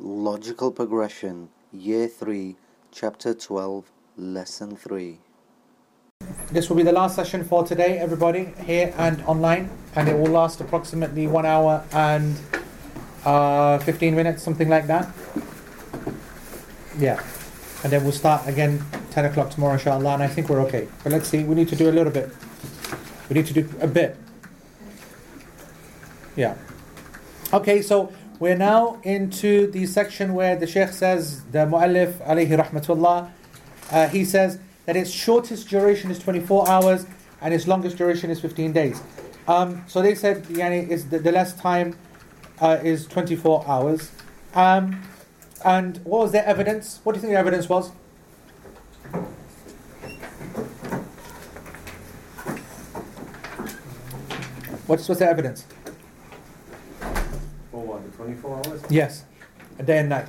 Logical 0.00 0.70
Progression, 0.70 1.48
Year 1.72 2.06
3, 2.06 2.54
Chapter 2.92 3.34
12, 3.34 3.90
Lesson 4.16 4.76
3. 4.76 5.18
This 6.52 6.68
will 6.68 6.76
be 6.76 6.84
the 6.84 6.92
last 6.92 7.16
session 7.16 7.42
for 7.42 7.64
today, 7.64 7.98
everybody, 7.98 8.54
here 8.64 8.94
and 8.96 9.20
online, 9.22 9.68
and 9.96 10.08
it 10.08 10.16
will 10.16 10.30
last 10.30 10.60
approximately 10.60 11.26
one 11.26 11.44
hour 11.44 11.84
and 11.92 12.38
uh, 13.24 13.78
15 13.78 14.14
minutes, 14.14 14.40
something 14.40 14.68
like 14.68 14.86
that. 14.86 15.12
Yeah. 16.96 17.20
And 17.82 17.92
then 17.92 18.04
we'll 18.04 18.12
start 18.12 18.46
again 18.46 18.84
10 19.10 19.24
o'clock 19.24 19.50
tomorrow, 19.50 19.72
inshallah, 19.72 20.14
and 20.14 20.22
I 20.22 20.28
think 20.28 20.48
we're 20.48 20.60
okay. 20.60 20.86
But 21.02 21.10
let's 21.10 21.28
see, 21.28 21.42
we 21.42 21.56
need 21.56 21.68
to 21.70 21.76
do 21.76 21.90
a 21.90 21.92
little 21.92 22.12
bit. 22.12 22.30
We 23.28 23.34
need 23.34 23.46
to 23.46 23.52
do 23.52 23.68
a 23.80 23.88
bit. 23.88 24.16
Yeah. 26.36 26.56
Okay, 27.52 27.82
so 27.82 28.12
we're 28.40 28.56
now 28.56 29.00
into 29.02 29.68
the 29.70 29.86
section 29.86 30.32
where 30.32 30.54
the 30.54 30.66
Sheikh 30.66 30.90
says, 30.90 31.44
the 31.46 31.58
Mu'allif, 31.58 32.12
alayhi 32.24 32.56
rahmatullah, 32.56 33.30
uh, 33.90 34.08
he 34.08 34.24
says 34.24 34.60
that 34.86 34.96
its 34.96 35.10
shortest 35.10 35.68
duration 35.68 36.10
is 36.10 36.18
24 36.20 36.68
hours 36.68 37.06
and 37.40 37.52
its 37.52 37.66
longest 37.66 37.96
duration 37.96 38.30
is 38.30 38.40
15 38.40 38.72
days. 38.72 39.02
Um, 39.48 39.84
so 39.88 40.02
they 40.02 40.14
said 40.14 40.44
yani, 40.44 40.88
is 40.88 41.08
the, 41.08 41.18
the 41.18 41.32
less 41.32 41.54
time 41.54 41.96
uh, 42.60 42.78
is 42.82 43.06
24 43.06 43.64
hours. 43.66 44.12
Um, 44.54 45.02
and 45.64 45.98
what 46.04 46.22
was 46.22 46.32
their 46.32 46.44
evidence? 46.46 47.00
What 47.02 47.14
do 47.14 47.18
you 47.18 47.22
think 47.22 47.32
the 47.32 47.38
evidence 47.38 47.68
was? 47.68 47.90
What's, 54.86 55.08
what's 55.08 55.18
the 55.18 55.28
evidence? 55.28 55.66
For 58.36 58.50
what, 58.50 58.62
the 58.62 58.70
24 58.70 58.72
hours? 58.72 58.82
Yes, 58.90 59.24
a 59.78 59.82
day 59.82 59.98
and 59.98 60.08
night. 60.08 60.26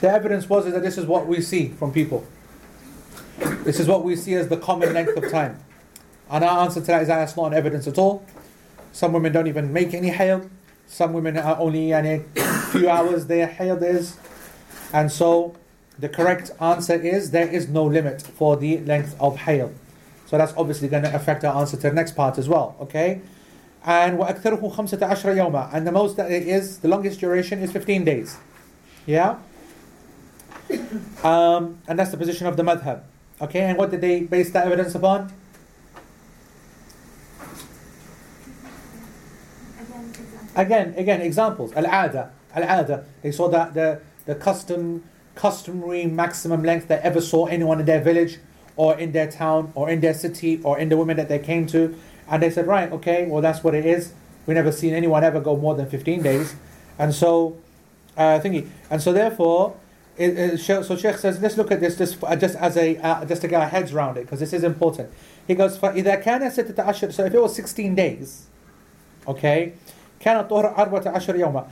The 0.00 0.10
evidence 0.10 0.48
was 0.48 0.66
is 0.66 0.74
that 0.74 0.82
this 0.82 0.98
is 0.98 1.06
what 1.06 1.26
we 1.26 1.40
see 1.40 1.68
from 1.68 1.92
people. 1.92 2.26
This 3.64 3.80
is 3.80 3.88
what 3.88 4.04
we 4.04 4.14
see 4.16 4.34
as 4.34 4.48
the 4.48 4.56
common 4.56 4.92
length 4.92 5.16
of 5.16 5.30
time. 5.30 5.58
And 6.30 6.44
our 6.44 6.64
answer 6.64 6.80
to 6.80 6.86
that 6.86 7.02
is 7.02 7.08
that 7.08 7.16
that's 7.16 7.36
not 7.36 7.46
an 7.46 7.54
evidence 7.54 7.86
at 7.86 7.98
all. 7.98 8.24
Some 8.92 9.12
women 9.12 9.32
don't 9.32 9.46
even 9.46 9.72
make 9.72 9.94
any 9.94 10.08
hail. 10.10 10.48
Some 10.86 11.12
women 11.12 11.36
are 11.36 11.58
only 11.58 11.92
a 11.92 12.20
few 12.70 12.88
hours 12.88 13.26
their 13.26 13.46
hail 13.46 13.82
is. 13.82 14.16
And 14.92 15.10
so 15.10 15.56
the 15.98 16.08
correct 16.08 16.50
answer 16.60 16.94
is 16.94 17.30
there 17.30 17.48
is 17.48 17.68
no 17.68 17.84
limit 17.84 18.22
for 18.22 18.56
the 18.56 18.78
length 18.78 19.16
of 19.20 19.38
hail. 19.38 19.72
So 20.27 20.37
that's 20.37 20.53
obviously 20.55 20.87
going 20.87 21.03
to 21.03 21.13
affect 21.13 21.43
our 21.43 21.59
answer 21.59 21.75
to 21.75 21.89
the 21.89 21.93
next 21.93 22.15
part 22.15 22.37
as 22.37 22.47
well. 22.47 22.77
Okay? 22.79 23.21
And 23.83 24.17
وَأَكْثَرُهُ 24.17 24.61
خَمْسَةَ 24.73 24.99
عَشْرَ 24.99 25.35
يَوْمًا 25.35 25.73
And 25.73 25.85
the 25.85 25.91
most 25.91 26.15
that 26.17 26.31
it 26.31 26.47
is, 26.47 26.79
the 26.79 26.87
longest 26.87 27.19
duration 27.19 27.59
is 27.59 27.71
15 27.71 28.05
days. 28.05 28.37
Yeah? 29.05 29.37
Um, 31.23 31.79
and 31.87 31.99
that's 31.99 32.11
the 32.11 32.17
position 32.17 32.47
of 32.47 32.55
the 32.55 32.63
madhab. 32.63 33.03
Okay, 33.41 33.61
and 33.61 33.77
what 33.77 33.89
did 33.91 34.01
they 34.01 34.21
base 34.21 34.51
that 34.51 34.67
evidence 34.67 34.95
upon? 34.95 35.33
Again, 40.55 40.93
again, 40.95 41.21
examples. 41.21 41.73
Al-ada, 41.73 42.31
al-ada. 42.53 43.05
They 43.21 43.31
saw 43.31 43.47
that 43.49 43.73
the, 43.73 44.01
the 44.25 44.35
custom, 44.35 45.03
customary 45.35 46.05
maximum 46.05 46.63
length 46.63 46.87
they 46.87 46.97
ever 46.97 47.19
saw 47.19 47.47
anyone 47.47 47.79
in 47.79 47.85
their 47.85 48.01
village 48.01 48.39
or 48.75 48.97
in 48.97 49.11
their 49.11 49.29
town 49.29 49.71
or 49.75 49.89
in 49.89 50.01
their 50.01 50.13
city 50.13 50.59
or 50.63 50.79
in 50.79 50.89
the 50.89 50.97
women 50.97 51.17
that 51.17 51.29
they 51.29 51.39
came 51.39 51.67
to. 51.67 51.95
And 52.29 52.41
they 52.41 52.49
said, 52.49 52.67
right, 52.67 52.91
okay, 52.91 53.27
well, 53.27 53.41
that's 53.41 53.63
what 53.63 53.75
it 53.75 53.85
is. 53.85 54.13
We 54.45 54.53
never 54.53 54.71
seen 54.71 54.93
anyone 54.93 55.23
ever 55.23 55.39
go 55.39 55.55
more 55.55 55.75
than 55.75 55.89
15 55.89 56.23
days. 56.23 56.55
And 56.97 57.13
so, 57.13 57.57
uh, 58.17 58.39
thingy. 58.39 58.67
And 58.89 59.01
so 59.01 59.13
therefore, 59.13 59.75
it, 60.17 60.37
it, 60.37 60.57
so 60.59 60.95
Sheikh 60.95 61.17
says, 61.17 61.41
let's 61.41 61.57
look 61.57 61.71
at 61.71 61.79
this 61.79 61.97
just, 61.97 62.23
uh, 62.23 62.35
just 62.35 62.55
as 62.55 62.77
a, 62.77 62.97
uh, 62.97 63.25
just 63.25 63.41
to 63.41 63.47
get 63.47 63.61
our 63.61 63.67
heads 63.67 63.93
around 63.93 64.17
it, 64.17 64.21
because 64.21 64.39
this 64.39 64.53
is 64.53 64.63
important. 64.63 65.09
He 65.47 65.55
goes, 65.55 65.77
فَإِذَا 65.77 66.23
كَانَ 66.23 66.41
سِتَّةَ 66.41 66.75
عَشْرٍ 66.75 67.13
So 67.13 67.25
if 67.25 67.33
it 67.33 67.41
was 67.41 67.55
16 67.55 67.95
days, 67.95 68.47
okay, 69.27 69.73
كَانَ 70.19 70.47
طُهْرَ 70.47 70.75
أَرْبَةَ 70.75 71.13
عَشْرِ 71.13 71.35
يَوْمًا 71.35 71.69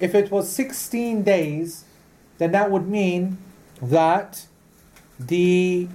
If 0.00 0.14
it 0.14 0.30
was 0.30 0.50
16 0.50 1.22
days, 1.22 1.84
then 2.38 2.52
that 2.52 2.70
would 2.70 2.88
mean 2.88 3.38
that 3.80 4.46
the 5.18 5.88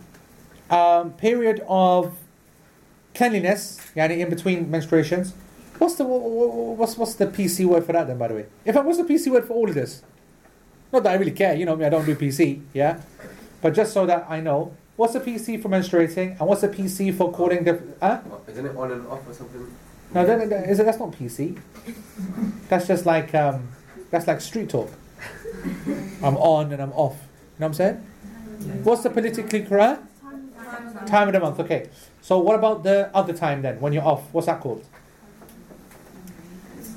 um, 0.70 1.12
period 1.12 1.62
of 1.68 2.16
cleanliness, 3.14 3.80
yani 3.96 4.18
in 4.18 4.30
between 4.30 4.66
menstruations, 4.66 5.32
what's 5.78 5.94
the 5.96 6.04
what's 6.04 6.96
what's 6.96 7.14
the 7.14 7.26
PC 7.26 7.64
word 7.66 7.84
for 7.84 7.92
that 7.92 8.06
then? 8.06 8.18
By 8.18 8.28
the 8.28 8.34
way, 8.34 8.46
if 8.64 8.76
I 8.76 8.80
what's 8.80 8.98
the 8.98 9.04
PC 9.04 9.30
word 9.30 9.46
for 9.46 9.54
all 9.54 9.68
of 9.68 9.74
this? 9.74 10.02
Not 10.92 11.02
that 11.04 11.12
I 11.12 11.14
really 11.14 11.32
care, 11.32 11.54
you 11.54 11.66
know 11.66 11.76
me, 11.76 11.84
I 11.84 11.88
don't 11.88 12.06
do 12.06 12.14
PC, 12.14 12.62
yeah, 12.72 13.00
but 13.60 13.74
just 13.74 13.92
so 13.92 14.06
that 14.06 14.26
I 14.28 14.40
know, 14.40 14.76
what's 14.96 15.12
the 15.12 15.20
PC 15.20 15.60
for 15.60 15.68
menstruating 15.68 16.38
and 16.38 16.48
what's 16.48 16.60
the 16.60 16.68
PC 16.68 17.16
for 17.16 17.32
calling 17.32 17.64
the? 17.64 17.82
Huh? 18.00 18.20
Isn't 18.46 18.66
it 18.66 18.76
on 18.76 18.92
and 18.92 19.06
off 19.08 19.26
or 19.26 19.32
something? 19.32 19.74
No, 20.12 20.24
that, 20.24 20.48
that, 20.48 20.68
is 20.68 20.78
it, 20.78 20.86
that's 20.86 20.98
not 20.98 21.10
PC. 21.10 21.58
That's 22.68 22.86
just 22.86 23.04
like 23.04 23.34
um, 23.34 23.68
that's 24.10 24.26
like 24.26 24.40
street 24.40 24.70
talk. 24.70 24.90
I'm 26.22 26.36
on 26.36 26.72
and 26.72 26.80
I'm 26.80 26.92
off. 26.92 27.14
You 27.14 27.60
know 27.60 27.66
what 27.66 27.66
I'm 27.66 27.74
saying? 27.74 27.96
What's 28.84 29.02
the 29.02 29.10
politically 29.10 29.62
correct? 29.62 30.02
Time 31.06 31.28
of 31.28 31.34
the 31.34 31.40
month. 31.40 31.60
Okay. 31.60 31.88
So 32.20 32.38
what 32.38 32.54
about 32.56 32.82
the 32.84 33.10
other 33.14 33.32
time 33.32 33.62
then, 33.62 33.80
when 33.80 33.92
you're 33.92 34.04
off? 34.04 34.22
What's 34.32 34.46
that 34.46 34.60
called? 34.60 34.84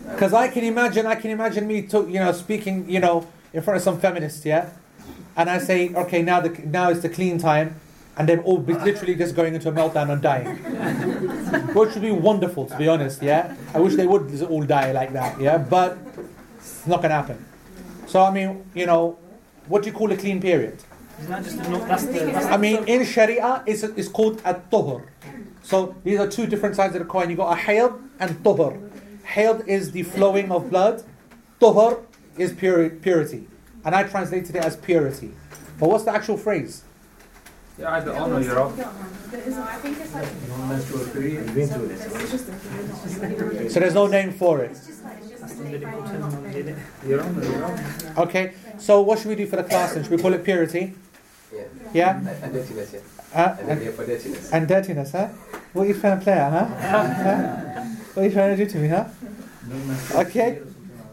Because 0.09 0.33
I 0.33 0.47
can 0.47 0.63
imagine, 0.63 1.05
I 1.05 1.15
can 1.15 1.31
imagine 1.31 1.67
me, 1.67 1.81
to, 1.87 2.07
you 2.07 2.19
know, 2.19 2.31
speaking, 2.31 2.89
you 2.89 3.01
know, 3.01 3.27
in 3.51 3.61
front 3.61 3.75
of 3.75 3.83
some 3.83 3.99
feminists, 3.99 4.45
yeah, 4.45 4.69
and 5.35 5.49
I 5.49 5.57
say, 5.57 5.93
okay, 5.93 6.21
now 6.21 6.39
the 6.39 6.49
now 6.65 6.89
is 6.89 7.01
the 7.01 7.09
clean 7.09 7.37
time, 7.37 7.75
and 8.17 8.27
they're 8.27 8.41
all 8.41 8.59
literally 8.59 9.15
just 9.15 9.35
going 9.35 9.53
into 9.53 9.67
a 9.67 9.71
meltdown 9.71 10.09
and 10.09 10.21
dying, 10.21 10.55
which 11.73 11.93
would 11.93 12.01
be 12.01 12.11
wonderful, 12.11 12.65
to 12.67 12.77
be 12.77 12.87
honest, 12.87 13.21
yeah. 13.21 13.53
I 13.73 13.79
wish 13.79 13.95
they 13.95 14.07
would 14.07 14.41
all 14.43 14.63
die 14.63 14.93
like 14.93 15.11
that, 15.11 15.41
yeah, 15.41 15.57
but 15.57 15.97
it's 16.57 16.87
not 16.87 17.01
gonna 17.01 17.15
happen. 17.15 17.43
So 18.07 18.21
I 18.21 18.31
mean, 18.31 18.63
you 18.73 18.85
know, 18.85 19.17
what 19.67 19.83
do 19.83 19.89
you 19.89 19.93
call 19.93 20.09
a 20.11 20.17
clean 20.17 20.39
period? 20.39 20.83
That's 21.21 21.53
the, 21.55 21.61
that's 21.87 22.05
the, 22.05 22.33
I 22.35 22.57
mean, 22.57 22.83
in 22.85 23.03
Sharia, 23.05 23.63
it's, 23.65 23.83
it's 23.83 24.07
called 24.07 24.41
a 24.45 24.53
tuhur. 24.53 25.03
So 25.63 25.95
these 26.03 26.19
are 26.19 26.27
two 26.27 26.45
different 26.47 26.75
sides 26.75 26.95
of 26.95 26.99
the 26.99 27.05
coin. 27.05 27.29
You 27.29 27.35
got 27.35 27.57
a 27.57 27.59
hayd 27.59 27.91
and 28.19 28.43
tuhur. 28.43 28.89
Hayd 29.25 29.67
is 29.67 29.91
the 29.91 30.03
flowing 30.03 30.51
of 30.51 30.69
blood. 30.69 31.03
Tuhur 31.59 32.03
is 32.37 32.53
puri- 32.53 32.91
purity. 32.91 33.47
And 33.83 33.95
I 33.95 34.03
translated 34.03 34.55
it 34.55 34.63
as 34.63 34.75
purity. 34.77 35.31
But 35.79 35.89
what's 35.89 36.03
the 36.03 36.11
actual 36.11 36.37
phrase? 36.37 36.83
Yeah, 37.79 37.91
either 37.91 38.15
on 38.15 38.33
or 38.33 38.41
you're 38.41 38.59
off. 38.59 38.75
So 43.69 43.79
there's 43.79 43.93
no 43.93 44.07
name 44.07 44.31
for 44.31 44.61
it. 44.61 44.73
That's 44.73 45.53
the 45.55 45.63
medical 45.63 46.03
terminology. 46.03 46.75
You're 47.05 47.21
on 47.21 47.37
or 47.39 47.43
you're 47.43 47.65
off. 47.65 48.17
Okay. 48.17 48.53
So 48.77 49.01
what 49.01 49.19
should 49.19 49.27
we 49.27 49.35
do 49.35 49.45
for 49.45 49.57
the 49.57 49.63
class 49.63 49.93
then? 49.93 50.03
Should 50.03 50.11
we 50.11 50.17
call 50.17 50.33
it 50.33 50.43
purity? 50.43 50.95
Yeah. 51.56 51.62
Yeah? 51.92 52.16
And, 52.18 52.28
and 52.28 52.52
dirtiness, 52.52 52.92
yeah. 52.94 53.00
Uh, 53.34 53.56
And 53.58 53.68
then 53.68 53.82
yeah, 53.82 53.90
for 53.92 54.06
dirtiness. 54.06 54.52
and 54.52 54.68
dirtiness, 54.68 55.12
huh? 55.12 55.28
What 55.72 55.84
are 55.84 55.88
you 55.88 55.94
trying 56.00 56.18
to 56.18 56.24
play 56.24 56.32
at, 56.34 56.50
huh? 56.52 56.64
huh? 56.66 57.84
What 58.14 58.22
are 58.22 58.26
you 58.26 58.32
trying 58.32 58.56
to 58.56 58.64
do 58.64 58.70
to 58.70 58.78
me, 58.78 58.88
huh? 58.88 59.04
Okay. 60.14 60.60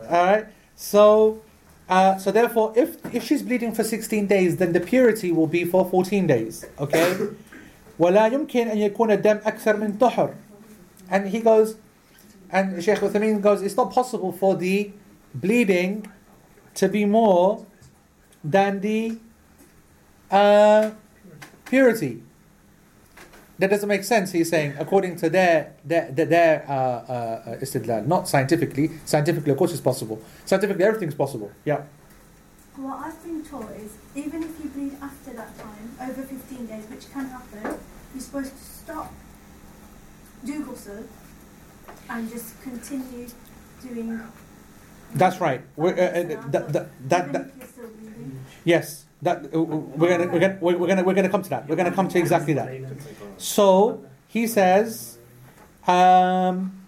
All 0.09 0.25
right. 0.25 0.45
So, 0.75 1.41
uh, 1.89 2.17
so 2.17 2.31
therefore, 2.31 2.73
if 2.75 2.97
if 3.13 3.23
she's 3.23 3.41
bleeding 3.43 3.73
for 3.73 3.83
16 3.83 4.27
days, 4.27 4.57
then 4.57 4.73
the 4.73 4.79
purity 4.79 5.31
will 5.31 5.47
be 5.47 5.63
for 5.65 5.85
14 5.89 6.27
days. 6.27 6.65
Okay. 6.79 7.15
ولا 7.99 8.27
يمكن 8.31 8.67
أن 8.71 8.77
يكون 8.77 9.11
الدم 9.11 9.39
أكثر 9.43 9.77
من 9.77 9.97
طهر. 9.97 10.33
And 11.09 11.27
he 11.29 11.39
goes, 11.41 11.75
and 12.49 12.81
Sheikh 12.83 12.99
Uthaymeen 12.99 13.41
goes, 13.41 13.61
it's 13.61 13.75
not 13.75 13.91
possible 13.91 14.31
for 14.31 14.55
the 14.55 14.91
bleeding 15.35 16.07
to 16.75 16.87
be 16.87 17.03
more 17.05 17.65
than 18.43 18.79
the 18.81 19.17
uh, 20.30 20.90
purity. 21.64 22.22
That 23.58 23.70
doesn't 23.70 23.88
make 23.88 24.02
sense. 24.02 24.32
He's 24.32 24.50
saying, 24.50 24.74
according 24.78 25.16
to 25.16 25.30
their 25.30 25.74
their 25.84 26.10
their, 26.10 26.26
their 26.26 26.64
uh, 26.68 26.72
uh, 26.72 27.56
istidlal, 27.62 28.06
not 28.06 28.28
scientifically. 28.28 28.90
Scientifically, 29.04 29.52
of 29.52 29.58
course, 29.58 29.72
it's 29.72 29.80
possible. 29.80 30.20
Scientifically, 30.44 30.84
everything's 30.84 31.14
possible. 31.14 31.52
Yeah. 31.64 31.82
What 32.76 32.98
I've 32.98 33.22
been 33.22 33.44
taught 33.44 33.70
is 33.72 33.92
even 34.16 34.42
if 34.42 34.58
you 34.58 34.68
bleed 34.70 34.96
after 35.00 35.32
that 35.34 35.56
time, 35.56 35.94
over 36.02 36.22
15 36.22 36.66
days, 36.66 36.84
which 36.90 37.08
can 37.12 37.26
happen, 37.26 37.78
you're 38.12 38.20
supposed 38.20 38.50
to 38.50 38.64
stop, 38.64 39.12
do 40.44 40.64
ghusl, 40.64 41.06
and 42.10 42.28
just 42.28 42.60
continue 42.62 43.28
doing. 43.80 44.20
That's 45.14 45.40
right. 45.40 45.60
We're, 45.76 45.92
uh, 45.92 45.94
uh, 45.94 46.50
that, 46.50 46.72
that, 46.72 46.72
that, 47.08 47.32
that, 47.32 47.46
if 47.46 47.56
you're 47.56 47.66
still 47.66 47.88
bleeding. 47.90 48.44
yes 48.64 49.04
That 49.23 49.53
uh, 49.53 49.61
we're 49.61 50.09
gonna 50.09 50.31
we're 50.31 50.39
gonna 50.39 50.57
we're 50.61 50.87
gonna 50.87 51.03
we're 51.03 51.13
gonna 51.13 51.29
come 51.29 51.41
to 51.41 51.49
that. 51.49 51.67
We're 51.67 51.75
gonna 51.75 51.91
come 51.91 52.07
to 52.07 52.17
exactly 52.17 52.53
that. 52.53 52.69
So 53.37 54.01
he 54.27 54.47
says, 54.47 55.17
um, 55.87 56.79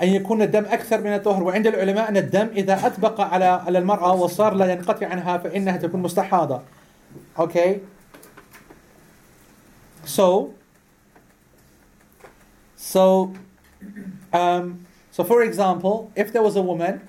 أن 0.00 0.08
يكون 0.08 0.42
الدم 0.42 0.64
أكثر 0.64 1.00
من 1.00 1.14
الطهر 1.14 1.42
وعند 1.42 1.66
العلماء 1.66 2.08
أن 2.08 2.16
الدم 2.16 2.48
إذا 2.56 2.86
أطبق 2.86 3.20
على 3.20 3.44
على 3.44 3.78
المرأة 3.78 4.14
وصار 4.14 4.54
لا 4.54 4.72
ينقطع 4.72 5.06
عنها 5.06 5.38
فإنها 5.38 5.76
تكون 5.76 6.02
مستحاضة. 6.02 6.60
Okay. 7.36 7.80
So, 10.04 10.54
so, 12.76 13.34
um, 14.32 14.86
so 15.10 15.24
for 15.24 15.42
example, 15.42 16.12
if 16.16 16.32
there 16.32 16.42
was 16.42 16.56
a 16.56 16.62
woman, 16.62 17.06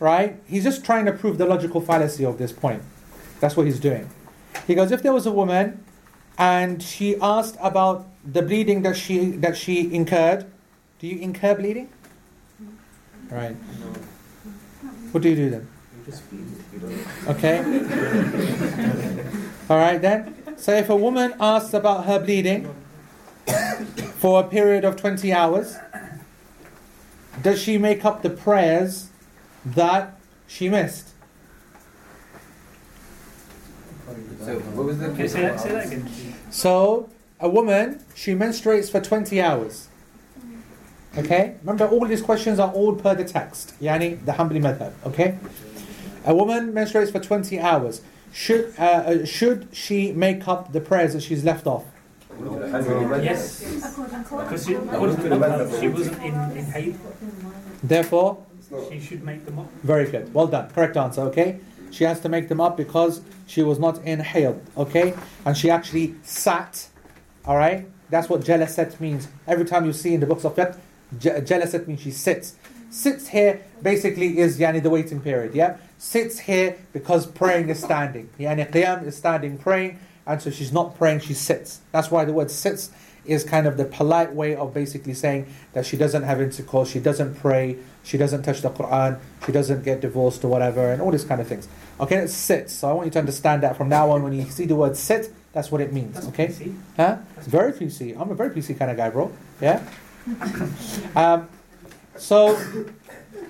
right? 0.00 0.36
He's 0.46 0.64
just 0.64 0.84
trying 0.84 1.06
to 1.06 1.12
prove 1.12 1.38
the 1.38 1.46
logical 1.46 1.80
fallacy 1.80 2.24
of 2.24 2.38
this 2.38 2.52
point. 2.52 2.82
That's 3.39 3.55
what 3.55 3.65
he's 3.65 3.79
doing. 3.79 4.09
He 4.67 4.75
goes, 4.75 4.91
if 4.91 5.01
there 5.01 5.13
was 5.13 5.25
a 5.25 5.31
woman 5.31 5.83
and 6.37 6.81
she 6.81 7.15
asked 7.21 7.57
about 7.61 8.07
the 8.25 8.41
bleeding 8.41 8.81
that 8.83 8.97
she 8.97 9.31
that 9.37 9.57
she 9.57 9.93
incurred, 9.93 10.45
do 10.99 11.07
you 11.07 11.19
incur 11.19 11.55
bleeding? 11.55 11.89
Right. 13.29 13.55
What 15.11 15.23
do 15.23 15.29
you 15.29 15.35
do 15.35 15.49
then? 15.49 15.67
Okay. 17.27 17.59
All 19.69 19.77
right 19.77 20.01
then. 20.01 20.35
So 20.57 20.73
if 20.73 20.89
a 20.89 20.95
woman 20.95 21.33
asks 21.39 21.73
about 21.73 22.05
her 22.05 22.19
bleeding 22.19 22.73
for 24.17 24.41
a 24.41 24.43
period 24.43 24.83
of 24.83 24.95
20 24.95 25.31
hours, 25.31 25.77
does 27.41 27.61
she 27.61 27.77
make 27.77 28.03
up 28.03 28.21
the 28.21 28.29
prayers 28.29 29.09
that 29.65 30.19
she 30.47 30.69
missed? 30.69 31.09
So, 34.45 34.59
what 34.59 34.85
was 34.85 34.97
the 34.99 35.07
Okay, 35.11 35.27
say 35.27 35.41
that, 35.41 35.59
say 35.59 35.71
that 35.71 35.85
again. 35.87 36.09
So 36.49 37.09
a 37.39 37.49
woman, 37.49 38.03
she 38.15 38.33
menstruates 38.33 38.89
for 38.91 38.99
20 39.01 39.41
hours. 39.41 39.87
Okay? 41.17 41.55
Remember 41.63 41.87
all 41.87 42.05
these 42.05 42.21
questions 42.21 42.59
are 42.59 42.71
all 42.71 42.95
per 42.95 43.15
the 43.15 43.23
text. 43.23 43.73
Yani 43.81 44.23
the 44.25 44.31
Hanbali 44.33 44.61
method. 44.61 44.93
Okay? 45.05 45.37
A 46.25 46.35
woman 46.35 46.73
menstruates 46.73 47.11
for 47.11 47.19
20 47.19 47.59
hours. 47.59 48.01
Should, 48.31 48.73
uh, 48.77 48.81
uh, 48.83 49.25
should 49.25 49.67
she 49.71 50.11
make 50.11 50.47
up 50.47 50.71
the 50.71 50.81
prayers 50.81 51.13
that 51.13 51.23
she's 51.23 51.43
left 51.43 51.65
off? 51.65 51.85
Yes, 52.39 53.63
because 54.29 54.65
she, 54.65 54.73
according 54.75 55.17
to 55.17 55.29
the 55.29 55.35
madhab, 55.35 55.79
she 55.81 55.87
wasn't 55.89 56.23
in, 56.23 56.33
in 56.57 56.65
haid. 56.65 56.95
Therefore, 57.83 58.45
She 58.91 58.99
should 58.99 59.23
make 59.23 59.45
them 59.45 59.59
up. 59.59 59.69
very 59.83 60.05
good. 60.09 60.31
Well 60.33 60.47
done. 60.47 60.69
Correct 60.69 60.95
answer. 60.95 61.21
Okay? 61.21 61.59
She 61.91 62.03
has 62.03 62.19
to 62.21 62.29
make 62.29 62.49
them 62.49 62.61
up 62.61 62.77
because 62.77 63.21
she 63.47 63.63
was 63.63 63.79
not 63.79 64.03
in 64.03 64.19
hayd. 64.19 64.59
Okay? 64.77 65.13
And 65.45 65.57
she 65.57 65.69
actually 65.69 66.15
sat. 66.23 66.87
Alright? 67.47 67.87
That's 68.09 68.29
what 68.29 68.41
jalasat 68.41 68.99
means. 68.99 69.27
Every 69.47 69.65
time 69.65 69.85
you 69.85 69.93
see 69.93 70.13
in 70.13 70.19
the 70.19 70.25
books 70.25 70.43
of 70.43 70.55
fiqh, 70.55 70.77
jalasat 71.17 71.87
means 71.87 72.01
she 72.01 72.11
sits. 72.11 72.55
Sits 72.89 73.27
here 73.27 73.61
basically 73.81 74.39
is 74.39 74.59
yani 74.59 74.81
the 74.81 74.89
waiting 74.89 75.21
period. 75.21 75.53
Yeah? 75.53 75.77
Sits 75.97 76.39
here 76.39 76.77
because 76.91 77.27
praying 77.27 77.69
is 77.69 77.79
standing. 77.79 78.29
Yani 78.39 78.71
qiyam 78.71 79.05
is 79.05 79.15
standing 79.15 79.57
praying, 79.57 79.99
and 80.25 80.41
so 80.41 80.49
she's 80.49 80.71
not 80.71 80.97
praying, 80.97 81.19
she 81.19 81.33
sits. 81.33 81.81
That's 81.91 82.09
why 82.09 82.25
the 82.25 82.33
word 82.33 82.49
sits 82.49 82.91
is 83.25 83.43
kind 83.43 83.67
of 83.67 83.77
the 83.77 83.85
polite 83.85 84.33
way 84.33 84.55
of 84.55 84.73
basically 84.73 85.13
saying 85.13 85.53
that 85.73 85.85
she 85.85 85.97
doesn't 85.97 86.23
have 86.23 86.41
intercourse, 86.41 86.89
she 86.89 86.99
doesn't 86.99 87.35
pray, 87.35 87.77
she 88.03 88.17
doesn't 88.17 88.43
touch 88.43 88.61
the 88.61 88.69
Quran, 88.69 89.19
she 89.45 89.51
doesn't 89.51 89.83
get 89.83 90.01
divorced 90.01 90.43
or 90.43 90.47
whatever, 90.47 90.91
and 90.91 91.01
all 91.01 91.11
these 91.11 91.23
kind 91.23 91.41
of 91.41 91.47
things. 91.47 91.67
Okay, 91.99 92.17
it 92.17 92.29
sits. 92.29 92.73
So 92.73 92.89
I 92.89 92.93
want 92.93 93.05
you 93.07 93.11
to 93.11 93.19
understand 93.19 93.63
that 93.63 93.77
from 93.77 93.89
now 93.89 94.11
on, 94.11 94.23
when 94.23 94.33
you 94.33 94.45
see 94.45 94.65
the 94.65 94.75
word 94.75 94.95
sit, 94.95 95.33
that's 95.53 95.71
what 95.71 95.81
it 95.81 95.91
means. 95.91 96.13
That's 96.13 96.27
Okay? 96.27 96.47
PC. 96.47 96.75
Huh? 96.95 97.17
Very 97.41 97.73
PC. 97.73 98.19
I'm 98.19 98.29
a 98.31 98.35
very 98.35 98.51
PC 98.51 98.77
kind 98.77 98.91
of 98.91 98.97
guy, 98.97 99.09
bro. 99.09 99.31
Yeah. 99.61 99.83
um, 101.15 101.49
so, 102.15 102.57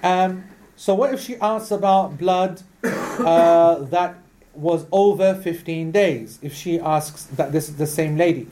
um, 0.04 0.44
so 0.76 0.96
what 0.96 1.14
if 1.14 1.22
she 1.22 1.36
asks 1.38 1.72
about 1.72 2.18
blood 2.18 2.62
uh, 2.84 3.80
that 3.86 4.16
was 4.54 4.86
over 4.92 5.36
15 5.36 5.92
days? 5.92 6.40
If 6.42 6.54
she 6.54 6.80
asks 6.80 7.26
that 7.26 7.52
this 7.52 7.70
is 7.70 7.76
the 7.76 7.88
same 7.88 8.18
lady, 8.18 8.48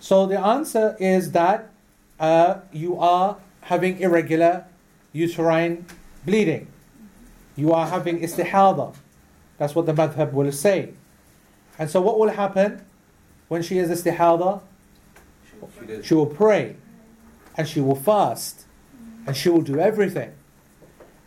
so 0.00 0.26
the 0.26 0.38
answer 0.38 0.96
is 0.98 1.32
that 1.32 1.70
uh, 2.18 2.60
you 2.72 2.98
are 2.98 3.36
having 3.62 3.98
irregular 4.00 4.64
uterine 5.12 5.86
bleeding. 6.24 6.66
You 7.56 7.72
are 7.72 7.86
having 7.86 8.20
istihada. 8.20 8.94
That's 9.58 9.74
what 9.74 9.86
the 9.86 9.92
madhab 9.92 10.32
will 10.32 10.50
say. 10.52 10.94
And 11.78 11.90
so 11.90 12.00
what 12.00 12.18
will 12.18 12.30
happen 12.30 12.84
when 13.48 13.62
she 13.62 13.78
is 13.78 13.90
istihada? 13.90 14.60
She. 15.48 16.02
She 16.02 16.14
will 16.14 16.26
pray 16.26 16.76
and 17.56 17.68
she 17.68 17.80
will 17.80 17.96
fast 17.96 18.64
and 19.26 19.36
she 19.36 19.48
will 19.48 19.60
do 19.62 19.78
everything. 19.78 20.32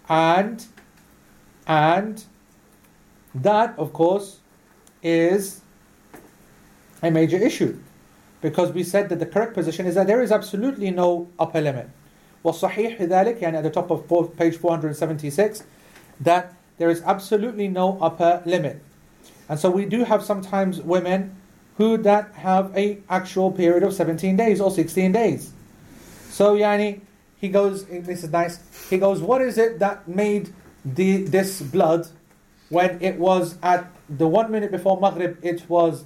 And 0.09 0.65
and 1.67 2.23
that 3.33 3.77
of 3.77 3.93
course 3.93 4.39
is 5.01 5.61
a 7.01 7.11
major 7.11 7.37
issue 7.37 7.79
because 8.41 8.71
we 8.71 8.83
said 8.83 9.09
that 9.09 9.19
the 9.19 9.25
correct 9.25 9.53
position 9.53 9.85
is 9.85 9.95
that 9.95 10.07
there 10.07 10.21
is 10.21 10.31
absolutely 10.31 10.91
no 10.91 11.27
upper 11.39 11.61
limit. 11.61 11.89
والصحيح 12.44 12.96
في 12.98 13.06
ذلك 13.06 13.42
يعني 13.42 13.58
at 13.58 13.62
the 13.62 13.70
top 13.70 13.90
of 13.90 14.06
four- 14.06 14.28
page 14.28 14.56
476 14.56 15.64
that 16.20 16.52
there 16.78 16.90
is 16.90 17.02
absolutely 17.04 17.68
no 17.68 17.98
upper 18.00 18.42
limit. 18.46 18.80
And 19.48 19.58
so 19.58 19.70
we 19.70 19.84
do 19.84 20.04
have 20.04 20.22
sometimes 20.24 20.80
women 20.80 21.36
who 21.76 21.96
that 21.98 22.32
have 22.34 22.76
a 22.76 22.98
actual 23.08 23.50
period 23.50 23.82
of 23.82 23.92
17 23.92 24.36
days 24.36 24.60
or 24.60 24.70
16 24.70 25.12
days. 25.12 25.52
So 26.30 26.54
Yani, 26.54 27.00
he 27.40 27.48
goes, 27.48 27.84
this 27.86 28.22
is 28.22 28.30
nice, 28.30 28.60
he 28.88 28.98
goes, 28.98 29.20
what 29.20 29.40
is 29.42 29.58
it 29.58 29.78
that 29.78 30.06
made 30.06 30.50
the, 30.84 31.24
this 31.24 31.60
blood 31.60 32.06
when 32.68 33.02
it 33.02 33.18
was 33.18 33.56
at 33.62 33.90
the 34.08 34.28
one 34.28 34.50
minute 34.50 34.70
before 34.70 35.00
Maghrib, 35.00 35.38
it 35.42 35.68
was 35.68 36.04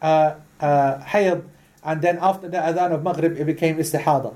uh, 0.00 0.34
uh, 0.60 0.98
hayd, 1.00 1.42
and 1.82 2.02
then 2.02 2.18
after 2.20 2.48
the 2.48 2.58
adhan 2.58 2.92
of 2.92 3.02
Maghrib, 3.02 3.36
it 3.38 3.44
became 3.44 3.76
istihada. 3.76 4.34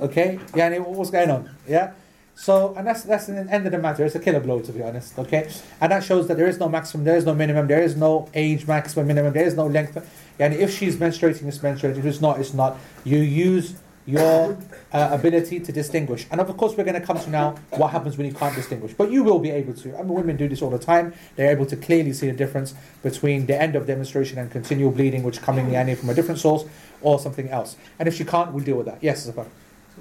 Okay? 0.00 0.38
Yani, 0.52 0.80
what 0.80 0.96
was 0.96 1.10
going 1.10 1.30
on? 1.30 1.50
Yeah? 1.66 1.92
So, 2.38 2.72
and 2.76 2.86
that's 2.86 3.02
that's 3.02 3.26
the 3.26 3.34
end 3.50 3.66
of 3.66 3.72
the 3.72 3.78
matter. 3.78 4.04
It's 4.04 4.14
a 4.14 4.20
killer 4.20 4.38
blow, 4.38 4.60
to 4.60 4.72
be 4.72 4.80
honest. 4.80 5.18
Okay, 5.18 5.50
and 5.80 5.90
that 5.90 6.04
shows 6.04 6.28
that 6.28 6.36
there 6.36 6.46
is 6.46 6.60
no 6.60 6.68
maximum, 6.68 7.04
there 7.04 7.16
is 7.16 7.26
no 7.26 7.34
minimum, 7.34 7.66
there 7.66 7.82
is 7.82 7.96
no 7.96 8.28
age 8.32 8.64
maximum, 8.64 9.08
minimum, 9.08 9.32
there 9.32 9.44
is 9.44 9.56
no 9.56 9.66
length. 9.66 9.96
And 10.38 10.54
if 10.54 10.72
she's 10.72 10.94
menstruating, 10.94 11.48
it's 11.48 11.58
menstruating. 11.58 11.98
If 11.98 12.06
it's 12.06 12.20
not, 12.20 12.38
it's 12.38 12.54
not. 12.54 12.78
You 13.02 13.18
use 13.18 13.74
your 14.06 14.56
uh, 14.92 15.08
ability 15.10 15.58
to 15.58 15.72
distinguish. 15.72 16.28
And 16.30 16.40
of 16.40 16.56
course, 16.56 16.76
we're 16.76 16.84
going 16.84 17.00
to 17.00 17.04
come 17.04 17.18
to 17.18 17.28
now 17.28 17.56
what 17.70 17.90
happens 17.90 18.16
when 18.16 18.28
you 18.28 18.32
can't 18.32 18.54
distinguish. 18.54 18.94
But 18.94 19.10
you 19.10 19.24
will 19.24 19.40
be 19.40 19.50
able 19.50 19.74
to. 19.74 19.98
I 19.98 20.02
mean, 20.02 20.14
women 20.14 20.36
do 20.36 20.48
this 20.48 20.62
all 20.62 20.70
the 20.70 20.78
time. 20.78 21.14
They're 21.34 21.50
able 21.50 21.66
to 21.66 21.76
clearly 21.76 22.12
see 22.12 22.28
the 22.28 22.36
difference 22.36 22.72
between 23.02 23.46
the 23.46 23.60
end 23.60 23.74
of 23.74 23.88
menstruation 23.88 24.38
and 24.38 24.48
continual 24.48 24.92
bleeding, 24.92 25.24
which 25.24 25.42
coming 25.42 25.66
yani 25.70 25.96
from 25.96 26.08
a 26.08 26.14
different 26.14 26.38
source 26.38 26.64
or 27.02 27.18
something 27.18 27.48
else. 27.48 27.74
And 27.98 28.06
if 28.06 28.14
she 28.14 28.24
can't, 28.24 28.52
we'll 28.52 28.64
deal 28.64 28.76
with 28.76 28.86
that. 28.86 28.98
Yes, 29.02 29.24
Zafar 29.24 29.48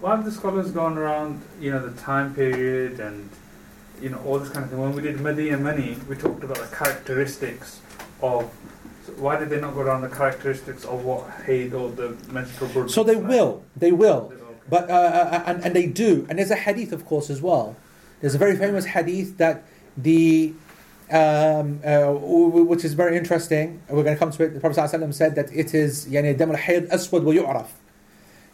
Why 0.00 0.16
have 0.16 0.25
the 0.25 0.32
scholars 0.32 0.70
gone 0.70 0.96
around, 0.99 1.42
you 1.61 1.70
know, 1.70 1.87
the 1.87 1.99
time 2.00 2.34
period 2.34 2.99
and, 2.99 3.28
you 4.00 4.08
know, 4.08 4.18
all 4.25 4.38
this 4.38 4.49
kind 4.49 4.64
of 4.64 4.70
thing? 4.70 4.80
When 4.80 4.94
we 4.94 5.02
did 5.02 5.20
Medina 5.20 5.58
Mani, 5.58 5.96
we 6.08 6.16
talked 6.16 6.42
about 6.42 6.58
the 6.58 6.75
characteristics 6.75 7.80
of. 8.22 8.50
So 9.06 9.12
why 9.14 9.37
did 9.38 9.50
they 9.50 9.61
not 9.61 9.75
go 9.75 9.80
around 9.80 10.02
the 10.02 10.08
characteristics 10.08 10.84
of 10.84 11.04
what 11.04 11.28
Haid 11.44 11.75
or 11.75 11.90
the 11.90 12.16
menstrual 12.30 12.70
blood? 12.70 12.90
So 12.90 13.02
they 13.02 13.14
looks 13.16 13.22
like? 13.25 13.30
will. 13.30 13.64
They 13.76 13.92
will. 13.92 14.28
They 14.28 14.37
will, 14.37 14.42
okay. 14.42 14.56
But 14.70 14.90
uh, 14.90 14.92
uh, 14.94 15.42
and, 15.46 15.64
and 15.64 15.76
they 15.76 15.87
do, 15.87 16.25
and 16.28 16.38
there's 16.38 16.52
a 16.52 16.56
hadith, 16.56 16.92
of 16.92 17.04
course, 17.04 17.28
as 17.28 17.42
well. 17.42 17.76
There's 18.20 18.34
a 18.37 18.38
very 18.38 18.56
famous 18.56 18.84
hadith 18.84 19.38
that 19.38 19.64
the 19.96 20.54
um, 21.11 21.80
uh, 21.84 21.99
w- 22.14 22.62
which 22.64 22.84
is 22.84 22.94
very 22.94 23.16
interesting. 23.16 23.82
We're 23.88 24.04
going 24.04 24.14
to 24.16 24.18
come 24.18 24.30
to 24.30 24.44
it. 24.44 24.54
The 24.54 24.61
Prophet 24.61 24.78
ﷺ 24.78 25.12
said 25.14 25.34
that 25.34 25.52
it 25.52 25.75
is 25.75 26.06
يعني 26.06 26.38
دم 26.38 26.56
الحيض 26.56 26.88
أسود 26.88 27.25
ويعرف. 27.25 27.66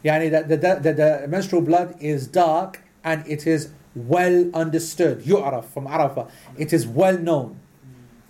Yani 0.03 0.29
that 0.31 0.50
the, 0.50 0.57
the, 0.57 0.93
the 0.93 1.27
menstrual 1.27 1.62
blood 1.62 1.95
is 2.00 2.27
dark 2.27 2.81
and 3.03 3.25
it 3.27 3.48
is 3.48 3.69
well 3.95 4.50
understood. 4.53 5.22
Yu'araf 5.22 5.65
from 5.65 5.88
Arafah. 5.88 6.29
It 6.57 6.74
is 6.74 6.88
well 6.88 7.17
known. 7.17 7.60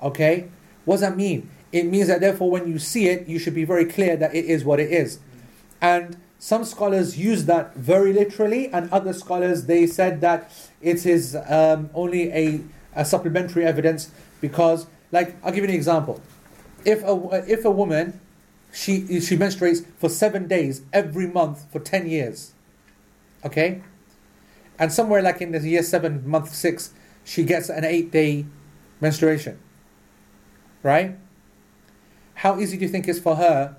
Okay? 0.01 0.49
What 0.85 0.95
does 0.95 1.01
that 1.01 1.17
mean? 1.17 1.49
It 1.71 1.85
means 1.85 2.07
that 2.07 2.21
therefore 2.21 2.51
when 2.51 2.67
you 2.67 2.77
see 2.79 3.07
it, 3.07 3.27
you 3.27 3.39
should 3.39 3.55
be 3.55 3.65
very 3.65 3.85
clear 3.85 4.15
that 4.17 4.35
it 4.35 4.45
is 4.45 4.63
what 4.63 4.79
it 4.79 4.91
is. 4.91 5.19
And 5.81 6.17
some 6.37 6.65
scholars 6.65 7.17
use 7.17 7.45
that 7.45 7.73
very 7.75 8.11
literally, 8.11 8.67
and 8.67 8.91
other 8.91 9.13
scholars 9.13 9.65
they 9.65 9.87
said 9.87 10.19
that 10.21 10.51
it 10.81 11.05
is 11.05 11.37
um, 11.47 11.89
only 11.93 12.29
a, 12.31 12.59
a, 12.95 13.05
supplementary 13.05 13.63
evidence 13.63 14.11
because, 14.41 14.85
like, 15.13 15.37
I'll 15.41 15.53
give 15.53 15.63
you 15.63 15.69
an 15.69 15.75
example. 15.75 16.21
If 16.83 17.01
a, 17.03 17.45
if 17.49 17.63
a 17.63 17.71
woman 17.71 18.19
she 18.73 19.19
she 19.21 19.37
menstruates 19.37 19.85
for 19.97 20.09
seven 20.09 20.47
days 20.47 20.81
every 20.91 21.27
month 21.27 21.71
for 21.71 21.79
ten 21.79 22.09
years, 22.09 22.53
okay, 23.45 23.81
and 24.77 24.91
somewhere 24.91 25.21
like 25.21 25.41
in 25.41 25.51
the 25.51 25.59
year 25.59 25.83
seven, 25.83 26.27
month 26.27 26.53
six, 26.53 26.91
she 27.23 27.43
gets 27.43 27.69
an 27.69 27.85
eight 27.85 28.11
day 28.11 28.45
menstruation, 28.99 29.59
right? 30.81 31.17
How 32.35 32.59
easy 32.59 32.77
do 32.77 32.83
you 32.83 32.89
think 32.89 33.07
it's 33.07 33.19
for 33.19 33.35
her 33.35 33.77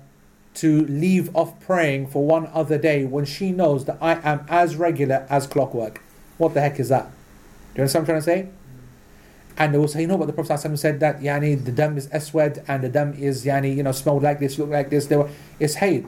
to 0.55 0.85
leave 0.85 1.35
off 1.35 1.59
praying 1.59 2.07
for 2.07 2.25
one 2.25 2.47
other 2.47 2.77
day 2.77 3.05
when 3.05 3.25
she 3.25 3.51
knows 3.51 3.85
that 3.85 3.97
I 4.01 4.13
am 4.23 4.45
as 4.49 4.75
regular 4.75 5.27
as 5.29 5.47
clockwork. 5.47 6.01
What 6.37 6.53
the 6.53 6.61
heck 6.61 6.79
is 6.79 6.89
that? 6.89 7.09
Do 7.73 7.79
you 7.79 7.81
understand 7.83 8.07
what 8.07 8.15
I'm 8.15 8.21
trying 8.23 8.45
to 8.45 8.49
say? 8.49 8.64
And 9.57 9.73
they 9.73 9.77
will 9.77 9.87
say, 9.87 10.01
you 10.01 10.07
know 10.07 10.17
what 10.17 10.27
the 10.27 10.33
Prophet 10.33 10.77
said 10.77 10.99
that 10.99 11.21
yani, 11.21 11.63
the 11.63 11.71
dam 11.71 11.97
is 11.97 12.07
aswad 12.11 12.63
and 12.67 12.83
the 12.83 12.89
dam 12.89 13.13
is 13.13 13.45
yani, 13.45 13.75
you 13.75 13.83
know, 13.83 13.93
smelled 13.93 14.23
like 14.23 14.39
this, 14.39 14.59
looked 14.59 14.71
like 14.71 14.89
this. 14.89 15.05
They 15.07 15.15
were, 15.15 15.29
it's 15.59 15.75
hayd. 15.75 16.07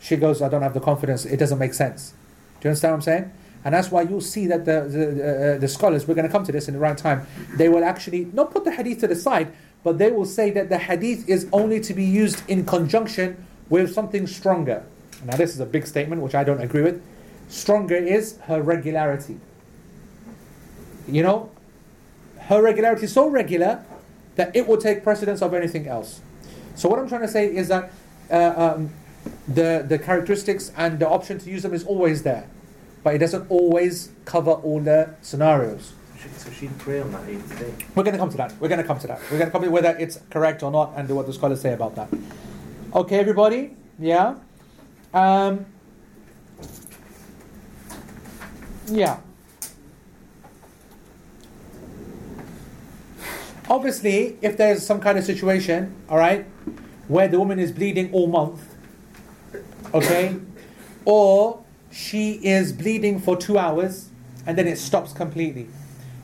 She 0.00 0.16
goes, 0.16 0.40
I 0.40 0.48
don't 0.48 0.62
have 0.62 0.74
the 0.74 0.80
confidence. 0.80 1.26
It 1.26 1.36
doesn't 1.36 1.58
make 1.58 1.74
sense. 1.74 2.14
Do 2.60 2.66
you 2.66 2.70
understand 2.70 2.92
what 2.92 2.96
I'm 2.96 3.02
saying? 3.02 3.32
And 3.64 3.74
that's 3.74 3.90
why 3.90 4.02
you'll 4.02 4.20
see 4.20 4.46
that 4.46 4.64
the, 4.64 4.88
the, 4.88 5.54
uh, 5.56 5.58
the 5.58 5.68
scholars, 5.68 6.06
we're 6.06 6.14
going 6.14 6.26
to 6.26 6.32
come 6.32 6.44
to 6.44 6.52
this 6.52 6.68
in 6.68 6.74
the 6.74 6.80
right 6.80 6.96
time, 6.96 7.26
they 7.56 7.68
will 7.68 7.84
actually 7.84 8.26
not 8.32 8.52
put 8.52 8.64
the 8.64 8.72
hadith 8.72 9.00
to 9.00 9.08
the 9.08 9.16
side, 9.16 9.52
but 9.82 9.98
they 9.98 10.10
will 10.10 10.24
say 10.24 10.50
that 10.50 10.68
the 10.68 10.78
hadith 10.78 11.28
is 11.28 11.48
only 11.52 11.80
to 11.80 11.92
be 11.92 12.04
used 12.04 12.48
in 12.48 12.64
conjunction 12.64 13.44
with 13.68 13.92
something 13.92 14.26
stronger. 14.26 14.84
Now, 15.24 15.36
this 15.36 15.52
is 15.52 15.60
a 15.60 15.66
big 15.66 15.86
statement 15.86 16.22
which 16.22 16.34
I 16.34 16.44
don't 16.44 16.60
agree 16.60 16.82
with. 16.82 17.02
Stronger 17.48 17.96
is 17.96 18.38
her 18.42 18.62
regularity. 18.62 19.38
You 21.08 21.22
know, 21.22 21.50
her 22.48 22.62
regularity 22.62 23.04
is 23.04 23.12
so 23.12 23.28
regular 23.28 23.84
that 24.36 24.54
it 24.56 24.66
will 24.66 24.78
take 24.78 25.02
precedence 25.02 25.42
of 25.42 25.52
anything 25.54 25.86
else. 25.86 26.20
So, 26.74 26.88
what 26.88 26.98
I'm 26.98 27.08
trying 27.08 27.22
to 27.22 27.28
say 27.28 27.54
is 27.54 27.68
that 27.68 27.92
uh, 28.30 28.74
um, 28.76 28.90
the, 29.46 29.84
the 29.86 29.98
characteristics 29.98 30.72
and 30.76 30.98
the 30.98 31.08
option 31.08 31.38
to 31.38 31.50
use 31.50 31.62
them 31.62 31.74
is 31.74 31.84
always 31.84 32.22
there, 32.22 32.48
but 33.02 33.14
it 33.14 33.18
doesn't 33.18 33.50
always 33.50 34.10
cover 34.24 34.52
all 34.52 34.80
the 34.80 35.14
scenarios. 35.22 35.92
So 36.36 36.50
she'd 36.50 36.76
pray 36.78 37.00
on 37.00 37.12
that 37.12 37.28
eighth 37.28 37.58
day. 37.58 37.72
We're 37.94 38.02
going 38.02 38.14
to 38.14 38.18
come 38.18 38.30
to 38.30 38.36
that. 38.38 38.52
We're 38.60 38.68
going 38.68 38.80
to 38.80 38.86
come 38.86 38.98
to 38.98 39.06
that. 39.06 39.20
We're 39.30 39.38
going 39.38 39.50
to 39.50 39.52
come 39.52 39.62
to 39.62 39.70
whether 39.70 39.96
it's 39.98 40.18
correct 40.30 40.62
or 40.62 40.70
not 40.70 40.92
and 40.96 41.08
what 41.10 41.26
the 41.26 41.32
scholars 41.32 41.60
say 41.60 41.72
about 41.72 41.94
that. 41.96 42.08
Okay, 42.94 43.18
everybody? 43.18 43.76
Yeah? 43.98 44.34
Um, 45.14 45.66
yeah. 48.86 49.20
Obviously, 53.70 54.38
if 54.40 54.56
there's 54.56 54.84
some 54.84 55.00
kind 55.00 55.18
of 55.18 55.24
situation, 55.24 55.94
all 56.08 56.18
right, 56.18 56.46
where 57.06 57.28
the 57.28 57.38
woman 57.38 57.58
is 57.58 57.70
bleeding 57.70 58.10
all 58.12 58.26
month, 58.26 58.74
okay, 59.92 60.36
or 61.04 61.62
she 61.90 62.32
is 62.44 62.72
bleeding 62.72 63.20
for 63.20 63.36
two 63.36 63.58
hours 63.58 64.08
and 64.46 64.56
then 64.56 64.66
it 64.66 64.78
stops 64.78 65.12
completely. 65.12 65.68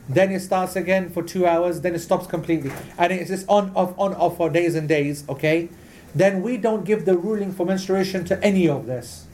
Then 0.09 0.31
it 0.31 0.39
starts 0.39 0.75
again 0.75 1.09
for 1.09 1.23
two 1.23 1.45
hours, 1.45 1.81
then 1.81 1.95
it 1.95 1.99
stops 1.99 2.27
completely. 2.27 2.71
And 2.97 3.11
it's 3.11 3.29
just 3.29 3.47
on, 3.47 3.71
off, 3.75 3.93
on, 3.97 4.13
off 4.15 4.37
for 4.37 4.49
days 4.49 4.75
and 4.75 4.87
days, 4.87 5.23
okay? 5.29 5.69
Then 6.13 6.41
we 6.41 6.57
don't 6.57 6.85
give 6.85 7.05
the 7.05 7.17
ruling 7.17 7.51
for 7.51 7.65
menstruation 7.65 8.25
to 8.25 8.43
any 8.43 8.67
of 8.67 8.85
this, 8.85 9.25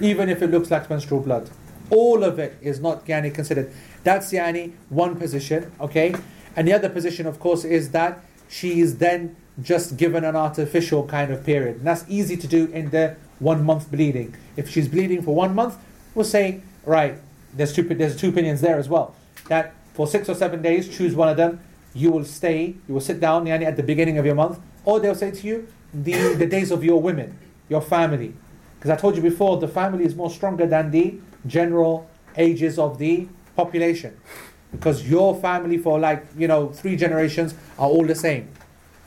even 0.00 0.28
if 0.28 0.42
it 0.42 0.50
looks 0.50 0.70
like 0.70 0.90
menstrual 0.90 1.20
blood. 1.20 1.50
All 1.90 2.24
of 2.24 2.38
it 2.38 2.56
is 2.60 2.80
not 2.80 3.06
yani 3.06 3.34
considered. 3.34 3.72
That's 4.02 4.32
yani 4.32 4.72
one 4.88 5.16
position, 5.16 5.72
okay? 5.80 6.14
And 6.56 6.68
the 6.68 6.72
other 6.72 6.88
position, 6.88 7.26
of 7.26 7.40
course, 7.40 7.64
is 7.64 7.90
that 7.90 8.24
she 8.48 8.80
is 8.80 8.98
then 8.98 9.36
just 9.62 9.96
given 9.96 10.24
an 10.24 10.36
artificial 10.36 11.06
kind 11.06 11.32
of 11.32 11.44
period. 11.44 11.76
And 11.76 11.86
that's 11.86 12.04
easy 12.08 12.36
to 12.36 12.46
do 12.46 12.66
in 12.66 12.90
the 12.90 13.16
one 13.38 13.64
month 13.64 13.90
bleeding. 13.90 14.34
If 14.56 14.68
she's 14.68 14.88
bleeding 14.88 15.22
for 15.22 15.34
one 15.34 15.54
month, 15.54 15.76
we'll 16.14 16.24
say, 16.24 16.62
right, 16.84 17.18
there's 17.54 17.72
two, 17.72 17.82
there's 17.82 18.16
two 18.16 18.30
opinions 18.30 18.60
there 18.60 18.78
as 18.78 18.88
well. 18.88 19.14
That 19.48 19.74
for 19.94 20.06
six 20.06 20.28
or 20.28 20.34
seven 20.34 20.62
days, 20.62 20.94
choose 20.94 21.14
one 21.14 21.28
of 21.28 21.36
them. 21.36 21.60
You 21.94 22.10
will 22.10 22.24
stay, 22.24 22.76
you 22.88 22.94
will 22.94 23.00
sit 23.00 23.20
down 23.20 23.44
yani, 23.44 23.64
at 23.64 23.76
the 23.76 23.82
beginning 23.82 24.16
of 24.16 24.24
your 24.24 24.34
month, 24.34 24.58
or 24.84 25.00
they'll 25.00 25.14
say 25.14 25.30
to 25.30 25.46
you, 25.46 25.68
the, 25.92 26.34
the 26.34 26.46
days 26.46 26.70
of 26.70 26.82
your 26.82 27.00
women, 27.02 27.38
your 27.68 27.82
family. 27.82 28.34
Because 28.78 28.90
I 28.90 28.96
told 28.96 29.16
you 29.16 29.22
before, 29.22 29.58
the 29.58 29.68
family 29.68 30.04
is 30.04 30.14
more 30.14 30.30
stronger 30.30 30.66
than 30.66 30.90
the 30.90 31.20
general 31.46 32.08
ages 32.36 32.78
of 32.78 32.98
the 32.98 33.28
population. 33.54 34.16
Because 34.72 35.08
your 35.08 35.36
family 35.40 35.78
for 35.78 36.00
like, 36.00 36.26
you 36.36 36.48
know, 36.48 36.68
three 36.68 36.96
generations 36.96 37.54
are 37.78 37.88
all 37.88 38.04
the 38.04 38.14
same. 38.14 38.48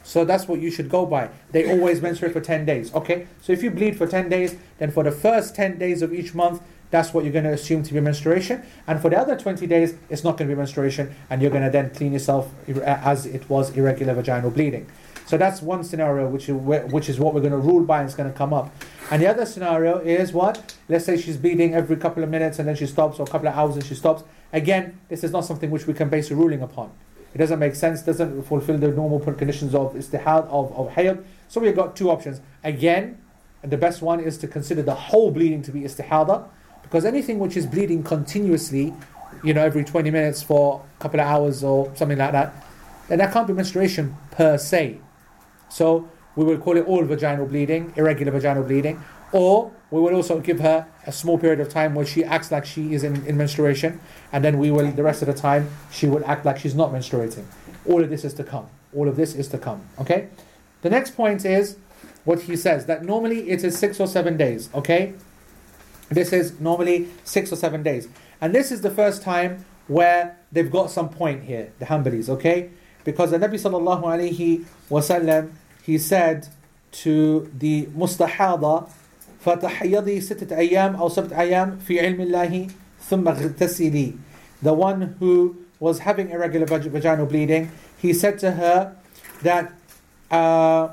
So 0.03 0.23
that's 0.23 0.47
what 0.47 0.61
you 0.61 0.69
should 0.69 0.87
go 0.87 1.05
by. 1.05 1.29
They 1.51 1.69
always 1.69 2.01
menstruate 2.01 2.31
for 2.31 2.39
10 2.39 2.65
days. 2.65 2.93
Okay? 2.93 3.27
So 3.41 3.51
if 3.51 3.63
you 3.63 3.71
bleed 3.71 3.97
for 3.97 4.05
10 4.05 4.29
days, 4.29 4.55
then 4.77 4.91
for 4.91 5.03
the 5.03 5.11
first 5.11 5.55
10 5.55 5.79
days 5.79 6.03
of 6.03 6.13
each 6.13 6.35
month, 6.35 6.61
that's 6.91 7.13
what 7.13 7.23
you're 7.23 7.33
going 7.33 7.45
to 7.45 7.51
assume 7.51 7.81
to 7.83 7.93
be 7.93 7.99
menstruation. 7.99 8.63
And 8.87 9.01
for 9.01 9.09
the 9.09 9.17
other 9.17 9.35
20 9.35 9.65
days, 9.65 9.95
it's 10.09 10.23
not 10.23 10.37
going 10.37 10.47
to 10.47 10.55
be 10.55 10.57
menstruation, 10.57 11.15
and 11.29 11.41
you're 11.41 11.51
going 11.51 11.63
to 11.63 11.71
then 11.71 11.89
clean 11.89 12.13
yourself 12.13 12.53
as 12.85 13.25
it 13.25 13.49
was 13.49 13.75
irregular 13.75 14.13
vaginal 14.13 14.51
bleeding. 14.51 14.85
So 15.25 15.37
that's 15.37 15.61
one 15.61 15.83
scenario 15.83 16.27
which 16.27 16.49
is, 16.49 16.55
which 16.55 17.09
is 17.09 17.19
what 17.19 17.33
we're 17.33 17.41
going 17.41 17.51
to 17.51 17.57
rule 17.57 17.83
by 17.83 17.99
and 17.99 18.07
it's 18.07 18.15
going 18.15 18.31
to 18.31 18.37
come 18.37 18.53
up. 18.53 18.71
And 19.09 19.21
the 19.21 19.27
other 19.27 19.45
scenario 19.45 19.97
is 19.99 20.33
what? 20.33 20.75
Let's 20.87 21.05
say 21.05 21.17
she's 21.17 21.37
bleeding 21.37 21.73
every 21.73 21.97
couple 21.97 22.23
of 22.23 22.29
minutes 22.29 22.59
and 22.59 22.67
then 22.67 22.75
she 22.75 22.85
stops, 22.85 23.19
or 23.19 23.23
a 23.23 23.27
couple 23.27 23.47
of 23.47 23.55
hours 23.55 23.75
and 23.75 23.85
she 23.85 23.95
stops. 23.95 24.23
Again, 24.53 24.99
this 25.09 25.23
is 25.23 25.31
not 25.31 25.45
something 25.45 25.71
which 25.71 25.87
we 25.87 25.93
can 25.93 26.09
base 26.09 26.29
a 26.29 26.35
ruling 26.35 26.61
upon. 26.61 26.91
It 27.33 27.39
doesn't 27.39 27.59
make 27.59 27.75
sense, 27.75 28.01
doesn't 28.01 28.43
fulfill 28.43 28.77
the 28.77 28.89
normal 28.89 29.19
conditions 29.19 29.75
of 29.75 29.93
istihad, 29.93 30.47
of, 30.47 30.71
of 30.73 30.93
hayd. 30.93 31.23
So 31.49 31.59
we've 31.59 31.75
got 31.75 31.95
two 31.95 32.09
options. 32.09 32.39
Again, 32.63 33.21
and 33.61 33.71
the 33.71 33.77
best 33.77 34.01
one 34.01 34.19
is 34.19 34.37
to 34.37 34.47
consider 34.47 34.83
the 34.83 34.95
whole 34.95 35.31
bleeding 35.31 35.61
to 35.63 35.71
be 35.71 35.81
istihada, 35.81 36.47
because 36.83 37.03
anything 37.03 37.39
which 37.39 37.57
is 37.57 37.65
bleeding 37.65 38.03
continuously, 38.03 38.93
you 39.43 39.53
know, 39.53 39.65
every 39.65 39.83
20 39.83 40.11
minutes 40.11 40.43
for 40.43 40.85
a 40.99 41.01
couple 41.01 41.19
of 41.19 41.25
hours 41.25 41.63
or 41.63 41.91
something 41.95 42.17
like 42.17 42.31
that, 42.31 42.53
then 43.09 43.17
that 43.17 43.33
can't 43.33 43.47
be 43.47 43.53
menstruation 43.53 44.15
per 44.31 44.57
se. 44.57 44.99
So 45.69 46.09
we 46.35 46.43
will 46.43 46.57
call 46.57 46.77
it 46.77 46.85
all 46.85 47.03
vaginal 47.03 47.45
bleeding, 47.45 47.93
irregular 47.95 48.31
vaginal 48.31 48.63
bleeding, 48.63 49.01
or 49.31 49.71
we 49.91 50.01
will 50.01 50.15
also 50.15 50.39
give 50.39 50.59
her 50.59 50.87
a 51.05 51.11
small 51.11 51.37
period 51.37 51.59
of 51.59 51.69
time 51.69 51.95
where 51.95 52.05
she 52.05 52.23
acts 52.23 52.51
like 52.51 52.65
she 52.65 52.93
is 52.93 53.03
in, 53.03 53.25
in 53.25 53.37
menstruation, 53.37 53.99
and 54.31 54.43
then 54.43 54.57
we 54.57 54.71
will, 54.71 54.91
the 54.91 55.03
rest 55.03 55.21
of 55.21 55.27
the 55.27 55.33
time, 55.33 55.69
she 55.91 56.07
will 56.07 56.25
act 56.25 56.45
like 56.45 56.57
she's 56.57 56.75
not 56.75 56.91
menstruating. 56.91 57.45
All 57.85 58.03
of 58.03 58.09
this 58.09 58.23
is 58.23 58.33
to 58.35 58.43
come. 58.43 58.67
All 58.95 59.07
of 59.07 59.15
this 59.15 59.35
is 59.35 59.47
to 59.49 59.57
come. 59.57 59.81
Okay? 59.99 60.29
The 60.81 60.89
next 60.89 61.11
point 61.11 61.45
is 61.45 61.77
what 62.23 62.41
he 62.43 62.55
says 62.55 62.85
that 62.87 63.03
normally 63.03 63.49
it 63.49 63.63
is 63.63 63.77
six 63.77 63.99
or 63.99 64.07
seven 64.07 64.37
days. 64.37 64.69
Okay? 64.73 65.13
This 66.09 66.31
is 66.33 66.59
normally 66.59 67.09
six 67.23 67.51
or 67.51 67.55
seven 67.55 67.83
days. 67.83 68.07
And 68.41 68.53
this 68.53 68.71
is 68.71 68.81
the 68.81 68.91
first 68.91 69.21
time 69.21 69.65
where 69.87 70.37
they've 70.51 70.71
got 70.71 70.91
some 70.91 71.09
point 71.09 71.43
here, 71.43 71.71
the 71.79 71.85
Hanbalis, 71.85 72.29
okay? 72.29 72.69
Because 73.03 73.31
the 73.31 73.37
Nabi 73.37 73.53
sallallahu 73.53 74.03
alayhi 74.03 74.65
wasallam, 74.88 75.52
he 75.82 75.98
said 75.98 76.48
to 76.92 77.50
the 77.58 77.86
mustahada, 77.86 78.88
فتحيضي 79.44 80.20
ستة 80.20 80.56
أيام 80.56 80.96
أو 80.96 81.08
سبت 81.08 81.32
أيام 81.32 81.78
في 81.88 82.00
علم 82.00 82.20
الله 82.20 82.68
ثم 83.08 83.28
اغتسلي. 83.28 84.12
The 84.62 84.74
one 84.74 85.16
who 85.18 85.56
was 85.78 86.00
having 86.00 86.28
irregular 86.28 86.66
vag- 86.66 86.92
vaginal 86.92 87.26
bleeding, 87.26 87.70
he 87.96 88.12
said 88.12 88.38
to 88.40 88.52
her 88.52 88.94
that 89.42 89.72
uh, 90.30 90.88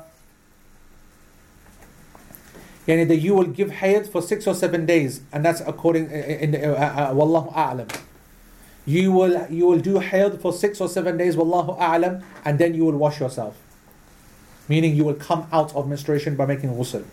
yani 2.86 3.06
that 3.06 3.16
you 3.16 3.34
will 3.34 3.44
give 3.44 3.70
hayd 3.70 4.08
for 4.08 4.22
six 4.22 4.46
or 4.46 4.54
seven 4.54 4.86
days, 4.86 5.20
and 5.30 5.44
that's 5.44 5.60
according 5.60 6.10
in, 6.10 6.54
in 6.54 6.70
uh, 6.70 6.74
uh, 6.74 7.14
wallahu 7.14 7.52
a'lam. 7.52 7.94
You 8.86 9.12
will 9.12 9.46
you 9.50 9.66
will 9.66 9.80
do 9.80 9.98
hayd 9.98 10.40
for 10.40 10.54
six 10.54 10.80
or 10.80 10.88
seven 10.88 11.18
days, 11.18 11.36
wallahu 11.36 11.78
a'lam, 11.78 12.22
and 12.46 12.58
then 12.58 12.72
you 12.72 12.86
will 12.86 12.96
wash 12.96 13.20
yourself. 13.20 13.56
Meaning 14.72 14.94
you 14.96 15.04
will 15.04 15.14
come 15.14 15.46
out 15.52 15.74
of 15.74 15.88
menstruation 15.88 16.36
by 16.36 16.46
making 16.46 16.70
ghusl. 16.70 17.04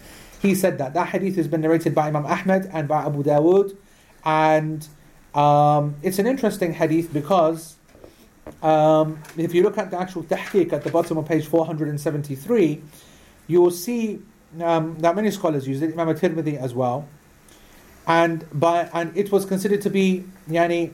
He 0.41 0.55
said 0.55 0.77
that. 0.77 0.93
That 0.93 1.07
hadith 1.07 1.35
has 1.37 1.47
been 1.47 1.61
narrated 1.61 1.95
by 1.95 2.07
Imam 2.07 2.25
Ahmad 2.25 2.69
and 2.71 2.87
by 2.87 3.05
Abu 3.05 3.23
Dawood, 3.23 3.75
and 4.23 4.87
um, 5.33 5.95
it's 6.03 6.19
an 6.19 6.27
interesting 6.27 6.73
hadith 6.73 7.13
because 7.13 7.75
um, 8.61 9.19
if 9.37 9.53
you 9.53 9.63
look 9.63 9.77
at 9.77 9.91
the 9.91 9.99
actual 9.99 10.23
tahqiq 10.23 10.73
at 10.73 10.83
the 10.83 10.91
bottom 10.91 11.17
of 11.17 11.25
page 11.25 11.47
473, 11.47 12.81
you 13.47 13.61
will 13.61 13.71
see 13.71 14.19
um, 14.61 14.97
that 14.99 15.15
many 15.15 15.31
scholars 15.31 15.67
use 15.67 15.81
it, 15.81 15.97
Imam 15.97 16.13
Tirmidhi 16.15 16.57
as 16.57 16.73
well, 16.73 17.07
and 18.07 18.45
by 18.53 18.89
and 18.93 19.15
it 19.17 19.31
was 19.31 19.45
considered 19.45 19.81
to 19.81 19.89
be 19.89 20.25
yani, 20.49 20.91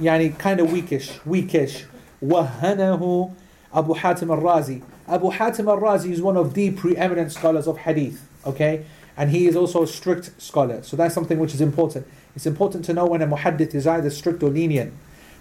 yani 0.00 0.36
kind 0.38 0.60
of 0.60 0.72
weakish, 0.72 1.20
weakish. 1.24 1.84
وهنه 2.22 3.34
Abu 3.74 3.94
Hatim 3.94 4.30
al-Razi. 4.30 4.82
Abu 5.09 5.31
Hatim 5.31 5.67
al-Razi 5.67 6.11
is 6.11 6.21
one 6.21 6.37
of 6.37 6.53
the 6.53 6.71
preeminent 6.71 7.31
scholars 7.31 7.67
of 7.67 7.79
hadith, 7.79 8.27
okay? 8.45 8.85
And 9.17 9.31
he 9.31 9.47
is 9.47 9.55
also 9.55 9.83
a 9.83 9.87
strict 9.87 10.39
scholar. 10.39 10.83
So 10.83 10.95
that's 10.95 11.13
something 11.13 11.39
which 11.39 11.53
is 11.53 11.61
important. 11.61 12.07
It's 12.35 12.45
important 12.45 12.85
to 12.85 12.93
know 12.93 13.07
when 13.07 13.21
a 13.21 13.27
muhaddith 13.27 13.73
is 13.73 13.87
either 13.87 14.09
strict 14.09 14.43
or 14.43 14.49
lenient. 14.49 14.93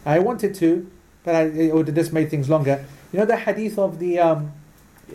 I 0.06 0.18
wanted 0.20 0.54
to, 0.56 0.90
but 1.22 1.34
I, 1.34 1.70
or 1.70 1.84
this 1.84 2.10
made 2.10 2.30
things 2.30 2.48
longer. 2.48 2.84
You 3.12 3.20
know 3.20 3.26
the 3.26 3.36
hadith 3.36 3.78
of 3.78 3.98
the, 3.98 4.18
um, 4.18 4.52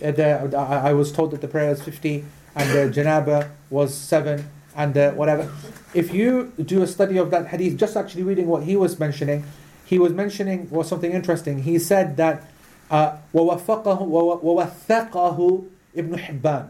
uh, 0.02 0.12
the 0.12 0.56
I 0.56 0.90
I 0.90 0.94
was 0.94 1.12
told 1.12 1.32
that 1.32 1.42
the 1.42 1.48
prayer 1.48 1.72
is 1.72 1.82
50 1.82 2.24
and 2.56 2.70
the 2.70 3.02
janaba 3.02 3.50
was 3.70 3.94
7 3.94 4.48
and 4.76 4.98
uh, 4.98 5.12
whatever. 5.12 5.52
If 5.94 6.14
you 6.14 6.54
do 6.64 6.84
a 6.84 6.88
study 6.88 7.18
of 7.18 7.32
that 7.32 7.48
hadith, 7.48 7.78
just 7.78 7.98
actually 7.98 8.24
reading 8.24 8.48
what 8.48 8.64
he 8.64 8.76
was 8.76 9.00
mentioning, 9.00 9.44
he 9.86 10.00
was 10.00 10.14
mentioning 10.14 10.70
was 10.70 10.88
something 10.88 11.12
interesting. 11.12 11.64
He 11.64 11.80
said 11.80 12.18
that 12.18 12.44
uh, 12.93 13.17
ووفقه 13.35 14.03
ووثقه 14.43 15.63
ابن 15.97 16.19
حبان 16.19 16.69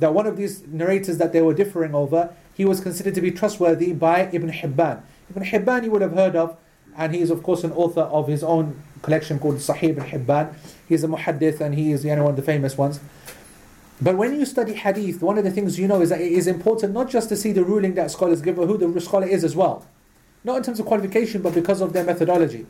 that 0.00 0.14
one 0.14 0.26
of 0.26 0.36
these 0.36 0.66
narrators 0.66 1.18
that 1.18 1.32
they 1.32 1.42
were 1.42 1.54
differing 1.54 1.94
over, 1.94 2.34
he 2.54 2.64
was 2.64 2.80
considered 2.80 3.14
to 3.14 3.20
be 3.20 3.30
trustworthy 3.30 3.92
by 3.92 4.30
Ibn 4.32 4.50
Hibban. 4.50 5.02
Ibn 5.30 5.44
Hibban 5.44 5.84
you 5.84 5.90
would 5.90 6.02
have 6.02 6.14
heard 6.14 6.34
of, 6.34 6.56
and 6.96 7.14
he 7.14 7.20
is 7.20 7.30
of 7.30 7.42
course 7.42 7.64
an 7.64 7.72
author 7.72 8.02
of 8.02 8.26
his 8.26 8.42
own 8.42 8.82
collection 9.02 9.38
called 9.38 9.56
Sahih 9.56 9.90
Ibn 9.90 10.04
Hibban. 10.04 10.54
He's 10.88 11.04
a 11.04 11.08
muhaddith 11.08 11.60
and 11.60 11.74
he 11.74 11.92
is 11.92 12.04
you 12.04 12.16
know, 12.16 12.24
one 12.24 12.30
of 12.30 12.36
the 12.36 12.42
famous 12.42 12.76
ones. 12.76 13.00
But 14.02 14.16
when 14.16 14.38
you 14.38 14.46
study 14.46 14.74
hadith, 14.74 15.20
one 15.20 15.36
of 15.36 15.44
the 15.44 15.50
things 15.50 15.78
you 15.78 15.86
know 15.86 16.00
is 16.00 16.08
that 16.08 16.20
it 16.20 16.32
is 16.32 16.46
important 16.46 16.94
not 16.94 17.10
just 17.10 17.28
to 17.28 17.36
see 17.36 17.52
the 17.52 17.62
ruling 17.62 17.94
that 17.94 18.10
scholars 18.10 18.40
give, 18.40 18.56
but 18.56 18.66
who 18.66 18.78
the 18.78 19.00
scholar 19.00 19.26
is 19.26 19.44
as 19.44 19.54
well. 19.54 19.86
Not 20.42 20.56
in 20.56 20.62
terms 20.62 20.80
of 20.80 20.86
qualification, 20.86 21.42
but 21.42 21.52
because 21.54 21.82
of 21.82 21.92
their 21.92 22.04
methodology. 22.04 22.66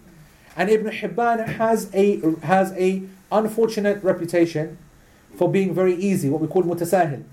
And 0.57 0.69
Ibn 0.69 0.91
Hibban 0.91 1.47
has 1.57 1.89
a 1.93 2.21
has 2.45 2.71
a 2.73 3.03
unfortunate 3.31 4.01
reputation 4.03 4.77
for 5.35 5.51
being 5.51 5.73
very 5.73 5.95
easy, 5.95 6.29
what 6.29 6.39
we 6.39 6.47
call 6.47 6.63
mutasahil, 6.63 7.23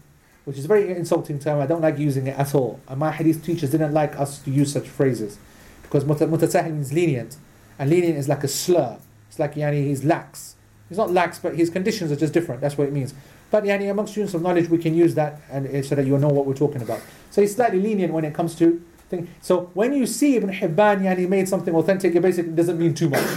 which 0.45 0.59
is 0.59 0.65
a 0.65 0.69
very 0.69 0.91
insulting 0.91 1.39
term. 1.39 1.61
I 1.61 1.67
don't 1.67 1.83
like 1.83 1.99
using 1.99 2.27
it 2.27 2.39
at 2.39 2.55
all. 2.55 2.81
And 2.89 2.99
my 2.99 3.13
hadith 3.13 3.45
teachers 3.45 3.71
didn't 3.71 3.95
like 3.95 4.19
us 4.19 4.39
to 4.41 4.51
use 4.51 4.73
such 4.73 4.89
phrases 4.89 5.39
because 5.83 6.05
muta- 6.05 6.27
mutasahil 6.27 6.73
means 6.73 6.93
lenient, 6.93 7.37
and 7.79 7.91
lenient 7.91 8.19
is 8.19 8.29
like 8.29 8.43
a 8.43 8.49
slur. 8.49 8.99
It's 9.29 9.39
like 9.39 9.55
yani 9.55 9.85
he's 9.87 10.05
lax. 10.05 10.57
He's 10.89 10.99
not 10.99 11.11
lax, 11.11 11.39
but 11.39 11.57
his 11.57 11.71
conditions 11.71 12.11
are 12.11 12.17
just 12.17 12.33
different. 12.35 12.61
That's 12.61 12.77
what 12.77 12.89
it 12.89 12.93
means. 12.93 13.15
But 13.53 13.65
yani 13.65 13.91
among 13.91 14.09
students 14.09 14.35
of 14.35 14.43
knowledge, 14.43 14.69
we 14.69 14.79
can 14.79 14.95
use 14.95 15.15
that 15.15 15.41
and 15.51 15.67
uh, 15.67 15.83
so 15.83 15.95
that 15.95 16.07
you 16.07 16.19
know 16.19 16.29
what 16.29 16.45
we're 16.45 16.55
talking 16.55 16.83
about. 16.83 17.01
So 17.31 17.41
he's 17.41 17.55
slightly 17.55 17.81
lenient 17.81 18.13
when 18.13 18.25
it 18.25 18.35
comes 18.35 18.57
to 18.57 18.83
things. 19.13 19.29
So 19.41 19.71
when 19.75 19.93
you 19.93 20.07
see 20.07 20.37
Ibn 20.37 20.51
Hibban 20.51 21.19
he 21.19 21.27
made 21.27 21.49
something 21.49 21.75
authentic, 21.75 22.15
it 22.15 22.21
basically 22.21 22.53
doesn't 22.53 22.79
mean 22.79 22.95
too 22.95 23.09
much. 23.09 23.29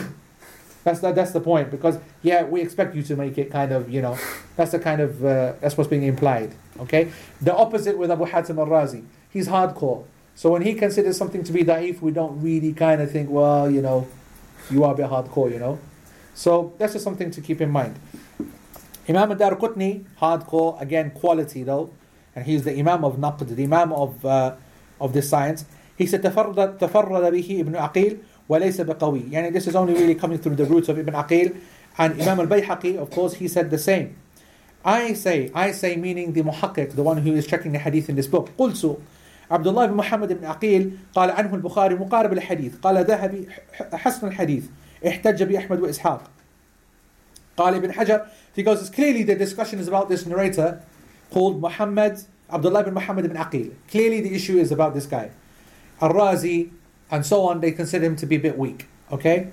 That's 0.83 0.99
the, 0.99 1.11
that's 1.11 1.31
the 1.31 1.41
point 1.41 1.71
because 1.71 1.97
yeah, 2.21 2.43
we 2.43 2.61
expect 2.61 2.95
you 2.95 3.03
to 3.03 3.15
make 3.15 3.37
it 3.37 3.51
kind 3.51 3.71
of 3.71 3.89
you 3.89 4.01
know 4.01 4.17
that's 4.55 4.71
the 4.71 4.79
kind 4.79 5.01
of 5.01 5.23
uh, 5.23 5.53
that's 5.59 5.77
what's 5.77 5.89
being 5.89 6.03
implied. 6.03 6.53
Okay, 6.79 7.11
the 7.41 7.55
opposite 7.55 7.97
with 7.97 8.09
Abu 8.11 8.25
Hatim 8.25 8.57
al-Razi. 8.59 9.03
He's 9.29 9.47
hardcore. 9.47 10.05
So 10.35 10.51
when 10.51 10.61
he 10.61 10.73
considers 10.73 11.17
something 11.17 11.43
to 11.43 11.53
be 11.53 11.63
da'if, 11.63 12.01
we 12.01 12.11
don't 12.11 12.41
really 12.41 12.73
kind 12.73 13.01
of 13.01 13.09
think, 13.09 13.29
well, 13.29 13.71
you 13.71 13.81
know, 13.81 14.07
you 14.69 14.83
are 14.83 14.93
a 14.93 14.97
bit 14.97 15.09
hardcore, 15.09 15.49
you 15.51 15.59
know. 15.59 15.79
So 16.33 16.73
that's 16.77 16.93
just 16.93 17.05
something 17.05 17.31
to 17.31 17.41
keep 17.41 17.61
in 17.61 17.69
mind. 17.69 17.95
Imam 19.07 19.31
al-Darqutni, 19.31 20.03
hardcore, 20.19 20.81
again, 20.81 21.11
quality 21.11 21.63
though, 21.63 21.89
and 22.35 22.45
he's 22.45 22.63
the 22.63 22.77
Imam 22.77 23.05
of 23.05 23.15
Naqd, 23.15 23.55
the 23.55 23.63
Imam 23.63 23.93
of 23.93 24.25
uh, 24.25 24.55
of 25.00 25.12
this 25.12 25.28
science. 25.28 25.64
He 25.96 26.06
said, 26.06 26.22
تفرد 26.22 26.78
تفرد 26.78 27.32
به 27.32 27.60
ابن 27.60 27.76
عقيل 27.76 28.16
وليس 28.48 28.80
بقوي. 28.80 29.30
Yani 29.30 29.52
this 29.52 29.66
is 29.66 29.76
only 29.76 29.94
really 29.94 30.14
coming 30.14 30.38
through 30.38 30.56
the 30.56 30.64
roots 30.64 30.88
of 30.88 30.98
Ibn 30.98 31.14
Aqil. 31.14 31.56
And 31.98 32.20
Imam 32.20 32.40
al-Bayhaqi, 32.40 32.96
of 32.96 33.10
course, 33.10 33.34
he 33.34 33.48
said 33.48 33.70
the 33.70 33.78
same. 33.78 34.16
I 34.84 35.12
say, 35.12 35.50
I 35.54 35.72
say 35.72 35.96
meaning 35.96 36.32
the 36.32 36.42
muhaqqiq, 36.42 36.94
the 36.94 37.02
one 37.02 37.18
who 37.18 37.34
is 37.34 37.46
checking 37.46 37.72
the 37.72 37.78
hadith 37.78 38.08
in 38.08 38.16
this 38.16 38.26
book. 38.26 38.50
قلت 38.58 38.98
عبد 39.50 39.66
الله 39.66 39.86
بن 39.86 39.94
محمد 39.94 40.32
بن 40.32 40.44
عقيل 40.44 40.98
قال 41.14 41.30
عنه 41.30 41.54
البخاري 41.54 41.94
مقارب 41.94 42.32
الحديث 42.32 42.76
قال 42.76 43.04
ذهبي 43.04 43.48
حسن 43.92 44.28
الحديث 44.28 44.64
احتج 45.06 45.42
بأحمد 45.42 45.80
وإسحاق 45.80 46.22
قال 47.56 47.74
ابن 47.74 47.92
حجر 47.92 48.26
he 48.54 48.62
goes 48.62 48.80
it's 48.80 48.90
clearly 48.90 49.22
the 49.24 49.34
discussion 49.34 49.78
is 49.78 49.88
about 49.88 50.08
this 50.08 50.24
narrator 50.24 50.80
called 51.32 51.60
Muhammad 51.60 52.22
Abdullah 52.51 52.81
ibn 52.81 52.93
Muhammad 52.93 53.25
ibn 53.25 53.37
Aqil 53.37 53.73
clearly 53.89 54.21
the 54.21 54.33
issue 54.33 54.57
is 54.57 54.71
about 54.71 54.93
this 54.93 55.05
guy 55.05 55.31
Al-Razi 56.01 56.71
and 57.11 57.25
so 57.25 57.47
on 57.47 57.61
they 57.61 57.71
consider 57.71 58.05
him 58.05 58.15
to 58.15 58.25
be 58.25 58.35
a 58.35 58.39
bit 58.39 58.57
weak 58.57 58.87
okay 59.11 59.49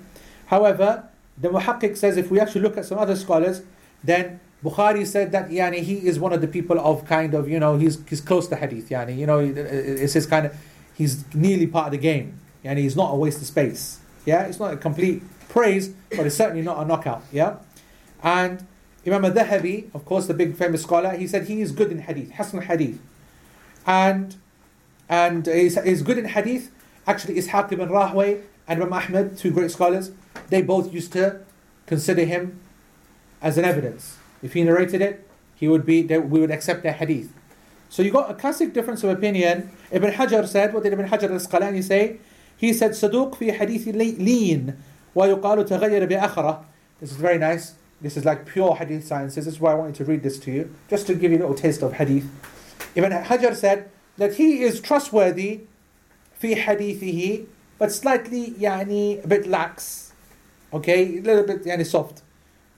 however 0.47 1.07
the 1.37 1.49
muhaqqiq 1.49 1.97
says 1.97 2.17
if 2.17 2.29
we 2.29 2.39
actually 2.39 2.61
look 2.61 2.77
at 2.77 2.85
some 2.85 2.97
other 2.97 3.15
scholars 3.15 3.61
then 4.03 4.39
Bukhari 4.63 5.05
said 5.05 5.31
that 5.33 5.49
yani, 5.49 5.79
he 5.79 6.07
is 6.07 6.19
one 6.19 6.31
of 6.31 6.39
the 6.39 6.47
people 6.47 6.79
of 6.79 7.05
kind 7.05 7.33
of, 7.33 7.49
you 7.49 7.59
know, 7.59 7.77
he's, 7.77 8.01
he's 8.07 8.21
close 8.21 8.47
to 8.47 8.55
hadith. 8.55 8.89
Yani, 8.89 9.17
you 9.17 9.25
know, 9.25 9.39
it's 9.39 10.13
his 10.13 10.25
kind 10.25 10.45
of, 10.45 10.55
he's 10.93 11.25
nearly 11.35 11.67
part 11.67 11.87
of 11.87 11.91
the 11.91 11.97
game. 11.97 12.39
Yani, 12.63 12.77
he's 12.77 12.95
not 12.95 13.13
a 13.13 13.15
waste 13.15 13.41
of 13.41 13.47
space. 13.47 13.99
Yeah, 14.25 14.43
it's 14.43 14.59
not 14.59 14.73
a 14.73 14.77
complete 14.77 15.21
praise, 15.49 15.89
but 16.11 16.25
it's 16.25 16.35
certainly 16.35 16.61
not 16.61 16.81
a 16.81 16.85
knockout. 16.85 17.23
Yeah, 17.31 17.57
and 18.23 18.65
Imam 19.05 19.25
al-Dhahabi, 19.25 19.93
of 19.93 20.05
course, 20.05 20.27
the 20.27 20.33
big 20.33 20.55
famous 20.55 20.83
scholar, 20.83 21.11
he 21.11 21.27
said 21.27 21.47
he 21.47 21.61
is 21.61 21.71
good 21.71 21.91
in 21.91 21.99
hadith, 21.99 22.31
Hasan 22.31 22.61
hadith. 22.61 22.99
And 23.85 24.35
and 25.09 25.45
he's, 25.45 25.81
he's 25.83 26.01
good 26.01 26.17
in 26.17 26.25
hadith. 26.25 26.71
Actually, 27.05 27.35
Ishaq 27.35 27.71
ibn 27.73 27.89
Rahway 27.89 28.41
and 28.67 28.81
Imam 28.81 28.93
Ahmed, 28.93 29.37
two 29.37 29.51
great 29.51 29.71
scholars, 29.71 30.11
they 30.49 30.61
both 30.61 30.93
used 30.93 31.11
to 31.13 31.41
consider 31.85 32.23
him 32.23 32.59
as 33.41 33.57
an 33.57 33.65
evidence. 33.65 34.17
If 34.41 34.53
he 34.53 34.63
narrated 34.63 35.01
it, 35.01 35.27
he 35.55 35.67
would 35.67 35.85
be 35.85 36.03
we 36.03 36.39
would 36.39 36.51
accept 36.51 36.83
the 36.83 36.93
hadith. 36.93 37.31
So 37.89 38.01
you 38.01 38.11
got 38.11 38.31
a 38.31 38.33
classic 38.33 38.73
difference 38.73 39.03
of 39.03 39.09
opinion. 39.11 39.71
Ibn 39.91 40.13
Hajar 40.13 40.47
said, 40.47 40.73
what 40.73 40.83
did 40.83 40.93
Ibn 40.93 41.07
Hajar 41.09 41.29
al-Asqalani 41.29 41.83
say? 41.83 42.17
He 42.57 42.73
said, 42.73 42.91
Saduq 42.91 43.35
fi 43.35 43.51
hadithi 43.51 43.93
layyin, 43.93 44.75
wa 45.13 45.27
yuqalu 45.27 45.67
تغير 45.67 46.09
بأخرة. 46.09 46.63
This 46.99 47.11
is 47.11 47.17
very 47.17 47.37
nice. 47.37 47.75
This 48.03 48.17
is 48.17 48.25
like 48.25 48.45
pure 48.45 48.75
hadith 48.75 49.07
sciences. 49.07 49.45
This 49.45 49.55
is 49.55 49.61
why 49.61 49.71
I 49.71 49.75
wanted 49.75 49.95
to 49.95 50.03
read 50.03 50.23
this 50.23 50.37
to 50.39 50.51
you, 50.51 50.75
just 50.89 51.07
to 51.07 51.15
give 51.15 51.31
you 51.31 51.37
a 51.37 51.39
little 51.39 51.55
taste 51.55 51.81
of 51.81 51.93
hadith. 51.93 52.29
Ibn 52.95 53.11
Hajar 53.11 53.55
said 53.55 53.89
that 54.17 54.35
he 54.35 54.61
is 54.61 54.81
trustworthy 54.81 55.61
fi 56.35 56.53
hadithihi, 56.53 57.45
but 57.79 57.93
slightly 57.93 58.51
yani, 58.51 59.23
a 59.23 59.27
bit 59.27 59.47
lax. 59.47 60.11
Okay, 60.73 61.17
a 61.17 61.21
little 61.21 61.45
bit 61.45 61.63
yani, 61.63 61.85
soft. 61.85 62.21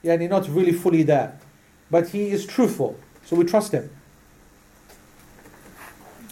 Yani, 0.04 0.30
not 0.30 0.48
really 0.48 0.72
fully 0.72 1.02
there. 1.02 1.38
But 1.90 2.10
he 2.10 2.30
is 2.30 2.46
truthful, 2.46 2.96
so 3.24 3.34
we 3.34 3.44
trust 3.44 3.72
him. 3.72 3.90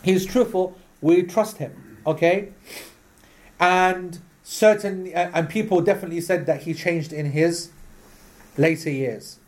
He 0.04 0.12
is 0.12 0.24
truthful, 0.24 0.78
we 1.00 1.24
trust 1.24 1.56
him. 1.56 1.98
Okay? 2.06 2.50
And 3.58 4.20
certain, 4.44 5.08
uh, 5.08 5.30
and 5.34 5.48
people 5.48 5.80
definitely 5.80 6.20
said 6.20 6.46
that 6.46 6.62
he 6.62 6.74
changed 6.74 7.12
in 7.12 7.32
his 7.32 7.70
later 8.57 8.89
years. 8.89 9.39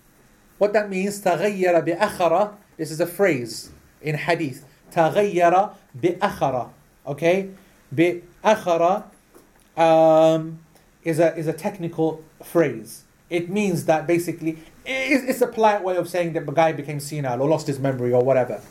What 0.57 0.73
that 0.73 0.89
means, 0.89 1.21
تغير 1.21 1.85
بأخرة, 1.85 2.53
this 2.77 2.91
is 2.91 2.99
a 2.99 3.07
phrase 3.07 3.71
in 4.01 4.15
hadith. 4.15 4.63
تغير 4.93 5.73
بأخرة. 5.99 6.69
Okay? 7.07 7.49
بأخرة 7.93 9.03
um, 9.77 10.59
is, 11.03 11.19
a, 11.19 11.35
is 11.35 11.47
a 11.47 11.53
technical 11.53 12.23
phrase. 12.43 13.03
It 13.29 13.49
means 13.49 13.85
that 13.85 14.07
basically, 14.07 14.57
it's 14.85 15.41
a 15.41 15.47
polite 15.47 15.83
way 15.83 15.95
of 15.95 16.09
saying 16.09 16.33
that 16.33 16.45
the 16.45 16.51
guy 16.51 16.73
became 16.73 16.99
senile 16.99 17.41
or 17.41 17.47
lost 17.47 17.67
his 17.67 17.79
memory 17.79 18.11
or 18.13 18.23
whatever. 18.23 18.61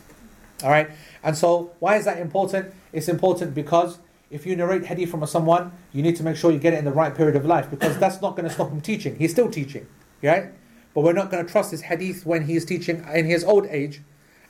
All 0.62 0.70
right? 0.70 0.90
And 1.22 1.36
so, 1.36 1.72
why 1.78 1.96
is 1.96 2.04
that 2.04 2.18
important? 2.18 2.72
It's 2.92 3.08
important 3.08 3.54
because 3.54 3.98
if 4.30 4.46
you 4.46 4.54
narrate 4.56 4.84
hadith 4.84 5.10
from 5.10 5.26
someone, 5.26 5.72
you 5.92 6.02
need 6.02 6.16
to 6.16 6.22
make 6.22 6.36
sure 6.36 6.50
you 6.50 6.58
get 6.58 6.72
it 6.72 6.78
in 6.78 6.84
the 6.84 6.92
right 6.92 7.14
period 7.14 7.36
of 7.36 7.44
life 7.44 7.70
because 7.70 7.98
that's 7.98 8.20
not 8.20 8.36
going 8.36 8.48
to 8.48 8.54
stop 8.54 8.70
him 8.70 8.80
teaching. 8.80 9.16
He's 9.16 9.32
still 9.32 9.50
teaching, 9.50 9.86
right? 10.23 10.51
But 10.93 11.03
we're 11.03 11.13
not 11.13 11.29
going 11.29 11.45
to 11.45 11.51
trust 11.51 11.71
his 11.71 11.81
hadith 11.81 12.25
when 12.25 12.45
he's 12.45 12.65
teaching 12.65 13.05
in 13.13 13.25
his 13.25 13.43
old 13.43 13.65
age 13.67 14.01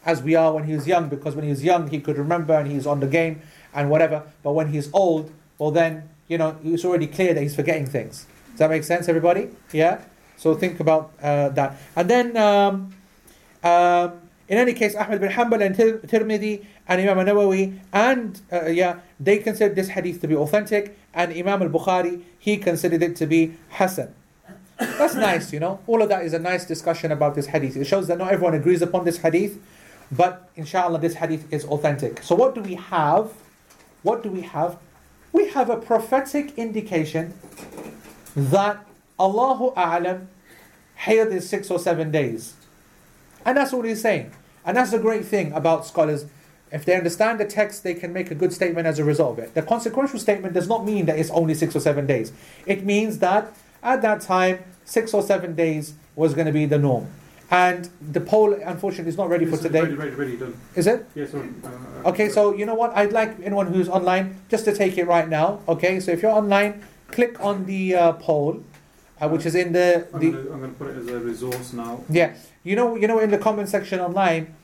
as 0.06 0.22
we 0.22 0.36
are 0.36 0.54
when 0.54 0.66
he 0.66 0.76
was 0.76 0.88
young 0.88 1.10
because 1.10 1.36
when 1.36 1.44
he 1.44 1.50
was 1.50 1.64
young, 1.64 1.90
he 1.90 2.00
could 2.00 2.18
remember 2.18 2.54
and 2.54 2.72
he's 2.72 2.86
on 2.86 3.00
the 3.00 3.08
game 3.08 3.42
and 3.74 3.90
whatever. 3.90 4.24
But 4.44 4.54
when 4.54 4.72
he's 4.72 4.90
old, 4.94 5.32
well, 5.58 5.72
then, 5.72 6.10
you 6.28 6.38
know, 6.38 6.58
it's 6.64 6.86
already 6.86 7.08
clear 7.08 7.34
that 7.34 7.42
he's 7.42 7.56
forgetting 7.56 7.88
things. 7.88 8.28
Does 8.52 8.60
that 8.60 8.70
make 8.70 8.84
sense, 8.84 9.10
everybody? 9.10 9.50
Yeah? 9.72 10.02
So 10.38 10.54
think 10.54 10.80
about 10.80 11.14
uh, 11.22 11.50
that. 11.50 11.78
And 11.96 12.10
then, 12.10 12.38
um, 12.38 12.94
um, 13.64 14.22
in 14.48 14.58
any 14.60 14.74
case, 14.74 14.96
Ahmed 14.96 15.20
bin 15.20 15.32
Hanbal 15.32 15.66
and 15.66 15.76
Tir- 15.76 16.00
Tirmidhi 16.00 16.66
and 16.88 17.02
Imam 17.02 17.26
Nawawi 17.26 17.80
and 17.92 18.40
uh, 18.52 18.68
yeah, 18.68 19.00
they 19.20 19.40
considered 19.40 19.76
this 19.76 19.90
hadith 19.90 20.22
to 20.22 20.28
be 20.28 20.36
authentic, 20.36 20.98
and 21.14 21.34
Imam 21.34 21.64
al 21.64 21.70
Bukhari 21.70 22.22
he 22.38 22.58
considered 22.58 23.02
it 23.02 23.16
to 23.16 23.26
be 23.26 23.56
Hasan. 23.70 24.14
That's 24.78 25.16
nice, 25.16 25.54
you 25.54 25.60
know. 25.60 25.80
All 25.88 26.02
of 26.02 26.10
that 26.10 26.26
is 26.26 26.34
a 26.34 26.40
nice 26.40 26.66
discussion 26.66 27.12
about 27.12 27.36
this 27.36 27.48
hadith. 27.48 27.78
It 27.78 27.86
shows 27.86 28.08
that 28.08 28.18
not 28.18 28.32
everyone 28.32 28.54
agrees 28.54 28.82
upon 28.82 29.06
this 29.06 29.18
hadith, 29.18 29.58
but 30.12 30.50
inshallah, 30.56 31.00
this 31.00 31.16
hadith 31.16 31.52
is 31.52 31.66
authentic. 31.66 32.22
So, 32.22 32.36
what 32.36 32.56
do 32.56 32.62
we 32.62 32.76
have? 32.76 33.32
What 34.04 34.22
do 34.22 34.30
we 34.30 34.42
have? 34.42 34.78
We 35.32 35.50
have 35.50 35.70
a 35.70 35.78
prophetic 35.78 36.58
indication 36.58 37.34
that 38.36 38.86
Allahu 39.20 39.74
A'lam 39.76 40.28
Hayd 41.00 41.32
is 41.32 41.50
six 41.50 41.72
or 41.72 41.80
seven 41.80 42.12
days. 42.12 42.56
And 43.46 43.58
that's 43.58 43.74
all 43.74 43.84
he's 43.84 44.02
saying. 44.02 44.32
And 44.66 44.78
that's 44.78 44.92
the 44.92 45.00
great 45.00 45.26
thing 45.26 45.52
about 45.54 45.86
scholars. 45.86 46.26
If 46.72 46.84
they 46.84 46.96
understand 46.96 47.40
the 47.40 47.46
text, 47.46 47.84
they 47.84 47.94
can 47.94 48.12
make 48.12 48.32
a 48.32 48.36
good 48.36 48.52
statement 48.52 48.88
as 48.88 49.00
a 49.00 49.04
result 49.04 49.38
of 49.38 49.46
it. 49.46 49.54
The 49.54 49.62
consequential 49.62 50.20
statement 50.20 50.54
does 50.54 50.68
not 50.68 50.84
mean 50.84 51.06
that 51.06 51.18
it's 51.18 51.30
only 51.30 51.54
six 51.54 51.76
or 51.76 51.80
seven 51.80 52.08
days. 52.08 52.34
It 52.66 52.84
means 52.84 53.20
that 53.20 53.54
at 53.86 54.02
that 54.02 54.22
time, 54.22 54.60
six 54.84 55.14
or 55.14 55.22
seven 55.22 55.56
days 55.56 55.94
was 56.16 56.34
going 56.34 56.48
to 56.48 56.52
be 56.54 56.66
the 56.66 56.78
norm. 56.78 57.08
And 57.52 57.90
the 58.02 58.22
poll, 58.22 58.54
unfortunately, 58.54 59.10
is 59.10 59.18
not 59.18 59.30
ready 59.30 59.46
for 59.46 59.58
today. 59.58 59.82
Ready, 59.82 59.94
ready, 59.94 60.16
ready, 60.16 60.38
done. 60.38 60.58
Is 60.76 60.88
it? 60.88 61.06
Yes, 61.14 61.30
yeah, 61.32 61.42
uh, 61.64 62.10
Okay, 62.10 62.28
so 62.30 62.56
you 62.56 62.66
know 62.66 62.74
what? 62.74 62.96
I'd 62.98 63.14
like 63.14 63.40
anyone 63.44 63.68
who's 63.68 63.88
online 63.88 64.42
just 64.50 64.66
to 64.66 64.76
take 64.76 64.98
it 64.98 65.06
right 65.06 65.30
now. 65.30 65.60
Okay, 65.68 66.00
so 66.00 66.12
if 66.12 66.24
you're 66.24 66.32
online, 66.32 66.84
click 67.10 67.40
on 67.40 67.66
the 67.66 67.96
uh, 67.96 68.12
poll, 68.14 68.64
uh, 69.22 69.30
which 69.30 69.46
is 69.46 69.54
in 69.54 69.74
the. 69.74 70.08
I'm 70.12 70.20
the 70.20 70.28
I'm 70.52 70.62
gonna 70.62 70.74
put 70.74 70.88
it 70.90 70.98
as 70.98 71.08
a 71.08 71.20
resource 71.20 71.72
now. 71.74 72.04
yeah, 72.10 72.36
you 72.64 72.76
know, 72.76 72.96
you 72.96 73.08
know, 73.08 73.20
in 73.20 73.30
the 73.30 73.38
comment 73.38 73.70
section 73.70 74.00
online, 74.00 74.56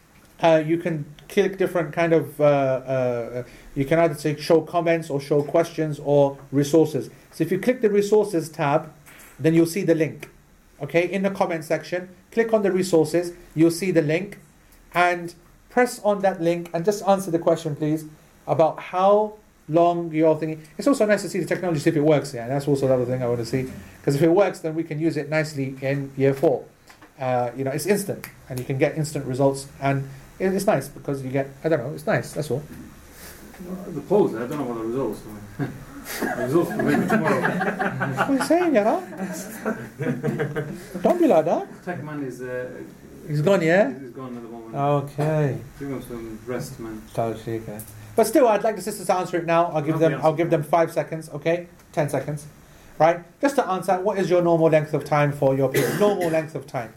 uh, 0.42 0.64
you 0.66 0.78
can 0.80 1.06
click 1.30 1.60
different 1.60 1.94
kind 1.94 2.14
of. 2.14 2.42
Uh, 2.42 2.44
uh, 2.44 3.44
you 3.76 3.86
can 3.86 4.00
either 4.00 4.16
say 4.16 4.36
show 4.38 4.62
comments 4.62 5.12
or 5.12 5.22
show 5.22 5.44
questions 5.44 6.00
or 6.04 6.40
resources. 6.52 7.12
So 7.32 7.44
if 7.44 7.52
you 7.52 7.60
click 7.60 7.82
the 7.82 7.92
resources 7.92 8.50
tab, 8.50 8.92
then 9.44 9.54
you'll 9.54 9.66
see 9.66 9.84
the 9.84 9.96
link. 9.96 10.30
Okay, 10.82 11.06
in 11.12 11.22
the 11.24 11.30
comment 11.30 11.64
section, 11.64 12.10
click 12.32 12.54
on 12.54 12.64
the 12.64 12.72
resources. 12.72 13.34
You'll 13.56 13.72
see 13.72 13.92
the 13.92 14.02
link, 14.02 14.40
and 14.94 15.34
press 15.70 16.00
on 16.04 16.22
that 16.22 16.42
link 16.42 16.70
and 16.74 16.84
just 16.84 17.08
answer 17.08 17.32
the 17.32 17.40
question, 17.40 17.76
please, 17.76 18.06
about 18.48 18.80
how 18.80 19.34
long 19.70 20.12
you're 20.12 20.36
thinking. 20.38 20.62
It's 20.78 20.88
also 20.88 21.06
nice 21.06 21.22
to 21.22 21.30
see 21.30 21.40
the 21.40 21.46
technology, 21.46 21.80
see 21.80 21.92
if 21.92 21.96
it 21.96 22.02
works. 22.04 22.34
Yeah, 22.34 22.48
that's 22.48 22.68
also 22.68 22.88
another 22.88 23.06
thing 23.06 23.22
I 23.24 23.28
want 23.28 23.40
to 23.40 23.46
see. 23.46 23.72
Because 24.00 24.16
if 24.16 24.22
it 24.24 24.30
works, 24.30 24.60
then 24.60 24.76
we 24.76 24.84
can 24.84 25.00
use 25.00 25.16
it 25.18 25.30
nicely 25.30 25.76
in 25.82 26.12
year 26.18 26.34
four. 26.34 26.66
Uh, 27.20 27.52
you 27.56 27.64
know, 27.64 27.72
it's 27.72 27.86
instant, 27.86 28.28
and 28.50 28.60
you 28.60 28.66
can 28.66 28.78
get 28.80 28.98
instant 28.98 29.26
results, 29.26 29.68
and 29.80 30.10
it- 30.40 30.54
it's 30.54 30.66
nice 30.66 30.88
because 30.90 31.22
you 31.24 31.30
get. 31.30 31.48
I 31.64 31.70
don't 31.70 31.80
know, 31.80 31.94
it's 31.94 32.08
nice. 32.08 32.34
That's 32.34 32.50
all. 32.50 32.64
The 33.94 34.02
polls, 34.02 34.34
I 34.34 34.40
don't 34.48 34.58
know 34.58 34.64
what 34.64 34.78
the 34.80 34.86
results 34.86 35.22
results 36.38 36.72
will 36.72 36.84
maybe 36.84 37.08
tomorrow. 37.08 37.42
What 37.42 38.30
are 38.30 38.34
you 38.34 38.44
saying, 38.44 38.76
you 38.76 38.84
know? 38.84 39.04
Don't 41.02 41.20
be 41.20 41.28
like 41.28 41.46
that. 41.46 41.84
Tech 41.84 42.04
man 42.04 42.24
is, 42.24 42.42
uh, 42.42 42.70
He's 43.28 43.42
gone, 43.42 43.62
yeah. 43.62 43.90
is 43.90 44.12
gone 44.12 44.36
at 44.36 44.42
the 44.42 44.50
moment. 44.50 44.76
Okay. 44.76 45.58
Give 45.80 45.90
him 45.90 46.02
some 46.02 46.40
rest, 46.46 46.80
man. 46.80 47.02
But 48.16 48.26
still, 48.26 48.48
I'd 48.48 48.64
like 48.64 48.76
the 48.76 48.82
sisters 48.82 49.08
to 49.08 49.16
answer 49.16 49.38
it 49.38 49.46
now. 49.46 49.66
I'll 49.68 49.82
give 49.82 49.96
I'll 49.96 50.00
them. 50.00 50.20
I'll 50.22 50.34
give 50.34 50.50
them 50.50 50.64
five 50.64 50.92
seconds. 50.92 51.30
Okay, 51.30 51.68
ten 51.94 52.10
seconds, 52.10 52.48
right? 53.00 53.24
Just 53.40 53.56
to 53.56 53.66
answer, 53.68 54.00
what 54.02 54.18
is 54.18 54.30
your 54.30 54.42
normal 54.42 54.70
length 54.70 54.94
of 54.94 55.06
time 55.06 55.32
for 55.32 55.56
your 55.56 55.70
period? 55.70 56.00
normal 56.00 56.30
length 56.30 56.56
of 56.56 56.68
time. 56.68 56.94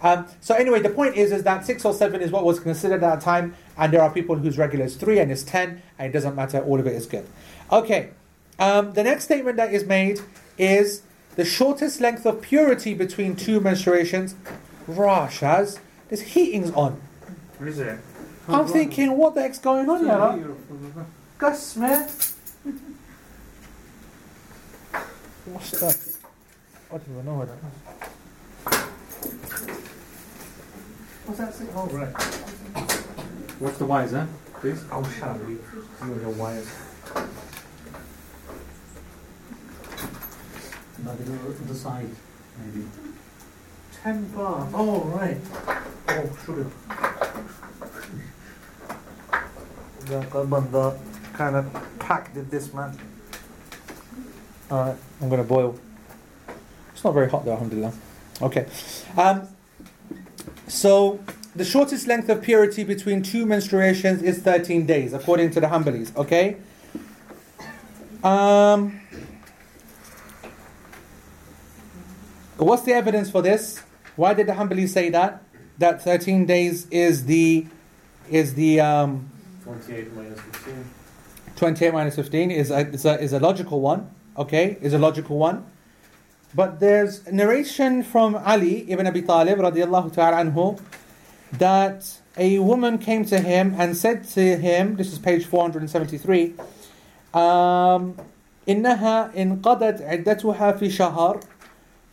Um, 0.00 0.26
so 0.40 0.54
anyway, 0.54 0.80
the 0.80 0.90
point 0.90 1.16
is, 1.16 1.32
is 1.32 1.42
that 1.44 1.64
six 1.66 1.84
or 1.84 1.92
seven 1.92 2.20
is 2.20 2.30
what 2.30 2.44
was 2.44 2.60
considered 2.60 3.02
at 3.02 3.18
that 3.18 3.20
time, 3.20 3.54
and 3.76 3.92
there 3.92 4.02
are 4.02 4.10
people 4.10 4.36
whose 4.36 4.56
regular 4.58 4.84
is 4.84 4.96
three 4.96 5.18
and 5.18 5.30
it's 5.30 5.42
ten, 5.42 5.82
and 5.98 6.08
it 6.08 6.12
doesn't 6.12 6.34
matter. 6.34 6.60
All 6.60 6.78
of 6.80 6.86
it 6.86 6.94
is 6.94 7.06
good. 7.06 7.26
Okay. 7.70 8.10
Um, 8.58 8.92
the 8.92 9.02
next 9.02 9.24
statement 9.24 9.56
that 9.56 9.72
is 9.72 9.84
made 9.84 10.20
is 10.58 11.02
the 11.36 11.44
shortest 11.44 12.00
length 12.00 12.24
of 12.26 12.40
purity 12.40 12.94
between 12.94 13.36
two 13.36 13.60
menstruations. 13.60 14.34
Rashas, 14.88 15.78
this 16.08 16.20
heating's 16.20 16.70
on. 16.72 17.00
What 17.58 17.68
is 17.68 17.78
it? 17.78 17.98
I'm 18.46 18.66
thinking, 18.66 19.16
what 19.16 19.34
the 19.34 19.42
heck's 19.42 19.58
going 19.58 19.88
on 19.88 20.04
here? 20.04 20.54
Gus, 21.38 21.76
man. 21.76 22.08
What's 25.46 25.70
that? 25.72 26.16
I 26.90 26.98
don't 26.98 27.08
even 27.10 27.24
know 27.24 27.34
what 27.34 27.48
that 27.48 27.58
is. 27.58 28.84
What's 31.26 31.38
that 31.40 31.54
say? 31.54 31.64
Oh, 31.74 31.86
right. 31.86 32.12
What's 33.58 33.78
the 33.78 33.86
wise, 33.86 34.12
huh? 34.12 34.26
Please. 34.60 34.84
Oh, 34.92 35.02
shut 35.18 35.28
up, 35.30 35.40
you. 35.48 35.48
You 35.74 35.88
and 36.00 36.20
your 36.20 36.30
wires. 36.30 36.70
No, 41.04 41.14
they 41.16 41.24
go 41.24 41.50
the 41.52 41.74
side, 41.74 42.08
maybe. 42.58 42.86
10 44.02 44.28
bar. 44.28 44.68
Oh, 44.72 45.00
right. 45.00 45.36
Oh, 46.08 46.38
sugar. 46.46 46.66
The 50.06 50.44
banda 50.44 50.98
kind 51.34 51.56
of 51.56 51.98
packed 51.98 52.36
in 52.36 52.48
this, 52.48 52.72
man. 52.72 52.98
Alright, 54.70 54.96
I'm 55.20 55.28
going 55.28 55.42
to 55.42 55.48
boil. 55.48 55.78
It's 56.92 57.04
not 57.04 57.12
very 57.12 57.28
hot 57.28 57.44
though, 57.44 57.52
alhamdulillah. 57.52 57.92
Okay. 58.40 58.66
Um, 59.16 59.46
so, 60.68 61.20
the 61.54 61.64
shortest 61.64 62.06
length 62.06 62.30
of 62.30 62.42
purity 62.42 62.82
between 62.82 63.22
two 63.22 63.44
menstruations 63.44 64.22
is 64.22 64.38
13 64.38 64.86
days, 64.86 65.12
according 65.12 65.50
to 65.50 65.60
the 65.60 65.66
Hanbalis. 65.66 66.16
Okay? 66.16 66.56
Um, 68.22 69.00
what's 72.63 72.83
the 72.83 72.93
evidence 72.93 73.29
for 73.29 73.41
this? 73.41 73.81
Why 74.15 74.33
did 74.33 74.47
the 74.47 74.53
Hanbalis 74.53 74.89
say 74.89 75.09
that? 75.09 75.41
That 75.77 76.01
13 76.01 76.45
days 76.45 76.87
is 76.89 77.25
the 77.25 77.65
is 78.29 78.53
the 78.53 78.79
um, 78.81 79.29
28 79.63 80.13
minus 80.13 80.39
15. 80.41 80.85
28 81.55 81.93
minus 81.93 82.15
15 82.15 82.51
is 82.51 82.71
a, 82.71 82.87
is 82.89 83.05
a, 83.05 83.19
is 83.21 83.33
a 83.33 83.39
logical 83.39 83.81
one. 83.81 84.09
Okay, 84.37 84.77
is 84.81 84.93
a 84.93 84.99
logical 84.99 85.37
one. 85.37 85.65
But 86.55 86.79
there's 86.79 87.25
narration 87.31 88.03
from 88.03 88.35
Ali 88.35 88.89
ibn 88.91 89.05
Abi 89.05 89.21
Talib 89.21 89.59
radiallahu 89.59 90.13
ta'ala 90.13 90.37
anhu 90.37 90.79
that 91.53 92.17
a 92.37 92.59
woman 92.59 92.97
came 92.97 93.25
to 93.25 93.39
him 93.39 93.75
and 93.77 93.95
said 93.95 94.23
to 94.29 94.57
him, 94.57 94.95
this 94.95 95.11
is 95.11 95.19
page 95.19 95.45
473, 95.45 96.55
um, 97.33 98.15
إنها 98.67 99.31
انقضت 99.35 100.01
عدتها 100.01 100.71
في 100.77 100.89
شهر 100.89 101.39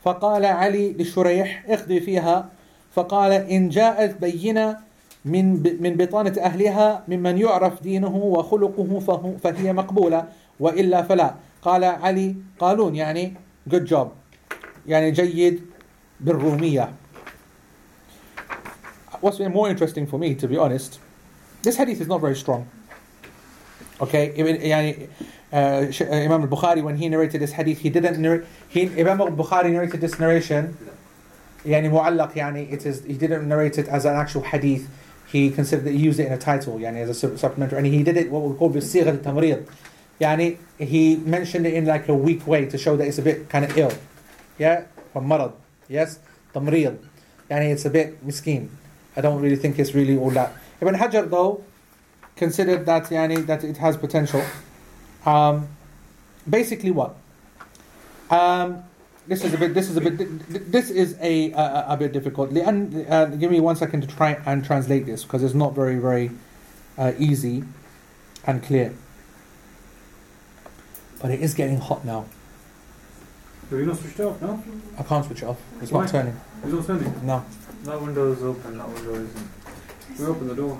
فقال 0.03 0.45
علي 0.45 0.93
لشريح 0.93 1.63
اقضي 1.67 1.99
فيها. 1.99 2.49
فقال 2.95 3.31
إن 3.31 3.69
جاءت 3.69 4.21
بينة 4.21 4.77
من 5.25 5.63
من 5.83 5.95
بطانة 5.95 6.35
أهلها 6.41 7.03
ممن 7.07 7.37
يعرف 7.37 7.83
دينه 7.83 8.15
وخلقه 8.15 8.99
فهو 8.99 9.37
فهي 9.37 9.73
مقبولة 9.73 10.27
وإلا 10.59 11.01
فلا. 11.03 11.35
قال 11.61 11.83
علي 11.83 12.35
قالون 12.59 12.95
يعني 12.95 13.33
good 13.69 13.87
job 13.87 14.07
يعني 14.87 15.11
جيد 15.11 15.61
بالرومية. 16.19 16.93
What's 19.21 19.37
been 19.37 19.53
more 19.53 19.69
interesting 19.69 20.07
for 20.07 20.17
me, 20.17 20.33
to 20.35 20.47
be 20.47 20.57
honest, 20.57 20.99
this 21.61 21.77
hadith 21.77 22.01
is 22.01 22.07
not 22.07 22.19
very 22.21 22.35
strong. 22.35 22.65
Okay, 23.99 24.33
يعني, 24.37 25.07
Uh, 25.53 25.55
uh, 25.55 26.05
Imam 26.13 26.41
al-Bukhari 26.43 26.81
when 26.81 26.97
he 26.97 27.09
narrated 27.09 27.41
this 27.41 27.51
hadith, 27.53 27.79
he 27.79 27.89
didn't 27.89 28.21
narrate. 28.21 28.45
Imam 28.73 29.19
al-Bukhari 29.19 29.71
narrated 29.71 29.99
this 29.99 30.17
narration. 30.17 30.77
يعني 31.65 31.89
معلق 31.91 32.33
يعني 32.35 32.71
it 32.71 32.85
is. 32.85 33.03
He 33.03 33.13
didn't 33.13 33.47
narrate 33.47 33.77
it 33.77 33.87
as 33.87 34.05
an 34.05 34.15
actual 34.15 34.43
hadith. 34.43 34.89
He 35.27 35.49
considered 35.51 35.85
that 35.85 35.91
he 35.91 35.97
used 35.97 36.19
it 36.19 36.27
in 36.27 36.33
a 36.33 36.37
title, 36.37 36.79
يعني 36.79 37.07
as 37.07 37.23
a 37.23 37.37
supplementary, 37.37 37.77
and 37.77 37.87
he 37.87 38.03
did 38.03 38.17
it 38.17 38.31
what 38.31 38.41
we 38.43 38.55
call 38.55 38.69
bisigh 38.69 39.05
al-tamrid. 39.05 39.67
Yani 40.19 40.57
he 40.77 41.17
mentioned 41.17 41.65
it 41.65 41.73
in 41.73 41.85
like 41.85 42.07
a 42.07 42.15
weak 42.15 42.45
way 42.47 42.65
to 42.65 42.77
show 42.77 42.95
that 42.95 43.07
it's 43.07 43.17
a 43.17 43.21
bit 43.21 43.49
kind 43.49 43.65
of 43.65 43.77
ill. 43.77 43.91
Yeah, 44.57 44.85
from 45.13 45.27
مرض 45.27 45.53
Yes, 45.89 46.19
tamrid. 46.53 46.97
يعني 47.49 47.73
it's 47.73 47.85
a 47.85 47.89
bit 47.89 48.25
مسكين. 48.25 48.69
I 49.17 49.21
don't 49.21 49.41
really 49.41 49.57
think 49.57 49.77
it's 49.79 49.93
really 49.93 50.17
all 50.17 50.29
that. 50.31 50.53
Ibn 50.79 50.95
Hajar 50.95 51.29
though 51.29 51.63
considered 52.37 52.85
that 52.85 53.05
yani 53.05 53.45
that 53.45 53.63
it 53.63 53.77
has 53.77 53.97
potential. 53.97 54.41
Um, 55.25 55.67
basically, 56.49 56.91
what? 56.91 57.15
Um, 58.29 58.83
this 59.27 59.43
is 59.43 59.53
a 59.53 59.57
bit. 59.57 59.73
This 59.73 59.89
is 59.89 59.97
a 59.97 60.01
bit. 60.01 60.71
This 60.71 60.89
is 60.89 61.15
a 61.21 61.51
a, 61.51 61.85
a 61.89 61.97
bit 61.97 62.11
difficult. 62.11 62.51
And 62.51 63.07
uh, 63.09 63.25
give 63.25 63.51
me 63.51 63.59
one 63.59 63.75
second 63.75 64.01
to 64.01 64.07
try 64.07 64.41
and 64.45 64.63
translate 64.63 65.05
this 65.05 65.23
because 65.23 65.43
it's 65.43 65.53
not 65.53 65.73
very 65.73 65.97
very 65.97 66.31
uh, 66.97 67.13
easy 67.19 67.63
and 68.45 68.63
clear. 68.63 68.93
But 71.21 71.31
it 71.31 71.41
is 71.41 71.53
getting 71.53 71.77
hot 71.77 72.03
now. 72.03 72.25
You 73.69 73.85
not 73.85 73.97
switch 73.97 74.19
it 74.19 74.23
off? 74.23 74.41
No. 74.41 74.61
I 74.97 75.03
can't 75.03 75.25
switch 75.25 75.43
it 75.43 75.45
off. 75.45 75.57
It's 75.81 75.91
Why? 75.91 76.01
not 76.01 76.09
turning. 76.09 76.39
It's 76.63 76.73
not 76.73 76.85
turning. 76.85 77.25
No. 77.25 77.45
That 77.83 78.01
window 78.01 78.33
is 78.33 78.43
open. 78.43 78.77
That 78.77 78.89
window 78.89 79.13
isn't. 79.13 79.47
We 80.19 80.25
open 80.25 80.47
the 80.47 80.55
door. 80.55 80.79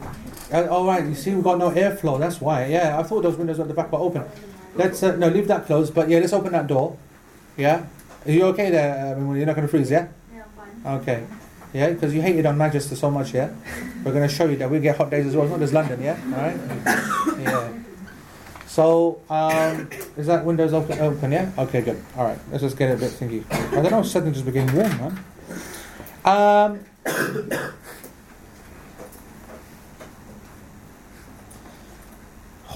Uh, 0.52 0.68
all 0.68 0.86
right. 0.86 1.04
You 1.04 1.16
see, 1.16 1.34
we've 1.34 1.44
got 1.44 1.58
no 1.58 1.72
airflow. 1.72 2.20
That's 2.20 2.40
why. 2.42 2.66
Yeah, 2.66 3.00
I 3.00 3.04
thought 3.04 3.24
those 3.24 3.38
windows 3.38 3.60
at 3.60 3.68
the 3.68 3.74
back 3.74 3.92
were 3.92 4.00
open. 4.00 4.24
Let's 4.76 5.02
uh, 5.04 5.16
no 5.16 5.30
leave 5.30 5.48
that 5.48 5.66
closed. 5.66 5.94
But 5.94 6.10
yeah, 6.10 6.20
let's 6.20 6.34
open 6.34 6.52
that 6.52 6.68
door. 6.68 6.98
Yeah. 7.58 7.86
Are 8.26 8.32
you 8.32 8.44
okay 8.46 8.70
there? 8.70 9.16
Uh, 9.16 9.34
you're 9.34 9.46
not 9.46 9.56
going 9.56 9.68
to 9.68 9.72
freeze, 9.72 9.90
yeah? 9.90 10.08
Yeah, 10.34 10.44
fine. 10.56 11.02
Okay. 11.02 11.24
Yeah, 11.74 11.90
because 11.90 12.14
you 12.14 12.22
hated 12.22 12.46
on 12.46 12.58
Manchester 12.58 12.96
so 12.96 13.10
much, 13.10 13.34
yeah? 13.34 13.50
We're 14.04 14.12
going 14.12 14.28
to 14.28 14.34
show 14.34 14.46
you 14.46 14.58
that 14.58 14.70
we 14.70 14.80
get 14.80 14.98
hot 14.98 15.10
days 15.10 15.26
as 15.26 15.36
well. 15.36 15.46
It's 15.46 15.52
not 15.52 15.60
just 15.60 15.74
London, 15.74 16.02
yeah? 16.02 16.20
All 16.26 16.42
right? 16.42 17.40
Yeah. 17.40 17.74
So, 18.68 19.22
um, 19.30 19.90
is 20.18 20.28
that 20.28 20.46
windows 20.46 20.74
open, 20.74 21.00
open, 21.00 21.32
yeah? 21.32 21.50
Okay, 21.58 21.82
good. 21.82 22.02
All 22.16 22.26
right, 22.26 22.38
let's 22.52 22.64
just 22.64 22.78
get 22.78 22.90
it 22.90 22.94
a 22.94 22.98
bit 22.98 23.12
thingy. 23.12 23.44
I 23.78 23.82
don't 23.82 23.92
know, 23.92 24.04
suddenly 24.04 24.34
just 24.34 24.46
became 24.46 24.74
warm, 24.74 24.90
man. 24.98 25.20
Um, 26.24 26.80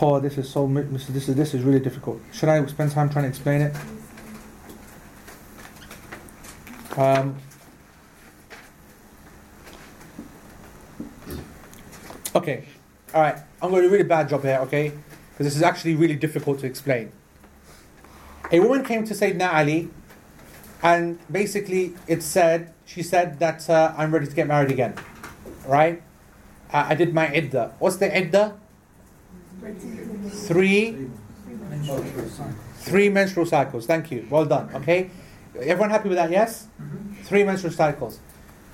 oh, 0.02 0.20
this 0.20 0.38
is 0.38 0.50
so, 0.50 0.68
this 0.68 1.10
is, 1.10 1.36
this 1.36 1.54
is, 1.54 1.64
really 1.64 1.80
difficult. 1.80 2.22
Should 2.34 2.50
I 2.50 2.66
spend 2.66 2.92
time 2.92 3.10
trying 3.10 3.24
to 3.24 3.30
explain 3.30 3.62
it? 3.62 3.76
Um, 6.98 7.36
okay, 12.36 12.66
all 13.14 13.22
right. 13.22 13.38
I'm 13.62 13.70
going 13.70 13.84
to 13.84 13.88
do 13.88 13.90
a 13.90 13.98
really 13.98 14.08
bad 14.08 14.30
job 14.30 14.44
here, 14.44 14.60
okay? 14.64 14.92
Because 15.32 15.48
this 15.48 15.56
is 15.56 15.62
actually 15.62 15.96
really 15.96 16.16
difficult 16.16 16.60
to 16.60 16.66
explain. 16.66 17.12
A 18.52 18.60
woman 18.60 18.84
came 18.84 19.04
to 19.06 19.14
Sayyidina 19.14 19.54
Ali, 19.54 19.90
and 20.84 21.20
basically 21.32 21.96
it 22.08 22.22
said, 22.22 22.74
she 22.86 23.02
said 23.02 23.40
that 23.40 23.70
uh, 23.70 23.94
I'm 23.98 24.14
ready 24.14 24.28
to 24.28 24.36
get 24.36 24.48
married 24.48 24.72
again, 24.72 24.94
right? 25.68 26.02
I, 26.72 26.92
I 26.92 26.96
did 26.96 27.14
my 27.14 27.28
idda. 27.28 27.74
What's 27.80 27.98
the 27.98 28.10
idda? 28.10 28.58
Three, 30.30 31.08
three 32.78 33.10
menstrual 33.10 33.46
cycles. 33.46 33.86
Thank 33.86 34.12
you. 34.12 34.28
Well 34.30 34.46
done. 34.46 34.70
Okay. 34.76 35.10
Everyone 35.60 35.90
happy 35.90 36.10
with 36.10 36.18
that? 36.18 36.30
Yes. 36.32 36.68
Mm-hmm. 36.82 37.24
Three 37.24 37.44
menstrual 37.44 37.74
cycles. 37.74 38.20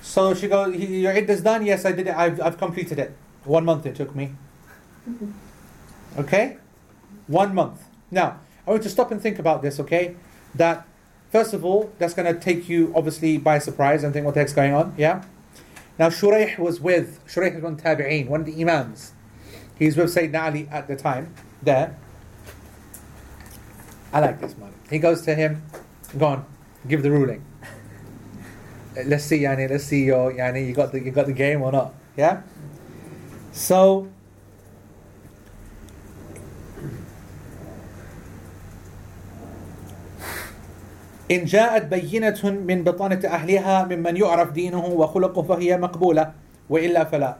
So 0.02 0.34
she 0.34 0.48
goes, 0.48 0.74
"He- 0.74 1.00
"Your 1.02 1.12
idda's 1.12 1.40
done." 1.42 1.64
Yes, 1.64 1.84
I 1.84 1.92
did 1.92 2.08
it. 2.08 2.14
I've, 2.16 2.40
I've 2.40 2.58
completed 2.58 2.98
it. 2.98 3.16
One 3.44 3.64
month 3.64 3.86
it 3.86 3.94
took 3.94 4.14
me. 4.14 4.32
Mm-hmm. 5.08 6.20
Okay. 6.20 6.56
One 7.26 7.54
month. 7.54 7.82
Now 8.10 8.40
I 8.66 8.70
want 8.70 8.82
to 8.82 8.88
stop 8.90 9.10
and 9.10 9.20
think 9.20 9.38
about 9.38 9.62
this. 9.62 9.78
Okay. 9.80 10.16
That 10.54 10.86
first 11.30 11.54
of 11.54 11.64
all, 11.64 11.92
that's 11.98 12.14
going 12.14 12.32
to 12.32 12.38
take 12.38 12.68
you 12.68 12.92
obviously 12.94 13.38
by 13.38 13.58
surprise 13.58 14.04
and 14.04 14.12
think 14.12 14.26
what 14.26 14.34
the 14.34 14.40
heck's 14.40 14.52
going 14.52 14.74
on. 14.74 14.94
Yeah. 14.98 15.24
Now 15.98 16.08
Shuraih 16.08 16.58
was 16.58 16.80
with 16.80 17.20
Shuraih 17.26 17.54
was 17.54 17.62
one 17.62 17.72
of 17.74 17.78
the 17.82 17.84
tabi'een, 17.88 18.26
one 18.28 18.40
of 18.40 18.46
the 18.46 18.60
imams. 18.60 19.12
He's 19.77 19.95
with 19.95 20.13
Sayyidina 20.13 20.41
Ali 20.41 20.67
at 20.71 20.87
the 20.87 20.95
time. 20.95 21.33
There. 21.61 21.95
I 24.13 24.19
like 24.19 24.39
this 24.39 24.57
man. 24.57 24.73
He 24.89 24.99
goes 24.99 25.21
to 25.23 25.35
him, 25.35 25.61
go 26.17 26.25
on, 26.27 26.45
give 26.87 27.03
the 27.03 27.11
ruling. 27.11 27.43
Uh, 28.97 29.03
Let's 29.05 29.25
see, 29.25 29.39
Yani, 29.39 29.69
let's 29.69 29.83
see 29.83 30.05
your 30.05 30.31
Yani, 30.31 30.65
you 30.67 30.73
got 30.73 30.91
the 30.91 30.99
you 30.99 31.11
got 31.11 31.25
the 31.27 31.33
game 31.33 31.61
or 31.61 31.71
not. 31.71 31.93
Yeah? 32.15 32.41
So 33.51 34.07
إن 41.31 41.45
جاءت 41.45 41.91
بينة 41.91 42.39
من 42.43 42.83
بطانة 42.83 43.19
أهلها 43.25 43.83
ممن 43.83 44.17
يعرف 44.17 44.51
دينه 44.51 44.85
وخلقه 44.85 45.41
فهي 45.41 45.77
مقبولة 45.77 46.33
وإلا 46.69 47.03
فلا. 47.03 47.37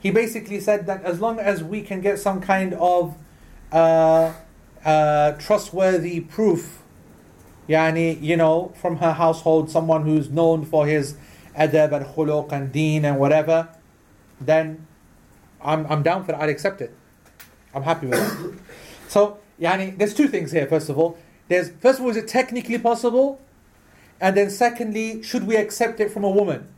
he 0.00 0.10
basically 0.10 0.60
said 0.60 0.86
that 0.86 1.02
as 1.02 1.20
long 1.20 1.38
as 1.38 1.62
we 1.62 1.82
can 1.82 2.00
get 2.00 2.18
some 2.18 2.40
kind 2.40 2.74
of 2.74 3.16
uh, 3.72 4.32
uh, 4.84 5.32
trustworthy 5.32 6.20
proof, 6.20 6.82
yani, 7.68 8.20
you 8.22 8.36
know, 8.36 8.72
from 8.80 8.96
her 8.98 9.12
household, 9.12 9.70
someone 9.70 10.04
who's 10.04 10.30
known 10.30 10.64
for 10.64 10.86
his 10.86 11.16
adab 11.56 11.92
and 11.92 12.06
khuluq 12.06 12.52
and 12.52 12.70
deen 12.72 13.04
and 13.04 13.18
whatever, 13.18 13.68
then 14.40 14.86
I'm, 15.60 15.86
I'm 15.86 16.02
down 16.02 16.24
for 16.24 16.32
it. 16.32 16.38
I'd 16.38 16.48
accept 16.48 16.80
it. 16.80 16.94
I'm 17.74 17.82
happy 17.82 18.06
with 18.06 18.18
it. 18.20 18.60
So, 19.08 19.38
yani, 19.58 19.96
there's 19.96 20.12
two 20.12 20.28
things 20.28 20.52
here, 20.52 20.66
first 20.66 20.90
of 20.90 20.98
all. 20.98 21.16
There's, 21.48 21.70
first 21.80 21.98
of 21.98 22.04
all, 22.04 22.10
is 22.10 22.18
it 22.18 22.28
technically 22.28 22.76
possible? 22.78 23.40
And 24.20 24.36
then 24.36 24.50
secondly, 24.50 25.22
should 25.22 25.46
we 25.46 25.56
accept 25.56 25.98
it 25.98 26.10
from 26.10 26.24
a 26.24 26.30
woman? 26.30 26.68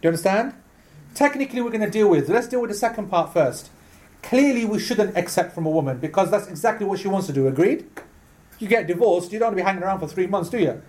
Do 0.00 0.06
you 0.06 0.08
understand? 0.08 0.54
Technically, 1.14 1.60
we're 1.60 1.70
going 1.70 1.80
to 1.80 1.90
deal 1.90 2.08
with. 2.08 2.28
Let's 2.28 2.46
deal 2.48 2.60
with 2.60 2.70
the 2.70 2.76
second 2.76 3.08
part 3.08 3.32
first. 3.32 3.70
Clearly, 4.22 4.64
we 4.64 4.78
shouldn't 4.78 5.16
accept 5.16 5.54
from 5.54 5.66
a 5.66 5.70
woman 5.70 5.98
because 5.98 6.30
that's 6.30 6.46
exactly 6.48 6.86
what 6.86 6.98
she 6.98 7.08
wants 7.08 7.26
to 7.26 7.32
do. 7.32 7.46
Agreed? 7.46 7.86
You 8.58 8.68
get 8.68 8.86
divorced, 8.86 9.32
you 9.32 9.38
don't 9.38 9.48
want 9.48 9.56
to 9.58 9.62
be 9.62 9.66
hanging 9.66 9.82
around 9.82 10.00
for 10.00 10.06
three 10.06 10.26
months, 10.26 10.50
do 10.50 10.58
you? 10.58 10.82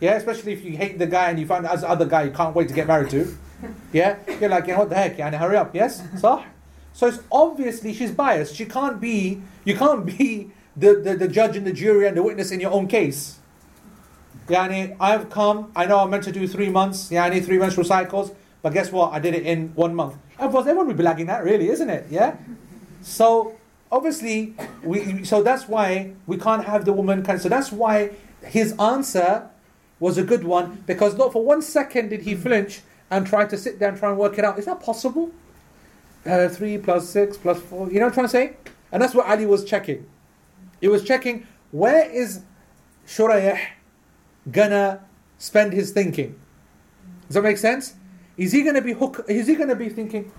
Yeah, 0.00 0.14
especially 0.14 0.52
if 0.52 0.64
you 0.64 0.76
hate 0.76 0.98
the 0.98 1.06
guy 1.06 1.30
and 1.30 1.38
you 1.38 1.46
find 1.46 1.66
as 1.66 1.82
other 1.82 2.04
guy 2.04 2.24
you 2.24 2.30
can't 2.30 2.54
wait 2.54 2.68
to 2.68 2.74
get 2.74 2.86
married 2.86 3.10
to. 3.10 3.36
Yeah, 3.92 4.18
you're 4.40 4.50
like, 4.50 4.68
you 4.68 4.74
know 4.74 4.80
what 4.80 4.90
the 4.90 4.94
heck, 4.94 5.18
yeah, 5.18 5.36
hurry 5.36 5.56
up, 5.56 5.74
yes, 5.74 6.00
صح? 6.20 6.44
So 6.92 7.08
it's 7.08 7.18
obviously 7.32 7.92
she's 7.92 8.12
biased. 8.12 8.54
She 8.54 8.66
can't 8.66 9.00
be, 9.00 9.42
you 9.64 9.76
can't 9.76 10.06
be 10.06 10.52
the, 10.76 10.94
the, 10.94 11.16
the 11.16 11.26
judge 11.26 11.56
and 11.56 11.66
the 11.66 11.72
jury 11.72 12.06
and 12.06 12.16
the 12.16 12.22
witness 12.22 12.52
in 12.52 12.60
your 12.60 12.70
own 12.70 12.86
case. 12.86 13.38
Yani, 14.46 14.96
I've 15.00 15.28
come, 15.28 15.72
I 15.74 15.86
know 15.86 15.98
I'm 15.98 16.10
meant 16.10 16.22
to 16.24 16.32
do 16.32 16.46
three 16.46 16.68
months, 16.68 17.10
Yeah, 17.10 17.28
yani, 17.28 17.44
three 17.44 17.58
menstrual 17.58 17.84
cycles, 17.84 18.30
but 18.62 18.72
guess 18.72 18.90
what? 18.90 19.12
I 19.12 19.18
did 19.18 19.34
it 19.34 19.44
in 19.44 19.68
one 19.74 19.94
month. 19.94 20.16
Everyone, 20.38 20.62
everyone 20.62 20.86
would 20.88 20.96
be 20.96 21.02
lagging 21.02 21.26
that, 21.26 21.44
really, 21.44 21.68
isn't 21.68 21.88
it? 21.88 22.06
Yeah? 22.10 22.36
So, 23.02 23.56
obviously, 23.90 24.54
we, 24.82 25.24
so 25.24 25.42
that's 25.42 25.68
why 25.68 26.12
we 26.26 26.36
can't 26.36 26.64
have 26.64 26.84
the 26.84 26.92
woman, 26.92 27.22
kind 27.22 27.40
so 27.40 27.48
that's 27.48 27.72
why 27.72 28.10
his 28.42 28.72
answer 28.78 29.48
was 30.00 30.18
a 30.18 30.22
good 30.22 30.44
one, 30.44 30.84
because 30.86 31.16
not 31.16 31.32
for 31.32 31.44
one 31.44 31.62
second 31.62 32.10
did 32.10 32.22
he 32.22 32.34
flinch 32.34 32.82
and 33.10 33.26
try 33.26 33.44
to 33.44 33.56
sit 33.56 33.78
down 33.78 33.90
and 33.90 33.98
try 33.98 34.10
and 34.10 34.18
work 34.18 34.38
it 34.38 34.44
out. 34.44 34.58
Is 34.58 34.66
that 34.66 34.80
possible? 34.80 35.30
Uh, 36.26 36.48
three 36.48 36.78
plus 36.78 37.08
six 37.08 37.36
plus 37.36 37.60
four, 37.62 37.88
you 37.88 37.94
know 37.94 38.00
what 38.00 38.08
I'm 38.08 38.12
trying 38.14 38.26
to 38.26 38.30
say? 38.30 38.56
And 38.92 39.02
that's 39.02 39.14
what 39.14 39.26
Ali 39.26 39.46
was 39.46 39.64
checking. 39.64 40.06
He 40.80 40.88
was 40.88 41.04
checking 41.04 41.46
where 41.70 42.10
is 42.10 42.42
Shurayh 43.06 43.58
gonna 44.50 45.04
spend 45.38 45.72
his 45.72 45.90
thinking. 45.90 46.38
Does 47.26 47.34
that 47.34 47.42
make 47.42 47.58
sense? 47.58 47.94
Is 48.38 48.52
he 48.52 48.62
gonna 48.62 48.80
be 48.80 48.92
hook? 48.92 49.24
Is 49.28 49.48
he 49.48 49.56
gonna 49.56 49.74
be 49.74 49.88
thinking, 49.88 50.32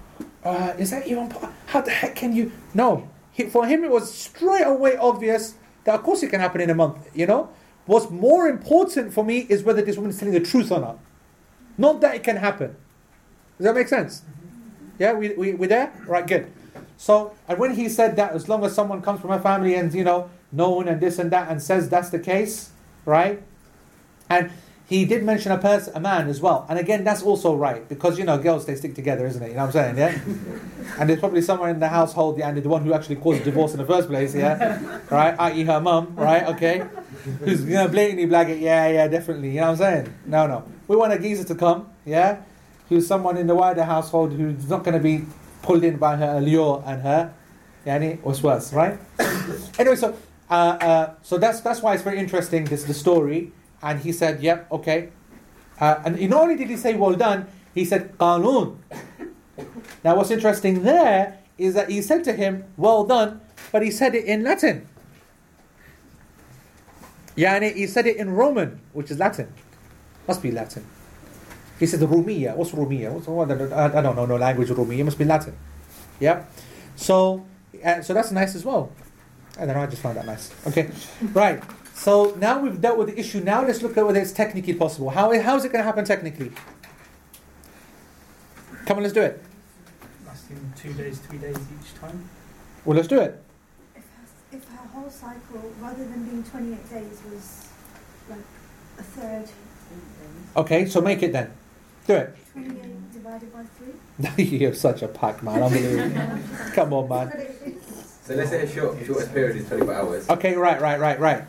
uh, 0.44 0.74
is 0.80 0.92
that 0.92 1.06
even? 1.06 1.30
How 1.68 1.82
the 1.82 1.92
heck 1.92 2.16
can 2.16 2.34
you? 2.34 2.52
No. 2.74 3.08
He, 3.34 3.44
for 3.44 3.68
him, 3.68 3.84
it 3.84 3.92
was 3.92 4.12
straight 4.12 4.66
away 4.66 4.98
obvious 4.98 5.56
that 5.84 5.96
of 5.96 6.04
course 6.04 6.24
it 6.24 6.30
can 6.30 6.40
happen 6.40 6.62
in 6.62 6.70
a 6.70 6.74
month. 6.76 7.10
You 7.14 7.28
know, 7.28 7.50
what's 7.86 8.10
more 8.10 8.48
important 8.48 9.14
for 9.14 9.24
me 9.24 9.46
is 9.50 9.64
whether 9.64 9.82
this 9.82 9.98
woman 9.98 10.12
is 10.12 10.18
telling 10.18 10.34
the 10.34 10.40
truth 10.40 10.72
or 10.72 10.80
not. 10.80 10.98
Not 11.78 12.00
that 12.02 12.16
it 12.16 12.24
can 12.24 12.38
happen. 12.38 12.76
Does 13.58 13.66
that 13.66 13.76
make 13.76 13.90
sense? 13.90 14.24
Yeah, 14.98 15.14
we 15.14 15.30
we 15.34 15.54
we 15.54 15.68
there? 15.68 15.94
Right, 16.08 16.26
good. 16.26 16.52
So, 16.96 17.34
and 17.48 17.60
when 17.60 17.76
he 17.76 17.90
said 17.90 18.16
that, 18.16 18.34
as 18.34 18.48
long 18.50 18.64
as 18.64 18.74
someone 18.74 19.02
comes 19.02 19.22
from 19.22 19.32
a 19.32 19.40
family 19.40 19.76
and 19.76 19.94
you 19.94 20.06
know 20.06 20.30
known 20.52 20.88
and 20.88 21.00
this 21.02 21.20
and 21.20 21.32
that 21.32 21.50
and 21.50 21.62
says 21.62 21.90
that's 21.90 22.10
the 22.10 22.20
case, 22.20 22.72
right? 23.06 23.44
And 24.30 24.52
he 24.90 25.06
did 25.06 25.24
mention 25.24 25.52
a 25.52 25.58
person, 25.60 25.94
a 25.96 26.00
man 26.00 26.28
as 26.28 26.42
well. 26.42 26.66
And 26.68 26.80
again, 26.80 27.04
that's 27.04 27.22
also 27.22 27.56
right 27.56 27.88
because 27.88 28.18
you 28.18 28.26
know 28.26 28.40
girls 28.40 28.66
they 28.66 28.76
stick 28.76 28.96
together, 28.96 29.28
isn't 29.28 29.42
it? 29.44 29.50
You 29.50 29.54
know 29.54 29.68
what 29.68 29.76
I'm 29.76 29.96
saying? 29.96 29.98
Yeah. 29.98 30.20
and 31.00 31.08
there's 31.08 31.20
probably 31.20 31.44
someone 31.44 31.70
in 31.70 31.80
the 31.80 31.90
household, 31.90 32.40
yeah, 32.40 32.50
and 32.50 32.58
the 32.58 32.68
one 32.68 32.84
who 32.84 32.94
actually 32.94 33.18
caused 33.18 33.44
divorce 33.44 33.74
in 33.74 33.78
the 33.78 33.86
first 33.86 34.08
place, 34.10 34.34
yeah, 34.34 35.00
right? 35.12 35.36
I.e. 35.40 35.64
her 35.64 35.80
mum, 35.80 36.16
right? 36.16 36.44
Okay, 36.48 36.84
who's 37.40 37.64
you 37.66 37.76
know 37.76 37.88
blatantly 37.88 38.26
blagging, 38.26 38.62
yeah, 38.62 38.88
yeah, 38.88 39.08
definitely. 39.08 39.50
You 39.50 39.62
know 39.62 39.72
what 39.72 39.82
I'm 39.82 40.06
saying? 40.06 40.14
No, 40.26 40.48
no. 40.48 40.64
We 40.88 40.96
want 40.96 41.14
a 41.14 41.20
geezer 41.20 41.44
to 41.44 41.56
come, 41.56 41.88
yeah, 42.04 42.42
who's 42.90 43.06
someone 43.06 43.38
in 43.38 43.46
the 43.46 43.54
wider 43.54 43.84
household 43.84 44.34
who's 44.34 44.68
not 44.68 44.84
going 44.84 44.98
to 44.98 45.04
be 45.04 45.26
pulled 45.62 45.84
in 45.84 45.98
by 45.98 46.16
her 46.16 46.38
allure 46.38 46.84
and 46.88 47.04
her, 47.04 47.32
yani, 47.86 48.20
what's 48.24 48.42
worse, 48.42 48.74
right? 48.74 48.98
anyway, 49.78 49.96
so 49.96 50.18
uh, 50.50 50.54
uh, 50.54 51.14
so 51.22 51.38
that's 51.38 51.62
that's 51.62 51.84
why 51.84 51.94
it's 51.94 52.02
very 52.02 52.18
interesting. 52.18 52.66
This 52.66 52.86
the 52.86 52.96
story, 52.96 53.52
and 53.82 54.00
he 54.00 54.12
said, 54.12 54.42
"Yep, 54.42 54.72
okay." 54.72 55.10
Uh, 55.80 56.02
and 56.06 56.20
not 56.30 56.42
only 56.44 56.56
did 56.56 56.70
he 56.70 56.78
say 56.78 56.96
"well 56.96 57.14
done," 57.14 57.48
he 57.74 57.86
said 57.86 58.18
"qanun." 58.18 58.78
Now, 60.04 60.16
what's 60.16 60.32
interesting 60.32 60.84
there 60.84 61.40
is 61.58 61.74
that 61.74 61.90
he 61.90 62.02
said 62.02 62.24
to 62.26 62.34
him 62.34 62.66
"well 62.78 63.04
done," 63.04 63.42
but 63.72 63.82
he 63.82 63.92
said 63.92 64.16
it 64.16 64.26
in 64.26 64.44
Latin. 64.44 64.88
Yani, 67.36 67.74
he 67.74 67.88
said 67.88 68.06
it 68.06 68.18
in 68.18 68.32
Roman, 68.32 68.82
which 68.92 69.10
is 69.12 69.18
Latin. 69.18 69.48
Must 70.28 70.44
be 70.44 70.52
Latin. 70.52 70.86
He 71.80 71.86
said 71.86 72.02
the 72.02 72.08
Rumiya. 72.08 72.56
What's 72.56 72.72
Rumiya? 72.72 73.12
What's, 73.14 73.28
what, 73.28 73.50
I, 73.50 73.86
I 73.98 74.02
don't 74.02 74.16
know 74.18 74.26
no 74.26 74.36
language 74.36 74.68
Rumiya. 74.68 75.06
Must 75.06 75.18
be 75.18 75.24
Latin. 75.24 75.56
Yeah. 76.20 76.44
So, 76.98 77.46
uh, 77.84 78.02
so 78.02 78.14
that's 78.14 78.32
nice 78.32 78.56
as 78.56 78.66
well. 78.66 78.92
I 79.58 79.66
don't 79.66 79.76
know. 79.76 79.82
I 79.82 79.88
just 79.88 80.02
found 80.02 80.18
that 80.18 80.26
nice. 80.26 80.52
Okay, 80.68 80.92
right. 81.34 81.64
So 82.00 82.34
now 82.40 82.60
we've 82.62 82.80
dealt 82.80 82.98
with 82.98 83.10
the 83.10 83.20
issue. 83.20 83.42
Now 83.42 83.62
let's 83.66 83.82
look 83.82 83.98
at 83.98 84.06
whether 84.06 84.22
it's 84.22 84.32
technically 84.32 84.74
possible. 84.74 85.10
How 85.10 85.38
how 85.42 85.58
is 85.58 85.66
it 85.66 85.72
going 85.74 85.84
to 85.84 85.84
happen 85.84 86.06
technically? 86.06 86.50
Come 88.86 88.98
on, 88.98 89.04
let's 89.04 89.14
do 89.14 89.22
it. 89.22 89.44
Lasting 90.26 90.74
two 90.78 90.94
days, 90.94 91.20
three 91.20 91.40
days 91.40 91.58
each 91.58 91.94
time. 92.00 92.30
Well, 92.86 92.96
let's 92.96 93.10
do 93.10 93.20
it. 93.20 93.44
If 93.96 94.04
her, 94.04 94.58
if 94.58 94.70
her 94.70 94.88
whole 94.94 95.10
cycle, 95.10 95.74
rather 95.82 96.06
than 96.06 96.24
being 96.24 96.42
28 96.42 96.90
days, 96.90 97.22
was 97.30 97.68
like 98.30 98.48
a 98.98 99.04
third, 99.04 99.50
Okay, 100.56 100.86
so 100.86 101.02
make 101.02 101.22
it 101.22 101.34
then. 101.34 101.52
Do 102.08 102.14
it. 102.14 102.36
28 102.54 103.12
divided 103.12 103.54
by 103.54 103.64
3. 104.38 104.44
You're 104.58 104.74
such 104.74 105.02
a 105.02 105.08
pack, 105.10 105.44
man. 105.44 105.62
Unbelievable. 105.62 106.40
Come 106.74 106.94
on, 106.94 107.10
man. 107.10 107.76
So 108.24 108.36
let's 108.36 108.52
say 108.52 108.62
a 108.62 108.72
short, 108.72 109.06
shortest 109.06 109.34
period 109.34 109.58
is 109.58 109.68
24 109.68 109.94
hours. 109.94 110.30
Okay, 110.30 110.56
right, 110.56 110.80
right, 110.80 111.00
right, 111.00 111.20
right. 111.20 111.44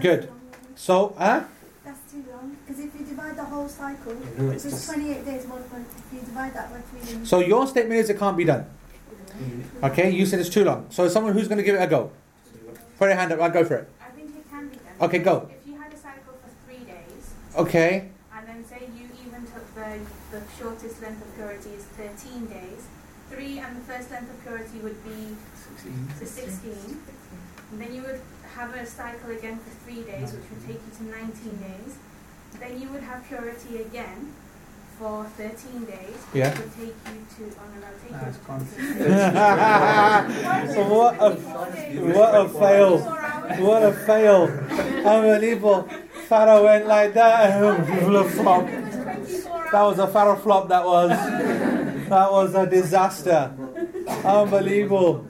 Good. 0.00 0.30
So, 0.74 1.14
huh? 1.18 1.44
That's 1.84 2.12
too 2.12 2.24
long. 2.32 2.56
Because 2.66 2.82
if 2.84 2.94
you 2.98 3.06
divide 3.06 3.36
the 3.36 3.44
whole 3.44 3.68
cycle, 3.68 4.14
No, 4.38 4.50
it's 4.50 4.64
just 4.64 4.86
28 4.90 5.24
days, 5.24 5.46
one 5.46 5.62
point. 5.64 5.86
If 5.96 6.12
you 6.12 6.20
divide 6.20 6.54
that 6.54 6.70
by 6.72 6.80
3, 6.80 7.00
then 7.14 7.26
So 7.26 7.40
your 7.40 7.66
statement 7.66 8.00
is 8.00 8.10
it 8.10 8.18
can't 8.18 8.36
be 8.36 8.44
done. 8.44 8.66
Mm-hmm. 9.34 9.84
Okay, 9.84 10.10
you 10.10 10.26
said 10.26 10.40
it's 10.40 10.48
too 10.48 10.64
long. 10.64 10.86
So 10.90 11.08
someone 11.08 11.32
who's 11.32 11.48
going 11.48 11.58
to 11.58 11.64
give 11.64 11.74
it 11.76 11.82
a 11.82 11.86
go. 11.86 12.10
Put 12.98 13.06
your 13.06 13.16
hand 13.16 13.32
up. 13.32 13.40
I'll 13.40 13.50
go 13.50 13.64
for 13.64 13.76
it. 13.76 13.88
I 14.00 14.10
think 14.10 14.30
it 14.36 14.48
can 14.50 14.68
be 14.68 14.76
done. 14.76 14.94
Okay, 15.00 15.18
go. 15.18 15.48
If 15.50 15.66
you 15.66 15.76
had 15.78 15.92
a 15.92 15.96
cycle 15.96 16.34
for 16.42 16.50
three 16.66 16.84
days, 16.84 17.34
Okay. 17.56 18.08
and 18.36 18.46
then 18.48 18.64
say 18.64 18.88
you 18.96 19.08
even 19.26 19.42
took 19.46 19.66
the, 19.74 19.98
the 20.30 20.42
shortest 20.58 21.02
length 21.02 21.22
of 21.22 21.34
purity 21.34 21.70
is 21.70 21.84
13 21.98 22.46
days, 22.46 22.86
three 23.30 23.58
and 23.58 23.76
the 23.76 23.80
first 23.92 24.10
length 24.12 24.30
of 24.30 24.42
purity 24.42 24.78
would 24.78 25.02
be 25.04 25.34
to 26.20 26.26
16. 26.26 27.00
And 27.72 27.80
then 27.82 27.94
you 27.94 28.02
would 28.02 28.20
have 28.54 28.74
a 28.74 28.84
cycle 28.86 29.30
again 29.30 29.58
for 29.58 29.70
three 29.84 30.02
days, 30.02 30.32
which 30.32 30.44
would 30.50 30.66
take 30.66 30.80
you 30.84 30.90
to 30.98 31.04
19 31.04 31.56
days. 31.58 31.96
Then 32.60 32.80
you 32.80 32.88
would 32.90 33.02
have 33.02 33.24
purity 33.26 33.82
again 33.82 34.32
for 34.98 35.24
13 35.36 35.84
days 35.86 36.16
Yeah. 36.32 36.56
would 36.56 36.72
take 36.76 36.86
you 36.86 36.94
to, 37.36 37.42
oh 37.58 37.66
no, 37.74 37.80
that'll 37.80 37.98
take 37.98 38.12
Nah, 38.12 38.20
you 38.22 38.28
it's 38.28 38.38
gone. 38.38 38.64
what 40.90 41.14
a 41.20 41.30
what 42.14 42.32
a 42.34 42.48
fail! 42.48 42.98
What 43.66 43.82
a 43.82 43.92
fail! 43.92 44.42
Unbelievable. 45.04 45.88
Farah 46.28 46.62
went 46.64 46.86
like 46.86 47.12
that 47.14 47.50
and 47.62 47.86
flop. 48.30 48.66
That 48.66 49.82
was 49.82 49.98
a 49.98 50.06
Farah 50.06 50.38
flop. 50.40 50.68
That 50.68 50.84
was. 50.84 51.10
That 52.08 52.30
was 52.30 52.54
a 52.54 52.66
disaster. 52.66 53.52
Unbelievable. 54.24 55.26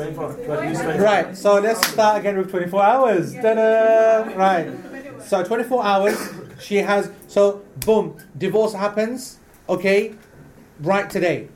24, 0.00 0.32
24. 0.46 0.92
Right. 0.94 1.36
So 1.36 1.60
let's 1.60 1.86
start 1.88 2.20
again 2.20 2.38
with 2.38 2.50
24 2.50 2.82
hours. 2.82 3.34
Ta-da! 3.34 4.32
Right. 4.34 4.72
So 5.22 5.44
24 5.44 5.84
hours. 5.84 6.32
She 6.58 6.76
has. 6.76 7.10
So 7.28 7.60
boom. 7.84 8.16
Divorce 8.38 8.72
happens. 8.72 9.38
Okay. 9.68 10.14
Right 10.80 11.10
today. 11.10 11.48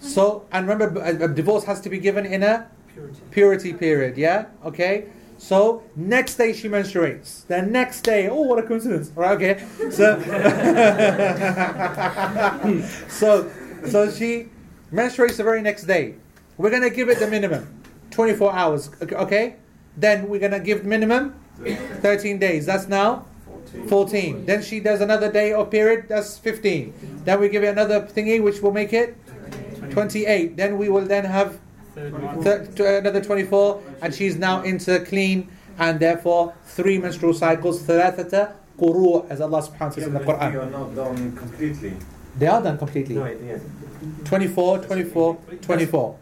So 0.00 0.46
and 0.52 0.66
remember, 0.66 0.98
a 1.00 1.20
a 1.20 1.24
uh, 1.24 1.26
divorce 1.28 1.64
has 1.64 1.80
to 1.82 1.90
be 1.90 1.98
given 1.98 2.24
in 2.24 2.42
a 2.42 2.66
Purity. 2.94 3.20
purity 3.30 3.72
period, 3.74 4.16
yeah? 4.16 4.46
Okay? 4.64 5.08
So 5.38 5.82
next 5.96 6.36
day 6.36 6.54
she 6.54 6.68
menstruates. 6.68 7.46
The 7.46 7.60
next 7.60 8.00
day, 8.02 8.28
oh 8.28 8.40
what 8.40 8.58
a 8.58 8.62
coincidence. 8.62 9.10
Right, 9.14 9.36
okay. 9.36 9.58
So 9.90 10.16
So 13.08 13.50
so 13.86 14.10
she 14.10 14.48
menstruates 14.90 15.36
the 15.36 15.44
very 15.44 15.60
next 15.60 15.84
day. 15.84 16.14
We're 16.56 16.70
going 16.70 16.82
to 16.82 16.90
give 16.90 17.08
it 17.08 17.18
the 17.18 17.26
minimum 17.28 17.68
24 18.10 18.52
hours, 18.52 18.90
okay? 19.02 19.56
Then 19.96 20.28
we're 20.28 20.40
going 20.40 20.52
to 20.52 20.60
give 20.60 20.84
minimum 20.84 21.34
13 22.02 22.38
days. 22.38 22.66
That's 22.66 22.88
now 22.88 23.26
14. 23.88 24.46
Then 24.46 24.62
she 24.62 24.80
does 24.80 25.00
another 25.00 25.30
day 25.30 25.52
or 25.52 25.66
period, 25.66 26.06
that's 26.08 26.38
15. 26.38 27.22
Then 27.24 27.40
we 27.40 27.48
give 27.48 27.62
it 27.62 27.68
another 27.68 28.02
thingy, 28.02 28.42
which 28.42 28.60
will 28.60 28.72
make 28.72 28.92
it 28.92 29.16
28. 29.90 30.56
Then 30.56 30.78
we 30.78 30.88
will 30.88 31.04
then 31.04 31.24
have 31.24 31.58
thir- 31.94 32.98
another 32.98 33.22
24, 33.22 33.82
and 34.02 34.14
she's 34.14 34.36
now 34.36 34.62
into 34.62 35.00
clean, 35.00 35.48
and 35.78 36.00
therefore 36.00 36.54
three 36.64 36.98
menstrual 36.98 37.34
cycles, 37.34 37.82
thalathata 37.82 38.52
quru, 38.78 39.28
as 39.30 39.40
Allah 39.40 39.62
subhanahu 39.62 39.80
wa 39.80 39.88
ta'ala 39.88 39.92
says 39.92 40.06
in 40.06 40.12
the 40.14 40.20
Quran. 40.20 40.52
They 40.52 40.58
are 40.58 40.70
not 40.70 40.94
done 40.94 41.36
completely. 41.36 41.92
They 42.38 42.46
are 42.46 42.62
done 42.62 42.78
completely. 42.78 43.14
No, 43.14 43.60
24, 44.24 44.78
24, 44.84 45.38
24 45.62 46.18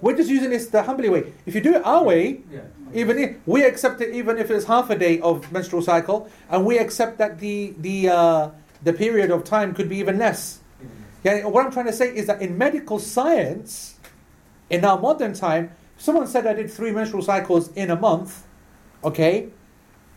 we're 0.00 0.16
just 0.16 0.30
using 0.30 0.50
this 0.50 0.66
the 0.68 0.82
Hanbali 0.82 1.10
way 1.10 1.32
if 1.46 1.54
you 1.54 1.60
do 1.60 1.74
it 1.74 1.82
our 1.84 2.02
way 2.04 2.40
Yeah. 2.50 2.60
even 2.94 3.18
if 3.18 3.36
we 3.46 3.64
accept 3.64 4.00
it 4.00 4.14
even 4.14 4.38
if 4.38 4.50
it's 4.50 4.66
half 4.66 4.90
a 4.90 4.96
day 4.96 5.20
of 5.20 5.50
menstrual 5.52 5.82
cycle 5.82 6.28
and 6.50 6.64
we 6.64 6.78
accept 6.78 7.18
that 7.18 7.38
the 7.38 7.74
the 7.78 8.08
uh, 8.08 8.50
the 8.82 8.92
period 8.92 9.30
of 9.30 9.44
time 9.44 9.74
could 9.74 9.88
be 9.88 9.98
even 9.98 10.18
less 10.18 10.58
Yeah, 11.22 11.44
what 11.52 11.60
I'm 11.66 11.72
trying 11.72 11.90
to 11.92 11.92
say 11.92 12.08
is 12.16 12.24
that 12.32 12.40
in 12.40 12.56
medical 12.56 12.98
science, 12.98 14.00
in 14.70 14.80
our 14.88 14.98
modern 14.98 15.34
time, 15.36 15.64
someone 15.98 16.26
said 16.26 16.46
I 16.46 16.54
did 16.54 16.70
three 16.72 16.92
menstrual 16.92 17.20
cycles 17.22 17.68
in 17.76 17.90
a 17.90 17.96
month, 18.08 18.30
okay, 19.04 19.34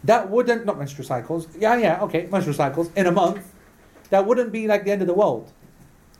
that 0.05 0.29
wouldn't, 0.31 0.63
not 0.65 0.77
menstrual 0.79 1.05
cycles, 1.05 1.47
yeah, 1.59 1.75
yeah, 1.75 1.99
okay, 2.07 2.21
menstrual 2.31 2.55
cycles 2.55 2.87
in 2.95 3.05
a 3.05 3.11
month, 3.11 3.43
that 4.11 4.25
wouldn't 4.25 4.51
be 4.55 4.63
like 4.71 4.85
the 4.87 4.91
end 4.95 5.01
of 5.03 5.09
the 5.11 5.13
world. 5.23 5.51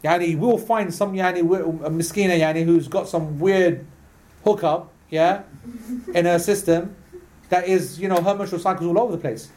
Yani, 0.04 0.38
we'll 0.38 0.58
find 0.58 0.94
some 0.94 1.14
yani, 1.14 1.42
wi- 1.42 1.62
a 1.62 1.90
miskina 1.90 2.38
yani, 2.38 2.64
who's 2.66 2.88
got 2.88 3.08
some 3.08 3.40
weird 3.40 3.86
hookup, 4.44 4.92
yeah, 5.10 5.44
in 6.14 6.26
her 6.26 6.40
system 6.40 6.96
that 7.50 7.68
is, 7.68 8.00
you 8.00 8.10
know, 8.10 8.22
her 8.22 8.36
menstrual 8.36 8.62
cycles 8.62 8.88
all 8.88 9.00
over 9.00 9.14
the 9.14 9.22
place. 9.22 9.50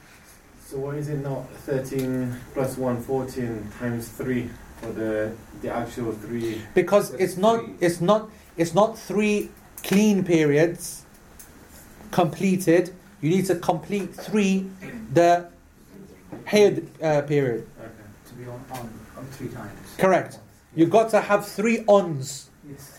So 0.66 0.78
why 0.78 0.96
is 0.96 1.08
it 1.08 1.18
not 1.18 1.48
13 1.66 2.34
plus 2.54 2.76
1, 2.76 3.00
14 3.02 3.72
times 3.78 4.08
3 4.08 4.48
for 4.80 4.92
the 4.92 5.32
the 5.62 5.70
actual 5.72 6.12
3? 6.12 6.60
because 6.74 7.14
it's 7.14 7.36
not 7.36 7.64
it's 7.80 8.00
not 8.00 8.28
it's 8.56 8.74
not 8.74 8.98
three 8.98 9.48
clean 9.82 10.22
periods 10.24 11.04
completed 12.10 12.92
you 13.20 13.30
need 13.30 13.46
to 13.46 13.54
complete 13.56 14.14
three 14.14 14.66
the 15.14 15.48
head 16.44 16.86
uh, 17.02 17.22
period 17.22 17.66
Okay. 17.78 17.88
To 18.28 18.34
be 18.34 18.44
on, 18.46 18.60
on, 18.72 18.90
on 19.16 19.24
three 19.32 19.48
times. 19.48 19.85
Correct 19.98 20.38
You've 20.74 20.90
got 20.90 21.08
to 21.10 21.20
have 21.20 21.46
three 21.46 21.84
ons 21.88 22.50
Yes. 22.68 22.98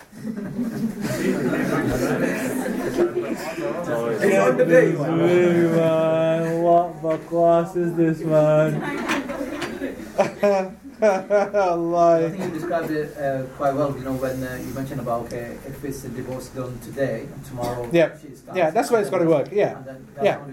It's 4.20 4.38
on 4.40 4.58
the 4.58 4.66
day. 4.66 4.94
man, 4.94 6.62
what 6.64 7.02
bakwas 7.02 7.76
is 7.76 7.94
this 7.96 8.20
man 8.22 8.82
I 11.00 12.30
think 12.32 12.44
you 12.44 12.60
described 12.60 12.90
it 12.90 13.16
uh, 13.18 13.44
quite 13.56 13.76
well. 13.76 13.96
You 13.96 14.04
know, 14.04 14.14
when 14.14 14.44
uh, 14.44 14.56
you 14.56 14.74
mentioned 14.74 15.00
about 15.00 15.26
okay, 15.26 15.58
if 15.68 15.84
it's 15.86 16.04
a 16.06 16.10
divorce 16.10 16.50
done 16.50 16.80
today 16.80 17.28
and 17.32 17.46
tomorrow, 17.46 17.88
yeah, 17.92 18.18
yeah, 18.56 18.72
that's 18.72 18.90
where 18.90 19.02
it's 19.02 19.12
got 19.12 19.20
to 19.20 19.26
work. 19.26 19.50
Yeah, 19.52 19.78
yeah, 20.24 20.44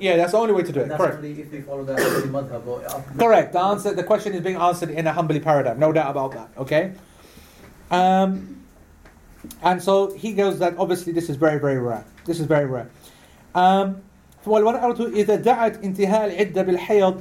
yeah, 0.00 0.16
that's 0.16 0.32
the 0.32 0.38
only 0.38 0.54
way 0.54 0.62
to 0.62 0.72
do 0.72 0.80
it. 0.80 0.90
Correct. 0.90 1.22
if 1.22 1.50
they 1.52 1.60
follow 1.60 1.84
the 1.84 1.94
madhab. 1.94 2.66
Uh, 2.66 3.02
Correct. 3.16 3.52
The 3.52 3.60
answer, 3.60 3.94
the 3.94 4.02
question 4.02 4.32
is 4.32 4.40
being 4.40 4.56
answered 4.56 4.90
in 4.90 5.06
a 5.06 5.12
Hanbali 5.12 5.42
paradigm. 5.42 5.78
No 5.78 5.92
doubt 5.92 6.10
about 6.10 6.32
that. 6.32 6.48
Okay. 6.58 6.92
Um, 7.92 8.64
and 9.62 9.80
so 9.80 10.12
he 10.14 10.32
goes 10.32 10.58
that 10.58 10.76
obviously 10.78 11.12
this 11.12 11.30
is 11.30 11.36
very 11.36 11.60
very 11.60 11.78
rare. 11.78 12.04
This 12.24 12.40
is 12.40 12.46
very 12.46 12.66
rare. 12.66 12.90
Um, 13.54 14.02
والمرأة 14.46 15.14
إذا 15.14 15.36
دعت 15.36 15.84
انتهاء 15.84 16.26
العدة 16.26 16.62
بالحيض 16.62 17.20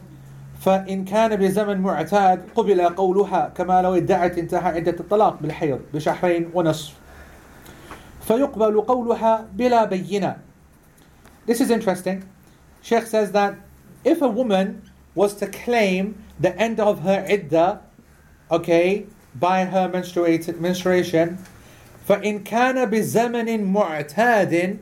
فإن 0.60 1.04
كان 1.04 1.36
بزمن 1.36 1.80
معتاد 1.80 2.42
قبل 2.54 2.80
قولها 2.82 3.52
كما 3.56 3.82
لو 3.82 3.94
ادعت 3.94 4.38
انتهاء 4.38 4.74
عدة 4.74 4.96
الطلاق 5.00 5.38
بالحيض 5.42 5.80
بشهرين 5.94 6.50
ونصف 6.54 6.94
فيقبل 8.28 8.80
قولها 8.80 9.46
بلا 9.52 9.84
بينة. 9.84 10.36
This 11.46 11.60
is 11.60 11.70
interesting. 11.70 12.24
Sheikh 12.82 13.06
says 13.06 13.32
that 13.32 13.54
if 14.04 14.20
a 14.22 14.28
woman 14.28 14.82
was 15.14 15.34
to 15.34 15.46
claim 15.46 16.22
the 16.40 16.56
end 16.58 16.80
of 16.80 17.00
her 17.00 17.24
iddah, 17.28 17.80
okay, 18.50 19.06
by 19.34 19.64
her 19.64 19.88
menstruated, 19.88 20.58
menstruation, 20.60 21.38
فإن 22.08 22.44
كان 22.44 22.90
بزمن 22.90 23.72
معتاد, 23.72 24.78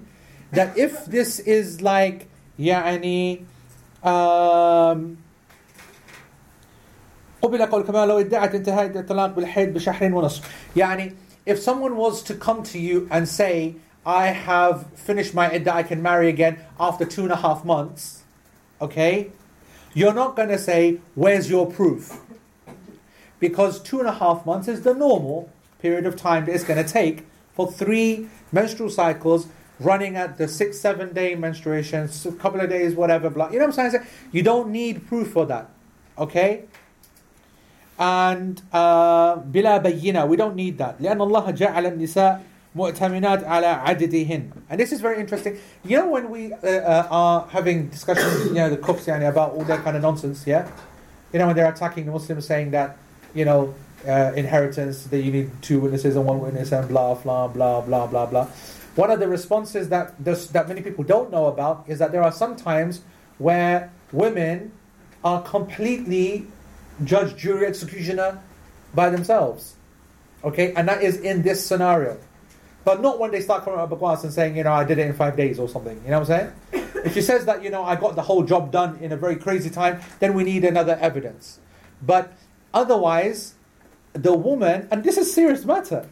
that 0.53 0.77
if 0.79 1.07
this 1.07 1.41
is 1.41 1.81
like, 1.83 2.29
يعني, 2.59 3.45
um, 4.03 5.19
قبل 7.43 7.67
قول 7.67 7.83
كما 7.83 8.07
لو 8.07 8.19
ادعت 8.19 8.55
انتهاء 8.55 8.87
الطلاق 8.87 9.35
بالحيض 9.35 9.75
بشهرين 9.75 10.13
ونصف. 10.15 10.43
يعني, 10.77 11.13
if 11.47 11.59
someone 11.59 11.97
was 11.97 12.23
to 12.23 12.35
come 12.35 12.63
to 12.63 12.79
you 12.79 13.07
and 13.11 13.29
say, 13.29 13.77
I 14.07 14.29
have 14.29 14.87
finished 14.95 15.35
my 15.35 15.51
iddah, 15.51 15.75
I 15.75 15.83
can 15.83 16.03
marry 16.03 16.29
again 16.29 16.59
after 16.79 17.05
two 17.05 17.23
and 17.23 17.33
a 17.33 17.37
half 17.37 17.65
months, 17.65 18.23
okay? 18.81 19.31
You're 19.95 20.15
not 20.15 20.37
going 20.37 20.49
to 20.49 20.59
say, 20.59 21.01
Where's 21.15 21.49
your 21.49 21.71
proof? 21.71 22.21
Because 23.41 23.81
two 23.81 24.01
and 24.01 24.09
a 24.09 24.13
half 24.13 24.45
months 24.45 24.69
is 24.69 24.83
the 24.83 24.95
normal 24.95 25.51
period 25.81 26.07
of 26.07 26.17
time 26.17 26.47
that 26.47 26.55
it's 26.55 26.65
going 26.65 26.83
to 26.83 26.91
take 26.91 27.27
for 27.55 27.71
three 27.71 28.29
menstrual 28.53 28.91
cycles 28.91 29.47
running 29.81 30.17
at 30.17 30.39
the 30.39 30.49
six, 30.49 30.81
seven 30.81 31.13
day 31.13 31.35
menstruation, 31.35 32.09
a 32.27 32.33
couple 32.33 32.61
of 32.61 32.71
days, 32.71 32.95
whatever, 32.95 33.31
blah. 33.31 33.51
You 33.51 33.59
know 33.59 33.67
what 33.67 33.79
I'm 33.79 33.91
saying? 33.91 34.07
You 34.33 34.43
don't 34.43 34.71
need 34.71 35.07
proof 35.07 35.33
for 35.33 35.47
that, 35.47 35.71
okay? 36.19 36.65
And 37.99 38.61
uh, 38.73 39.37
بلا 39.37 39.83
بينة, 39.83 40.29
we 40.29 40.37
don't 40.37 40.57
need 40.57 40.79
that. 40.79 41.01
لأن 41.01 41.21
الله 41.21 41.51
جعل 41.57 41.87
النساء 41.87 42.41
مؤتمنات 42.77 43.45
على 43.45 43.67
عددهن. 43.67 44.51
And 44.69 44.81
this 44.81 44.93
is 44.93 45.01
very 45.01 45.21
interesting. 45.21 45.59
You 45.85 45.99
know 45.99 46.09
when 46.09 46.31
we 46.31 46.53
uh, 46.53 46.67
uh, 46.67 47.09
are 47.11 47.47
having 47.51 47.89
discussions, 47.89 48.47
you 48.47 48.55
know, 48.55 48.69
the 48.69 48.77
cooks 48.77 49.07
yani, 49.07 49.29
about 49.29 49.53
all 49.53 49.65
that 49.65 49.85
kind 49.85 49.97
of 49.97 50.03
nonsense, 50.03 50.45
yeah? 50.47 50.69
You 51.33 51.39
know, 51.39 51.47
when 51.47 51.57
they're 51.57 51.71
attacking 51.71 52.07
the 52.07 52.13
Muslims 52.13 52.47
saying 52.47 52.73
that, 52.73 52.97
you 53.35 53.45
know, 53.45 53.75
uh, 54.07 54.33
inheritance, 54.35 55.05
that 55.05 55.21
you 55.21 55.31
need 55.31 55.51
two 55.63 55.81
witnesses 55.81 56.17
and 56.17 56.27
one 56.27 56.41
witness 56.41 56.73
and 56.73 56.89
blah, 56.89 57.15
blah, 57.15 57.49
blah, 57.49 57.81
blah, 57.81 58.07
blah, 58.07 58.27
blah. 58.27 58.47
One 58.97 59.11
of 59.11 59.19
the 59.19 59.29
responses 59.29 59.89
that, 59.89 60.15
this, 60.23 60.49
that 60.49 60.69
many 60.69 60.81
people 60.83 61.05
don't 61.05 61.31
know 61.31 61.47
about 61.47 61.85
is 61.89 61.99
that 61.99 62.13
there 62.13 62.23
are 62.23 62.33
some 62.33 62.55
times 62.55 63.03
where 63.39 63.91
women 64.13 64.73
are 65.25 65.43
completely 65.43 66.47
judge, 67.04 67.36
jury, 67.36 67.66
executioner 67.66 68.42
by 68.94 69.10
themselves. 69.10 69.76
Okay, 70.44 70.74
and 70.74 70.88
that 70.88 71.04
is 71.04 71.18
in 71.20 71.42
this 71.42 71.66
scenario. 71.66 72.18
But 72.86 73.02
not 73.02 73.20
when 73.20 73.32
they 73.32 73.42
start 73.42 73.66
coming 73.66 73.80
up 73.80 73.92
with 73.92 74.24
and 74.24 74.34
saying, 74.34 74.56
you 74.56 74.64
know, 74.64 74.72
I 74.72 74.84
did 74.84 74.98
it 75.00 75.08
in 75.08 75.14
five 75.14 75.36
days 75.36 75.60
or 75.60 75.68
something. 75.68 76.02
You 76.04 76.12
know 76.12 76.20
what 76.20 76.30
I'm 76.30 76.54
saying? 76.72 76.94
if 77.06 77.14
she 77.14 77.22
says 77.22 77.46
that, 77.46 77.64
you 77.64 77.70
know, 77.70 77.84
I 77.84 77.96
got 77.96 78.16
the 78.16 78.22
whole 78.22 78.44
job 78.44 78.72
done 78.72 78.98
in 79.02 79.12
a 79.12 79.18
very 79.18 79.36
crazy 79.36 79.70
time, 79.70 80.00
then 80.20 80.34
we 80.34 80.44
need 80.44 80.64
another 80.64 80.98
evidence. 81.02 81.60
But 82.02 82.32
otherwise, 82.74 83.56
the 84.14 84.34
woman, 84.34 84.88
and 84.92 85.04
this 85.04 85.18
is 85.18 85.34
serious 85.34 85.66
matter, 85.66 86.08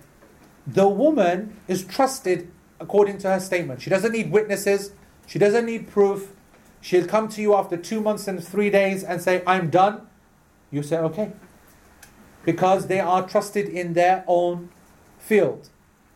the 0.66 0.88
woman 0.88 1.58
is 1.68 1.86
trusted 1.86 2.52
according 2.80 3.18
to 3.20 3.30
her 3.30 3.40
statement. 3.40 3.82
She 3.82 3.90
doesn't 3.90 4.12
need 4.12 4.32
witnesses, 4.32 4.92
she 5.26 5.40
doesn't 5.40 5.66
need 5.66 5.88
proof. 5.88 6.34
She'll 6.80 7.08
come 7.08 7.28
to 7.30 7.42
you 7.42 7.56
after 7.56 7.76
two 7.76 8.02
months 8.02 8.28
and 8.28 8.42
three 8.44 8.70
days 8.70 9.04
and 9.04 9.22
say, 9.22 9.44
I'm 9.48 9.70
done. 9.70 10.08
You 10.72 10.84
say, 10.84 10.98
okay. 10.98 11.32
Because 12.44 12.88
they 12.88 13.00
are 13.00 13.28
trusted 13.28 13.68
in 13.68 13.94
their 13.94 14.24
own 14.28 14.70
field. 15.20 15.70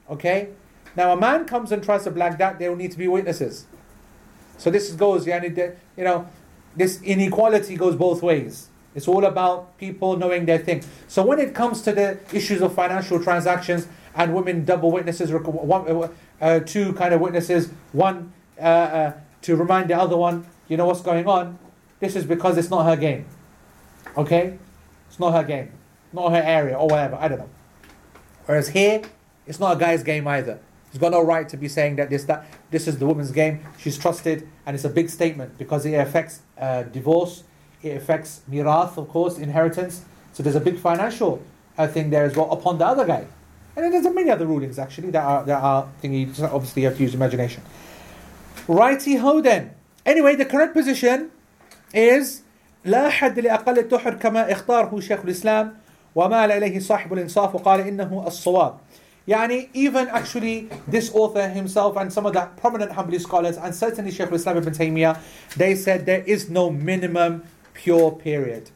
Okay? 0.10 0.50
Now, 0.96 1.14
a 1.14 1.18
man 1.18 1.46
comes 1.46 1.72
and 1.72 1.84
tries 1.84 2.04
to 2.04 2.12
black 2.12 2.38
that, 2.38 2.60
there 2.60 2.70
will 2.70 2.78
need 2.78 2.92
to 2.92 2.98
be 2.98 3.08
witnesses. 3.08 3.66
So 4.58 4.70
this 4.70 4.92
goes, 4.92 5.26
you 5.26 5.74
know, 5.98 6.28
this 6.76 7.02
inequality 7.02 7.76
goes 7.76 7.96
both 7.96 8.22
ways. 8.22 8.70
It's 8.94 9.08
all 9.08 9.26
about 9.26 9.78
people 9.78 10.18
knowing 10.18 10.46
their 10.46 10.58
thing. 10.58 10.84
So 11.08 11.26
when 11.26 11.40
it 11.40 11.56
comes 11.56 11.82
to 11.84 11.94
the 11.94 12.20
issues 12.34 12.62
of 12.62 12.76
financial 12.76 13.24
transactions 13.24 13.88
and 14.14 14.36
women 14.36 14.66
double 14.66 14.92
witnesses, 14.92 15.32
one, 15.32 16.10
uh, 16.42 16.60
two 16.60 16.94
kind 16.94 17.14
of 17.14 17.22
witnesses, 17.22 17.72
one 17.94 18.34
uh, 18.60 18.62
uh, 18.62 19.14
to 19.44 19.56
remind 19.56 19.90
the 19.90 19.98
other 19.98 20.18
one, 20.18 20.46
you 20.68 20.78
know 20.78 20.86
what's 20.86 21.02
going 21.02 21.26
on. 21.26 21.58
This 22.00 22.16
is 22.16 22.26
because 22.26 22.58
it's 22.58 22.70
not 22.70 22.86
her 22.86 22.96
game. 22.96 23.26
Okay, 24.18 24.58
it's 25.08 25.20
not 25.20 25.32
her 25.34 25.44
game, 25.44 25.72
not 26.12 26.32
her 26.32 26.42
area 26.44 26.76
or 26.78 26.88
whatever. 26.88 27.16
I 27.16 27.28
don't 27.28 27.40
know. 27.40 27.50
Whereas 28.46 28.70
here, 28.70 29.02
it's 29.46 29.60
not 29.60 29.78
a 29.78 29.80
guy's 29.80 30.04
game 30.04 30.28
either. 30.28 30.60
He's 30.92 31.00
got 31.00 31.12
no 31.12 31.24
right 31.24 31.48
to 31.48 31.58
be 31.58 31.70
saying 31.70 31.96
that 31.96 32.10
this 32.10 32.26
that 32.26 32.46
this 32.70 32.88
is 32.88 32.98
the 32.98 33.06
woman's 33.06 33.32
game. 33.32 33.66
She's 33.78 33.98
trusted, 33.98 34.48
and 34.66 34.76
it's 34.76 34.84
a 34.84 34.90
big 34.90 35.10
statement 35.10 35.58
because 35.58 35.86
it 35.86 35.94
affects 35.94 36.42
uh, 36.60 36.84
divorce, 36.84 37.44
it 37.82 37.96
affects 37.96 38.42
mirath, 38.50 38.98
of 38.98 39.08
course, 39.08 39.38
inheritance. 39.38 40.04
So 40.34 40.44
there's 40.44 40.56
a 40.56 40.62
big 40.62 40.78
financial 40.78 41.42
uh, 41.78 41.88
thing 41.88 42.10
there 42.10 42.26
as 42.26 42.36
well 42.36 42.52
upon 42.52 42.78
the 42.78 42.86
other 42.86 43.06
guy. 43.06 43.26
And 43.76 43.86
then 43.86 43.92
there's 43.92 44.14
many 44.14 44.30
other 44.30 44.46
rulings 44.46 44.78
actually 44.78 45.12
that 45.12 45.24
are 45.24 45.46
that 45.46 45.62
are 45.64 45.90
thingy. 46.04 46.28
Obviously 46.44 46.84
have 46.84 46.98
to 46.98 47.04
use 47.04 47.14
imagination. 47.14 47.64
Righty 48.68 49.16
ho 49.16 49.42
then. 49.42 49.74
Anyway, 50.06 50.36
the 50.36 50.46
correct 50.46 50.74
position 50.74 51.32
is 51.94 52.41
لا 52.85 53.09
حد 53.09 53.41
لأقل 53.41 53.79
التحر 53.79 54.15
كما 54.15 54.53
اختاره 54.53 55.01
شيخ 55.01 55.21
الإسلام 55.25 55.75
ومال 56.15 56.53
إليه 56.53 56.79
صاحب 56.79 57.13
الإنصاف 57.13 57.55
وقال 57.55 57.81
إنه 57.81 58.25
الصواب. 58.27 58.75
Yani 59.29 59.69
even 59.75 60.07
actually 60.09 60.69
this 60.87 61.11
author 61.13 61.49
himself 61.49 61.97
and 61.97 62.13
some 62.13 62.27
of 62.27 62.33
the 62.33 62.49
prominent 62.57 62.93
Hanbali 62.93 63.21
scholars 63.21 63.57
and 63.57 63.75
certainly 63.75 64.13
Shaykh 64.13 64.29
al-Islam 64.29 64.59
ibn 64.59 64.73
Taymiyyah, 64.73 65.19
they 65.57 65.75
said 65.75 66.07
there 66.07 66.23
is 66.23 66.49
no 66.49 66.71
minimum 66.71 67.43
pure 67.75 68.13
period. 68.13 68.71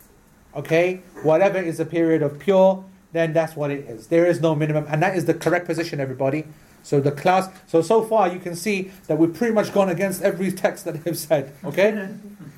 Okay? 0.57 1.03
Whatever 1.23 1.59
is 1.59 1.79
a 1.79 1.85
period 1.85 2.23
of 2.23 2.41
pure, 2.41 2.85
then 3.13 3.33
that's 3.33 3.55
what 3.55 3.71
it 3.71 3.89
is. 3.89 4.09
There 4.09 4.27
is 4.27 4.41
no 4.41 4.57
minimum. 4.57 4.87
And 4.89 5.01
that 5.03 5.17
is 5.17 5.25
the 5.27 5.35
correct 5.35 5.67
position, 5.67 6.01
everybody. 6.01 6.45
So 6.85 7.01
the 7.01 7.13
class, 7.13 7.49
so 7.67 7.83
so 7.83 8.03
far 8.03 8.29
you 8.29 8.41
can 8.41 8.57
see 8.57 8.91
that 9.07 9.19
we've 9.19 9.35
pretty 9.35 9.55
much 9.55 9.73
gone 9.73 9.91
against 9.91 10.23
every 10.23 10.51
text 10.51 10.85
that 10.87 11.05
they've 11.05 11.17
said. 11.17 11.53
Okay? 11.65 12.09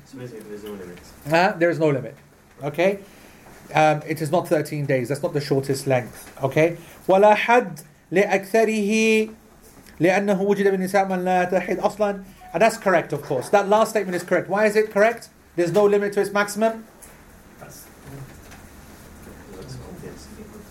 So 0.05 0.17
basically, 0.17 0.49
there's 0.49 0.63
no 0.63 0.71
limits. 0.71 1.11
Uh, 1.31 1.51
there 1.53 1.69
is 1.69 1.79
no 1.79 1.89
limit. 1.89 2.15
Okay? 2.63 2.99
Um, 3.73 4.01
it 4.07 4.21
is 4.21 4.31
not 4.31 4.47
13 4.47 4.85
days. 4.85 5.09
That's 5.09 5.23
not 5.23 5.33
the 5.33 5.41
shortest 5.41 5.87
length. 5.87 6.31
Okay? 6.43 6.77
ولا 7.07 7.35
حد 7.35 7.79
لأكثره 8.11 9.29
لأنه 9.99 10.41
وجد 10.41 10.67
بالنساء 10.67 11.05
من 11.07 11.25
لا 11.25 11.43
تحيد 11.45 11.79
أصلا. 11.79 12.23
And 12.53 12.61
that's 12.61 12.77
correct, 12.77 13.13
of 13.13 13.23
course. 13.23 13.49
That 13.49 13.67
last 13.67 13.89
statement 13.91 14.15
is 14.15 14.23
correct. 14.23 14.47
Why 14.47 14.65
is 14.65 14.75
it 14.75 14.91
correct? 14.91 15.29
There's 15.55 15.71
no 15.71 15.85
limit 15.85 16.13
to 16.13 16.21
its 16.21 16.31
maximum. 16.31 16.85
That's, 17.59 17.85
That's 19.55 19.77
obvious. 19.89 20.27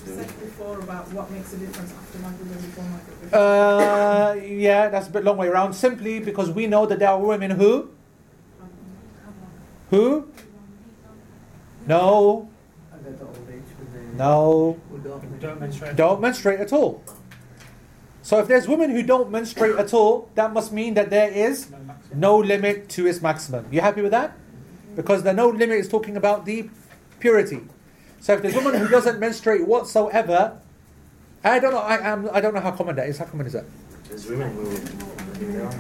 You 0.07 0.15
said 0.15 0.41
before 0.41 0.79
about 0.79 1.13
what 1.13 1.31
makes 1.31 1.53
a 1.53 1.57
difference 1.57 1.93
after 1.93 2.19
Maghrib 2.19 2.51
and 2.53 2.61
before 2.63 2.85
Maghrib. 2.85 3.06
uh, 3.34 4.36
yeah, 4.44 4.90
that's 4.90 5.08
a 5.08 5.12
bit 5.12 5.24
long 5.24 5.38
way 5.38 5.48
around. 5.48 5.74
Simply 5.74 6.20
because 6.20 6.50
we 6.52 6.68
know 6.68 6.86
that 6.86 7.00
there 7.00 7.10
are 7.10 7.20
women 7.20 7.52
who, 7.52 7.90
who, 9.90 10.28
no, 11.86 12.50
And 12.92 13.08
at 13.08 13.20
the 13.20 13.26
old 13.26 13.48
age 13.50 13.62
with 13.80 13.94
the 13.94 14.18
no, 14.18 14.78
don't, 15.40 15.60
menstruate. 15.60 15.96
don't 15.96 16.22
menstruate 16.22 16.60
at 16.60 16.74
all. 16.74 17.04
So 18.22 18.40
if 18.40 18.48
there's 18.48 18.68
women 18.68 18.92
who 18.92 19.04
don't 19.04 19.32
menstruate 19.32 19.78
at 19.78 19.94
all, 19.94 20.30
that 20.36 20.52
must 20.52 20.74
mean 20.74 20.96
that 20.96 21.10
there 21.10 21.32
is 21.32 21.70
No 21.70 21.78
no 22.14 22.38
limit 22.38 22.90
to 22.90 23.08
its 23.08 23.22
maximum. 23.22 23.66
You 23.72 23.80
happy 23.80 24.02
with 24.02 24.12
that? 24.12 24.36
Because 24.96 25.24
the 25.24 25.34
no 25.34 25.48
limit 25.48 25.78
is 25.78 25.88
talking 25.88 26.18
about 26.18 26.46
the 26.46 26.70
purity. 27.20 27.62
So 28.20 28.34
if 28.34 28.42
there's 28.42 28.56
a 28.56 28.60
woman 28.60 28.82
who 28.82 28.90
doesn't 28.90 29.20
menstruate 29.20 29.66
whatsoever, 29.66 30.60
I 31.44 31.60
don't 31.60 31.72
know. 31.74 31.80
I 31.80 31.98
am. 32.12 32.30
I 32.34 32.42
don't 32.42 32.54
know 32.54 32.60
how 32.62 32.72
common 32.72 32.96
that 32.96 33.08
is. 33.08 33.18
How 33.18 33.26
common 33.26 33.48
is 33.48 33.54
that? 33.54 33.66
There's 34.10 34.26
women 34.28 34.54
who. 34.54 34.72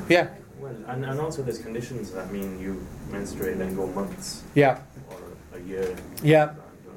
Yeah, 0.07 0.29
Well, 0.59 0.75
and, 0.87 1.03
and 1.03 1.19
also 1.19 1.41
there's 1.41 1.57
conditions 1.59 2.11
that 2.11 2.31
mean 2.31 2.59
you 2.59 2.85
menstruate 3.11 3.57
and 3.57 3.75
go 3.75 3.87
months 3.87 4.43
yeah, 4.53 4.79
or 5.09 5.17
a 5.57 5.59
year. 5.61 5.95
yeah, 6.21 6.53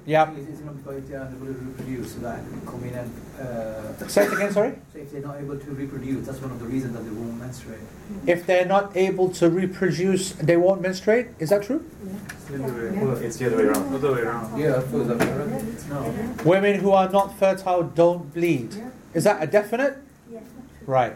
yeah. 0.06 0.30
It's, 0.32 0.48
it's 0.48 0.60
not 0.60 0.76
because 0.76 1.04
they 1.08 1.14
are 1.14 1.22
unable 1.22 1.46
to 1.46 1.52
reproduce, 1.52 2.14
so 2.14 2.18
that 2.20 2.38
can 2.48 2.60
come 2.66 2.84
in 2.84 2.94
and 2.94 3.10
uh, 3.40 4.06
Say 4.08 4.24
it 4.26 4.32
again. 4.32 4.52
Sorry. 4.52 4.74
so 4.92 4.98
if 4.98 5.10
they're 5.12 5.22
not 5.22 5.36
able 5.38 5.58
to 5.58 5.70
reproduce, 5.72 6.26
that's 6.26 6.40
one 6.40 6.50
of 6.52 6.58
the 6.60 6.66
reasons 6.66 6.94
that 6.94 7.04
they 7.04 7.10
won't 7.10 7.38
menstruate. 7.38 7.80
If 8.26 8.46
they're 8.46 8.66
not 8.66 8.96
able 8.96 9.30
to 9.30 9.48
reproduce, 9.48 10.32
they 10.32 10.56
won't 10.56 10.80
menstruate. 10.82 11.28
Is 11.38 11.50
that 11.50 11.62
true? 11.62 11.84
Yeah. 12.04 12.12
It's 12.30 12.44
the 12.46 12.64
other 12.64 12.90
way- 12.90 12.98
Well, 13.04 13.16
it's 13.16 13.36
the 13.36 13.46
other 13.46 13.56
way 13.56 13.64
around. 13.64 13.94
Other 13.94 14.12
way 14.12 14.20
around. 14.20 14.58
Yeah, 14.60 14.74
of 14.74 14.90
course, 14.90 15.06
that's 15.06 15.24
correct. 15.24 15.88
No. 15.88 16.44
Women 16.44 16.80
who 16.80 16.90
are 16.92 17.08
not 17.08 17.38
fertile 17.38 17.82
don't 17.84 18.32
bleed. 18.34 18.74
Is 19.14 19.24
that 19.24 19.42
a 19.42 19.46
definite? 19.46 19.98
Yeah. 20.30 20.40
Right. 20.86 21.14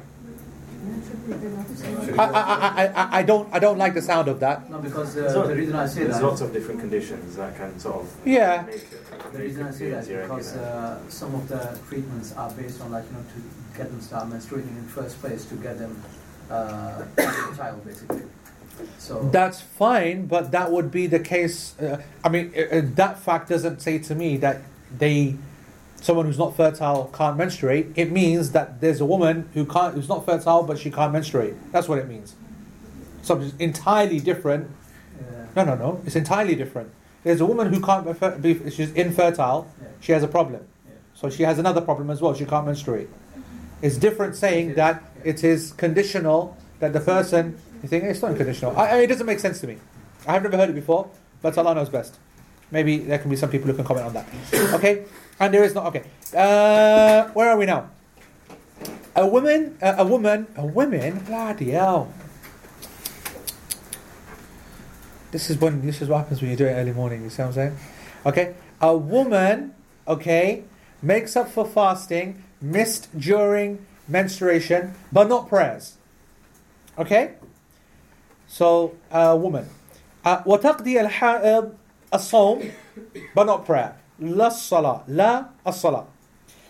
I, 2.18 2.24
I, 2.24 2.41
I, 2.41 2.87
I, 2.87 3.18
I 3.18 3.22
don't 3.22 3.49
I 3.53 3.59
don't 3.59 3.78
like 3.78 3.95
the 3.95 4.03
sound 4.03 4.28
of 4.28 4.41
that. 4.41 4.70
No, 4.70 4.78
because 4.78 5.16
uh, 5.16 5.32
So, 5.32 5.47
the 5.47 5.57
reason 5.57 5.74
I 5.74 5.87
say 5.87 6.05
There's 6.05 6.16
that. 6.20 6.22
lots 6.26 6.41
of 6.41 6.53
different 6.53 6.80
conditions 6.80 7.37
that 7.37 7.57
can 7.57 7.78
sort 7.78 8.03
of 8.03 8.11
Yeah. 8.24 8.62
make 8.66 8.76
it. 8.76 9.32
The 9.32 9.39
reason 9.39 9.66
I 9.66 9.70
say 9.70 9.91
that 9.91 10.03
is 10.03 10.09
because 10.09 10.57
uh, 10.57 10.99
some 11.09 11.35
of 11.35 11.49
the 11.49 11.78
treatments 11.89 12.35
are 12.37 12.51
based 12.51 12.80
on 12.82 12.93
like 12.93 13.05
you 13.11 13.16
know 13.16 13.24
to 13.35 13.78
get 13.78 13.91
them 13.91 14.01
start 14.01 14.28
menstruating 14.28 14.76
in 14.76 14.85
first 14.87 15.20
place 15.20 15.45
to 15.47 15.55
get 15.57 15.78
them 15.78 16.01
uh, 16.51 17.03
a 17.18 17.57
child 17.57 17.85
basically. 17.85 18.22
So 18.99 19.28
That's 19.32 19.61
fine, 19.61 20.26
but 20.26 20.51
that 20.51 20.70
would 20.72 20.91
be 20.91 21.07
the 21.07 21.20
case. 21.20 21.78
Uh, 21.80 22.03
I 22.24 22.28
mean, 22.28 22.53
uh, 22.57 22.61
uh, 22.76 22.80
that 22.97 23.18
fact 23.20 23.49
doesn't 23.49 23.80
say 23.80 23.99
to 24.01 24.14
me 24.16 24.37
that 24.39 24.62
they, 24.99 25.37
someone 26.05 26.27
who's 26.27 26.39
not 26.39 26.55
fertile 26.55 27.11
can't 27.15 27.39
menstruate. 27.39 27.87
It 27.97 28.13
means 28.13 28.53
that 28.53 28.83
there's 28.83 29.01
a 29.01 29.07
woman 29.07 29.49
who 29.55 29.65
can't, 29.65 29.95
who's 29.95 30.09
not 30.09 30.27
fertile, 30.27 30.63
but 30.63 30.79
she 30.79 30.91
can't 30.91 31.15
menstruate. 31.15 31.55
That's 31.73 31.89
what 31.89 31.99
it 31.99 32.07
means. 32.07 32.37
Something 33.23 33.53
entirely 33.59 34.21
different. 34.21 34.71
No, 35.57 35.65
no, 35.65 35.75
no. 35.75 36.03
It's 36.05 36.15
entirely 36.15 36.57
different. 36.57 36.91
There's 37.23 37.41
a 37.41 37.47
woman 37.47 37.73
who 37.73 37.81
can't 37.81 38.43
be, 38.43 38.71
she's 38.71 38.93
infertile. 38.93 39.67
She 40.01 40.13
has 40.13 40.23
a 40.23 40.29
problem. 40.29 40.67
So 41.15 41.31
she 41.31 41.43
has 41.45 41.59
another 41.59 41.81
problem 41.81 42.11
as 42.11 42.21
well. 42.21 42.35
She 42.35 42.45
can't 42.45 42.67
menstruate. 42.67 43.09
It's 43.81 43.97
different 43.97 44.37
saying 44.37 44.75
that 44.75 45.03
it 45.25 45.43
is 45.43 45.73
conditional 45.73 46.55
that 46.81 46.93
the 46.93 47.01
person. 47.01 47.57
You 47.83 47.89
think 47.89 48.05
it's 48.05 48.21
not 48.21 48.37
conditional? 48.37 48.77
I, 48.77 48.89
I, 48.89 48.97
it 48.99 49.07
doesn't 49.07 49.27
make 49.27 49.41
sense 49.41 49.59
to 49.61 49.67
me. 49.67 49.79
I 50.27 50.33
have 50.33 50.43
never 50.43 50.59
heard 50.59 50.69
it 50.69 50.75
before, 50.75 51.09
but 51.41 51.57
Allah 51.57 51.75
knows 51.75 51.89
best. 51.89 52.19
Maybe 52.74 53.00
there 53.00 53.18
can 53.18 53.30
be 53.30 53.36
some 53.36 53.50
people 53.50 53.68
who 53.68 53.74
can 53.74 53.86
comment 53.86 54.08
on 54.08 54.14
that. 54.14 54.28
Okay, 54.74 55.06
and 55.39 55.54
there 55.54 55.64
is 55.64 55.74
not. 55.74 55.88
Okay, 55.88 56.04
uh, 56.36 57.30
where 57.34 57.50
are 57.50 57.58
we 57.58 57.66
now? 57.66 57.89
A 59.16 59.26
woman, 59.26 59.78
uh, 59.82 59.95
a 59.97 60.06
woman, 60.06 60.47
a 60.56 60.66
woman. 60.66 61.20
Bloody 61.26 61.72
hell! 61.72 62.14
This 65.32 65.50
is 65.50 65.58
when 65.58 65.86
this 65.86 66.02
is 66.02 66.10
what 66.10 66.20
happens 66.20 66.41
when 66.41 66.52
you 66.52 66.58
do 66.58 66.66
it 66.66 66.74
early 66.74 66.93
morning. 66.93 67.24
You 67.24 67.30
see 67.30 67.41
what 67.41 67.50
I'm 67.50 67.54
saying? 67.54 67.78
Okay, 68.26 68.56
a 68.82 68.95
woman, 68.95 69.74
okay, 70.08 70.64
makes 71.02 71.36
up 71.36 71.50
for 71.50 71.66
fasting 71.66 72.43
missed 72.62 73.08
during 73.18 73.86
menstruation, 74.08 74.93
but 75.12 75.28
not 75.28 75.47
prayers. 75.47 75.97
Okay, 76.97 77.34
so 78.47 78.95
a 79.12 79.36
woman. 79.36 79.70
Uh, 80.26 80.43
وتقضي 80.43 81.00
الحائض 81.00 81.72
as-sawm, 82.15 82.71
but 83.35 83.45
not 83.45 83.67
prayer. 83.67 83.97
La 84.19 84.49
salah, 84.49 85.03
la 85.09 85.47
as-salah. 85.67 86.07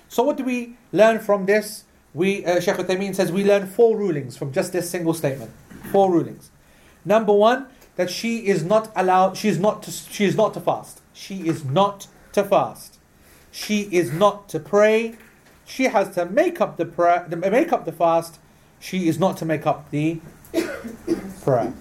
So 0.08 0.22
what 0.22 0.36
do 0.36 0.44
we 0.44 0.76
learn 0.92 1.18
from 1.18 1.46
this? 1.46 1.84
We 2.14 2.44
uh, 2.46 2.60
Sheikh 2.60 2.76
Uthaymeen 2.76 3.14
says 3.14 3.32
we 3.32 3.44
learn 3.44 3.66
four 3.66 3.96
rulings 3.96 4.36
from 4.36 4.52
just 4.52 4.72
this 4.72 4.88
single 4.88 5.14
statement. 5.14 5.50
Four 5.90 6.10
rulings. 6.10 6.50
Number 7.04 7.32
one, 7.32 7.66
that 7.96 8.10
she 8.10 8.46
is 8.46 8.64
not 8.64 8.92
allowed. 8.96 9.36
She 9.36 9.48
is 9.48 9.58
not. 9.58 9.82
To, 9.82 9.90
she 9.90 10.24
is 10.24 10.36
not 10.36 10.54
to 10.54 10.60
fast. 10.60 11.00
She 11.12 11.46
is 11.48 11.64
not 11.64 12.06
to 12.32 12.44
fast. 12.44 12.98
She 13.50 13.82
is 13.90 14.12
not 14.12 14.48
to 14.50 14.60
pray. 14.60 15.16
She 15.64 15.84
has 15.84 16.14
to 16.14 16.26
make 16.26 16.60
up 16.60 16.76
the 16.76 16.84
prayer. 16.84 17.26
Make 17.28 17.72
up 17.72 17.84
the 17.84 17.92
fast. 17.92 18.38
She 18.80 19.08
is 19.08 19.18
not 19.18 19.36
to 19.38 19.44
make 19.44 19.66
up 19.66 19.90
the 19.90 20.20
prayer. 21.42 21.72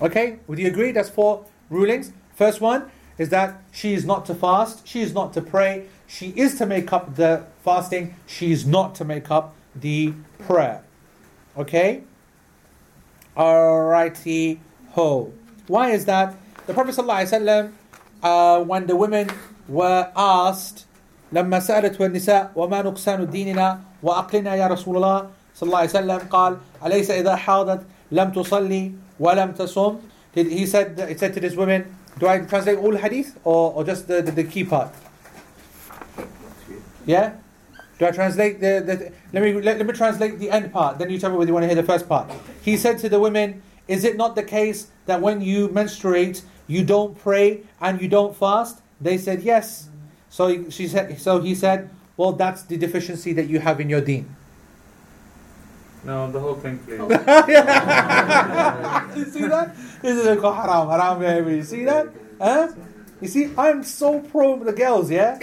Okay, 0.00 0.38
would 0.46 0.58
you 0.58 0.66
agree? 0.66 0.92
That's 0.92 1.10
four 1.10 1.46
rulings. 1.70 2.12
First 2.34 2.60
one, 2.60 2.90
is 3.17 3.29
that 3.29 3.61
she 3.71 3.93
is 3.93 4.05
not 4.05 4.25
to 4.25 4.35
fast. 4.35 4.87
She 4.87 5.01
is 5.01 5.13
not 5.13 5.33
to 5.33 5.41
pray. 5.41 5.85
She 6.07 6.29
is 6.35 6.57
to 6.57 6.65
make 6.65 6.91
up 6.91 7.15
the 7.15 7.43
fasting. 7.63 8.15
She 8.27 8.51
is 8.51 8.65
not 8.65 8.95
to 8.95 9.05
make 9.05 9.29
up 9.31 9.53
the 9.75 10.13
prayer. 10.39 10.83
Okay. 11.57 12.03
Alrighty 13.37 14.59
ho. 14.91 15.31
Why 15.67 15.91
is 15.91 16.05
that? 16.05 16.35
The 16.67 16.73
Prophet 16.73 16.95
ﷺ, 16.95 17.71
uh, 18.23 18.63
when 18.63 18.87
the 18.87 18.95
women 18.95 19.29
were 19.67 20.11
asked 20.15 20.85
لما 21.33 21.59
سألته 21.63 21.95
النساء 22.05 22.51
وما 22.55 22.81
نقصان 22.83 23.29
ديننا 23.31 23.79
وأقلنا 24.03 24.55
يا 24.55 24.67
رسول 24.67 24.97
الله 24.97 25.29
صلى 25.55 25.67
الله 25.67 25.77
عليه 25.79 25.89
وسلم 25.89 26.19
قال 26.27 26.57
أليس 26.85 27.11
إذا 27.11 27.35
حاضت 27.35 27.81
لم 28.11 28.31
تصلي 28.31 28.91
ولم 29.19 29.51
تصم 29.55 29.95
Did- 30.35 30.47
he 30.51 30.65
said 30.65 30.99
he 31.07 31.15
said 31.17 31.33
to 31.33 31.39
this 31.39 31.55
women 31.55 31.85
do 32.18 32.26
I 32.26 32.38
translate 32.40 32.78
all 32.78 32.96
hadith 32.96 33.38
or, 33.44 33.72
or 33.74 33.84
just 33.84 34.08
the, 34.08 34.22
the, 34.22 34.32
the 34.32 34.44
key 34.44 34.64
part? 34.64 34.92
Yeah? 37.04 37.34
Do 37.98 38.06
I 38.06 38.10
translate 38.10 38.60
the, 38.60 38.82
the 38.84 39.12
let 39.32 39.42
me 39.42 39.54
let, 39.54 39.78
let 39.78 39.86
me 39.86 39.92
translate 39.92 40.38
the 40.38 40.50
end 40.50 40.72
part 40.72 40.98
then 40.98 41.10
you 41.10 41.18
tell 41.18 41.30
me 41.30 41.36
whether 41.36 41.48
you 41.48 41.54
want 41.54 41.64
to 41.64 41.68
hear 41.68 41.76
the 41.76 41.82
first 41.82 42.08
part. 42.08 42.30
He 42.62 42.76
said 42.76 42.98
to 42.98 43.08
the 43.08 43.18
women 43.18 43.62
is 43.88 44.04
it 44.04 44.16
not 44.16 44.34
the 44.34 44.42
case 44.42 44.88
that 45.06 45.20
when 45.20 45.40
you 45.40 45.68
menstruate 45.68 46.42
you 46.66 46.84
don't 46.84 47.18
pray 47.18 47.62
and 47.80 48.00
you 48.02 48.08
don't 48.08 48.36
fast? 48.36 48.82
They 49.00 49.18
said 49.18 49.42
yes. 49.42 49.88
So 50.28 50.48
he- 50.48 50.70
she 50.70 50.88
said 50.88 51.18
so 51.20 51.40
he 51.40 51.54
said 51.54 51.90
well 52.16 52.32
that's 52.32 52.62
the 52.62 52.76
deficiency 52.76 53.32
that 53.34 53.48
you 53.48 53.60
have 53.60 53.80
in 53.80 53.88
your 53.88 54.00
deen. 54.00 54.34
No, 56.04 56.30
the 56.30 56.38
whole 56.38 56.54
thing, 56.54 56.78
please. 56.78 56.98
you 59.16 59.24
see 59.32 59.46
that? 59.48 59.74
This 60.02 60.16
is 60.18 60.26
a 60.26 60.34
haram, 60.34 60.88
haram, 60.88 61.20
baby. 61.20 61.56
You 61.56 61.62
see 61.62 61.84
that? 61.84 62.08
Huh? 62.40 62.68
You 63.20 63.28
see, 63.28 63.50
I'm 63.56 63.82
so 63.82 64.20
pro 64.20 64.62
the 64.62 64.72
girls, 64.72 65.10
yeah? 65.10 65.38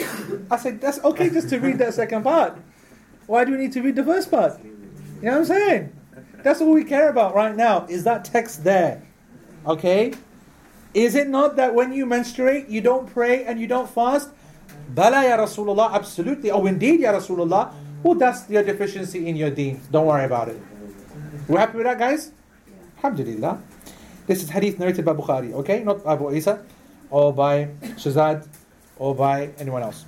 I 0.52 0.58
said, 0.58 0.80
that's 0.80 1.04
okay 1.04 1.30
just 1.30 1.50
to 1.50 1.60
read 1.60 1.80
that 1.80 1.94
second 1.94 2.24
part. 2.24 2.58
Why 3.26 3.46
do 3.46 3.52
we 3.52 3.58
need 3.58 3.72
to 3.74 3.82
read 3.82 3.96
the 3.96 4.04
first 4.04 4.30
part? 4.30 4.60
You 4.64 5.24
know 5.24 5.32
what 5.32 5.38
I'm 5.40 5.46
saying? 5.46 5.94
That's 6.44 6.62
all 6.62 6.74
we 6.74 6.84
care 6.84 7.10
about 7.10 7.34
right 7.34 7.56
now. 7.56 7.86
Is 7.88 8.04
that 8.04 8.26
text 8.26 8.64
there? 8.64 9.02
Okay? 9.66 10.14
Is 10.94 11.16
it 11.16 11.28
not 11.30 11.56
that 11.56 11.74
when 11.74 11.94
you 11.94 12.06
menstruate, 12.06 12.70
you 12.70 12.82
don't 12.82 13.08
pray 13.12 13.46
and 13.46 13.60
you 13.60 13.66
don't 13.66 13.90
fast? 13.90 14.30
Bala 14.90 15.24
ya 15.24 15.38
Rasulullah, 15.38 15.94
absolutely. 15.94 16.52
Oh, 16.52 16.66
indeed, 16.68 17.00
ya 17.00 17.14
Rasulullah. 17.14 17.74
Well, 18.04 18.16
that's 18.16 18.48
your 18.50 18.62
deficiency 18.62 19.26
in 19.28 19.36
your 19.36 19.50
deen. 19.50 19.82
Don't 19.90 20.06
worry 20.06 20.26
about 20.26 20.50
it. 20.50 20.62
We're 21.48 21.60
happy 21.60 21.78
with 21.78 21.88
that, 21.88 21.98
guys? 21.98 22.32
Alhamdulillah. 22.98 23.58
This 24.28 24.44
is 24.44 24.50
hadith 24.50 24.80
narrated 24.80 25.06
by 25.06 25.14
Bukhari, 25.14 25.54
okay? 25.54 25.84
Not 25.84 26.04
by 26.04 26.14
Abu 26.14 26.32
Isa 26.32 26.64
or 27.10 27.34
by 27.34 27.70
Shazad 27.96 28.48
or 28.98 29.16
by 29.16 29.52
anyone 29.58 29.84
else. 29.84 30.06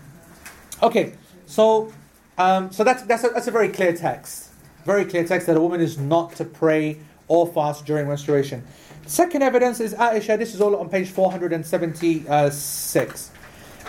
Okay, 0.82 1.14
so 1.46 1.92
um, 2.38 2.72
so 2.72 2.84
that's 2.84 3.04
that's 3.04 3.24
a, 3.24 3.30
that's 3.30 3.48
a 3.48 3.52
very 3.52 3.70
clear 3.70 3.94
text. 3.94 4.50
Very 4.86 5.06
clear 5.06 5.26
text 5.26 5.48
that 5.48 5.58
a 5.58 5.62
woman 5.62 5.82
is 5.82 5.98
not 5.98 6.36
to 6.36 6.46
pray 6.46 7.00
or 7.28 7.48
fast 7.48 7.86
during 7.86 8.08
menstruation. 8.08 8.64
Second 9.06 9.44
evidence 9.44 9.80
is 9.80 9.94
Aisha. 9.94 10.38
This 10.38 10.54
is 10.54 10.60
all 10.62 10.76
on 10.76 10.90
page 10.90 11.10
476. 11.10 13.32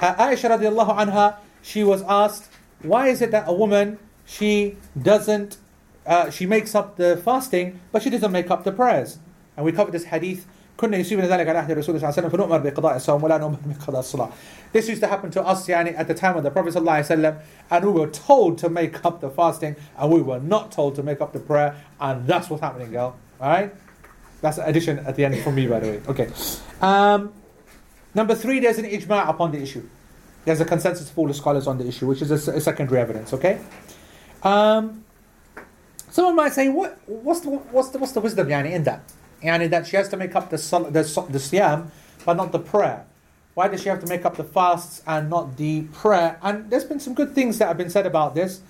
Uh, 0.01 0.14
Aisha 0.14 0.51
radiallahu 0.51 0.97
anha, 0.97 1.37
she 1.62 1.85
was 1.85 2.03
asked, 2.03 2.51
why 2.83 3.09
is 3.09 3.22
it 3.22 3.31
that 3.31 3.45
a 3.47 3.53
woman, 3.53 3.99
she 4.27 4.77
doesn't, 5.01 5.57
uh, 6.07 6.31
she 6.31 6.47
makes 6.47 6.74
up 6.74 6.97
the 6.97 7.16
fasting, 7.16 7.81
but 7.93 8.03
she 8.03 8.11
doesn't 8.11 8.33
make 8.33 8.51
up 8.51 8.64
the 8.64 8.72
prayers? 8.72 9.18
And 9.57 9.66
we 9.66 9.72
covered 9.72 9.91
this 9.93 10.05
hadith. 10.05 10.45
كنا 10.78 10.97
يصيبنا 10.97 11.28
ذلك 11.28 11.47
على 11.47 11.59
عهد 11.59 11.72
الرسول 11.72 11.99
صلى 11.99 12.09
الله 12.09 12.14
عليه 12.18 12.28
وسلم 12.28 12.30
فنؤمر 12.30 12.57
بقضاء 12.57 12.95
الصوم 12.95 13.24
ولا 13.24 13.38
نؤمر 13.38 13.57
بقضاء 13.66 13.99
الصلاة. 13.99 14.32
This 14.74 14.89
used 14.89 15.01
to 15.01 15.07
happen 15.07 15.30
to 15.30 15.45
us 15.45 15.68
يعني, 15.68 15.95
at 15.95 16.07
the 16.07 16.16
time 16.16 16.38
of 16.38 16.43
the 16.43 16.49
Prophet 16.49 16.74
صلى 16.74 16.82
الله 16.82 16.91
عليه 16.91 17.05
وسلم, 17.05 17.39
and 17.70 17.86
we 17.86 17.91
were 17.91 18.07
told 18.07 18.57
to 18.57 18.68
make 18.70 19.05
up 19.05 19.22
the 19.22 19.30
fasting, 19.30 19.76
and 19.99 20.12
we 20.12 20.22
were 20.22 20.39
not 20.39 20.72
told 20.72 20.95
to 20.95 21.03
make 21.03 21.22
up 21.22 21.34
the 21.34 21.39
prayer, 21.39 21.76
and 21.99 22.26
that's 22.26 22.49
what's 22.49 22.64
happening, 22.64 22.89
girl. 22.89 23.16
All 23.39 23.49
right, 23.49 23.72
that's 24.41 24.57
an 24.57 24.68
addition 24.70 24.99
at 24.99 25.16
the 25.16 25.26
end 25.26 25.38
from 25.43 25.53
me, 25.53 25.68
by 25.68 25.80
the 25.82 25.88
way. 25.88 26.01
Okay. 26.07 26.30
Um, 26.82 27.32
number 28.16 28.34
three, 28.34 28.59
there's 28.59 28.80
an 28.80 28.86
ijma' 28.86 29.30
upon 29.30 29.51
the 29.51 29.62
issue. 29.62 29.88
There's 30.45 30.62
a 30.62 30.66
consensus 30.66 31.12
of 31.12 31.20
all 31.20 31.28
the 31.28 31.36
scholars 31.36 31.68
on 31.68 31.78
the 31.78 31.88
issue, 31.88 32.07
which 32.07 32.24
is 32.24 32.32
a, 32.32 32.36
s- 32.36 32.47
a 32.47 32.59
secondary 32.59 32.99
evidence. 32.99 33.34
Okay. 33.34 33.59
Um, 34.41 35.03
someone 36.09 36.36
might 36.38 36.53
say, 36.53 36.70
what, 36.70 36.97
what's 37.05 37.41
the 37.41 37.49
what's 37.51 37.89
the 37.89 37.99
what's 37.99 38.14
the 38.14 38.22
wisdom 38.22 38.47
yani, 38.47 38.72
in 38.72 38.84
that? 38.86 39.03
Yani 39.43 39.68
that 39.70 39.87
she 39.87 39.97
has 39.97 40.09
to 40.09 40.16
make 40.16 40.34
up 40.34 40.51
the 40.51 40.59
sal- 40.59 40.84
the 40.84 41.03
the 41.03 41.39
siyam, 41.39 41.89
but 42.24 42.37
not 42.37 42.53
the 42.53 42.59
prayer. 42.59 43.05
Why 43.55 43.68
does 43.68 43.82
she 43.82 43.89
have 43.89 44.01
to 44.01 44.07
make 44.07 44.24
up 44.24 44.37
the 44.37 44.45
fasts 44.45 45.03
and 45.07 45.30
not 45.30 45.57
the 45.57 45.82
prayer? 45.93 46.39
And 46.43 46.68
there's 46.70 46.84
been 46.84 47.01
some 47.01 47.14
good 47.14 47.34
things 47.34 47.59
that 47.59 47.68
have 47.68 47.78
been 47.78 47.91
said 47.91 48.07
about 48.07 48.34
this. 48.34 48.61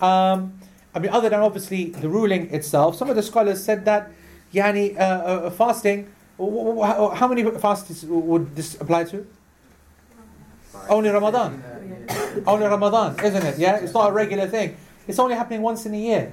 Um, 0.00 0.54
I 0.94 0.98
mean, 1.00 1.10
other 1.10 1.28
than 1.28 1.40
obviously 1.40 1.90
the 1.90 2.08
ruling 2.08 2.52
itself, 2.54 2.96
some 2.96 3.10
of 3.10 3.16
the 3.16 3.22
scholars 3.22 3.62
said 3.62 3.84
that 3.86 4.10
yani 4.54 4.96
uh, 4.96 5.00
uh, 5.00 5.50
fasting. 5.50 6.06
w- 6.38 6.56
w- 6.56 6.82
How 6.82 7.08
how 7.10 7.26
many 7.28 7.42
fasts 7.58 8.04
would 8.04 8.54
this 8.54 8.74
apply 8.80 9.04
to? 9.04 9.26
Only 10.88 11.10
Ramadan. 11.10 11.62
Only 12.46 12.66
Ramadan, 12.66 13.18
isn't 13.24 13.42
it? 13.44 13.58
Yeah, 13.58 13.76
it's 13.76 13.94
not 13.94 14.10
a 14.10 14.12
regular 14.12 14.46
thing. 14.46 14.76
It's 15.08 15.18
only 15.18 15.34
happening 15.34 15.62
once 15.62 15.86
in 15.86 15.94
a 15.94 15.98
year. 15.98 16.32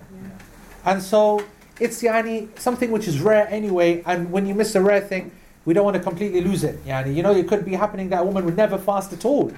And 0.85 1.01
so 1.01 1.41
it's 1.83 2.01
yani, 2.01 2.47
something 2.57 2.91
which 2.91 3.07
is 3.07 3.19
rare 3.19 3.47
anyway, 3.49 4.01
and 4.05 4.31
when 4.31 4.45
you 4.45 4.55
miss 4.55 4.73
a 4.75 4.81
rare 4.81 5.01
thing, 5.01 5.31
we 5.65 5.73
don't 5.73 5.83
want 5.83 5.97
to 5.97 6.03
completely 6.03 6.39
lose 6.39 6.63
it. 6.63 6.83
Yani, 6.85 7.13
you 7.13 7.21
know, 7.21 7.35
it 7.35 7.47
could 7.47 7.65
be 7.65 7.75
happening 7.75 8.09
that 8.09 8.21
a 8.21 8.23
woman 8.23 8.45
would 8.45 8.55
never 8.55 8.77
fast 8.77 9.11
at 9.11 9.25
all, 9.25 9.51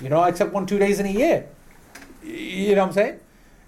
you 0.00 0.10
know, 0.10 0.22
except 0.24 0.52
one, 0.52 0.66
two 0.66 0.78
days 0.78 1.00
in 1.00 1.06
a 1.06 1.10
year. 1.10 1.46
You 2.22 2.74
know 2.74 2.82
what 2.82 2.88
I'm 2.88 2.92
saying? 2.92 3.20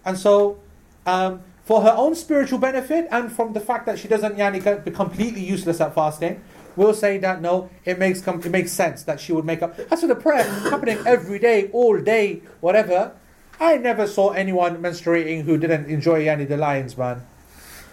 And 0.05 0.19
so, 0.19 0.61
um, 1.07 1.41
for 1.65 1.81
her 1.81 1.95
own 1.97 2.15
spiritual 2.15 2.59
benefit 2.59 3.09
and 3.11 3.33
from 3.33 3.55
the 3.55 3.61
fact 3.61 3.87
that 3.87 3.99
she 3.99 4.07
doesn't 4.07 4.37
yani, 4.37 4.85
be 4.85 4.91
completely 4.91 5.43
useless 5.43 5.81
at 5.81 5.95
fasting, 5.95 6.43
we'll 6.77 6.93
say 6.93 7.17
that 7.19 7.41
no, 7.41 7.71
it 7.87 7.99
makes 7.99 8.21
com- 8.21 8.41
it 8.45 8.51
makes 8.51 8.71
sense 8.71 9.03
that 9.05 9.19
she 9.19 9.33
would 9.33 9.47
make 9.47 9.63
up. 9.63 9.79
As 9.91 10.03
for 10.03 10.07
the 10.07 10.15
prayer 10.15 10.45
happening 10.71 10.99
every 11.07 11.39
day, 11.39 11.71
all 11.73 11.99
day, 11.99 12.43
whatever, 12.61 13.13
I 13.59 13.79
never 13.79 14.07
saw 14.07 14.31
anyone 14.31 14.83
menstruating 14.83 15.45
who 15.45 15.57
didn't 15.57 15.87
enjoy 15.87 16.27
yani 16.27 16.47
the 16.47 16.59
lions, 16.59 16.99
man. 16.99 17.25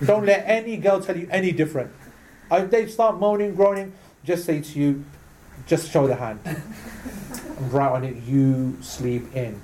Don't 0.06 0.26
let 0.26 0.43
any 0.47 0.78
girl 0.78 0.99
tell 1.02 1.18
you 1.18 1.28
any 1.32 1.52
different. 1.52 1.91
If 2.52 2.70
they 2.70 2.88
start 2.88 3.20
moaning, 3.20 3.56
groaning, 3.56 3.93
just 4.24 4.45
say 4.45 4.62
to 4.62 4.80
you, 4.80 5.06
just 5.68 5.91
show 5.91 6.08
the 6.08 6.16
hand. 6.16 6.39
And 6.45 7.72
write 7.74 7.91
on 7.91 8.04
it, 8.04 8.16
you 8.24 8.78
sleep 8.82 9.34
in. 9.36 9.60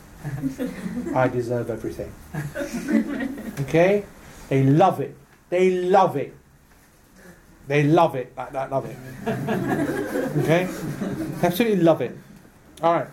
I 1.15 1.27
deserve 1.27 1.69
everything. 1.69 2.13
Okay? 3.61 4.05
They 4.49 4.63
love 4.63 4.99
it. 5.01 5.15
They 5.49 5.69
love 5.71 6.15
it. 6.15 6.33
They 7.67 7.83
love 7.83 8.15
it. 8.15 8.33
Like 8.37 8.51
that, 8.53 8.71
love 8.71 8.85
it. 8.85 8.97
Okay? 10.39 10.67
Absolutely 11.43 11.81
love 11.83 12.01
it. 12.01 12.17
All 12.81 12.93
right. 12.93 13.07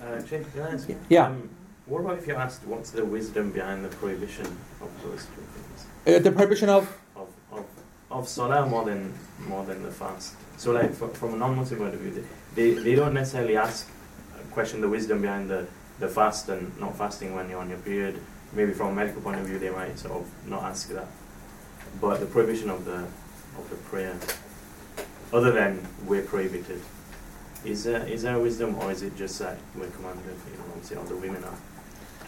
Uh, 0.00 0.22
Jake, 0.22 0.50
can 0.52 0.62
I 0.62 0.72
ask? 0.72 0.88
Yeah. 1.08 1.26
Um, 1.26 1.50
what 1.86 2.00
about 2.00 2.18
if 2.18 2.26
you 2.26 2.34
asked 2.34 2.64
what's 2.66 2.90
the 2.90 3.04
wisdom 3.04 3.50
behind 3.50 3.84
the 3.84 3.88
prohibition 3.88 4.46
of 4.80 4.90
those 5.02 5.26
two 5.26 5.42
things? 5.54 5.86
Uh, 6.06 6.18
the 6.18 6.32
prohibition 6.32 6.68
of 6.68 6.84
Of, 7.16 7.28
of, 7.52 7.64
of 8.10 8.28
salah 8.28 8.66
more 8.66 8.84
than 8.84 9.12
more 9.48 9.64
than 9.64 9.82
the 9.82 9.90
fast. 9.90 10.34
So 10.56 10.72
like 10.72 10.92
fr- 10.94 11.06
from 11.20 11.34
a 11.34 11.36
non-Muslim 11.36 11.78
point 11.80 11.94
of 11.94 12.00
view, 12.00 12.24
they, 12.54 12.74
they 12.74 12.94
don't 12.94 13.14
necessarily 13.14 13.56
ask 13.56 13.88
uh, 14.34 14.38
question 14.52 14.80
the 14.80 14.88
wisdom 14.88 15.22
behind 15.22 15.50
the, 15.50 15.66
the 15.98 16.08
fast 16.08 16.48
and 16.48 16.70
not 16.78 16.96
fasting 16.96 17.34
when 17.34 17.48
you're 17.48 17.60
on 17.60 17.68
your 17.68 17.78
period. 17.78 18.20
Maybe 18.52 18.72
from 18.72 18.88
a 18.88 18.94
medical 18.94 19.22
point 19.22 19.40
of 19.40 19.46
view, 19.46 19.58
they 19.58 19.70
might 19.70 19.98
sort 19.98 20.14
of 20.20 20.26
not 20.46 20.62
ask 20.64 20.88
that. 20.90 21.08
But 22.00 22.20
the 22.20 22.26
prohibition 22.26 22.70
of 22.70 22.84
the 22.84 22.98
of 23.58 23.68
the 23.70 23.76
prayer, 23.90 24.16
other 25.32 25.50
than 25.52 25.86
we're 26.06 26.22
prohibited, 26.22 26.80
is 27.64 27.84
there 27.84 28.06
is 28.06 28.22
there 28.22 28.38
wisdom 28.38 28.76
or 28.78 28.90
is 28.92 29.02
it 29.02 29.16
just 29.16 29.38
that 29.40 29.58
we're 29.74 29.90
commanded? 29.90 30.36
You 30.50 30.58
know, 30.58 30.64
obviously, 30.72 30.96
all 30.96 31.04
the 31.04 31.16
women 31.16 31.42
are 31.44 31.58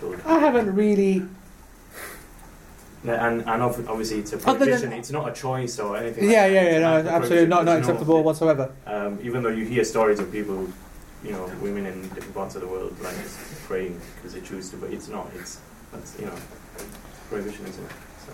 told. 0.04 0.20
I 0.26 0.38
haven't 0.38 0.74
really 0.74 1.22
No, 3.04 3.12
And, 3.12 3.42
and 3.46 3.62
ob- 3.62 3.84
obviously 3.88 4.18
it's 4.20 4.32
a 4.32 4.36
Other 4.36 4.44
than- 4.64 4.68
prohibition. 4.68 4.92
it's 4.94 5.10
not 5.10 5.28
a 5.28 5.32
choice 5.32 5.78
or 5.78 5.96
anything. 5.96 6.24
Yeah, 6.30 6.42
like 6.44 6.52
yeah, 6.52 6.64
that. 6.64 6.72
yeah, 6.72 6.78
no, 6.78 6.96
an 6.96 7.06
act 7.06 7.06
of 7.08 7.12
absolutely 7.22 7.46
not, 7.48 7.64
not 7.64 7.64
prohibition. 7.64 7.64
There's 7.66 7.86
no- 7.86 7.92
acceptable 7.92 8.22
whatsoever. 8.24 8.72
Um, 8.86 9.18
even 9.22 9.42
though 9.42 9.50
you 9.50 9.64
hear 9.66 9.84
stories 9.84 10.18
of 10.20 10.32
people, 10.32 10.68
you 11.22 11.32
know, 11.32 11.44
women 11.60 11.84
in 11.86 12.02
different 12.16 12.34
parts 12.34 12.54
of 12.54 12.62
the 12.62 12.68
world 12.68 12.96
like 13.02 13.14
praying 13.68 14.00
because 14.16 14.32
they 14.34 14.40
choose 14.40 14.70
to, 14.70 14.76
but 14.76 14.90
it's 14.90 15.08
not. 15.08 15.28
It's 15.36 15.60
that's 15.92 16.18
you 16.18 16.26
know, 16.26 16.36
prohibition, 17.28 17.66
isn't 17.66 17.84
it? 17.84 17.92
So. 18.24 18.32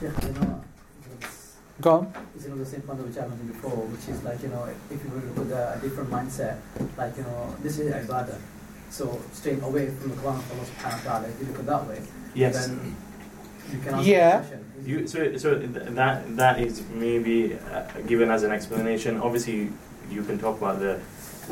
Sheikh, 0.00 0.22
you 0.24 0.32
know, 0.40 0.64
it's, 1.20 1.56
Go 1.80 1.90
on. 1.92 2.12
it's 2.34 2.44
you 2.44 2.50
know 2.50 2.56
the 2.58 2.64
same 2.66 2.80
point 2.82 2.98
which 3.06 3.16
I 3.18 3.26
mentioned 3.26 3.52
before, 3.52 3.76
which 3.92 4.08
is 4.08 4.22
like 4.22 4.42
you 4.42 4.48
know, 4.48 4.68
if 4.90 5.02
you 5.04 5.10
were 5.10 5.20
to 5.20 5.32
put 5.34 5.50
a, 5.50 5.74
a 5.76 5.78
different 5.80 6.10
mindset, 6.10 6.56
like 6.96 7.16
you 7.16 7.22
know, 7.24 7.54
this 7.62 7.78
is 7.78 7.92
ibadah, 7.92 8.38
so 8.90 9.20
staying 9.32 9.62
away 9.62 9.86
from 9.88 10.10
the 10.10 10.16
Quran 10.16 10.38
of 10.38 10.52
Allah 10.52 10.66
subhanahu 10.66 11.04
wa 11.04 11.10
ta'ala, 11.10 11.28
if 11.28 11.40
you 11.40 11.46
look 11.46 11.58
at 11.60 11.66
that 11.66 11.86
way, 11.86 12.02
yes. 12.34 12.66
then 12.66 12.96
you 13.72 13.78
can 13.78 13.94
answer 13.94 14.10
yeah. 14.10 14.44
You, 14.84 15.06
so 15.06 15.36
so 15.36 15.54
that 15.56 16.36
that 16.36 16.60
is 16.60 16.82
maybe 16.92 17.54
uh, 17.54 17.84
given 18.06 18.30
as 18.30 18.42
an 18.42 18.50
explanation. 18.50 19.20
Obviously, 19.20 19.70
you 20.10 20.22
can 20.24 20.38
talk 20.38 20.58
about 20.58 20.80
the 20.80 20.98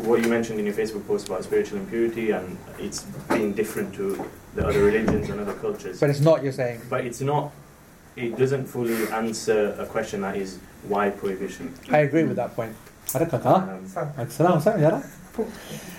what 0.02 0.22
you 0.22 0.28
mentioned 0.28 0.58
in 0.58 0.66
your 0.66 0.74
Facebook 0.74 1.06
post 1.06 1.28
about 1.28 1.44
spiritual 1.44 1.78
impurity 1.78 2.30
and 2.30 2.56
it's 2.78 3.02
being 3.28 3.52
different 3.52 3.94
to 3.94 4.24
the 4.54 4.66
other 4.66 4.82
religions 4.84 5.28
and 5.28 5.40
other 5.40 5.54
cultures. 5.54 6.00
But 6.00 6.10
it's 6.10 6.20
not, 6.20 6.42
you're 6.42 6.52
saying. 6.52 6.82
But 6.88 7.04
it's 7.04 7.20
not. 7.20 7.52
It 8.16 8.36
doesn't 8.36 8.66
fully 8.66 9.06
answer 9.08 9.76
a 9.78 9.86
question 9.86 10.22
that 10.22 10.36
is 10.36 10.58
why 10.88 11.10
prohibition. 11.10 11.74
I 11.90 11.98
agree 11.98 12.24
with 12.24 12.36
that 12.36 12.54
point. 12.54 12.74
Um, 13.14 13.86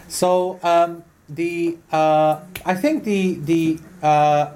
so 0.08 0.60
um, 0.64 1.04
the 1.30 1.78
uh, 1.92 2.42
I 2.66 2.76
think 2.76 3.04
the 3.04 3.36
the 3.36 3.80
uh, 4.02 4.54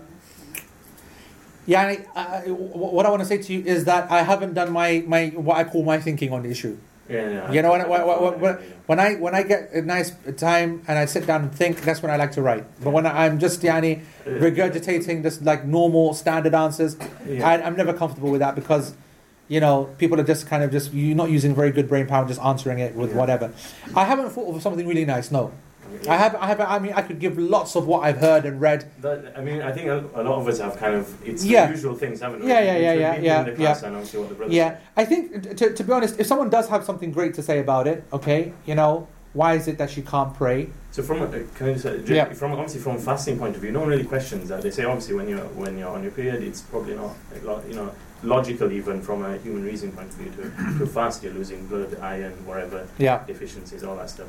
yeah, 1.65 1.81
I, 1.81 2.05
uh, 2.15 2.41
I, 2.45 2.49
what 2.49 3.05
I 3.05 3.09
want 3.09 3.21
to 3.21 3.27
say 3.27 3.37
to 3.37 3.53
you 3.53 3.63
is 3.63 3.85
that 3.85 4.11
I 4.11 4.23
haven't 4.23 4.53
done 4.53 4.71
my, 4.71 5.03
my 5.07 5.27
what 5.29 5.57
I 5.57 5.63
call 5.63 5.83
my 5.83 5.99
thinking 5.99 6.33
on 6.33 6.43
the 6.43 6.49
issue. 6.49 6.77
Yeah, 7.09 7.29
yeah 7.29 7.51
you 7.51 7.61
know, 7.61 7.71
when, 7.71 7.87
when, 7.87 8.39
when, 8.39 8.53
when, 8.85 8.99
I 8.99 9.15
when 9.15 9.35
I 9.35 9.43
get 9.43 9.71
a 9.71 9.81
nice 9.81 10.13
time 10.37 10.83
and 10.87 10.97
I 10.97 11.05
sit 11.05 11.25
down 11.25 11.43
and 11.43 11.53
think, 11.53 11.81
that's 11.81 12.01
when 12.01 12.11
I 12.11 12.17
like 12.17 12.31
to 12.33 12.41
write. 12.41 12.65
But 12.81 12.91
when 12.91 13.05
I'm 13.05 13.39
just 13.39 13.61
yani 13.61 14.01
regurgitating 14.25 15.23
just 15.23 15.41
like 15.43 15.65
normal 15.65 16.13
standard 16.13 16.53
answers, 16.53 16.97
yeah. 17.25 17.47
I, 17.47 17.59
am 17.59 17.75
never 17.75 17.93
comfortable 17.93 18.31
with 18.31 18.39
that 18.39 18.55
because 18.55 18.95
you 19.47 19.59
know 19.59 19.93
people 19.97 20.19
are 20.19 20.23
just 20.23 20.47
kind 20.47 20.63
of 20.63 20.71
just 20.71 20.93
you're 20.93 21.15
not 21.15 21.29
using 21.29 21.55
very 21.55 21.71
good 21.71 21.87
brain 21.87 22.07
power, 22.07 22.25
just 22.27 22.41
answering 22.41 22.79
it 22.79 22.95
with 22.95 23.11
yeah. 23.11 23.17
whatever. 23.17 23.53
I 23.95 24.05
haven't 24.05 24.31
thought 24.31 24.53
of 24.53 24.61
something 24.61 24.87
really 24.87 25.05
nice. 25.05 25.31
No, 25.31 25.53
I 26.07 26.17
have. 26.17 26.35
I 26.35 26.47
have. 26.47 26.59
I 26.61 26.79
mean, 26.79 26.93
I 26.93 27.01
could 27.01 27.19
give 27.19 27.37
lots 27.37 27.75
of 27.75 27.87
what 27.87 28.03
I've 28.03 28.17
heard 28.17 28.45
and 28.45 28.59
read. 28.59 28.89
That, 29.01 29.33
I 29.37 29.41
mean, 29.41 29.61
I 29.61 29.71
think 29.71 29.87
a, 29.87 30.03
lot 30.21 30.39
of 30.39 30.47
us 30.47 30.59
have 30.59 30.77
kind 30.77 30.95
of 30.95 31.21
it's 31.27 31.43
Yeah. 31.45 31.67
the 31.67 31.73
usual 31.73 31.95
things, 31.95 32.19
haven't 32.21 32.41
we? 32.41 32.47
Yeah, 32.49 32.59
yeah, 32.61 32.77
yeah, 32.77 32.93
yeah, 32.93 33.19
yeah, 33.19 33.39
in 33.41 33.45
the 33.45 33.51
class 33.53 33.81
yeah. 33.81 33.87
and 33.87 33.95
obviously 33.97 34.19
what 34.19 34.29
the 34.29 34.35
brothers 34.35 34.55
Yeah, 34.55 34.75
say. 34.77 34.81
I 34.97 35.05
think 35.05 35.57
to, 35.57 35.73
to 35.73 35.83
be 35.83 35.91
honest, 35.93 36.19
if 36.19 36.27
someone 36.27 36.49
does 36.49 36.67
have 36.69 36.83
something 36.83 37.11
great 37.11 37.33
to 37.35 37.43
say 37.43 37.59
about 37.59 37.87
it, 37.87 38.03
okay, 38.11 38.53
you 38.65 38.75
know, 38.75 39.07
why 39.33 39.55
is 39.55 39.67
it 39.67 39.77
that 39.77 39.89
she 39.89 40.01
can't 40.01 40.33
pray? 40.33 40.69
So 40.91 41.01
from 41.03 41.21
a, 41.23 41.27
can 41.27 41.69
I 41.69 41.71
just 41.73 41.83
say, 41.83 42.03
ju- 42.03 42.15
Yeah. 42.15 42.33
from 42.33 42.51
obviously 42.51 42.81
from 42.81 42.95
a 42.97 42.99
fasting 42.99 43.37
point 43.39 43.55
of 43.55 43.61
view, 43.61 43.71
no 43.71 43.79
one 43.81 43.89
really 43.89 44.03
questions 44.03 44.49
that. 44.49 44.61
They 44.61 44.71
say 44.71 44.83
obviously 44.83 45.15
when 45.15 45.27
you're 45.27 45.39
when 45.61 45.77
you're 45.77 45.89
on 45.89 46.03
your 46.03 46.11
period, 46.11 46.43
it's 46.43 46.61
probably 46.61 46.95
not 46.95 47.15
like, 47.43 47.67
you 47.67 47.75
know 47.75 47.91
logical 48.25 48.71
even 48.71 49.01
from 49.01 49.21
a 49.25 49.35
human 49.39 49.61
reason 49.65 49.91
point 49.91 50.07
of 50.07 50.15
view 50.15 50.31
to, 50.31 50.79
to 50.79 50.85
fast. 50.87 51.21
You're 51.23 51.33
losing 51.33 51.67
blood, 51.67 51.97
iron, 52.01 52.31
whatever 52.45 52.87
Yeah. 52.97 53.21
deficiencies, 53.27 53.83
all 53.83 53.97
that 53.97 54.09
stuff. 54.09 54.27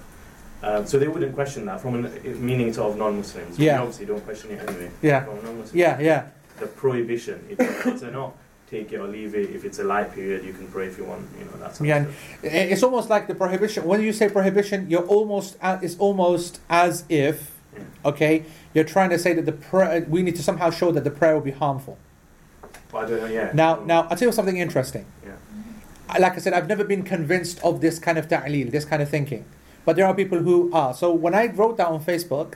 Um, 0.65 0.87
so 0.87 0.99
they 0.99 1.09
wouldn't 1.09 1.35
question 1.35 1.67
that 1.67 1.81
from 1.81 2.07
a 2.07 2.09
meaning 2.49 2.73
to 2.73 2.83
of 2.85 2.97
non-Muslims. 2.97 3.59
We 3.59 3.67
Yeah. 3.67 3.81
obviously 3.83 4.07
don't 4.07 4.25
question 4.25 4.51
it 4.53 4.61
anyway. 4.67 4.91
Yeah. 5.03 5.27
Yeah, 5.73 5.99
yeah. 6.01 6.23
the 6.61 6.67
prohibition. 6.67 7.39
It's 7.51 7.87
it's 7.87 8.03
a 8.03 8.11
not 8.11 8.33
take 8.71 8.93
it 8.93 8.99
or 8.99 9.09
leave 9.09 9.35
it. 9.35 9.51
If 9.57 9.65
it's 9.65 9.79
a 9.81 9.85
light 9.85 10.15
period, 10.15 10.45
you 10.45 10.53
can 10.53 10.67
pray 10.69 10.87
if 10.87 10.97
you 10.99 11.05
want. 11.05 11.23
You 11.39 11.45
know 11.47 11.57
that's 11.61 11.81
Yeah, 11.81 12.07
It's 12.43 12.83
almost 12.83 13.11
like 13.11 13.27
the 13.27 13.35
prohibition. 13.35 13.85
When 13.85 14.01
you 14.01 14.13
say 14.13 14.29
prohibition, 14.29 14.87
you're 14.89 15.09
almost. 15.17 15.57
a- 15.61 15.81
It's 15.83 15.97
almost 15.99 16.61
as 16.71 17.05
if, 17.09 17.37
okay, 18.05 18.45
you're 18.73 18.85
trying 18.97 19.11
to 19.11 19.19
say 19.19 19.35
that 19.35 19.47
the 19.47 19.59
prayer. 19.71 20.07
We 20.09 20.23
need 20.23 20.37
to 20.37 20.43
somehow 20.43 20.71
show 20.71 20.93
that 20.93 21.05
the 21.05 21.11
prayer 21.21 21.35
will 21.35 21.49
be 21.53 21.57
harmful. 21.65 21.99
Well, 22.93 23.03
I 23.05 23.09
don't 23.09 23.21
know. 23.23 23.27
Yeah. 23.27 23.51
Now, 23.53 23.71
now 23.85 24.07
I'll 24.09 24.17
tell 24.17 24.29
you 24.29 24.33
something 24.33 24.57
interesting. 24.57 25.05
Yeah. 25.27 26.19
Like 26.25 26.35
I 26.37 26.39
said, 26.39 26.53
I've 26.53 26.69
never 26.69 26.85
been 26.85 27.03
convinced 27.03 27.59
of 27.65 27.81
this 27.81 27.99
kind 27.99 28.17
of 28.19 28.29
ta'leel, 28.29 28.71
this 28.71 28.85
kind 28.85 29.03
of 29.03 29.09
thinking, 29.09 29.45
but 29.85 29.97
there 29.97 30.07
are 30.07 30.15
people 30.15 30.39
who 30.39 30.71
are. 30.73 30.95
So 30.95 31.13
when 31.13 31.35
I 31.35 31.47
wrote 31.47 31.77
that 31.79 31.89
on 31.89 32.03
Facebook, 32.05 32.55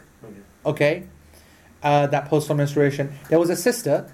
Okay. 0.67 1.05
uh, 1.83 2.07
that 2.09 2.29
post 2.29 2.51
on 2.51 2.57
menstruation, 2.57 3.13
there 3.29 3.39
was 3.39 3.51
a 3.51 3.57
sister. 3.57 4.11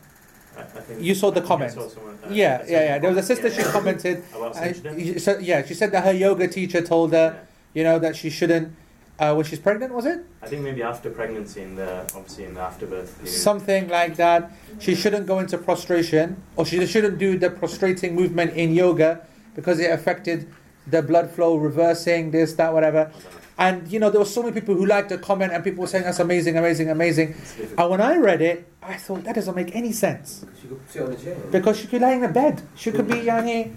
I, 0.57 0.61
I 0.61 0.65
think 0.65 1.03
You 1.03 1.15
saw 1.15 1.31
the 1.31 1.37
I 1.37 1.41
think 1.41 1.49
comments. 1.49 1.75
saw 1.75 1.83
uh, 1.83 2.31
Yeah, 2.31 2.63
yeah, 2.67 2.85
yeah. 2.85 2.99
There 2.99 3.11
was 3.11 3.19
a 3.19 3.27
sister. 3.27 3.51
She 3.51 3.63
commented. 3.63 4.23
Uh, 4.35 4.73
so, 5.19 5.39
yeah, 5.39 5.65
she 5.65 5.75
said 5.75 5.91
that 5.93 6.05
her 6.05 6.13
yoga 6.13 6.47
teacher 6.47 6.81
told 6.81 7.13
her, 7.13 7.41
you 7.73 7.83
know, 7.83 7.99
that 7.99 8.15
she 8.15 8.31
shouldn't, 8.31 8.73
uh, 9.19 9.35
when 9.35 9.45
she's 9.45 9.59
pregnant, 9.59 9.93
was 9.93 10.07
it? 10.07 10.21
I 10.43 10.47
think 10.47 10.63
maybe 10.63 10.83
after 10.83 11.11
pregnancy, 11.11 11.63
in 11.63 11.75
the 11.75 12.03
obviously 12.15 12.45
in 12.45 12.55
the 12.55 12.61
afterbirth 12.61 13.17
period. 13.19 13.33
Something 13.35 13.89
like 13.89 14.15
that. 14.17 14.53
She 14.79 14.95
shouldn't 14.95 15.27
go 15.27 15.39
into 15.41 15.59
prostration, 15.59 16.41
or 16.57 16.65
she 16.67 16.87
shouldn't 16.87 17.19
do 17.19 17.37
the 17.39 17.51
prostrating 17.51 18.15
movement 18.15 18.53
in 18.55 18.75
yoga 18.75 19.27
because 19.57 19.81
it 19.81 19.91
affected 19.91 20.47
the 20.87 21.03
blood 21.03 21.31
flow, 21.31 21.57
reversing 21.57 22.31
this, 22.31 22.55
that, 22.55 22.73
whatever. 22.73 23.11
I 23.11 23.13
don't 23.13 23.25
know. 23.25 23.41
And 23.57 23.93
you 23.93 24.01
know, 24.01 24.11
there 24.11 24.19
were 24.21 24.27
so 24.27 24.43
many 24.43 24.53
people 24.53 24.75
who 24.75 24.85
liked 24.85 25.11
the 25.11 25.19
comment, 25.19 25.53
and 25.53 25.63
people 25.63 25.83
were 25.83 25.87
saying 25.87 26.05
that's 26.05 26.19
amazing, 26.19 26.59
amazing, 26.59 26.91
amazing. 26.91 27.37
And 27.79 27.89
when 27.91 28.01
I 28.01 28.17
read 28.17 28.43
it, 28.43 28.67
I 28.83 28.95
thought 28.95 29.23
that 29.25 29.37
doesn't 29.37 29.55
make 29.55 29.75
any 29.77 29.93
sense 29.93 30.45
She 30.61 30.67
could 30.69 30.81
sit 30.91 31.03
on 31.03 31.13
a 31.13 31.17
chair. 31.17 31.37
because 31.53 31.79
she 31.79 31.87
could 31.87 32.03
lay 32.03 32.15
in 32.17 32.25
a 32.25 32.29
bed. 32.33 32.63
She 32.75 32.91
could 32.91 33.07
be, 33.07 33.15
yani, 33.15 33.73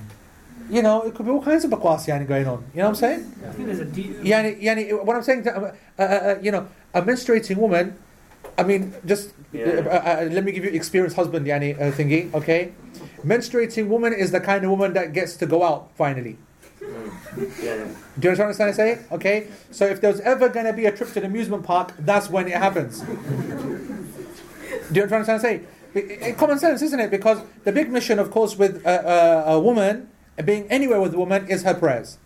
you 0.69 0.81
know, 0.81 1.03
it 1.03 1.13
could 1.13 1.25
be 1.27 1.31
all 1.31 1.43
kinds 1.43 1.63
of 1.63 1.69
bakwas 1.71 2.07
yani 2.07 2.27
going 2.27 2.47
on. 2.47 2.65
You 2.73 2.79
know 2.81 2.85
what 2.85 2.89
I'm 2.89 2.95
saying? 2.95 3.31
I 3.47 3.51
think 3.53 3.67
there's 3.67 3.79
a 3.79 3.85
deep. 3.85 4.17
Yani, 4.21 4.59
yani, 4.61 5.05
what 5.05 5.15
I'm 5.15 5.21
saying, 5.23 5.43
to, 5.43 5.55
uh, 5.55 5.71
uh, 5.99 6.01
uh, 6.01 6.35
you 6.41 6.51
know, 6.51 6.67
a 6.95 7.01
menstruating 7.03 7.57
woman. 7.57 7.95
I 8.57 8.63
mean, 8.63 8.93
just 9.05 9.33
Yeah. 9.53 9.63
uh, 9.85 10.25
uh, 10.25 10.29
let 10.31 10.43
me 10.43 10.51
give 10.51 10.65
you 10.65 10.71
experienced 10.71 11.15
husband, 11.15 11.45
yani, 11.45 11.77
uh, 11.79 11.91
thingy. 11.93 12.33
Okay, 12.33 12.73
menstruating 13.23 13.87
woman 13.87 14.11
is 14.11 14.31
the 14.31 14.39
kind 14.41 14.63
of 14.65 14.71
woman 14.71 14.93
that 14.93 15.13
gets 15.13 15.37
to 15.37 15.45
go 15.45 15.61
out 15.63 15.91
finally. 15.95 16.37
Yeah. 17.37 17.85
Do 18.19 18.27
you 18.27 18.29
understand 18.29 18.39
what 18.39 18.49
I'm 18.49 18.55
trying 18.55 18.69
to 18.69 18.73
say? 18.73 18.99
Okay, 19.11 19.47
so 19.71 19.85
if 19.85 20.01
there's 20.01 20.19
ever 20.21 20.49
going 20.49 20.65
to 20.65 20.73
be 20.73 20.85
a 20.85 20.91
trip 20.91 21.09
to 21.13 21.19
the 21.19 21.25
amusement 21.27 21.63
park, 21.63 21.93
that's 21.99 22.29
when 22.29 22.47
it 22.47 22.53
happens. 22.53 23.01
Do 23.01 23.07
you 24.93 25.03
understand 25.03 25.11
what 25.11 25.13
I'm 25.13 25.25
trying 25.25 25.39
to 25.39 25.39
say? 25.39 25.61
It- 25.93 26.37
common 26.37 26.59
sense, 26.59 26.81
isn't 26.81 26.99
it? 26.99 27.11
Because 27.11 27.39
the 27.63 27.71
big 27.71 27.91
mission, 27.91 28.19
of 28.19 28.31
course, 28.31 28.57
with 28.57 28.85
a, 28.85 29.45
a, 29.47 29.53
a 29.55 29.59
woman 29.59 30.09
being 30.43 30.67
anywhere 30.69 31.01
with 31.01 31.13
a 31.13 31.17
woman 31.17 31.47
is 31.47 31.63
her 31.63 31.73
prayers. 31.73 32.17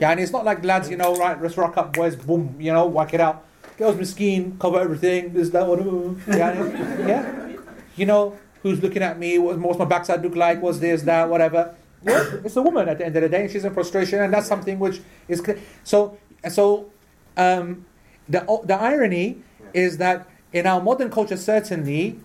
Yeah, 0.00 0.10
and 0.10 0.20
it's 0.20 0.32
not 0.32 0.44
like 0.44 0.64
lads, 0.64 0.90
you 0.90 0.96
know, 0.96 1.14
right? 1.16 1.40
Let's 1.40 1.56
rock 1.56 1.76
up, 1.76 1.92
boys, 1.92 2.16
boom, 2.16 2.56
you 2.58 2.72
know, 2.72 2.86
whack 2.86 3.14
it 3.14 3.20
out. 3.20 3.44
Girls, 3.78 3.96
miskeen, 3.96 4.58
cover 4.58 4.80
everything. 4.80 5.32
This, 5.32 5.50
that, 5.50 5.66
whatever. 5.66 6.16
Yeah, 6.28 7.06
yeah. 7.06 7.56
You 7.96 8.06
know, 8.06 8.36
who's 8.62 8.82
looking 8.82 9.02
at 9.02 9.18
me? 9.18 9.38
What, 9.38 9.58
what's 9.58 9.78
my 9.78 9.84
backside 9.84 10.22
look 10.22 10.34
like? 10.34 10.60
What's 10.60 10.80
this, 10.80 11.02
that, 11.02 11.28
whatever. 11.28 11.74
Yeah, 12.02 12.36
it's 12.44 12.56
a 12.56 12.62
woman 12.62 12.88
at 12.88 12.98
the 12.98 13.06
end 13.06 13.16
of 13.16 13.22
the 13.22 13.28
day, 13.28 13.42
and 13.42 13.50
she's 13.50 13.64
in 13.64 13.74
frustration, 13.74 14.20
and 14.20 14.32
that's 14.32 14.46
something 14.46 14.78
which 14.78 15.00
is. 15.28 15.42
So, 15.82 16.18
so, 16.48 16.90
um, 17.36 17.84
the 18.28 18.44
the 18.64 18.74
irony 18.74 19.42
is 19.74 19.98
that 19.98 20.28
in 20.52 20.66
our 20.66 20.80
modern 20.80 21.10
culture, 21.10 21.36
certainly, 21.36 22.20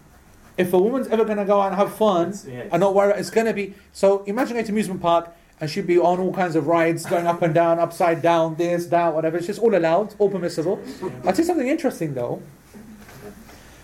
if 0.57 0.74
a 0.74 0.80
woman's 0.80 1.07
ever 1.07 1.26
going 1.26 1.38
to 1.38 1.45
go 1.45 1.61
out 1.61 1.67
and 1.67 1.76
have 1.76 1.95
fun 1.95 2.34
yeah, 2.47 2.67
and 2.72 2.80
not 2.80 2.93
worry, 2.93 3.13
it's 3.17 3.30
going 3.30 3.47
to 3.47 3.53
be. 3.53 3.74
So, 3.91 4.24
imagine 4.24 4.53
going 4.53 4.65
to 4.65 4.72
amusement 4.72 5.01
park 5.01 5.34
and 5.61 5.69
she'd 5.69 5.86
be 5.86 5.99
on 5.99 6.19
all 6.19 6.34
kinds 6.34 6.55
of 6.55 6.65
rides, 6.65 7.05
going 7.05 7.28
up 7.28 7.43
and 7.43 7.53
down, 7.53 7.78
upside 7.78 8.22
down, 8.22 8.55
this, 8.55 8.88
that, 8.88 9.13
whatever. 9.13 9.38
It's 9.38 9.45
just 9.45 9.59
all 9.59 9.76
allowed, 9.76 10.15
all 10.17 10.30
permissible. 10.30 10.82
I'll 11.03 11.34
tell 11.34 11.38
you 11.38 11.43
something 11.43 11.67
interesting 11.67 12.15
though. 12.15 12.41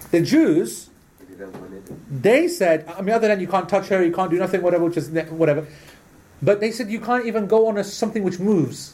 The 0.10 0.22
Jews, 0.22 0.90
they 2.10 2.48
said, 2.48 2.86
I 2.98 3.02
mean, 3.02 3.14
other 3.14 3.28
than 3.28 3.40
you 3.40 3.48
can't 3.48 3.68
touch 3.70 3.88
her, 3.88 4.04
you 4.04 4.12
can't 4.12 4.32
do 4.32 4.38
nothing, 4.38 4.62
whatever, 4.62 4.86
which 4.86 4.98
is 4.98 5.10
ne- 5.10 5.24
whatever. 5.26 5.66
But 6.42 6.60
they 6.60 6.72
said 6.72 6.90
you 6.90 7.00
can't 7.00 7.26
even 7.26 7.48
go 7.48 7.68
on 7.68 7.78
a 7.78 7.84
something 7.84 8.24
which 8.24 8.40
moves, 8.40 8.94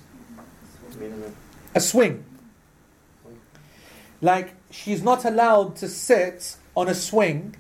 I 0.91 0.95
mean, 0.95 1.35
a 1.75 1.79
swing. 1.79 2.23
Like 4.21 4.53
she's 4.71 5.03
not 5.03 5.25
allowed 5.25 5.75
to 5.77 5.89
sit 5.89 6.55
on 6.75 6.87
a 6.87 6.93
swing. 6.95 7.55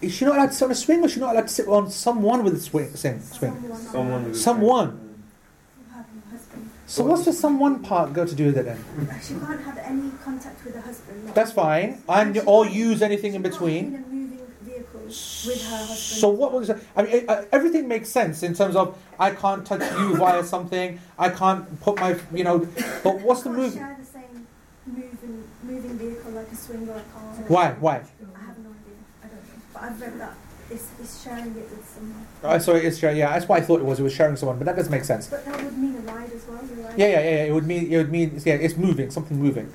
Is 0.00 0.14
she 0.14 0.24
not 0.24 0.36
allowed 0.36 0.46
to 0.46 0.52
sit 0.54 0.64
on 0.64 0.70
a 0.72 0.74
swing, 0.74 1.02
or 1.02 1.06
is 1.06 1.12
she 1.12 1.20
not 1.20 1.32
allowed 1.34 1.42
to 1.48 1.54
sit 1.54 1.68
on 1.68 1.90
someone 1.90 2.42
with 2.42 2.54
a 2.54 2.60
swing? 2.60 2.94
Swing. 2.96 3.20
swing? 3.20 3.52
Someone. 3.52 3.78
Someone 3.78 4.34
Someone. 4.34 4.90
who 4.90 5.94
have 5.94 6.06
a 6.06 6.30
husband. 6.30 6.70
So 6.90 7.04
what's 7.04 7.24
the 7.24 7.32
someone 7.32 7.84
part 7.84 8.12
go 8.12 8.26
to 8.26 8.34
do 8.34 8.46
with 8.46 8.58
it 8.58 8.64
then? 8.64 8.84
She 9.22 9.34
can't 9.34 9.62
have 9.62 9.78
any 9.78 10.10
contact 10.24 10.64
with 10.64 10.74
her 10.74 10.80
husband. 10.80 11.24
no. 11.24 11.32
That's 11.34 11.52
fine, 11.52 12.02
and 12.08 12.42
or 12.46 12.66
use 12.66 13.00
anything 13.00 13.34
in 13.34 13.42
between. 13.42 13.90
be 13.90 13.96
in 13.96 14.02
a 14.02 14.06
moving 14.08 14.46
vehicle 14.62 15.00
with 15.02 15.62
her 15.70 15.76
husband. 15.76 15.96
So 15.96 16.28
what 16.30 16.52
was? 16.52 16.68
I 16.96 17.02
mean, 17.02 17.26
uh, 17.28 17.44
everything 17.52 17.86
makes 17.86 18.08
sense 18.08 18.42
in 18.42 18.54
terms 18.54 18.74
of 18.74 18.98
I 19.20 19.30
can't 19.30 19.64
touch 19.64 19.82
you 20.00 20.16
via 20.16 20.42
something. 20.42 20.98
I 21.16 21.28
can't 21.28 21.80
put 21.80 22.00
my, 22.00 22.18
you 22.34 22.42
know. 22.42 22.66
But 23.04 23.20
what's 23.20 23.44
the 23.44 23.50
move? 23.50 23.72
share 23.74 23.96
the 23.96 24.04
same 24.04 24.48
moving 24.84 25.44
moving 25.62 25.96
vehicle 25.96 26.32
like 26.32 26.50
a 26.50 26.56
swing 26.56 26.88
or 26.88 26.96
a 26.96 27.02
car. 27.02 27.22
Why? 27.46 27.70
Why? 27.78 27.94
I 27.94 27.98
have 28.46 28.58
no 28.58 28.70
idea. 28.70 28.98
I 29.22 29.28
don't 29.28 29.36
know. 29.36 29.62
But 29.72 29.82
I've 29.84 30.00
read 30.00 30.20
that 30.20 30.34
it's, 30.70 30.88
it's 31.00 31.22
sharing 31.22 31.50
it 31.56 31.70
with 31.70 31.94
someone. 31.94 32.26
Uh, 32.42 32.58
sorry, 32.58 32.86
it's 32.86 33.02
yeah. 33.02 33.32
That's 33.32 33.48
why 33.48 33.58
I 33.58 33.60
thought 33.60 33.80
it 33.80 33.84
was. 33.84 34.00
It 34.00 34.02
was 34.02 34.12
sharing 34.12 34.36
someone, 34.36 34.58
but 34.58 34.66
that 34.66 34.76
doesn't 34.76 34.92
make 34.92 35.04
sense. 35.04 35.26
But 35.26 35.44
that 35.44 35.62
would 35.62 35.76
mean 35.76 35.96
a 35.96 36.00
ride 36.00 36.32
as 36.32 36.46
well. 36.46 36.60
You're 36.64 36.86
right. 36.86 36.98
Yeah, 36.98 37.06
yeah, 37.06 37.20
yeah. 37.20 37.30
yeah. 37.30 37.44
It 37.44 37.52
would 37.52 37.66
mean 37.66 37.92
it 37.92 37.96
would 37.96 38.10
mean 38.10 38.40
yeah. 38.44 38.54
It's 38.54 38.76
moving, 38.76 39.10
something 39.10 39.38
moving. 39.38 39.72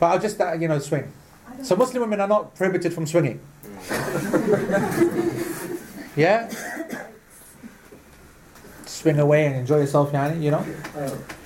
But 0.00 0.06
I'll 0.06 0.20
just 0.20 0.40
uh, 0.40 0.52
you 0.54 0.68
know 0.68 0.78
swing. 0.78 1.12
So 1.62 1.74
know. 1.74 1.78
Muslim 1.80 2.02
women 2.02 2.20
are 2.20 2.28
not 2.28 2.54
prohibited 2.54 2.92
from 2.92 3.06
swinging. 3.06 3.40
Yeah. 6.16 6.48
Swing 8.86 9.18
away 9.18 9.46
and 9.46 9.56
enjoy 9.56 9.78
yourself, 9.78 10.12
yani, 10.12 10.40
you 10.42 10.50
know. 10.50 10.64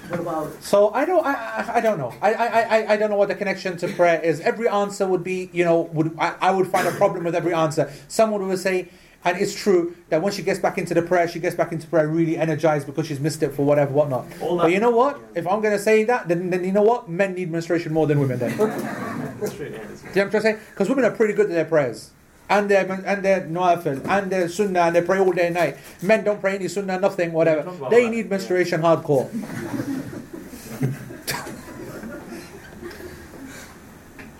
What 0.08 0.20
about 0.20 0.62
So 0.62 0.90
I 0.94 1.04
don't, 1.04 1.24
I, 1.26 1.32
I, 1.34 1.72
I 1.76 1.80
don't 1.80 1.98
know. 1.98 2.14
I, 2.22 2.32
I, 2.34 2.46
I, 2.60 2.92
I 2.92 2.96
don't 2.96 3.10
know 3.10 3.16
what 3.16 3.28
the 3.28 3.34
connection 3.34 3.76
to 3.78 3.88
prayer 3.88 4.20
is. 4.20 4.40
Every 4.40 4.68
answer 4.68 5.06
would 5.06 5.22
be, 5.22 5.50
you 5.52 5.64
know, 5.64 5.82
would 5.92 6.16
I, 6.18 6.34
I 6.40 6.50
would 6.50 6.66
find 6.68 6.86
a 6.88 6.92
problem 6.92 7.24
with 7.24 7.34
every 7.34 7.52
answer. 7.52 7.92
Someone 8.08 8.46
would 8.48 8.58
say, 8.58 8.88
and 9.24 9.36
it's 9.38 9.54
true 9.54 9.96
that 10.10 10.22
when 10.22 10.32
she 10.32 10.42
gets 10.42 10.60
back 10.60 10.78
into 10.78 10.94
the 10.94 11.02
prayer, 11.02 11.28
she 11.28 11.40
gets 11.40 11.56
back 11.56 11.72
into 11.72 11.86
prayer 11.88 12.08
really 12.08 12.36
energized 12.38 12.86
because 12.86 13.06
she's 13.06 13.20
missed 13.20 13.42
it 13.42 13.52
for 13.52 13.64
whatever, 13.64 13.92
whatnot. 13.92 14.26
all 14.40 14.56
But 14.56 14.72
you 14.72 14.80
know 14.80 14.90
what? 14.90 15.20
If 15.34 15.46
I'm 15.46 15.60
going 15.60 15.76
to 15.76 15.82
say 15.82 16.04
that, 16.04 16.28
then, 16.28 16.50
then 16.50 16.64
you 16.64 16.72
know 16.72 16.82
what? 16.82 17.08
Men 17.08 17.34
need 17.34 17.50
menstruation 17.50 17.92
more 17.92 18.06
than 18.06 18.20
women. 18.20 18.38
Then, 18.38 18.56
do 18.56 18.62
you 18.62 18.68
know 18.68 19.32
that's 19.40 19.54
true, 19.54 19.66
yeah, 19.66 19.76
it's- 19.78 20.02
what 20.02 20.10
I'm 20.16 20.30
trying 20.30 20.30
to 20.30 20.40
say? 20.40 20.58
Because 20.70 20.88
women 20.88 21.04
are 21.04 21.10
pretty 21.10 21.34
good 21.34 21.46
at 21.46 21.52
their 21.52 21.64
prayers. 21.64 22.10
And 22.48 22.70
their 22.70 22.90
and 22.90 23.24
their 23.24 23.42
nawafil 23.42 24.04
and 24.08 24.30
their 24.32 24.48
sunnah 24.48 24.80
and 24.80 24.96
they 24.96 25.02
pray 25.02 25.18
all 25.18 25.32
day 25.32 25.46
and 25.46 25.54
night. 25.54 25.76
Men 26.02 26.24
don't 26.24 26.40
pray 26.40 26.54
any 26.56 26.68
sunnah, 26.68 26.98
nothing, 26.98 27.32
whatever. 27.32 27.62
talk 27.62 27.76
about 27.76 27.90
They 27.90 28.04
that, 28.04 28.10
need 28.10 28.24
yeah. 28.26 28.30
menstruation 28.30 28.80
hardcore. 28.82 29.28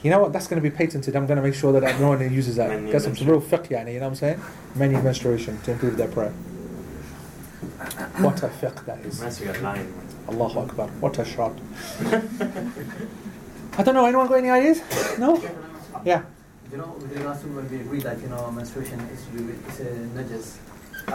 You 0.03 0.11
know 0.13 0.21
what? 0.21 0.33
That's 0.33 0.47
going 0.47 0.63
to 0.63 0.71
be 0.71 0.75
patented. 0.75 1.17
I'm 1.17 1.27
going 1.27 1.39
to 1.39 1.43
make 1.43 1.55
sure 1.55 1.73
that 1.79 2.01
no 2.01 2.11
one 2.11 2.21
uses 2.33 2.57
that. 2.57 2.69
Men 2.69 2.87
Get 2.91 3.03
some 3.03 3.15
real 3.15 3.41
fiqh, 3.41 3.69
yani, 3.69 3.95
you 3.95 3.99
know 3.99 4.07
what 4.07 4.11
I'm 4.11 4.15
saying? 4.15 4.41
Men 4.77 4.93
need 4.93 5.03
menstruation 5.03 5.61
to 5.63 5.73
improve 5.73 5.97
their 5.97 6.07
prayer. 6.09 6.31
What 8.19 8.43
a 8.45 8.49
fiqh 8.49 8.85
that 8.87 9.01
is. 9.01 9.19
Unless 9.19 9.41
you 9.41 9.47
get 9.47 9.61
lying. 9.61 9.93
Allahu 10.29 10.61
Akbar. 10.61 10.87
What 11.01 11.19
a 11.19 11.25
shot. 11.25 11.53
I 13.79 13.83
don't 13.83 13.95
know. 13.95 14.07
Anyone 14.07 14.29
got 14.29 14.35
any 14.35 14.51
ideas? 14.51 14.83
No? 15.19 15.43
Yeah. 16.05 16.23
You 16.71 16.77
know, 16.77 16.95
with 17.01 17.17
regards 17.17 17.41
to 17.43 17.49
when 17.49 17.71
we 17.71 17.81
agree 17.81 18.01
that 18.01 18.21
you 18.21 18.29
know 18.29 18.51
menstruation 18.51 19.01
is 19.09 19.25
to 19.27 19.39
do 19.39 19.45
with 19.45 19.69
it's 19.69 19.81
a 19.81 19.91
najas, 20.13 20.59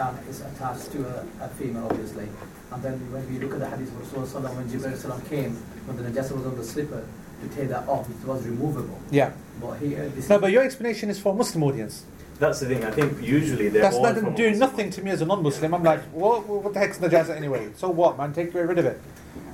um, 0.00 0.18
it's 0.28 0.40
attached 0.40 0.90
to 0.92 1.06
a, 1.06 1.44
a 1.44 1.48
female 1.50 1.86
obviously. 1.88 2.28
And 2.72 2.82
then 2.82 2.94
when 3.12 3.22
we 3.32 3.38
look 3.38 3.52
at 3.54 3.60
the 3.60 3.70
hadith 3.70 3.88
of 3.88 4.02
Rasulullah 4.02 4.54
when 4.56 4.68
Jibreel 4.68 4.96
salam 4.96 5.20
came, 5.22 5.54
when 5.86 5.96
the 5.96 6.02
najasa 6.10 6.32
was 6.32 6.44
on 6.46 6.56
the 6.56 6.64
slipper, 6.64 7.06
to 7.40 7.56
take 7.56 7.68
that 7.68 7.86
off, 7.88 8.10
it 8.10 8.26
was 8.26 8.44
removable. 8.44 8.98
Yeah. 9.12 9.30
But 9.60 9.78
here, 9.78 10.08
this 10.08 10.28
No, 10.28 10.40
but 10.40 10.50
your 10.50 10.64
explanation 10.64 11.08
is 11.08 11.20
for 11.20 11.32
a 11.32 11.36
Muslim 11.36 11.62
audience. 11.62 12.04
That's 12.40 12.58
the 12.58 12.66
thing. 12.66 12.84
I 12.84 12.90
think 12.90 13.22
usually 13.22 13.68
they're 13.68 13.82
That's 13.82 13.94
all 13.94 14.02
not 14.02 14.16
from 14.18 14.34
doing 14.34 14.58
Muslim. 14.58 14.70
nothing 14.70 14.90
to 14.90 15.02
me 15.02 15.12
as 15.12 15.20
a 15.20 15.24
non-Muslim. 15.26 15.72
I'm 15.72 15.84
like, 15.84 16.02
what, 16.06 16.48
what 16.48 16.72
the 16.74 16.80
heck's 16.80 16.98
najasa 16.98 17.36
anyway? 17.36 17.70
So 17.76 17.90
what, 17.90 18.18
man? 18.18 18.32
Take 18.32 18.52
rid 18.54 18.76
of 18.76 18.86
it. 18.86 19.00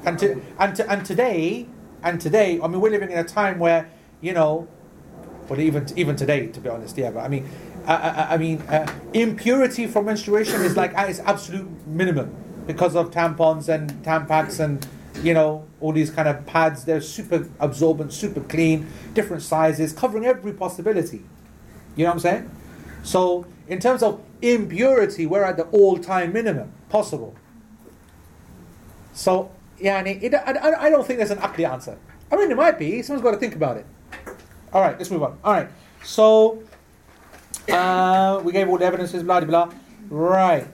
And 0.06 0.18
to, 0.20 0.40
and 0.58 0.74
to, 0.76 0.90
and 0.90 1.04
today, 1.04 1.68
and 2.02 2.18
today, 2.18 2.58
I 2.62 2.68
mean, 2.68 2.80
we're 2.80 2.88
living 2.90 3.10
in 3.10 3.18
a 3.18 3.24
time 3.24 3.58
where 3.58 3.90
you 4.20 4.32
know, 4.32 4.68
but 5.50 5.58
even 5.58 5.84
even 5.96 6.14
today, 6.14 6.46
to 6.46 6.60
be 6.60 6.68
honest, 6.68 6.96
yeah. 6.96 7.10
But 7.10 7.24
I 7.24 7.28
mean, 7.28 7.50
I, 7.84 7.94
I, 7.94 8.34
I 8.34 8.36
mean, 8.38 8.62
uh, 8.62 8.86
impurity 9.12 9.88
from 9.88 10.06
menstruation 10.06 10.62
is 10.62 10.76
like 10.76 10.94
at 10.94 11.10
its 11.10 11.18
absolute 11.18 11.68
minimum 11.88 12.32
because 12.68 12.94
of 12.94 13.10
tampons 13.10 13.68
and 13.68 13.90
tampax 14.04 14.60
and 14.60 14.86
you 15.24 15.34
know 15.34 15.66
all 15.80 15.92
these 15.92 16.08
kind 16.08 16.28
of 16.28 16.46
pads. 16.46 16.84
They're 16.84 17.00
super 17.00 17.48
absorbent, 17.58 18.12
super 18.12 18.40
clean, 18.42 18.86
different 19.12 19.42
sizes, 19.42 19.92
covering 19.92 20.24
every 20.24 20.52
possibility. 20.52 21.24
You 21.96 22.04
know 22.04 22.10
what 22.10 22.14
I'm 22.14 22.20
saying? 22.20 22.50
So, 23.02 23.44
in 23.66 23.80
terms 23.80 24.04
of 24.04 24.22
impurity, 24.40 25.26
we're 25.26 25.42
at 25.42 25.56
the 25.56 25.64
all-time 25.64 26.32
minimum 26.32 26.72
possible. 26.88 27.34
So, 29.12 29.50
yeah, 29.80 30.00
it, 30.02 30.32
I, 30.32 30.52
I, 30.52 30.82
I 30.84 30.90
don't 30.90 31.04
think 31.04 31.18
there's 31.18 31.32
an 31.32 31.40
ugly 31.40 31.64
answer. 31.64 31.98
I 32.30 32.36
mean, 32.36 32.52
it 32.52 32.56
might 32.56 32.78
be. 32.78 33.02
Someone's 33.02 33.24
got 33.24 33.32
to 33.32 33.38
think 33.38 33.56
about 33.56 33.78
it. 33.78 33.86
All 34.73 34.81
right, 34.81 34.97
let's 34.97 35.11
move 35.11 35.23
on. 35.23 35.37
All 35.43 35.53
right, 35.53 35.69
so 36.03 36.63
uh, 37.69 38.41
we 38.43 38.51
gave 38.51 38.67
all 38.69 38.77
the 38.77 38.85
evidences, 38.85 39.23
blah 39.23 39.39
blah. 39.39 39.65
blah. 39.65 39.73
Right. 40.09 40.67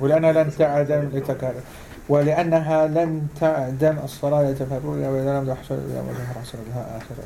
ولأنها 0.00 0.32
لن 0.32 0.50
تعدم 0.58 1.10
لتكرر 1.12 1.62
ولأنها 2.08 2.86
لن 2.86 3.28
تعدم 3.40 3.98
الصلاة 4.04 4.50
لتفرغها 4.50 5.08
وإذا 5.08 5.40
لم 5.40 5.54
تحصل 5.54 5.74
إلى 5.74 6.00
وجه 6.00 6.40
حصل 6.40 6.58
بها 6.58 6.98
آخرة. 6.98 7.24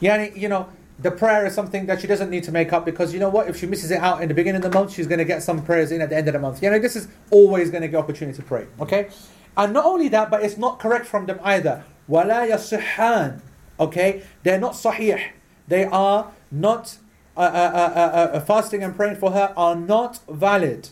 Yani, 0.00 0.36
you 0.36 0.48
know, 0.48 0.66
the 0.98 1.10
prayer 1.10 1.46
is 1.46 1.54
something 1.54 1.86
that 1.86 2.00
she 2.00 2.06
doesn't 2.06 2.30
need 2.30 2.44
to 2.44 2.52
make 2.52 2.72
up 2.72 2.84
because 2.84 3.12
you 3.12 3.20
know 3.20 3.28
what? 3.28 3.48
If 3.48 3.58
she 3.58 3.66
misses 3.66 3.90
it 3.90 4.00
out 4.00 4.22
in 4.22 4.28
the 4.28 4.34
beginning 4.34 4.64
of 4.64 4.70
the 4.70 4.78
month, 4.78 4.94
she's 4.94 5.06
going 5.06 5.18
to 5.18 5.24
get 5.24 5.42
some 5.42 5.62
prayers 5.62 5.92
in 5.92 6.00
at 6.00 6.08
the 6.08 6.16
end 6.16 6.28
of 6.28 6.32
the 6.32 6.40
month. 6.40 6.62
You 6.62 6.70
know, 6.70 6.78
this 6.78 6.96
is 6.96 7.08
always 7.30 7.70
going 7.70 7.82
to 7.82 7.88
get 7.88 7.96
opportunity 7.98 8.36
to 8.36 8.42
pray. 8.42 8.66
Okay? 8.80 9.08
And 9.56 9.72
not 9.72 9.84
only 9.84 10.08
that, 10.08 10.30
but 10.30 10.42
it's 10.42 10.56
not 10.56 10.78
correct 10.78 11.06
from 11.06 11.26
them 11.26 11.38
either. 11.42 11.84
وَلَا 12.08 12.48
يَصِحَّانِ 12.50 13.40
Okay? 13.80 14.22
They're 14.42 14.60
not 14.60 14.72
sahih. 14.72 15.20
They 15.68 15.84
are 15.84 16.32
not, 16.50 16.96
uh, 17.36 17.40
uh, 17.40 17.44
uh, 17.44 17.78
uh, 17.78 18.36
uh, 18.36 18.40
fasting 18.40 18.82
and 18.82 18.96
praying 18.96 19.16
for 19.16 19.32
her 19.32 19.52
are 19.56 19.76
not 19.76 20.20
valid. 20.28 20.88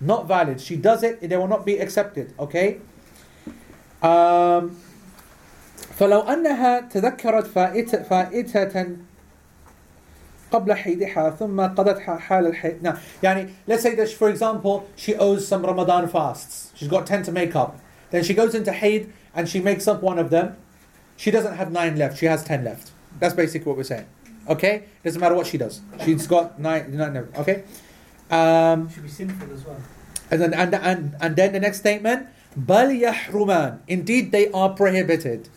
Not 0.00 0.26
valid. 0.26 0.60
She 0.60 0.76
does 0.76 1.02
it, 1.02 1.20
they 1.20 1.36
will 1.36 1.48
not 1.48 1.66
be 1.66 1.78
accepted. 1.78 2.32
Okay? 2.38 2.80
Um, 4.02 4.76
فلو 5.98 6.20
أنها 6.20 6.88
تذكرت 6.88 7.46
فائتة, 7.46 8.02
فائتة 8.02 8.96
قبل 10.52 10.72
حيدها 10.72 11.30
ثم 11.30 11.60
قضتها 11.60 12.18
حال 12.18 12.46
الحيض 12.46 12.82
now 12.82 12.96
يعني 13.22 13.48
let's 13.68 13.82
say 13.82 13.94
that 13.94 14.08
for 14.08 14.28
example 14.30 14.88
she 14.96 15.14
owes 15.14 15.46
some 15.46 15.64
Ramadan 15.64 16.08
fasts 16.08 16.72
she's 16.74 16.88
got 16.88 17.06
10 17.06 17.24
to 17.24 17.32
make 17.32 17.54
up 17.54 17.78
then 18.10 18.24
she 18.24 18.34
goes 18.34 18.54
into 18.54 18.72
Haid 18.72 19.12
and 19.34 19.48
she 19.48 19.60
makes 19.60 19.86
up 19.88 20.02
one 20.02 20.18
of 20.18 20.30
them 20.30 20.56
she 21.16 21.30
doesn't 21.30 21.56
have 21.56 21.70
9 21.70 21.96
left 21.96 22.18
she 22.18 22.26
has 22.26 22.44
10 22.44 22.64
left 22.64 22.92
that's 23.18 23.34
basically 23.34 23.68
what 23.68 23.76
we're 23.76 23.84
saying 23.84 24.06
okay 24.48 24.84
doesn't 25.04 25.20
matter 25.20 25.34
what 25.34 25.46
she 25.46 25.58
does 25.58 25.80
she's 26.04 26.26
got 26.26 26.58
9, 26.58 26.96
nine 26.96 27.14
left 27.14 27.38
okay 27.38 27.64
um, 28.30 28.88
should 28.88 29.02
be 29.02 29.08
sinful 29.08 29.52
as 29.52 29.64
well. 29.64 29.80
and 30.30 30.40
then 30.40 30.54
and, 30.54 30.74
and, 30.74 31.16
and 31.20 31.36
then 31.36 31.52
the 31.52 31.60
next 31.60 31.78
statement 31.78 32.28
بل 32.58 33.00
يحرمان 33.00 33.80
indeed 33.86 34.32
they 34.32 34.50
are 34.50 34.70
prohibited 34.70 35.48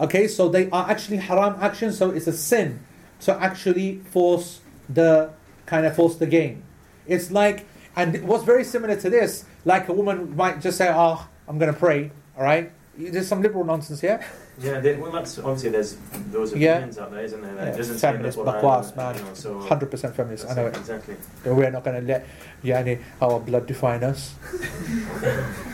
Okay, 0.00 0.28
so 0.28 0.48
they 0.48 0.70
are 0.70 0.88
actually 0.88 1.16
haram 1.16 1.56
actions, 1.60 1.98
so 1.98 2.10
it's 2.10 2.28
a 2.28 2.32
sin 2.32 2.80
to 3.20 3.34
actually 3.42 3.98
force 4.10 4.60
the 4.88 5.30
kind 5.66 5.84
of 5.84 5.96
force 5.96 6.16
the 6.16 6.26
game. 6.26 6.62
It's 7.06 7.32
like, 7.32 7.66
and 7.96 8.22
what's 8.22 8.44
very 8.44 8.62
similar 8.62 8.94
to 8.94 9.10
this, 9.10 9.44
like 9.64 9.88
a 9.88 9.92
woman 9.92 10.36
might 10.36 10.60
just 10.60 10.78
say, 10.78 10.88
"Oh, 10.94 11.26
I'm 11.48 11.58
going 11.58 11.72
to 11.72 11.78
pray." 11.78 12.12
All 12.36 12.44
right, 12.44 12.70
There's 12.97 13.27
some 13.27 13.41
liberal 13.41 13.63
nonsense 13.63 14.01
here. 14.01 14.23
Yeah, 14.59 14.79
they, 14.79 14.95
well, 14.95 15.11
that's 15.11 15.39
obviously 15.39 15.71
there's 15.71 15.97
those 16.31 16.55
Yeah. 16.55 16.73
opinions 16.73 16.99
out 16.99 17.09
there, 17.11 17.23
isn't 17.23 17.41
there? 17.41 17.55
That 17.55 17.67
Yeah, 17.69 17.77
doesn't 17.77 17.97
feminist 17.97 18.37
bakwas, 18.37 18.95
man. 18.95 19.15
you 19.17 19.23
know, 19.23 19.33
so 19.33 19.59
Hundred 19.59 19.89
percent 19.89 20.15
feminist. 20.15 20.47
I 20.47 20.53
know 20.53 20.67
it, 20.67 20.75
it. 20.75 20.79
exactly. 20.79 21.15
We're 21.43 21.71
not 21.71 21.83
going 21.83 21.99
to 22.01 22.07
let 22.07 22.27
yani, 22.63 22.99
our 23.21 23.39
blood 23.39 23.65
define 23.65 24.03
us. 24.03 24.35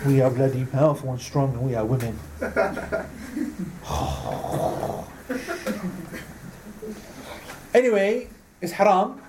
we 0.05 0.21
are 0.21 0.29
bloody 0.31 0.63
powerful 0.65 1.11
and 1.11 1.19
strong, 1.19 1.53
and 1.55 1.61
we 1.67 1.75
are 1.75 1.85
women. 1.85 2.17
anyway, 7.73 8.27
it's 8.61 8.73
haram, 8.73 9.21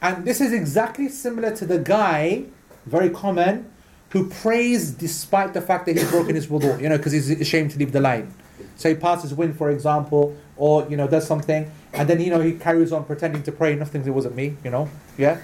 and 0.00 0.24
this 0.24 0.40
is 0.40 0.52
exactly 0.52 1.08
similar 1.08 1.54
to 1.56 1.66
the 1.66 1.78
guy, 1.78 2.44
very 2.86 3.10
common, 3.10 3.70
who 4.10 4.28
prays 4.28 4.90
despite 4.90 5.52
the 5.54 5.60
fact 5.60 5.86
that 5.86 5.96
he's 5.96 6.10
broken 6.10 6.34
his 6.34 6.46
wudu, 6.46 6.80
you 6.80 6.88
know, 6.88 6.96
because 6.96 7.12
he's 7.12 7.30
ashamed 7.30 7.70
to 7.72 7.78
leave 7.78 7.92
the 7.92 8.00
line. 8.00 8.32
So 8.76 8.88
he 8.88 8.94
passes 8.94 9.34
wind, 9.34 9.56
for 9.56 9.70
example, 9.70 10.36
or 10.56 10.86
you 10.88 10.96
know, 10.96 11.08
does 11.08 11.26
something, 11.26 11.70
and 11.92 12.08
then 12.08 12.20
you 12.20 12.30
know 12.30 12.40
he 12.40 12.52
carries 12.52 12.92
on 12.92 13.04
pretending 13.04 13.42
to 13.44 13.52
pray. 13.52 13.74
Nothing, 13.74 14.06
it 14.06 14.10
wasn't 14.10 14.36
me, 14.36 14.56
you 14.64 14.70
know, 14.70 14.88
yeah, 15.18 15.40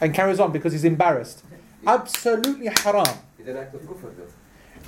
and 0.00 0.14
carries 0.14 0.40
on 0.40 0.52
because 0.52 0.72
he's 0.72 0.84
embarrassed. 0.84 1.42
Absolutely 1.86 2.66
haram. 2.66 3.18
It's 3.38 3.48
an 3.48 3.56
act 3.56 3.74
of 3.74 3.82
kufr 3.82 4.16
though. 4.16 4.26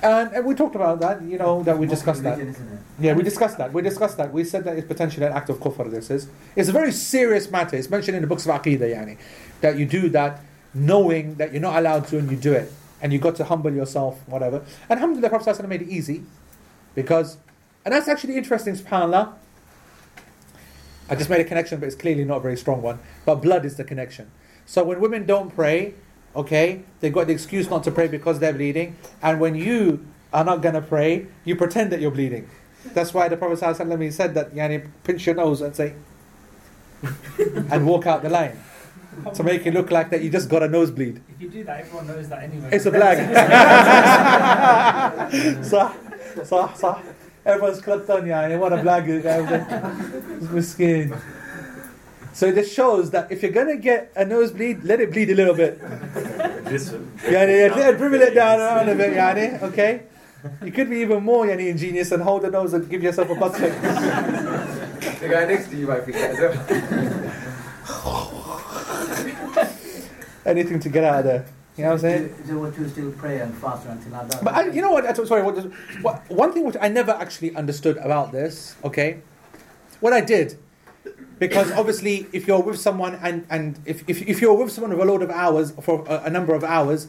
And, 0.03 0.33
and 0.33 0.45
we 0.45 0.55
talked 0.55 0.75
about 0.75 0.99
that, 0.99 1.21
you 1.21 1.37
know, 1.37 1.63
that 1.63 1.77
we 1.77 1.87
discussed 1.87 2.23
that. 2.23 2.37
religion, 2.37 2.53
isn't? 2.53 2.79
Yeah, 2.99 3.13
we 3.13 3.23
discussed 3.23 3.57
that. 3.57 3.71
We 3.71 3.81
discussed 3.81 4.17
that. 4.17 4.31
We 4.31 4.43
said 4.43 4.65
that 4.65 4.77
it's 4.77 4.87
potentially 4.87 5.25
an 5.25 5.31
act 5.31 5.49
of 5.49 5.57
kufr, 5.59 5.89
this 5.89 6.09
is. 6.09 6.27
It's 6.55 6.69
a 6.69 6.73
very 6.73 6.91
serious 6.91 7.49
matter. 7.49 7.77
It's 7.77 7.89
mentioned 7.89 8.15
in 8.15 8.21
the 8.21 8.27
books 8.27 8.45
of 8.45 8.51
Aqidah, 8.51 8.79
yani, 8.79 9.17
that 9.61 9.77
you 9.77 9.85
do 9.85 10.09
that 10.09 10.41
knowing 10.73 11.35
that 11.35 11.53
you're 11.53 11.61
not 11.61 11.77
allowed 11.77 12.07
to 12.09 12.19
and 12.19 12.29
you 12.29 12.35
do 12.37 12.53
it. 12.53 12.71
And 13.05 13.13
you've 13.13 13.21
got 13.21 13.35
to 13.35 13.43
humble 13.43 13.71
yourself, 13.71 14.27
whatever. 14.27 14.65
And 14.89 14.97
alhamdulillah, 14.99 15.29
Prophet 15.29 15.55
ﷺ 15.55 15.67
made 15.67 15.83
it 15.83 15.89
easy. 15.89 16.23
Because, 16.95 17.37
and 17.85 17.93
that's 17.93 18.07
actually 18.07 18.35
interesting, 18.35 18.73
subhanAllah. 18.73 19.31
I 21.07 21.13
just 21.13 21.29
made 21.29 21.39
a 21.39 21.43
connection, 21.43 21.79
but 21.79 21.85
it's 21.85 21.95
clearly 21.95 22.25
not 22.25 22.37
a 22.37 22.39
very 22.39 22.57
strong 22.57 22.81
one. 22.81 22.97
But 23.23 23.43
blood 23.43 23.63
is 23.63 23.75
the 23.75 23.83
connection. 23.83 24.31
So 24.65 24.83
when 24.83 24.99
women 24.99 25.27
don't 25.27 25.53
pray, 25.53 25.93
okay, 26.35 26.81
they've 26.99 27.13
got 27.13 27.27
the 27.27 27.33
excuse 27.33 27.69
not 27.69 27.83
to 27.83 27.91
pray 27.91 28.07
because 28.07 28.39
they're 28.39 28.53
bleeding. 28.53 28.95
And 29.21 29.39
when 29.39 29.53
you 29.53 30.03
are 30.33 30.43
not 30.43 30.63
going 30.63 30.73
to 30.73 30.81
pray, 30.81 31.27
you 31.43 31.55
pretend 31.55 31.91
that 31.91 32.01
you're 32.01 32.09
bleeding. 32.09 32.49
That's 32.85 33.13
why 33.13 33.27
the 33.27 33.37
Prophet 33.37 33.59
ﷺ, 33.59 34.13
said 34.13 34.33
that, 34.33 34.55
yani, 34.55 34.89
pinch 35.03 35.27
your 35.27 35.35
nose 35.35 35.61
and 35.61 35.75
say, 35.75 35.93
and 37.69 37.85
walk 37.85 38.07
out 38.07 38.23
the 38.23 38.29
line 38.29 38.59
To 39.34 39.42
make 39.42 39.66
it 39.66 39.74
look 39.74 39.90
like 39.90 40.08
that 40.10 40.22
you 40.22 40.30
just 40.30 40.48
got 40.48 40.62
a 40.62 40.68
nosebleed. 40.68 41.20
If 41.34 41.42
you 41.42 41.48
do 41.50 41.64
that, 41.64 41.80
everyone 41.80 42.06
knows 42.06 42.28
that 42.28 42.42
anyway. 42.42 42.68
It's 42.72 42.86
a 42.86 42.90
blag. 42.90 43.18
صح 45.64 45.92
صح 46.44 46.76
صح 46.76 47.02
Everyone's 47.46 47.80
clipped 47.80 48.10
on 48.10 48.26
يعني 48.26 48.58
what 48.58 48.72
a 48.72 48.76
blag 48.76 49.08
is 49.08 49.24
مسكين 50.52 51.12
So 52.32 52.50
this 52.52 52.72
shows 52.72 53.10
that 53.10 53.30
if 53.30 53.42
you're 53.42 53.52
gonna 53.52 53.76
get 53.76 54.10
a 54.16 54.24
nosebleed, 54.24 54.84
let 54.84 55.00
it 55.00 55.10
bleed 55.10 55.30
a 55.30 55.34
little 55.34 55.54
bit. 55.54 55.78
This, 56.64 56.94
يعني 57.24 57.68
let 57.76 57.94
it 57.94 57.98
dribble 57.98 58.22
it 58.22 58.34
down 58.34 58.60
around 58.60 58.88
a 58.88 58.94
bit 58.94 59.12
يعني 59.12 59.60
okay 59.62 60.00
You 60.62 60.72
could 60.72 60.88
be 60.88 61.00
even 61.00 61.22
more 61.22 61.44
يعني 61.46 61.68
ingenious 61.70 62.12
and 62.12 62.22
hold 62.22 62.42
the 62.42 62.50
nose 62.50 62.72
and 62.72 62.88
give 62.88 63.02
yourself 63.02 63.28
a 63.30 63.34
butt 63.34 63.54
check. 63.58 63.72
The 65.20 65.28
guy 65.28 65.44
next 65.44 65.68
to 65.70 65.76
you 65.76 65.86
might 65.86 66.04
think 66.04 66.16
that 66.16 66.30
as 66.30 66.40
well. 66.40 66.56
Anything 70.45 70.79
to 70.79 70.89
get 70.89 71.03
out 71.03 71.19
of 71.19 71.25
there. 71.25 71.45
You 71.77 71.83
know 71.83 71.89
what 71.89 71.93
I'm 71.95 71.99
saying? 71.99 72.35
It 72.47 72.53
what 72.53 72.77
you 72.77 72.87
still 72.87 73.11
pray 73.11 73.41
and 73.41 73.53
fast 73.55 73.85
like 73.85 74.29
that? 74.29 74.43
But 74.43 74.53
I, 74.53 74.67
you 74.67 74.81
know 74.81 74.91
what? 74.91 75.07
I'm 75.07 75.25
sorry. 75.25 75.43
What, 75.43 75.57
what, 76.01 76.29
one 76.29 76.53
thing 76.53 76.63
which 76.63 76.77
I 76.79 76.87
never 76.87 77.11
actually 77.11 77.53
understood 77.55 77.97
about 77.97 78.31
this. 78.31 78.75
Okay, 78.83 79.21
what 79.99 80.13
I 80.13 80.21
did 80.21 80.57
because 81.39 81.71
obviously 81.73 82.27
if 82.31 82.47
you're 82.47 82.61
with 82.61 82.79
someone 82.79 83.15
and, 83.15 83.45
and 83.49 83.79
if, 83.85 84.07
if, 84.07 84.21
if 84.21 84.41
you're 84.41 84.53
with 84.53 84.71
someone 84.71 84.91
with 84.91 85.07
a 85.07 85.11
load 85.11 85.21
of 85.21 85.29
hours 85.29 85.71
for 85.81 86.05
a, 86.07 86.23
a 86.25 86.29
number 86.29 86.53
of 86.53 86.63
hours 86.63 87.07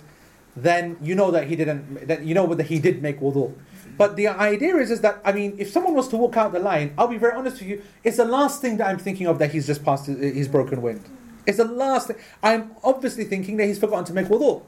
then 0.57 0.97
you 1.01 1.14
know 1.14 1.30
that 1.30 1.47
he 1.47 1.57
didn't 1.57 2.09
that 2.09 2.24
you 2.24 2.34
know 2.34 2.53
that 2.55 2.66
he 2.66 2.78
did 2.78 3.03
make 3.03 3.20
wudu 3.20 3.55
but 3.97 4.16
the 4.16 4.26
idea 4.26 4.76
is 4.76 4.91
is 4.91 5.01
that 5.01 5.20
I 5.24 5.32
mean 5.32 5.55
if 5.59 5.70
someone 5.70 5.95
was 5.95 6.09
to 6.09 6.16
walk 6.16 6.37
out 6.37 6.53
the 6.53 6.59
line 6.59 6.95
I'll 6.99 7.09
be 7.09 7.18
very 7.18 7.34
honest 7.34 7.61
with 7.61 7.68
you 7.68 7.82
it's 8.03 8.16
the 8.16 8.24
last 8.24 8.61
thing 8.61 8.78
that 8.78 8.89
I'm 8.89 8.99
thinking 8.99 9.26
of 9.26 9.39
that 9.39 9.53
he's 9.53 9.66
just 9.66 9.84
passed 9.84 10.07
his 10.07 10.49
broken 10.49 10.82
wind 10.82 11.05
it's 11.47 11.59
the 11.59 11.64
last 11.64 12.09
thing 12.09 12.16
I'm 12.42 12.76
obviously 12.82 13.24
thinking 13.24 13.57
that 13.59 13.66
he's 13.66 13.78
forgotten 13.78 14.05
to 14.07 14.12
make 14.12 14.26
wudu 14.26 14.62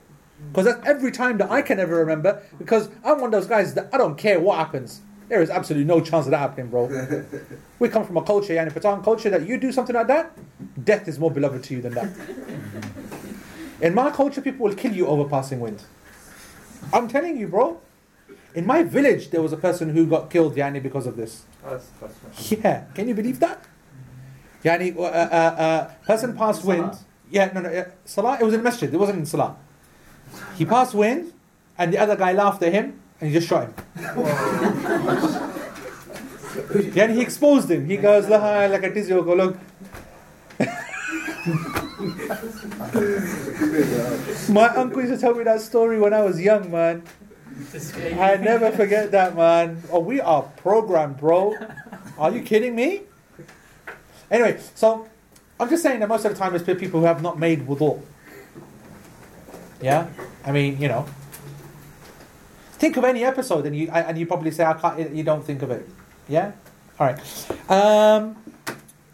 because 0.53 0.67
that's 0.67 0.87
every 0.87 1.11
time 1.11 1.39
that 1.39 1.51
I 1.51 1.63
can 1.63 1.81
ever 1.81 1.97
remember 1.97 2.43
because 2.59 2.89
I'm 3.05 3.21
one 3.21 3.27
of 3.27 3.33
those 3.33 3.47
guys 3.47 3.75
that 3.75 3.89
I 3.93 3.99
don't 3.99 4.17
care 4.17 4.41
what 4.41 4.59
happens 4.59 5.01
there 5.29 5.43
is 5.43 5.51
absolutely 5.51 5.85
no 5.85 6.01
chance 6.01 6.27
of 6.27 6.31
that 6.31 6.39
happening 6.39 6.69
bro 6.69 6.87
we 7.79 7.89
come 7.89 8.05
from 8.05 8.17
a 8.17 8.23
culture, 8.23 8.55
yani 8.55 8.73
Pathan 8.73 9.03
culture, 9.05 9.31
that 9.31 9.47
you 9.47 9.59
do 9.59 9.73
something 9.73 9.95
like 9.95 10.09
that, 10.09 10.37
death 10.85 11.07
is 11.09 11.19
more 11.19 11.31
beloved 11.31 11.63
to 11.65 11.75
you 11.75 11.83
than 11.83 11.95
that. 11.95 12.09
In 13.81 13.95
my 13.95 14.11
culture, 14.11 14.41
people 14.41 14.67
will 14.67 14.75
kill 14.75 14.93
you 14.93 15.07
over 15.07 15.29
passing 15.29 15.61
wind. 15.61 15.85
I'm 16.93 17.07
telling 17.07 17.37
you, 17.37 17.47
bro. 17.47 17.81
In 18.55 18.67
my 18.67 18.83
village, 18.83 19.31
there 19.31 19.41
was 19.41 19.53
a 19.53 19.57
person 19.57 19.91
who 19.91 20.07
got 20.07 20.31
killed, 20.31 20.57
yani, 20.57 20.83
because 20.83 21.07
of 21.07 21.17
this. 21.17 21.45
That's, 21.63 21.87
that's. 22.01 22.53
Yeah, 22.53 22.87
can 22.95 23.07
you 23.07 23.15
believe 23.15 23.39
that? 23.39 23.63
Yani, 24.65 24.97
uh, 24.97 25.03
uh, 25.03 25.05
uh, 25.05 25.91
person 26.05 26.37
passed 26.37 26.65
wind. 26.65 26.97
Yeah, 27.31 27.51
no, 27.55 27.61
no, 27.61 27.71
yeah. 27.71 27.89
Salah, 28.05 28.39
it 28.41 28.45
was 28.45 28.55
in 28.55 28.63
masjid, 28.63 28.93
it 28.93 28.99
wasn't 28.99 29.21
in 29.21 29.27
Salah. 29.27 29.57
He 30.57 30.65
passed 30.65 30.95
wind, 30.95 31.33
and 31.77 31.93
the 31.93 31.99
other 31.99 32.17
guy 32.17 32.33
laughed 32.33 32.63
at 32.63 32.73
him, 32.73 32.99
and 33.21 33.31
he 33.31 33.35
just 33.35 33.49
shot 33.49 33.69
him. 33.69 33.75
And 36.59 37.13
he 37.13 37.21
exposed 37.21 37.71
him. 37.71 37.87
He 37.87 37.97
goes, 37.97 38.29
"La 38.29 38.67
like 38.67 38.83
a 38.83 38.91
tizio, 38.91 39.25
go 39.25 39.35
look. 39.35 39.57
My 44.49 44.69
uncle 44.75 45.03
used 45.03 45.15
to 45.15 45.21
tell 45.21 45.35
me 45.35 45.45
that 45.45 45.61
story 45.61 46.01
when 46.01 46.13
I 46.13 46.23
was 46.23 46.41
young, 46.41 46.71
man. 46.71 47.03
I 48.19 48.37
never 48.37 48.71
forget 48.73 49.11
that, 49.13 49.37
man. 49.37 49.83
Oh, 49.91 50.01
we 50.01 50.21
are 50.21 50.43
programmed, 50.57 51.19
bro. 51.19 51.55
Are 52.19 52.31
you 52.31 52.43
kidding 52.43 52.75
me? 52.75 53.03
Anyway, 54.31 54.61
so 54.75 55.09
I'm 55.59 55.69
just 55.69 55.83
saying 55.83 56.01
that 56.01 56.09
most 56.09 56.25
of 56.25 56.33
the 56.33 56.39
time 56.39 56.55
it's 56.55 56.65
people 56.65 57.01
who 57.01 57.07
have 57.07 57.23
not 57.23 57.39
made 57.39 57.67
wudu. 57.67 58.01
Yeah, 59.81 60.09
I 60.45 60.53
mean, 60.53 60.81
you 60.81 60.89
know, 60.89 61.07
think 62.73 62.97
of 62.97 63.05
any 63.05 63.25
episode 63.25 63.65
and 63.67 63.77
you 63.77 63.89
and 63.91 64.19
you 64.19 64.27
probably 64.27 64.51
say 64.51 64.65
I 64.65 64.75
can't. 64.75 65.15
You 65.15 65.23
don't 65.23 65.45
think 65.45 65.63
of 65.63 65.71
it. 65.71 65.89
Yeah. 66.29 66.53
All 66.99 67.07
right. 67.07 67.71
Um, 67.71 68.37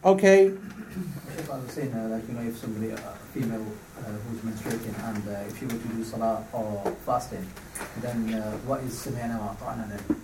okay. 0.04 0.46
If 0.46 1.50
I 1.50 1.56
was 1.58 1.70
saying, 1.70 1.92
uh, 1.92 2.08
like, 2.08 2.26
you 2.26 2.34
know, 2.34 2.40
if 2.48 2.56
somebody, 2.56 2.90
a 2.90 2.96
female 3.34 3.66
uh, 3.98 4.02
who's 4.02 4.40
menstruating, 4.40 4.96
and 5.04 5.28
uh, 5.28 5.46
if 5.46 5.58
she 5.58 5.66
were 5.66 5.72
to 5.72 5.88
do 5.88 6.02
salah 6.02 6.44
or 6.52 6.96
fasting, 7.04 7.46
then 8.00 8.32
uh, 8.32 8.52
what 8.64 8.80
is 8.80 8.94
sami'na 8.94 9.38
wa 9.38 9.54
ata'na 9.54 9.88
then? 9.90 10.22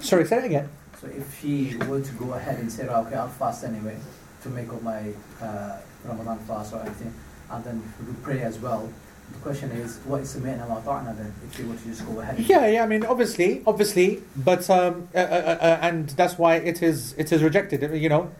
Sorry, 0.00 0.24
say 0.24 0.36
that 0.36 0.46
again. 0.46 0.68
So 1.00 1.06
if 1.06 1.40
she 1.40 1.76
were 1.86 2.00
to 2.00 2.12
go 2.14 2.32
ahead 2.34 2.58
and 2.58 2.70
say, 2.70 2.86
"Right, 2.86 3.06
okay, 3.06 3.14
I'll 3.14 3.28
fast 3.28 3.64
anyway 3.64 3.96
to 4.42 4.48
make 4.48 4.68
up 4.72 4.82
my 4.82 5.12
uh, 5.40 5.76
Ramadan 6.04 6.38
fast 6.40 6.72
or 6.72 6.80
anything, 6.80 7.12
and 7.50 7.64
then 7.64 7.82
we 8.00 8.06
would 8.06 8.22
pray 8.22 8.40
as 8.42 8.58
well. 8.58 8.90
The 9.32 9.38
question 9.40 9.70
is, 9.72 9.98
what 10.06 10.22
is 10.22 10.32
the 10.32 10.40
sami'na 10.40 10.66
wa 10.66 10.80
ata'na 10.80 11.16
then? 11.16 11.32
If 11.46 11.56
she 11.56 11.62
were 11.64 11.76
to 11.76 11.84
just 11.84 12.06
go 12.06 12.18
ahead. 12.20 12.38
Yeah, 12.40 12.66
yeah. 12.66 12.82
I 12.82 12.86
mean, 12.86 13.04
obviously, 13.04 13.62
obviously, 13.66 14.22
but 14.36 14.68
um, 14.70 15.08
uh, 15.14 15.18
uh, 15.18 15.58
uh, 15.60 15.78
and 15.82 16.08
that's 16.10 16.38
why 16.38 16.56
it 16.56 16.82
is 16.82 17.14
it 17.18 17.30
is 17.30 17.42
rejected. 17.42 17.82
You 17.94 18.08
know, 18.08 18.30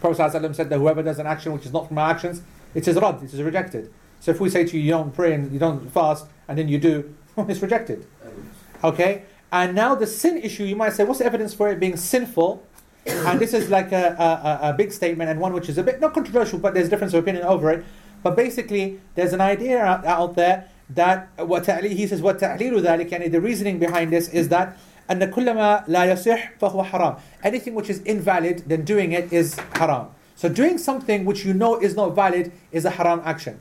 Prophet 0.00 0.18
ﷺ 0.22 0.54
said 0.54 0.68
that 0.70 0.78
whoever 0.78 1.02
does 1.02 1.18
an 1.18 1.26
action 1.26 1.52
which 1.52 1.64
is 1.64 1.72
not 1.72 1.88
from 1.88 1.98
our 1.98 2.10
actions, 2.10 2.42
it 2.74 2.86
is 2.86 2.96
rad, 2.96 3.22
it 3.22 3.32
is 3.32 3.42
rejected. 3.42 3.92
So 4.20 4.30
if 4.30 4.38
we 4.40 4.50
say 4.50 4.64
to 4.64 4.76
you, 4.76 4.84
you 4.84 4.90
don't 4.92 5.12
pray 5.12 5.34
and 5.34 5.50
you 5.50 5.58
don't 5.58 5.90
fast, 5.90 6.26
and 6.46 6.56
then 6.56 6.68
you 6.68 6.78
do, 6.78 7.12
it's 7.38 7.60
rejected. 7.60 8.06
Okay. 8.84 9.24
And 9.51 9.75
now 9.75 9.95
the 9.95 10.07
sin 10.07 10.37
issue, 10.37 10.63
you 10.63 10.75
might 10.75 10.93
say, 10.93 11.03
what's 11.03 11.19
the 11.19 11.25
evidence 11.25 11.53
for 11.53 11.69
it 11.69 11.79
being 11.79 11.97
sinful? 11.97 12.63
and 13.07 13.39
this 13.39 13.53
is 13.53 13.69
like 13.69 13.93
a, 13.93 14.15
a, 14.19 14.67
a- 14.67 14.69
a 14.69 14.73
big 14.73 14.91
statement 14.91 15.29
and 15.29 15.39
one 15.39 15.53
which 15.53 15.69
is 15.69 15.77
a 15.77 15.83
bit 15.83 16.01
not 16.01 16.13
controversial, 16.13 16.59
but 16.59 16.73
there's 16.73 16.89
difference 16.89 17.13
of 17.13 17.23
opinion 17.23 17.45
over 17.45 17.71
it. 17.71 17.85
But 18.21 18.35
basically, 18.35 18.99
there's 19.15 19.31
an 19.31 19.39
idea 19.39 19.81
out, 19.81 20.03
out 20.05 20.35
there 20.35 20.67
that 20.89 21.29
what 21.37 21.65
he 21.83 22.05
says 22.05 22.21
what 22.21 22.39
تعليل 22.39 22.81
ذلك 22.81 23.09
يعني 23.09 23.31
the 23.31 23.39
reasoning 23.39 23.79
behind 23.79 24.11
this 24.11 24.27
is 24.29 24.49
that 24.49 24.77
أن 25.09 25.31
كل 25.31 25.45
ما 25.53 25.85
لا 25.87 26.05
يصح 26.13 26.59
فهو 26.59 26.83
حرام. 26.85 27.17
Anything 27.43 27.75
which 27.75 27.89
is 27.89 27.99
invalid, 28.01 28.63
then 28.67 28.83
doing 28.83 29.13
it 29.13 29.31
is 29.31 29.55
haram. 29.75 30.07
So 30.35 30.49
doing 30.49 30.77
something 30.77 31.23
which 31.23 31.45
you 31.45 31.53
know 31.53 31.79
is 31.79 31.95
not 31.95 32.13
valid 32.13 32.51
is 32.73 32.83
a 32.83 32.89
haram 32.89 33.21
action. 33.23 33.57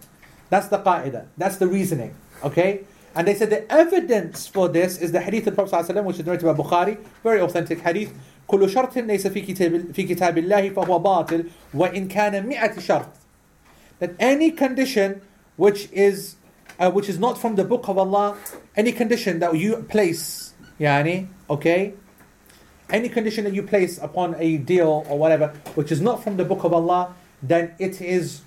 That's 0.50 0.66
the 0.66 0.78
qaida. 0.78 1.26
That's 1.38 1.56
the 1.58 1.68
reasoning. 1.68 2.14
Okay? 2.42 2.80
And 3.14 3.26
they 3.26 3.34
said 3.34 3.50
the 3.50 3.70
evidence 3.72 4.46
for 4.46 4.68
this 4.68 4.98
is 4.98 5.12
the 5.12 5.20
hadith 5.20 5.46
of 5.46 5.54
Prophet 5.54 5.86
ﷺ, 5.86 6.04
which 6.04 6.18
is 6.18 6.26
narrated 6.26 6.44
by 6.44 6.52
Bukhari, 6.52 6.98
very 7.22 7.40
authentic 7.40 7.80
hadith. 7.80 8.12
كل 8.48 8.68
شرط 8.68 8.96
ليس 8.96 9.26
في 9.26 9.40
كتاب 9.40 9.92
في 9.92 10.02
كتاب 10.02 10.38
الله 10.38 10.74
فهو 10.74 10.98
باطل 10.98 11.50
وإن 11.74 12.08
كان 12.08 12.46
مئة 12.46 12.78
شرط. 12.78 13.08
That 13.98 14.14
any 14.20 14.50
condition 14.50 15.22
which 15.56 15.90
is 15.92 16.36
uh, 16.78 16.90
which 16.90 17.08
is 17.08 17.18
not 17.18 17.38
from 17.38 17.56
the 17.56 17.64
book 17.64 17.88
of 17.88 17.98
Allah, 17.98 18.36
any 18.76 18.92
condition 18.92 19.38
that 19.40 19.56
you 19.56 19.82
place, 19.88 20.52
yani, 20.78 21.28
okay, 21.48 21.94
any 22.90 23.08
condition 23.08 23.44
that 23.44 23.54
you 23.54 23.62
place 23.62 23.98
upon 23.98 24.36
a 24.38 24.58
deal 24.58 25.04
or 25.08 25.18
whatever, 25.18 25.48
which 25.74 25.90
is 25.90 26.00
not 26.00 26.22
from 26.22 26.36
the 26.36 26.44
book 26.44 26.64
of 26.64 26.72
Allah, 26.72 27.14
then 27.42 27.74
it 27.78 28.00
is 28.00 28.42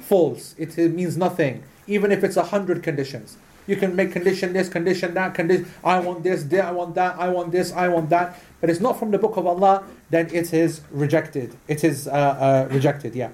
false. 0.00 0.54
It, 0.58 0.78
it 0.78 0.94
means 0.94 1.16
nothing, 1.16 1.62
even 1.86 2.12
if 2.12 2.22
it's 2.22 2.36
a 2.36 2.44
hundred 2.44 2.82
conditions. 2.82 3.36
You 3.67 3.75
can 3.75 3.95
make 3.95 4.11
condition 4.11 4.53
this, 4.53 4.69
condition 4.69 5.13
that, 5.15 5.33
condition. 5.33 5.67
I 5.83 5.99
want 5.99 6.23
this, 6.23 6.45
I 6.53 6.71
want 6.71 6.95
that, 6.95 7.17
I 7.17 7.29
want 7.29 7.51
this, 7.51 7.71
I 7.71 7.87
want 7.87 8.09
that. 8.09 8.39
But 8.61 8.69
it's 8.69 8.79
not 8.79 8.99
from 8.99 9.11
the 9.11 9.17
book 9.17 9.37
of 9.37 9.47
Allah, 9.47 9.83
then 10.09 10.29
it 10.33 10.53
is 10.53 10.81
rejected. 10.91 11.55
It 11.67 11.83
is 11.83 12.07
uh, 12.07 12.11
uh, 12.11 12.67
rejected. 12.71 13.15
Yeah, 13.15 13.31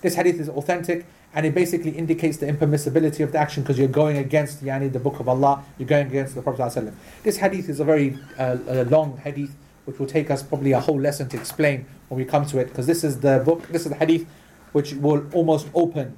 this 0.00 0.14
hadith 0.14 0.40
is 0.40 0.48
authentic, 0.48 1.06
and 1.34 1.44
it 1.44 1.54
basically 1.54 1.90
indicates 1.92 2.38
the 2.38 2.46
impermissibility 2.46 3.20
of 3.20 3.32
the 3.32 3.38
action 3.38 3.62
because 3.62 3.78
you're 3.78 3.88
going 3.88 4.16
against 4.16 4.64
yani, 4.64 4.92
the 4.92 5.00
book 5.00 5.20
of 5.20 5.28
Allah. 5.28 5.64
You're 5.78 5.88
going 5.88 6.06
against 6.06 6.34
the 6.34 6.42
Prophet 6.42 6.62
ﷺ. 6.62 6.94
This 7.22 7.38
hadith 7.38 7.68
is 7.68 7.80
a 7.80 7.84
very 7.84 8.18
uh, 8.38 8.56
a 8.66 8.84
long 8.84 9.18
hadith, 9.18 9.54
which 9.84 9.98
will 9.98 10.06
take 10.06 10.30
us 10.30 10.42
probably 10.42 10.72
a 10.72 10.80
whole 10.80 11.00
lesson 11.00 11.28
to 11.28 11.36
explain 11.36 11.86
when 12.08 12.18
we 12.18 12.24
come 12.24 12.46
to 12.46 12.58
it, 12.58 12.68
because 12.68 12.86
this 12.86 13.04
is 13.04 13.20
the 13.20 13.42
book, 13.44 13.68
this 13.68 13.84
is 13.84 13.90
the 13.90 13.96
hadith 13.96 14.26
which 14.72 14.92
will 14.94 15.24
almost 15.32 15.68
open 15.72 16.16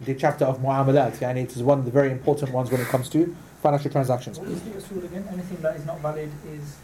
the 0.00 0.14
chapter 0.14 0.44
of 0.44 0.58
muamalat. 0.60 1.16
Yani 1.18 1.44
it 1.44 1.56
is 1.56 1.62
one 1.62 1.78
of 1.78 1.84
the 1.84 1.90
very 1.90 2.10
important 2.10 2.52
ones 2.52 2.70
when 2.70 2.80
it 2.80 2.88
comes 2.88 3.08
to 3.08 3.34
financial 3.62 3.90
transactions. 3.90 4.38
What 4.38 4.48
is 4.48 4.60
the 4.62 4.70
usul 4.70 5.04
again? 5.04 5.26
Anything 5.32 5.58
that 5.62 5.76
is 5.76 5.86
not 5.86 6.00
valid 6.00 6.30
is 6.54 6.76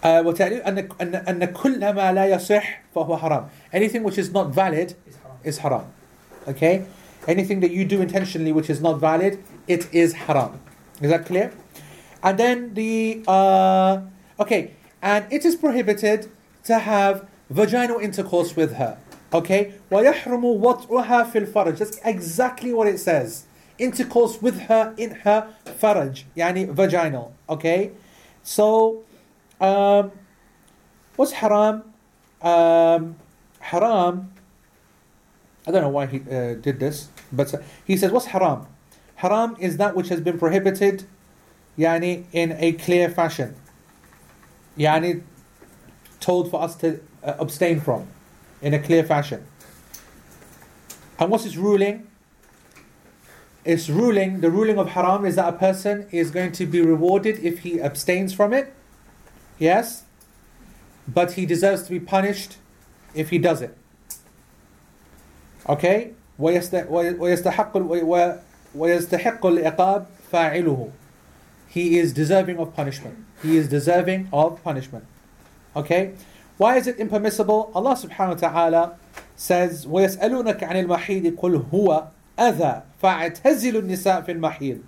Uh, 0.00 0.22
وتعليل 0.22 0.62
أن 0.62 0.88
أن 1.00 1.26
أن 1.28 1.44
كل 1.52 1.80
ما 1.80 2.12
لا 2.12 2.26
يصح 2.26 2.80
فهو 2.94 3.18
حرام. 3.18 3.48
Anything 3.72 4.04
which 4.04 4.16
is 4.16 4.32
not 4.32 4.54
valid 4.54 4.94
is 5.06 5.16
haram. 5.16 5.38
is 5.44 5.58
haram. 5.58 5.84
Okay? 6.46 6.86
Anything 7.26 7.60
that 7.60 7.72
you 7.72 7.84
do 7.84 8.00
intentionally 8.00 8.52
which 8.52 8.70
is 8.70 8.80
not 8.80 9.00
valid, 9.00 9.42
it 9.66 9.92
is 9.92 10.12
haram. 10.12 10.60
Is 11.02 11.10
that 11.10 11.26
clear? 11.26 11.52
And 12.22 12.38
then 12.38 12.74
the 12.74 13.24
uh, 13.26 14.00
okay, 14.40 14.74
and 15.02 15.26
it 15.32 15.44
is 15.44 15.56
prohibited 15.56 16.30
to 16.64 16.78
have 16.78 17.26
vaginal 17.50 17.98
intercourse 17.98 18.54
with 18.56 18.74
her. 18.74 18.98
Okay? 19.32 19.74
ويحرم 19.90 20.44
وطئها 20.44 21.24
في 21.32 21.38
الفرج. 21.38 21.78
That's 21.78 21.98
exactly 22.04 22.72
what 22.72 22.86
it 22.86 22.98
says. 22.98 23.44
Intercourse 23.78 24.42
with 24.42 24.60
her 24.62 24.94
in 24.96 25.10
her 25.24 25.48
faraj, 25.80 26.24
يعني 26.36 26.74
vaginal. 26.74 27.32
Okay? 27.48 27.92
So 28.42 29.02
um, 29.60 30.10
what's 31.16 31.32
haram? 31.32 31.82
Um, 32.42 33.16
haram. 33.60 34.32
I 35.66 35.70
don't 35.70 35.82
know 35.82 35.88
why 35.90 36.06
he 36.06 36.20
uh, 36.20 36.54
did 36.54 36.80
this, 36.80 37.08
but 37.32 37.52
uh, 37.52 37.58
he 37.84 37.96
says, 37.96 38.10
"What's 38.10 38.26
haram? 38.26 38.66
Haram 39.16 39.56
is 39.58 39.76
that 39.76 39.94
which 39.96 40.08
has 40.08 40.20
been 40.20 40.38
prohibited, 40.38 41.04
yani 41.76 42.24
in 42.32 42.52
a 42.52 42.72
clear 42.72 43.10
fashion, 43.10 43.54
yani 44.78 45.22
told 46.20 46.50
for 46.50 46.62
us 46.62 46.76
to 46.76 47.00
uh, 47.22 47.34
abstain 47.38 47.80
from, 47.80 48.06
in 48.62 48.74
a 48.74 48.78
clear 48.78 49.04
fashion. 49.04 49.44
And 51.18 51.30
what's 51.30 51.44
its 51.44 51.56
ruling? 51.56 52.06
Its 53.64 53.90
ruling, 53.90 54.40
the 54.40 54.50
ruling 54.50 54.78
of 54.78 54.90
haram 54.90 55.26
is 55.26 55.36
that 55.36 55.48
a 55.48 55.56
person 55.56 56.06
is 56.10 56.30
going 56.30 56.52
to 56.52 56.66
be 56.66 56.80
rewarded 56.80 57.38
if 57.44 57.60
he 57.60 57.80
abstains 57.82 58.32
from 58.32 58.52
it. 58.52 58.72
Yes, 59.58 60.04
but 61.06 61.32
he 61.32 61.44
deserves 61.44 61.82
to 61.84 61.90
be 61.90 62.00
punished 62.00 62.56
if 63.14 63.30
he 63.30 63.38
does 63.38 63.60
it. 63.62 63.76
Okay? 65.68 66.12
ويست- 66.38 66.86
ويستحق 66.88 67.76
ال- 67.76 68.38
ويستحق 68.74 69.46
العقاب 69.46 70.06
فاعله. 70.32 70.90
He 71.68 71.98
is 71.98 72.12
deserving 72.12 72.58
of 72.58 72.74
punishment. 72.74 73.16
He 73.42 73.56
is 73.56 73.68
deserving 73.68 74.28
of 74.32 74.62
punishment. 74.62 75.04
Okay? 75.76 76.12
Why 76.62 76.76
is 76.76 76.86
it 76.86 76.98
impermissible? 76.98 77.70
Allah 77.74 77.94
subhanahu 77.94 78.42
wa 78.42 78.48
ta'ala 78.48 78.96
says, 79.36 79.86
وَيَسْأَلُونَكَ 79.86 80.58
عَنِ 80.58 80.86
الْمَحِيدِ 80.86 81.36
قُلْ 81.36 81.70
هُوَ 81.70 82.08
أَذَى 82.38 82.82
فَاعْتَزِلُوا 83.02 83.80
النِّسَاء 83.80 84.22
فِي 84.22 84.32
الْمَحِيدِ 84.32 84.82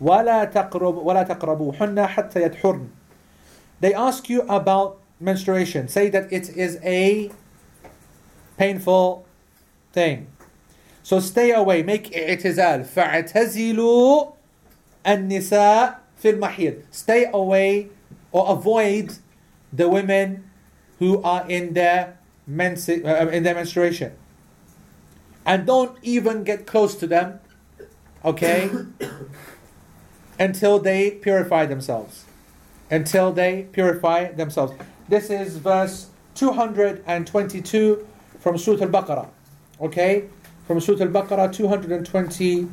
وَلَا 0.00 0.44
تَقْرَبُ 0.44 0.96
وَلَا 0.96 1.22
تَقْرَبُوهُنَّ 1.22 2.06
حَتَّى 2.06 2.42
يَدْحُرْنَ 2.42 2.88
They 3.80 3.94
ask 3.94 4.28
you 4.28 4.42
about 4.42 4.98
menstruation. 5.20 5.86
Say 5.88 6.10
that 6.10 6.32
it 6.32 6.50
is 6.56 6.78
a 6.82 7.30
painful 8.58 9.24
thing. 9.92 10.26
So 11.04 11.20
stay 11.20 11.52
away, 11.52 11.82
make 11.82 12.10
i'tizal. 12.10 12.84
فَاعْتَزِلُوا 12.84 14.32
النِّسَاء 15.06 15.98
فِي 16.20 16.38
الْمَحِيدِ 16.38 16.82
Stay 16.90 17.30
away 17.32 17.88
or 18.32 18.50
avoid 18.50 19.18
the 19.72 19.88
women 19.88 20.45
who 20.99 21.21
are 21.23 21.47
in 21.49 21.73
their, 21.73 22.17
mensi- 22.49 23.05
uh, 23.05 23.29
in 23.29 23.43
their 23.43 23.55
menstruation. 23.55 24.13
And 25.45 25.65
don't 25.65 25.97
even 26.01 26.43
get 26.43 26.67
close 26.67 26.95
to 26.95 27.07
them, 27.07 27.39
okay, 28.25 28.69
until 30.39 30.79
they 30.79 31.11
purify 31.11 31.65
themselves. 31.65 32.25
Until 32.89 33.31
they 33.31 33.67
purify 33.71 34.31
themselves. 34.31 34.73
This 35.09 35.29
is 35.29 35.57
verse 35.57 36.07
222 36.35 38.07
from 38.39 38.57
Surah 38.57 38.83
Al 38.83 38.89
Baqarah. 38.89 39.27
Okay? 39.81 40.27
From 40.65 40.79
Surah 40.79 41.01
Al 41.05 41.09
Baqarah 41.09 41.53
222. 41.53 42.69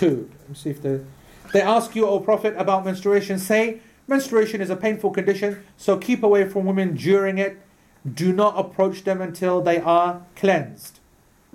Let 0.00 0.48
me 0.48 0.54
see 0.54 0.70
if 0.70 0.82
the. 0.82 1.04
They 1.52 1.60
ask 1.60 1.96
you, 1.96 2.06
O 2.06 2.20
Prophet, 2.20 2.54
about 2.56 2.84
menstruation. 2.84 3.38
Say, 3.38 3.80
menstruation 4.10 4.60
is 4.60 4.68
a 4.68 4.76
painful 4.76 5.10
condition, 5.10 5.64
so 5.76 5.96
keep 5.96 6.22
away 6.22 6.46
from 6.46 6.66
women 6.66 6.94
during 6.94 7.38
it. 7.38 7.58
Do 8.04 8.32
not 8.32 8.58
approach 8.58 9.04
them 9.04 9.20
until 9.22 9.62
they 9.62 9.78
are 9.78 10.22
cleansed. 10.36 10.98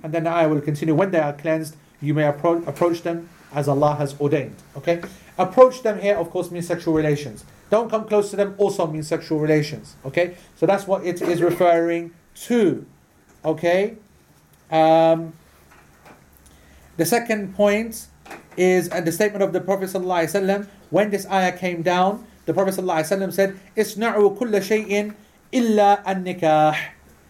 And 0.02 0.14
then 0.14 0.26
I 0.26 0.48
will 0.48 0.62
continue. 0.62 0.96
When 0.96 1.12
they 1.12 1.20
are 1.20 1.34
cleansed, 1.34 1.76
you 2.02 2.14
may 2.14 2.24
appro- 2.24 2.66
approach 2.68 3.02
them 3.02 3.30
as 3.54 3.68
Allah 3.68 3.96
has 3.96 4.20
ordained. 4.20 4.56
Okay? 4.78 5.02
Approach 5.38 5.84
them 5.84 6.00
here, 6.00 6.16
of 6.16 6.30
course, 6.30 6.52
means 6.52 6.68
sexual 6.68 6.94
relations. 6.94 7.46
Don't 7.70 7.90
come 7.90 8.06
close 8.06 8.30
to 8.30 8.36
them 8.36 8.56
also 8.58 8.88
means 8.88 9.08
sexual 9.08 9.40
relations. 9.40 9.96
Okay? 10.06 10.36
So 10.56 10.66
that's 10.66 10.88
what 10.88 11.06
it 11.06 11.22
is 11.22 11.42
referring 11.42 12.12
to. 12.48 12.86
Okay? 13.44 13.98
Um, 14.72 15.34
the 16.98 17.06
second 17.06 17.56
point 17.56 18.08
is 18.56 18.90
uh, 18.92 19.02
the 19.02 19.12
statement 19.12 19.44
of 19.44 19.52
the 19.52 19.62
Prophet. 19.62 19.92
When 20.90 21.10
this 21.10 21.26
ayah 21.28 21.58
came 21.58 21.82
down, 21.82 22.26
the 22.46 22.54
Prophet 22.54 22.76
ﷺ 22.76 23.34
said, 23.34 23.60
"Isna'u 23.76 24.38
kulla 24.38 24.60
shay'in 24.62 25.16
illa 25.52 26.02
an-nikah." 26.06 26.76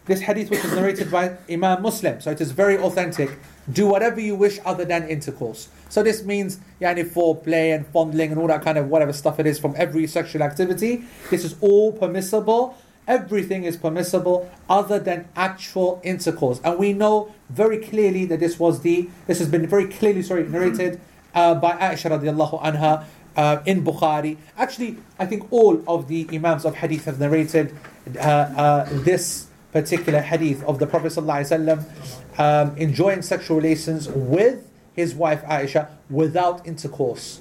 This 0.06 0.22
hadith, 0.22 0.52
which 0.52 0.64
is 0.64 0.72
narrated 0.74 1.10
by 1.10 1.38
Imam 1.50 1.82
Muslim, 1.82 2.22
so 2.22 2.30
it 2.30 2.40
is 2.40 2.52
very 2.52 2.78
authentic. 2.78 3.40
Do 3.72 3.88
whatever 3.88 4.20
you 4.20 4.36
wish 4.36 4.60
other 4.64 4.86
than 4.86 5.10
intercourse. 5.10 5.70
So 5.90 6.04
this 6.04 6.24
means 6.24 6.60
yani 6.80 7.10
foreplay 7.10 7.74
and 7.74 7.88
fondling 7.88 8.30
and 8.32 8.40
all 8.40 8.48
that 8.48 8.62
kind 8.62 8.78
of 8.78 8.90
whatever 8.90 9.14
stuff 9.14 9.40
it 9.40 9.48
is 9.48 9.58
from 9.58 9.74
every 9.78 10.06
sexual 10.06 10.44
activity. 10.44 11.06
This 11.32 11.44
is 11.44 11.56
all 11.60 11.92
permissible. 11.92 12.78
Everything 13.08 13.64
is 13.64 13.78
permissible 13.78 14.52
other 14.70 15.00
than 15.00 15.28
actual 15.36 16.02
intercourse. 16.04 16.60
And 16.64 16.78
we 16.78 16.94
know 16.94 17.34
very 17.50 17.78
clearly 17.80 18.26
that 18.26 18.40
this 18.40 18.60
was 18.60 18.82
the 18.82 19.10
this 19.26 19.40
has 19.40 19.48
been 19.48 19.66
very 19.66 19.88
clearly 19.88 20.22
sorry 20.22 20.44
narrated 20.48 21.00
uh, 21.34 21.56
by 21.56 21.74
Aisha 21.74 22.10
radiallahu 22.10 22.62
anha 22.62 23.06
uh, 23.37 23.63
in 23.67 23.85
Bukhari. 23.85 24.37
Actually, 24.57 24.99
I 25.19 25.27
think 25.27 25.53
all 25.53 25.83
of 25.87 26.09
the 26.09 26.29
Imams 26.33 26.65
of 26.65 26.77
Hadith 26.77 27.05
have 27.05 27.19
narrated 27.19 27.75
uh, 28.17 28.21
uh, 28.21 28.89
this 28.91 29.47
particular 29.73 30.21
hadith 30.21 30.63
of 30.65 30.79
the 30.79 30.87
Prophet 30.87 31.13
ﷺ, 31.13 32.39
um, 32.39 32.77
enjoying 32.77 33.23
sexual 33.23 33.57
relations 33.57 34.09
with 34.09 34.69
his 34.95 35.15
wife 35.15 35.43
Aisha 35.45 35.89
without 36.09 36.67
intercourse. 36.67 37.41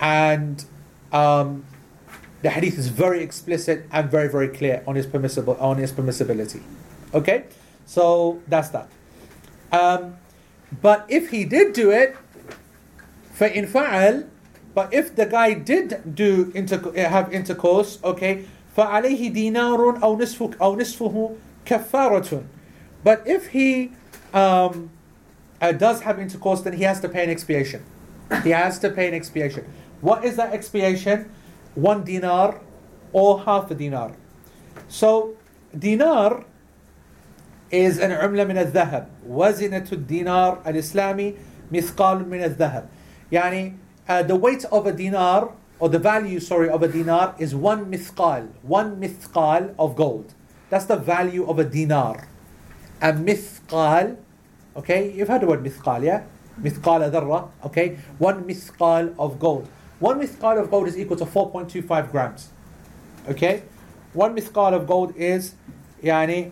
And 0.00 0.64
um, 1.12 1.64
the 2.42 2.50
hadith 2.50 2.78
is 2.78 2.88
very 2.88 3.22
explicit 3.22 3.86
and 3.90 4.10
very, 4.10 4.28
very 4.28 4.48
clear 4.48 4.84
on 4.86 4.94
his 4.96 5.06
permissible 5.06 5.56
on 5.58 5.78
his 5.78 5.92
permissibility. 5.92 6.62
Okay? 7.12 7.44
So 7.86 8.40
that's 8.48 8.70
that. 8.70 8.88
Um, 9.72 10.16
but 10.82 11.06
if 11.08 11.30
he 11.30 11.44
did 11.44 11.72
do 11.72 11.90
it, 11.90 12.16
فَإِنْ 13.38 13.68
فَعَلْ 13.68 14.28
But 14.78 14.92
if 14.92 15.14
the 15.14 15.26
guy 15.26 15.54
did 15.54 16.14
do 16.14 16.50
inter- 16.54 16.92
have 16.96 17.32
intercourse, 17.32 17.98
okay, 18.02 18.44
فَعَلَيْهِ 18.76 19.32
دِينَارٌ 19.32 20.00
أَوْ 20.00 20.18
نِصْفُ 20.18 20.56
أَوْ 20.58 20.76
نِصْفُهُ 20.76 21.36
كَفَّارَةٌ 21.64 22.44
But 23.04 23.22
if 23.26 23.48
he 23.48 23.92
um, 24.32 24.90
uh, 25.60 25.72
does 25.72 26.02
have 26.02 26.18
intercourse, 26.18 26.62
then 26.62 26.72
he 26.72 26.82
has 26.82 27.00
to 27.00 27.08
pay 27.08 27.22
an 27.22 27.30
expiation. 27.30 27.84
He 28.42 28.50
has 28.50 28.78
to 28.80 28.90
pay 28.90 29.06
an 29.06 29.14
expiation. 29.14 29.64
What 30.00 30.24
is 30.24 30.36
that 30.36 30.52
expiation? 30.52 31.30
One 31.74 32.04
dinar 32.04 32.60
or 33.12 33.40
half 33.40 33.70
a 33.70 33.74
dinar. 33.74 34.16
So, 34.88 35.36
dinar 35.76 36.44
is 37.70 37.98
an 37.98 38.10
عملة 38.10 38.44
من 38.44 38.58
الذهب 38.58 39.06
وزنة 39.28 39.86
الدينار 39.92 40.62
الإسلامي 40.66 41.34
مثقال 41.72 42.28
من 42.28 42.44
الذهب 42.44 42.88
يعني 43.32 43.74
uh, 44.09 44.23
the 44.23 44.35
weight 44.35 44.65
of 44.65 44.87
a 44.87 44.91
dinar, 44.91 45.53
or 45.79 45.87
the 45.87 45.99
value, 45.99 46.39
sorry, 46.39 46.67
of 46.67 46.81
a 46.81 46.87
dinar 46.87 47.35
is 47.37 47.53
one 47.53 47.89
mithqal, 47.91 48.49
one 48.63 48.99
mithqal 48.99 49.73
of 49.77 49.95
gold. 49.95 50.33
That's 50.69 50.85
the 50.85 50.97
value 50.97 51.45
of 51.47 51.59
a 51.59 51.63
dinar. 51.63 52.27
A 53.01 53.13
mithqal, 53.13 54.17
okay, 54.75 55.13
you've 55.13 55.27
heard 55.27 55.41
the 55.41 55.47
word 55.47 55.63
mithqal, 55.63 56.03
yeah? 56.03 56.23
Mithqal 56.59 57.49
okay? 57.65 57.99
One 58.17 58.43
mithqal 58.43 59.13
of 59.17 59.39
gold. 59.39 59.69
One 59.99 60.19
mithqal 60.19 60.59
of 60.59 60.71
gold 60.71 60.87
is 60.87 60.97
equal 60.97 61.17
to 61.17 61.25
4.25 61.25 62.11
grams, 62.11 62.49
okay? 63.29 63.63
One 64.13 64.35
mithqal 64.35 64.73
of 64.73 64.87
gold 64.87 65.15
is, 65.15 65.53
yani, 66.03 66.51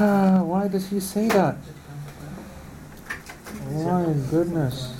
Ah, 0.00 0.42
why 0.44 0.68
does 0.68 0.90
he 0.90 1.00
say 1.00 1.26
that? 1.26 1.56
My 3.72 4.04
goodness. 4.30 4.94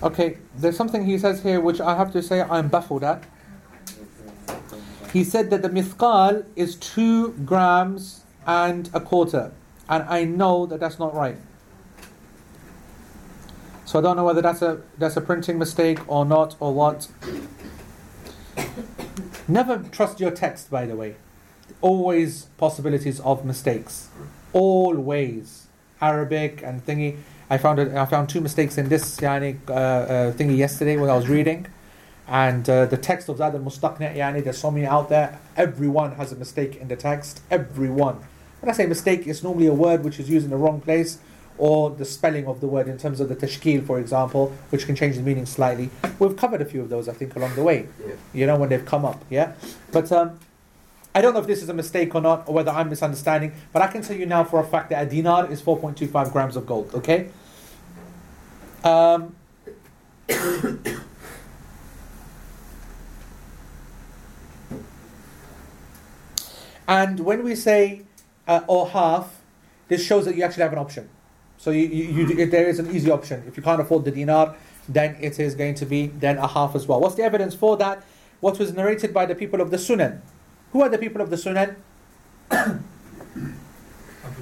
Okay, 0.00 0.38
there's 0.56 0.76
something 0.76 1.04
he 1.04 1.18
says 1.18 1.42
here 1.42 1.60
which 1.60 1.80
I 1.80 1.96
have 1.96 2.12
to 2.12 2.22
say 2.22 2.40
I'm 2.40 2.68
baffled 2.68 3.02
at. 3.02 3.24
He 5.12 5.24
said 5.24 5.50
that 5.50 5.62
the 5.62 5.70
mithqal 5.70 6.44
is 6.54 6.76
two 6.76 7.32
grams 7.44 8.22
and 8.46 8.88
a 8.94 9.00
quarter, 9.00 9.52
and 9.88 10.04
I 10.04 10.24
know 10.24 10.66
that 10.66 10.78
that's 10.78 11.00
not 11.00 11.14
right. 11.14 11.38
So 13.86 13.98
I 13.98 14.02
don't 14.02 14.16
know 14.16 14.24
whether 14.24 14.42
that's 14.42 14.62
a 14.62 14.82
that's 14.98 15.16
a 15.16 15.20
printing 15.20 15.58
mistake 15.58 15.98
or 16.06 16.24
not 16.24 16.54
or 16.60 16.72
what. 16.72 17.08
Never 19.48 19.78
trust 19.78 20.20
your 20.20 20.30
text, 20.30 20.70
by 20.70 20.86
the 20.86 20.96
way. 20.96 21.16
Always 21.84 22.46
possibilities 22.56 23.20
of 23.20 23.44
mistakes. 23.44 24.08
Always. 24.54 25.66
Arabic 26.00 26.62
and 26.62 26.84
thingy. 26.86 27.18
I 27.50 27.58
found 27.58 27.78
it, 27.78 27.94
I 27.94 28.06
found 28.06 28.30
two 28.30 28.40
mistakes 28.40 28.78
in 28.78 28.88
this 28.88 29.18
yani, 29.18 29.58
uh, 29.68 29.72
uh, 29.72 30.32
thingy 30.32 30.56
yesterday 30.56 30.96
when 30.96 31.10
I 31.10 31.14
was 31.14 31.28
reading. 31.28 31.66
And 32.26 32.66
uh, 32.70 32.86
the 32.86 32.96
text 32.96 33.28
of 33.28 33.36
Zad 33.36 33.54
al 33.54 33.60
Mustaqni, 33.60 34.16
yani, 34.16 34.42
there's 34.42 34.56
so 34.56 34.70
many 34.70 34.86
out 34.86 35.10
there. 35.10 35.38
Everyone 35.58 36.12
has 36.12 36.32
a 36.32 36.36
mistake 36.36 36.76
in 36.76 36.88
the 36.88 36.96
text. 36.96 37.42
Everyone. 37.50 38.16
When 38.60 38.70
I 38.70 38.72
say 38.72 38.86
mistake, 38.86 39.26
it's 39.26 39.42
normally 39.42 39.66
a 39.66 39.74
word 39.74 40.04
which 40.04 40.18
is 40.18 40.30
used 40.30 40.46
in 40.46 40.50
the 40.52 40.56
wrong 40.56 40.80
place 40.80 41.18
or 41.58 41.90
the 41.90 42.06
spelling 42.06 42.46
of 42.46 42.62
the 42.62 42.66
word 42.66 42.88
in 42.88 42.96
terms 42.96 43.20
of 43.20 43.28
the 43.28 43.36
tashkil, 43.36 43.86
for 43.86 44.00
example, 44.00 44.54
which 44.70 44.86
can 44.86 44.96
change 44.96 45.16
the 45.16 45.22
meaning 45.22 45.44
slightly. 45.44 45.90
We've 46.18 46.34
covered 46.34 46.62
a 46.62 46.64
few 46.64 46.80
of 46.80 46.88
those, 46.88 47.10
I 47.10 47.12
think, 47.12 47.36
along 47.36 47.56
the 47.56 47.62
way. 47.62 47.88
Yeah. 48.00 48.14
You 48.32 48.46
know, 48.46 48.56
when 48.56 48.70
they've 48.70 48.86
come 48.86 49.04
up, 49.04 49.22
yeah. 49.28 49.52
But 49.92 50.10
um, 50.10 50.40
I 51.14 51.20
don't 51.20 51.32
know 51.32 51.40
if 51.40 51.46
this 51.46 51.62
is 51.62 51.68
a 51.68 51.74
mistake 51.74 52.14
or 52.14 52.20
not, 52.20 52.48
or 52.48 52.54
whether 52.54 52.72
I'm 52.72 52.88
misunderstanding. 52.90 53.52
But 53.72 53.82
I 53.82 53.86
can 53.86 54.02
tell 54.02 54.16
you 54.16 54.26
now 54.26 54.42
for 54.42 54.58
a 54.58 54.64
fact 54.64 54.90
that 54.90 55.06
a 55.06 55.08
dinar 55.08 55.50
is 55.50 55.62
4.25 55.62 56.32
grams 56.32 56.56
of 56.56 56.66
gold. 56.66 56.92
Okay. 56.94 57.28
Um, 58.82 59.36
and 66.88 67.20
when 67.20 67.44
we 67.44 67.54
say 67.54 68.02
uh, 68.48 68.62
or 68.66 68.88
half, 68.88 69.40
this 69.86 70.04
shows 70.04 70.24
that 70.24 70.34
you 70.34 70.42
actually 70.42 70.64
have 70.64 70.72
an 70.72 70.78
option. 70.78 71.08
So 71.58 71.70
you, 71.70 71.86
you, 71.86 72.26
you, 72.26 72.46
there 72.46 72.68
is 72.68 72.80
an 72.80 72.90
easy 72.94 73.10
option. 73.10 73.44
If 73.46 73.56
you 73.56 73.62
can't 73.62 73.80
afford 73.80 74.04
the 74.04 74.10
dinar, 74.10 74.56
then 74.88 75.16
it 75.20 75.38
is 75.38 75.54
going 75.54 75.76
to 75.76 75.86
be 75.86 76.08
then 76.08 76.38
a 76.38 76.48
half 76.48 76.74
as 76.74 76.88
well. 76.88 77.00
What's 77.00 77.14
the 77.14 77.22
evidence 77.22 77.54
for 77.54 77.76
that? 77.76 78.04
what 78.44 78.58
was 78.58 78.74
narrated 78.74 79.14
by 79.14 79.24
the 79.24 79.34
people 79.34 79.62
of 79.62 79.70
the 79.70 79.78
Sunan. 79.78 80.20
Who 80.74 80.82
are 80.82 80.88
the 80.88 80.98
people 80.98 81.22
of 81.22 81.30
the 81.30 81.36
Sunan? 81.36 81.76
Abu 82.50 82.80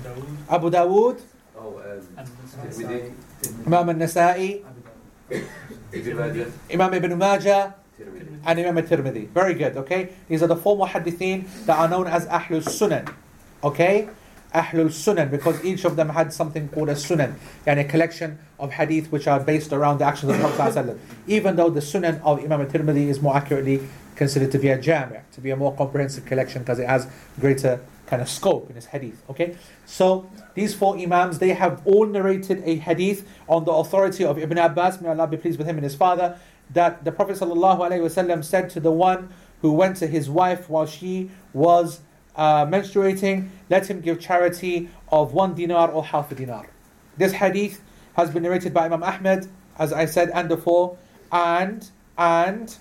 Dawood 0.01 0.49
Abu 0.49 0.71
Dawood, 0.71 1.21
Oh, 1.55 1.77
um, 1.77 2.27
Imam 3.67 3.91
al-Nasa'i, 3.91 4.65
Imam 6.73 6.95
Ibn 6.95 7.19
Majah, 7.19 7.75
and 8.47 8.59
Imam 8.59 8.79
al-Tirmidhi. 8.79 9.29
Very 9.29 9.53
good, 9.53 9.77
okay? 9.77 10.15
These 10.27 10.43
are 10.43 10.47
the 10.47 10.57
four 10.57 10.79
muhaddithin 10.79 11.67
that 11.67 11.79
are 11.79 11.87
known 11.87 12.07
as 12.07 12.25
Ahlul 12.27 12.65
Sunan. 12.65 13.13
Okay? 13.63 14.09
Ahlul 14.55 14.89
Sunan, 14.89 15.31
because 15.31 15.63
each 15.63 15.85
of 15.85 15.97
them 15.97 16.09
had 16.09 16.33
something 16.33 16.69
called 16.71 16.89
a 16.89 16.95
Sunan, 16.95 17.35
and 17.67 17.79
a 17.79 17.85
collection 17.85 18.39
of 18.59 18.73
hadith 18.73 19.13
which 19.13 19.27
are 19.27 19.39
based 19.39 19.71
around 19.71 19.99
the 19.99 20.07
actions 20.07 20.33
of 20.33 20.39
the 20.39 20.49
Prophet 20.49 20.75
ﷺ. 20.81 20.99
Even 21.27 21.57
though 21.57 21.69
the 21.69 21.81
Sunan 21.81 22.23
of 22.23 22.43
Imam 22.43 22.63
al-Tirmidhi 22.63 23.09
is 23.09 23.21
more 23.21 23.37
accurately 23.37 23.87
considered 24.17 24.53
to 24.53 24.59
be 24.59 24.69
a 24.69 24.79
jami', 24.79 25.21
to 25.33 25.41
be 25.41 25.51
a 25.51 25.57
more 25.57 25.75
comprehensive 25.75 26.25
collection 26.25 26.63
because 26.63 26.79
it 26.79 26.89
has 26.89 27.07
greater 27.41 27.81
kind 28.07 28.21
of 28.21 28.29
scope 28.29 28.69
in 28.69 28.77
its 28.77 28.87
hadith. 28.87 29.23
Okay? 29.31 29.57
So 29.87 30.31
these 30.55 30.75
four 30.75 30.99
Imams, 30.99 31.39
they 31.39 31.51
have 31.51 31.81
all 31.87 32.07
narrated 32.07 32.63
a 32.65 32.77
hadith 32.77 33.27
on 33.49 33.65
the 33.65 33.73
authority 33.73 34.25
of 34.25 34.39
Ibn 34.39 34.59
Abbas, 34.59 35.01
may 35.01 35.09
Allah 35.09 35.27
be 35.27 35.37
pleased 35.37 35.59
with 35.59 35.67
him 35.67 35.77
and 35.77 35.85
his 35.85 35.95
father, 35.95 36.39
that 36.71 37.05
the 37.05 37.13
Prophet 37.13 37.39
ﷺ 37.39 38.45
said 38.45 38.71
to 38.71 38.81
the 38.81 38.91
one 38.93 39.33
who 39.63 39.73
went 39.73 39.97
to 39.99 40.07
his 40.07 40.29
wife 40.29 40.69
while 40.69 40.87
she 40.87 41.31
was 41.53 42.01
uh, 42.37 42.67
menstruating, 42.67 43.49
let 43.71 43.89
him 43.89 44.01
give 44.01 44.21
charity 44.21 44.89
of 45.11 45.33
one 45.33 45.55
dinar 45.55 45.91
or 45.91 46.05
half 46.05 46.31
a 46.33 46.35
dinar. 46.35 46.69
This 47.17 47.33
hadith 47.33 47.81
has 48.15 48.31
been 48.31 48.43
narrated 48.43 48.75
by 48.75 48.87
Imam 48.87 49.03
Ahmed, 49.03 49.49
as 49.79 49.93
I 49.93 50.07
said, 50.07 50.31
and 50.35 50.51
the 50.51 50.57
four, 50.57 50.99
and, 51.31 51.89
and, 52.19 52.77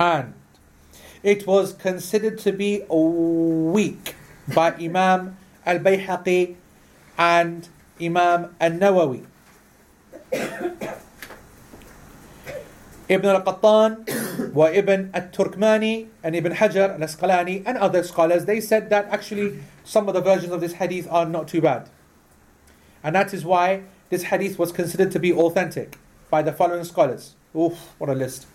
and 0.00 0.32
it 1.22 1.46
was 1.46 1.74
considered 1.74 2.38
to 2.38 2.52
be 2.52 2.82
weak 2.88 4.16
by 4.54 4.72
Imam 4.72 5.36
Al 5.66 5.78
Bayhaqi 5.78 6.56
and 7.18 7.68
Imam 8.00 8.56
Al 8.58 8.70
Nawawi. 8.70 9.26
Ibn 13.10 13.26
al 13.26 13.42
Qattan, 13.42 14.52
wa 14.54 14.66
Ibn 14.66 15.10
al 15.12 15.22
Turkmani, 15.28 16.08
and 16.22 16.34
Ibn 16.34 16.52
Hajar 16.54 16.94
al 16.94 17.00
Asqalani, 17.00 17.62
and 17.66 17.76
other 17.76 18.02
scholars, 18.02 18.46
they 18.46 18.60
said 18.60 18.88
that 18.88 19.06
actually 19.10 19.58
some 19.84 20.08
of 20.08 20.14
the 20.14 20.22
versions 20.22 20.52
of 20.52 20.62
this 20.62 20.74
hadith 20.74 21.06
are 21.10 21.26
not 21.26 21.46
too 21.46 21.60
bad. 21.60 21.90
And 23.04 23.14
that 23.14 23.34
is 23.34 23.44
why 23.44 23.82
this 24.08 24.24
hadith 24.24 24.58
was 24.58 24.72
considered 24.72 25.10
to 25.12 25.18
be 25.18 25.32
authentic 25.32 25.98
by 26.30 26.40
the 26.40 26.52
following 26.52 26.84
scholars. 26.84 27.34
Oof, 27.54 27.94
what 27.98 28.08
a 28.08 28.14
list. 28.14 28.46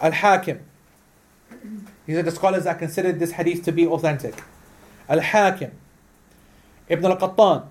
Al 0.00 0.12
Hakim. 0.12 0.60
These 2.06 2.18
are 2.18 2.22
the 2.22 2.30
scholars 2.30 2.64
that 2.64 2.78
considered 2.78 3.18
this 3.18 3.32
hadith 3.32 3.64
to 3.64 3.72
be 3.72 3.86
authentic. 3.86 4.34
Al 5.08 5.20
Hakim, 5.20 5.72
Ibn 6.88 7.04
al 7.04 7.16
Qattan, 7.16 7.66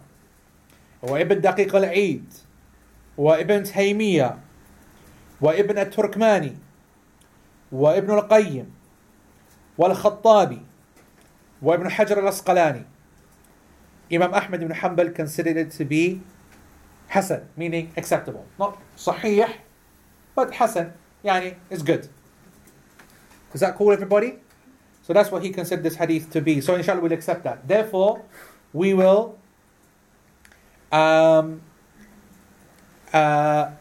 Turkmani, 5.92 6.56
wa 7.72 7.92
Ibn 7.94 8.12
al 8.12 8.28
Qayyim, 8.28 8.66
wa 9.78 9.88
Al 9.90 9.96
Khattabi, 9.96 10.62
wa 11.62 11.74
Ibn 11.74 11.90
Hajar 11.90 12.18
al 12.18 12.32
Asqalani. 12.32 12.86
Imam 14.10 14.34
Ahmad 14.34 14.62
ibn 14.62 14.74
Hanbal 14.74 15.16
considered 15.16 15.58
it 15.58 15.72
to 15.72 15.86
be 15.86 16.22
Hasan, 17.08 17.48
meaning 17.58 17.92
acceptable. 17.98 18.46
Not 18.60 18.78
Sahih, 18.96 19.52
but 20.36 20.54
Hasan, 20.54 20.94
yani 21.26 21.56
is 21.70 21.82
good. 21.82 22.08
Is 23.54 23.62
that 23.62 23.76
cool, 23.76 23.92
everybody? 23.92 24.40
So 25.02 25.14
that's 25.14 25.32
what 25.32 25.44
he 25.44 25.50
considered 25.50 25.84
this 25.84 25.96
hadith 25.96 26.30
to 26.32 26.42
be. 26.42 26.62
So 26.62 26.76
inshallah 26.76 27.02
we'll 27.02 27.14
accept 27.14 27.44
that. 27.44 27.68
Therefore, 27.68 28.24
we 28.74 28.94
will 28.94 29.38
um, 30.92 31.62
uh, 33.14 33.72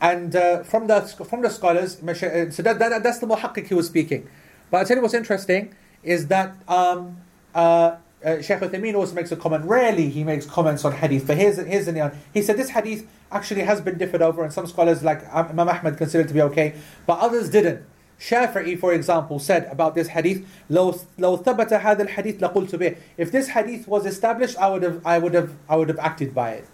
and 0.00 0.34
uh, 0.34 0.62
from 0.62 0.86
the 0.86 1.02
from 1.02 1.42
the 1.42 1.50
scholars, 1.50 1.98
so 1.98 2.62
that, 2.62 2.78
that, 2.78 3.02
that's 3.02 3.18
the 3.18 3.26
muhaqqiq 3.26 3.66
he 3.66 3.74
was 3.74 3.86
speaking. 3.86 4.28
But 4.70 4.78
I'll 4.78 4.84
tell 4.86 4.96
you 4.96 5.02
what's 5.02 5.14
interesting 5.14 5.74
is 6.02 6.28
that 6.28 6.54
um, 6.68 7.18
uh, 7.54 7.96
uh, 8.24 8.36
Sheikh 8.36 8.44
Sheikh 8.44 8.58
Uthaymeen 8.58 8.94
also 8.94 9.14
makes 9.14 9.32
a 9.32 9.36
comment. 9.36 9.64
Rarely 9.64 10.10
he 10.10 10.24
makes 10.24 10.46
comments 10.46 10.84
on 10.84 10.92
hadith, 10.92 11.26
but 11.26 11.36
here's 11.36 11.56
here's 11.56 11.88
an 11.88 11.98
on. 11.98 12.12
He 12.34 12.42
said 12.42 12.56
this 12.56 12.70
hadith 12.70 13.06
actually 13.32 13.62
has 13.62 13.80
been 13.80 13.96
differed 13.98 14.22
over, 14.22 14.42
and 14.44 14.52
some 14.52 14.66
scholars 14.66 15.02
like 15.02 15.22
Imam 15.34 15.68
Ahmad 15.68 15.96
considered 15.96 16.26
it 16.26 16.28
to 16.28 16.34
be 16.34 16.42
okay, 16.42 16.74
but 17.06 17.18
others 17.18 17.48
didn't. 17.50 17.84
Shafi'i, 18.20 18.78
for 18.78 18.92
example, 18.92 19.38
said 19.38 19.66
about 19.72 19.94
this 19.94 20.08
hadith, 20.08 20.46
لو 20.70 21.00
لو 21.18 21.42
ثبت 21.42 21.72
هذا 21.80 22.06
الحديث 22.08 22.40
لقلت 22.40 22.76
به. 22.76 22.96
If 23.16 23.32
this 23.32 23.48
hadith 23.48 23.88
was 23.88 24.04
established, 24.04 24.58
I 24.58 24.68
would 24.68 24.82
have 24.82 25.06
I 25.06 25.18
would 25.18 25.34
have 25.34 25.54
I 25.68 25.76
would 25.76 25.88
have 25.88 25.98
acted 25.98 26.34
by 26.34 26.50
it. 26.50 26.66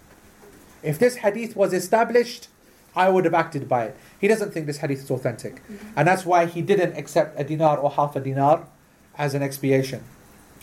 If 0.83 0.99
this 0.99 1.17
hadith 1.17 1.55
was 1.55 1.71
established, 1.71 2.49
I 2.95 3.07
would 3.07 3.23
have 3.23 3.33
acted 3.33 3.69
by 3.69 3.85
it. 3.85 3.97
He 4.19 4.27
doesn't 4.27 4.51
think 4.51 4.65
this 4.65 4.79
hadith 4.79 5.03
is 5.03 5.09
authentic, 5.09 5.63
mm-hmm. 5.63 5.93
and 5.95 6.05
that's 6.07 6.25
why 6.25 6.45
he 6.45 6.61
didn't 6.61 6.97
accept 6.97 7.39
a 7.39 7.43
dinar 7.45 7.77
or 7.77 7.91
half 7.91 8.17
a 8.17 8.19
dinar 8.19 8.67
as 9.17 9.33
an 9.33 9.41
expiation. 9.41 10.03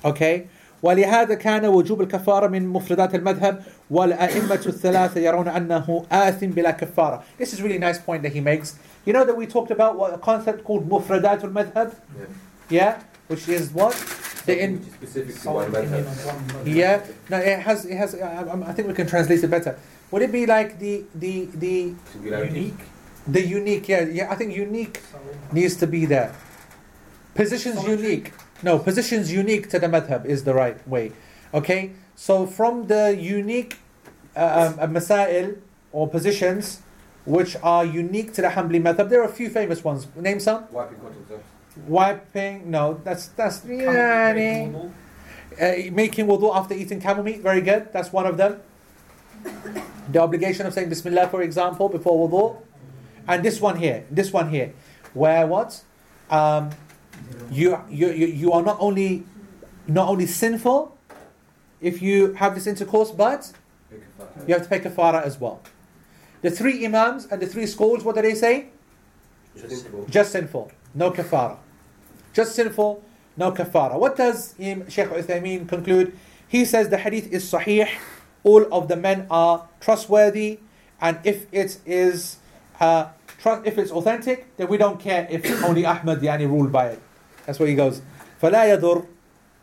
Okay. 0.05 0.49
ولهذا 0.84 1.34
كان 1.36 1.66
وجوب 1.66 2.02
الكفارة 2.02 2.48
من 2.48 2.68
مفردات 2.68 3.16
المذهب 3.16 3.64
والأئمة 3.92 4.64
الثلاثة 4.68 5.20
يرون 5.20 5.48
أنه 5.48 6.06
آثم 6.12 6.48
بلا 6.48 6.72
كفارة. 6.72 7.24
This 7.38 7.54
is 7.54 7.62
really 7.62 7.78
nice 7.78 7.98
point 8.00 8.24
that 8.24 8.32
he 8.32 8.40
makes. 8.40 8.76
You 9.06 9.14
know 9.14 9.26
that 9.26 9.36
we 9.36 9.46
talked 9.46 9.72
about 9.72 9.98
what 9.98 10.14
a 10.14 10.18
concept 10.18 10.64
called 10.64 10.90
مفردات 10.90 11.44
المذهب? 11.44 11.92
Yeah. 11.92 12.26
Yeah? 12.70 13.00
Which 13.28 13.48
is 13.50 13.72
what? 13.74 13.94
The 14.46 14.64
in, 14.64 14.82
Specific 14.94 15.36
to 15.42 15.50
one 15.52 15.72
madhab. 15.72 16.66
yeah. 16.66 17.02
No, 17.30 17.38
it 17.38 17.60
has. 17.60 17.86
It 17.86 17.98
has. 17.98 18.16
I, 18.16 18.42
I 18.68 18.74
think 18.74 18.88
we 18.88 18.94
can 18.94 19.06
translate 19.06 19.44
it 19.44 19.48
better. 19.50 19.78
Would 20.12 20.22
it 20.24 20.32
be 20.32 20.46
like 20.46 20.80
the 20.80 21.04
the 21.14 21.46
the 21.54 21.94
Singularity. 22.14 22.74
the 23.28 23.46
unique? 23.46 23.88
Yeah, 23.90 24.06
yeah. 24.06 24.32
I 24.32 24.36
think 24.36 24.56
unique 24.56 25.02
needs 25.52 25.76
to 25.76 25.88
be 25.88 26.06
there. 26.06 26.32
Positions 27.36 27.84
unique. 27.86 28.34
No, 28.65 28.79
positions 28.79 29.31
unique 29.31 29.69
to 29.69 29.79
the 29.79 29.89
madhab 29.89 30.25
is 30.25 30.45
the 30.45 30.55
right 30.55 30.81
way. 30.89 31.13
Okay, 31.53 31.91
so 32.17 32.47
from 32.47 32.87
the 32.87 33.15
unique 33.15 33.77
uh, 34.35 34.73
um, 34.73 34.81
uh, 34.81 34.87
masail 34.87 35.59
or 35.93 36.09
positions 36.09 36.81
which 37.27 37.57
are 37.63 37.85
unique 37.85 38.33
to 38.33 38.41
the 38.41 38.49
Hanbali 38.49 38.81
madhab, 38.83 39.11
there 39.11 39.21
are 39.21 39.29
a 39.29 39.33
few 39.33 39.51
famous 39.51 39.85
ones. 39.85 40.07
Name 40.17 40.41
some. 40.41 40.65
Wiping. 40.73 40.97
Wiping. 41.87 42.71
No, 42.71 43.01
that's 43.05 43.27
that's 43.37 43.61
yani, 43.61 44.73
uh, 44.75 45.93
making 45.93 46.27
wudu 46.27 46.57
after 46.57 46.73
eating 46.73 47.03
camel 47.03 47.23
meat. 47.23 47.41
Very 47.41 47.61
good. 47.61 47.93
That's 47.93 48.13
one 48.13 48.25
of 48.25 48.39
them. 48.39 48.63
The 50.11 50.21
obligation 50.21 50.65
of 50.65 50.73
saying 50.73 50.89
Bismillah, 50.89 51.29
for 51.29 51.43
example, 51.43 51.91
before 51.91 52.17
wudu, 52.17 52.57
and 53.29 53.45
this 53.45 53.61
one 53.61 53.77
here, 53.77 54.05
this 54.11 54.33
one 54.33 54.49
here, 54.49 54.73
where 55.13 55.47
what? 55.47 55.83
Um, 56.31 56.71
you, 57.51 57.79
you, 57.91 58.09
you, 58.09 58.53
are 58.53 58.63
not 58.63 58.77
only 58.81 59.25
not 59.87 60.09
only 60.09 60.27
sinful 60.27 60.97
if 61.81 62.01
you 62.01 62.33
have 62.35 62.55
this 62.55 62.67
intercourse, 62.67 63.11
but 63.11 63.53
Pick 63.91 64.01
a 64.19 64.25
fat. 64.25 64.49
you 64.49 64.55
have 64.55 64.63
to 64.63 64.69
pay 64.69 64.81
kafara 64.81 65.23
as 65.23 65.39
well. 65.39 65.61
The 66.43 66.51
three 66.51 66.85
imams 66.85 67.27
and 67.27 67.41
the 67.41 67.47
three 67.47 67.67
schools, 67.67 68.05
what 68.05 68.17
do 68.17 68.23
they 68.23 68.35
say? 68.35 68.69
Simple. 69.55 70.07
Just 70.09 70.33
sinful, 70.33 70.73
no 70.95 71.11
kafara. 71.11 71.59
Just 72.33 72.55
sinful, 72.55 73.03
no 73.37 73.53
kafara. 73.53 73.99
What 73.99 74.17
does 74.17 74.55
Sheikh 74.59 75.09
Uthaymeen 75.09 75.69
conclude? 75.69 76.17
He 76.49 76.65
says 76.65 76.89
the 76.89 76.99
hadith 76.99 77.33
is 77.33 77.51
sahih, 77.51 77.89
all 78.43 78.67
of 78.73 78.89
the 78.89 78.97
men 78.97 79.27
are 79.31 79.69
trustworthy, 79.81 80.61
and 81.01 81.19
if 81.25 81.47
it 81.53 81.79
is 81.87 82.39
uh, 82.81 83.09
tru- 83.44 83.62
if 83.66 83.78
it's 83.78 83.92
authentic, 83.92 84.56
then 84.58 84.68
we 84.68 84.78
don't 84.78 85.00
care 85.00 85.28
if 85.30 85.46
only 85.64 85.86
Ahmad 85.86 86.22
yani 86.22 86.48
ruled 86.48 86.72
by 86.72 86.88
it. 86.88 87.02
That's 87.46 87.60
where 87.60 87.68
he 87.68 87.76
goes. 87.76 88.02
فلا 88.42 88.66
يضر 88.76 89.06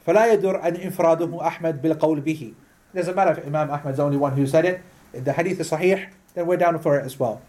فلا 0.06 0.32
يضر 0.34 0.62
أن 0.62 0.76
إنفراده 0.76 1.46
أحمد 1.46 1.82
بالقول 1.82 2.20
به. 2.22 2.54
Doesn't 2.94 3.14
matter 3.14 3.32
if 3.32 3.46
Imam 3.46 3.70
Ahmad 3.70 3.92
is 3.92 3.96
the 3.96 4.02
only 4.02 4.16
one 4.16 4.32
who 4.36 4.46
said 4.46 4.64
it. 4.64 4.80
If 5.12 5.24
the 5.24 5.32
hadith 5.32 5.60
is 5.60 5.70
sahih, 5.70 6.08
then 6.34 6.46
we're 6.46 6.56
down 6.56 6.78
for 6.78 6.98
it 6.98 7.04
as 7.04 7.18
well. 7.18 7.42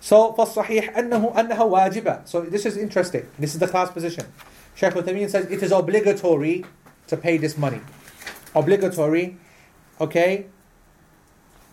So 0.00 0.32
فالصحيح 0.32 0.96
أنه 0.96 1.34
أنها 1.34 1.58
واجبة. 1.58 2.26
So 2.26 2.42
this 2.42 2.66
is 2.66 2.76
interesting. 2.76 3.26
This 3.38 3.54
is 3.54 3.60
the 3.60 3.68
class 3.68 3.90
position. 3.90 4.26
Shaykh 4.74 4.94
Uthaymeen 4.94 5.28
says 5.28 5.46
it 5.50 5.62
is 5.62 5.72
obligatory 5.72 6.64
to 7.06 7.16
pay 7.16 7.36
this 7.36 7.58
money. 7.58 7.80
Obligatory, 8.54 9.36
okay? 10.00 10.46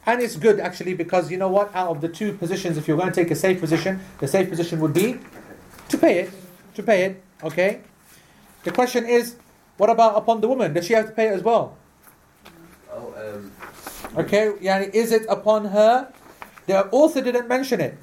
and 0.05 0.21
it's 0.21 0.37
good 0.37 0.59
actually 0.59 0.95
because 0.95 1.31
you 1.31 1.37
know 1.37 1.49
what? 1.49 1.75
Out 1.75 1.89
of 1.89 2.01
the 2.01 2.09
two 2.09 2.33
positions, 2.33 2.77
if 2.77 2.89
you're 2.89 2.97
going 2.97 3.13
to 3.13 3.15
take 3.15 3.31
a 3.31 3.37
safe 3.37 3.61
position, 3.61 4.01
the 4.19 4.29
safe 4.29 4.49
position 4.49 4.81
would 4.81 4.93
be 4.93 5.19
to 5.89 5.99
pay 5.99 6.21
it. 6.21 6.31
To 6.75 6.83
pay 6.83 7.05
it, 7.05 7.23
okay? 7.45 7.81
The 8.65 8.73
question 8.73 9.05
is, 9.05 9.37
what 9.77 9.91
about 9.91 10.17
upon 10.17 10.41
the 10.41 10.49
woman? 10.49 10.73
Does 10.73 10.87
she 10.87 10.95
have 10.95 11.07
to 11.07 11.13
pay 11.13 11.29
it 11.29 11.33
as 11.33 11.43
well? 11.43 11.77
Oh, 12.91 13.15
um, 13.17 13.53
okay, 14.17 14.53
yani 14.61 14.91
is 14.95 15.13
it 15.13 15.27
upon 15.29 15.67
her? 15.67 16.13
The 16.67 16.87
author 16.91 17.21
didn't 17.21 17.49
mention 17.49 17.81
it. 17.81 17.99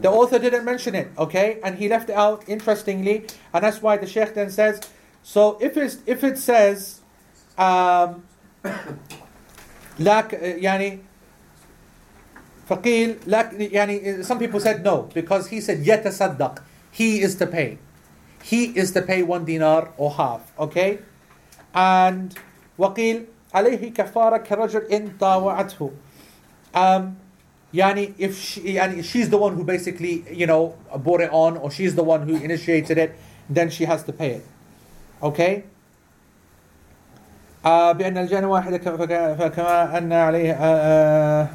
The 0.00 0.10
author 0.10 0.38
didn't 0.38 0.64
mention 0.64 0.94
it, 0.94 1.10
okay? 1.18 1.60
And 1.62 1.78
he 1.78 1.88
left 1.88 2.10
it 2.10 2.16
out 2.16 2.44
interestingly, 2.48 3.26
and 3.52 3.64
that's 3.64 3.80
why 3.80 3.96
the 3.96 4.06
Sheikh 4.06 4.34
then 4.34 4.50
says, 4.50 4.80
so 5.22 5.58
if 5.60 5.76
it's 5.76 5.98
if 6.06 6.22
it 6.22 6.38
says 6.38 7.00
um 7.58 8.22
like 9.98 10.32
uh, 10.34 10.54
yani 10.62 11.00
فقيل 12.69 13.15
لك 13.27 13.49
يعني 13.53 14.23
some 14.23 14.37
people 14.39 14.59
said 14.59 14.83
no 14.83 15.09
because 15.13 15.47
he 15.47 15.59
said 15.61 15.85
يتصدق 15.87 16.59
he 16.91 17.21
is 17.21 17.35
to 17.35 17.45
pay 17.47 17.77
he 18.43 18.65
is 18.75 18.91
to 18.91 19.01
pay 19.01 19.21
one 19.23 19.45
dinar 19.45 19.89
or 19.97 20.11
half 20.11 20.41
okay 20.59 20.97
and 21.75 22.33
وقيل 22.79 23.25
عليه 23.53 23.93
كفارة 23.93 24.37
كرجل 24.37 24.91
إن 24.91 25.11
طاوعته 25.19 25.91
um, 26.75 27.15
Yani, 27.73 28.13
if 28.17 28.37
she, 28.37 28.75
yani, 28.75 29.01
she's 29.01 29.29
the 29.29 29.37
one 29.37 29.53
who 29.55 29.63
basically, 29.63 30.25
you 30.29 30.45
know, 30.45 30.75
brought 30.97 31.21
it 31.21 31.29
on, 31.31 31.55
or 31.55 31.71
she's 31.71 31.95
the 31.95 32.03
one 32.03 32.21
who 32.27 32.35
initiated 32.35 32.97
it, 32.97 33.15
then 33.49 33.69
she 33.69 33.85
has 33.85 34.03
to 34.03 34.11
pay 34.11 34.31
it. 34.31 34.45
Okay? 35.23 35.63
آه 37.65 37.91
بأن 37.93 38.17
الجان 38.17 38.45
واحدة 38.45 38.77
ك- 38.77 38.95
فك- 38.95 39.35
فكما 39.39 39.97
أن 39.97 40.13
عليه 40.13 40.53
آه 40.53 41.47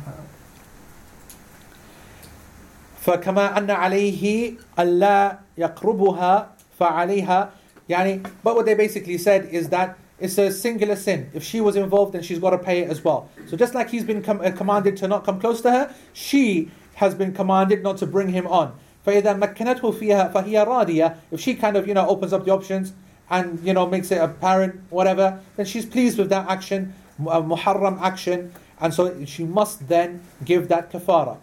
فكما 3.01 3.59
أن 3.59 3.71
عليه 3.71 4.55
ألا 4.79 5.39
يقربها 5.59 6.47
فعليها 6.81 7.51
يعني 7.89 8.23
but 8.43 8.57
what 8.57 8.67
they 8.67 8.75
basically 8.75 9.19
said 9.19 9.49
is 9.53 9.69
that 9.69 9.97
it's 10.19 10.39
a 10.39 10.51
singular 10.51 10.97
sin. 10.97 11.31
If 11.35 11.45
she 11.45 11.61
was 11.61 11.77
involved, 11.77 12.15
then 12.15 12.23
she's 12.23 12.39
got 12.39 12.51
to 12.51 12.59
pay 12.59 12.81
it 12.81 12.91
as 12.91 13.05
well. 13.05 13.29
So 13.49 13.57
just 13.57 13.75
like 13.75 13.91
he's 13.91 14.05
been 14.05 14.23
com- 14.23 14.41
uh, 14.41 14.51
commanded 14.51 14.97
to 14.99 15.09
not 15.09 15.25
come 15.25 15.39
close 15.39 15.61
to 15.61 15.71
her, 15.71 15.95
she 16.15 16.71
has 16.95 17.15
been 17.15 17.35
commanded 17.35 17.83
not 17.83 17.99
to 17.99 18.07
bring 18.07 18.31
him 18.31 18.47
on. 18.47 18.73
فإذا 19.07 19.39
مكنته 19.39 19.93
فيها 19.93 20.33
فهي 20.33 20.67
راضية. 20.67 21.17
If 21.31 21.41
she 21.41 21.55
kind 21.55 21.77
of 21.77 21.87
you 21.87 21.95
know 21.95 22.09
opens 22.09 22.33
up 22.33 22.45
the 22.45 22.51
options 22.51 22.95
and 23.31 23.61
you 23.65 23.75
know 23.75 23.87
makes 23.87 24.11
it 24.11 24.19
apparent, 24.19 24.81
whatever, 24.91 25.41
then 25.57 25.67
she's 25.67 25.85
pleased 25.85 26.19
with 26.19 26.31
that 26.31 26.49
action, 26.49 26.95
uh, 27.21 27.43
muharram 27.43 28.01
action, 28.01 28.53
and 28.81 28.95
so 28.95 29.25
she 29.27 29.45
must 29.45 29.87
then 29.89 30.23
give 30.45 30.69
that 30.69 30.91
kafara. 30.91 31.37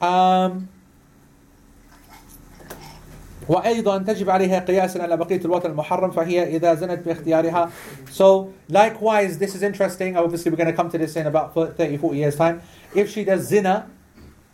Um, 0.00 0.68
وأيضا 3.48 3.98
تجب 3.98 4.30
عليها 4.30 4.58
قياسا 4.58 4.98
على 4.98 5.16
بقية 5.16 5.40
الوطن 5.44 5.70
المحرم 5.70 6.10
فهي 6.10 6.56
إذا 6.56 6.74
زنت 6.74 6.98
باختيارها 7.06 7.70
So 8.10 8.52
likewise 8.68 9.38
this 9.38 9.54
is 9.54 9.62
interesting 9.62 10.16
obviously 10.16 10.50
we're 10.50 10.56
going 10.56 10.70
to 10.70 10.76
come 10.76 10.90
to 10.90 10.98
this 10.98 11.16
in 11.16 11.26
about 11.26 11.54
30 11.54 11.96
40 11.96 12.16
years 12.16 12.36
time 12.36 12.62
if 12.94 13.10
she 13.10 13.24
does 13.24 13.40
zina 13.40 13.90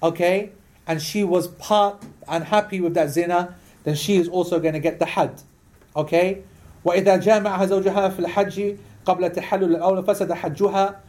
okay 0.02 0.51
and 0.86 1.02
she 1.02 1.24
was 1.24 1.48
part 1.48 2.02
and 2.28 2.44
happy 2.44 2.81
with 2.81 2.94
that 2.94 3.10
zina 3.10 3.55
then 3.85 3.94
she 3.94 4.16
is 4.16 4.28
also 4.28 4.59
going 4.59 4.74
to 4.74 4.81
get 4.81 4.98
the 4.98 5.06
had 5.06 5.43
okay 5.94 6.43
وإذا 6.85 7.16
جامعها 7.16 7.66
زوجها 7.66 8.09
في 8.09 8.18
الحج 8.18 8.77
قبل 9.06 9.32
تحلل 9.32 9.64
الأولى 9.64 10.02
فسد 10.02 10.32
حجها 10.32 11.01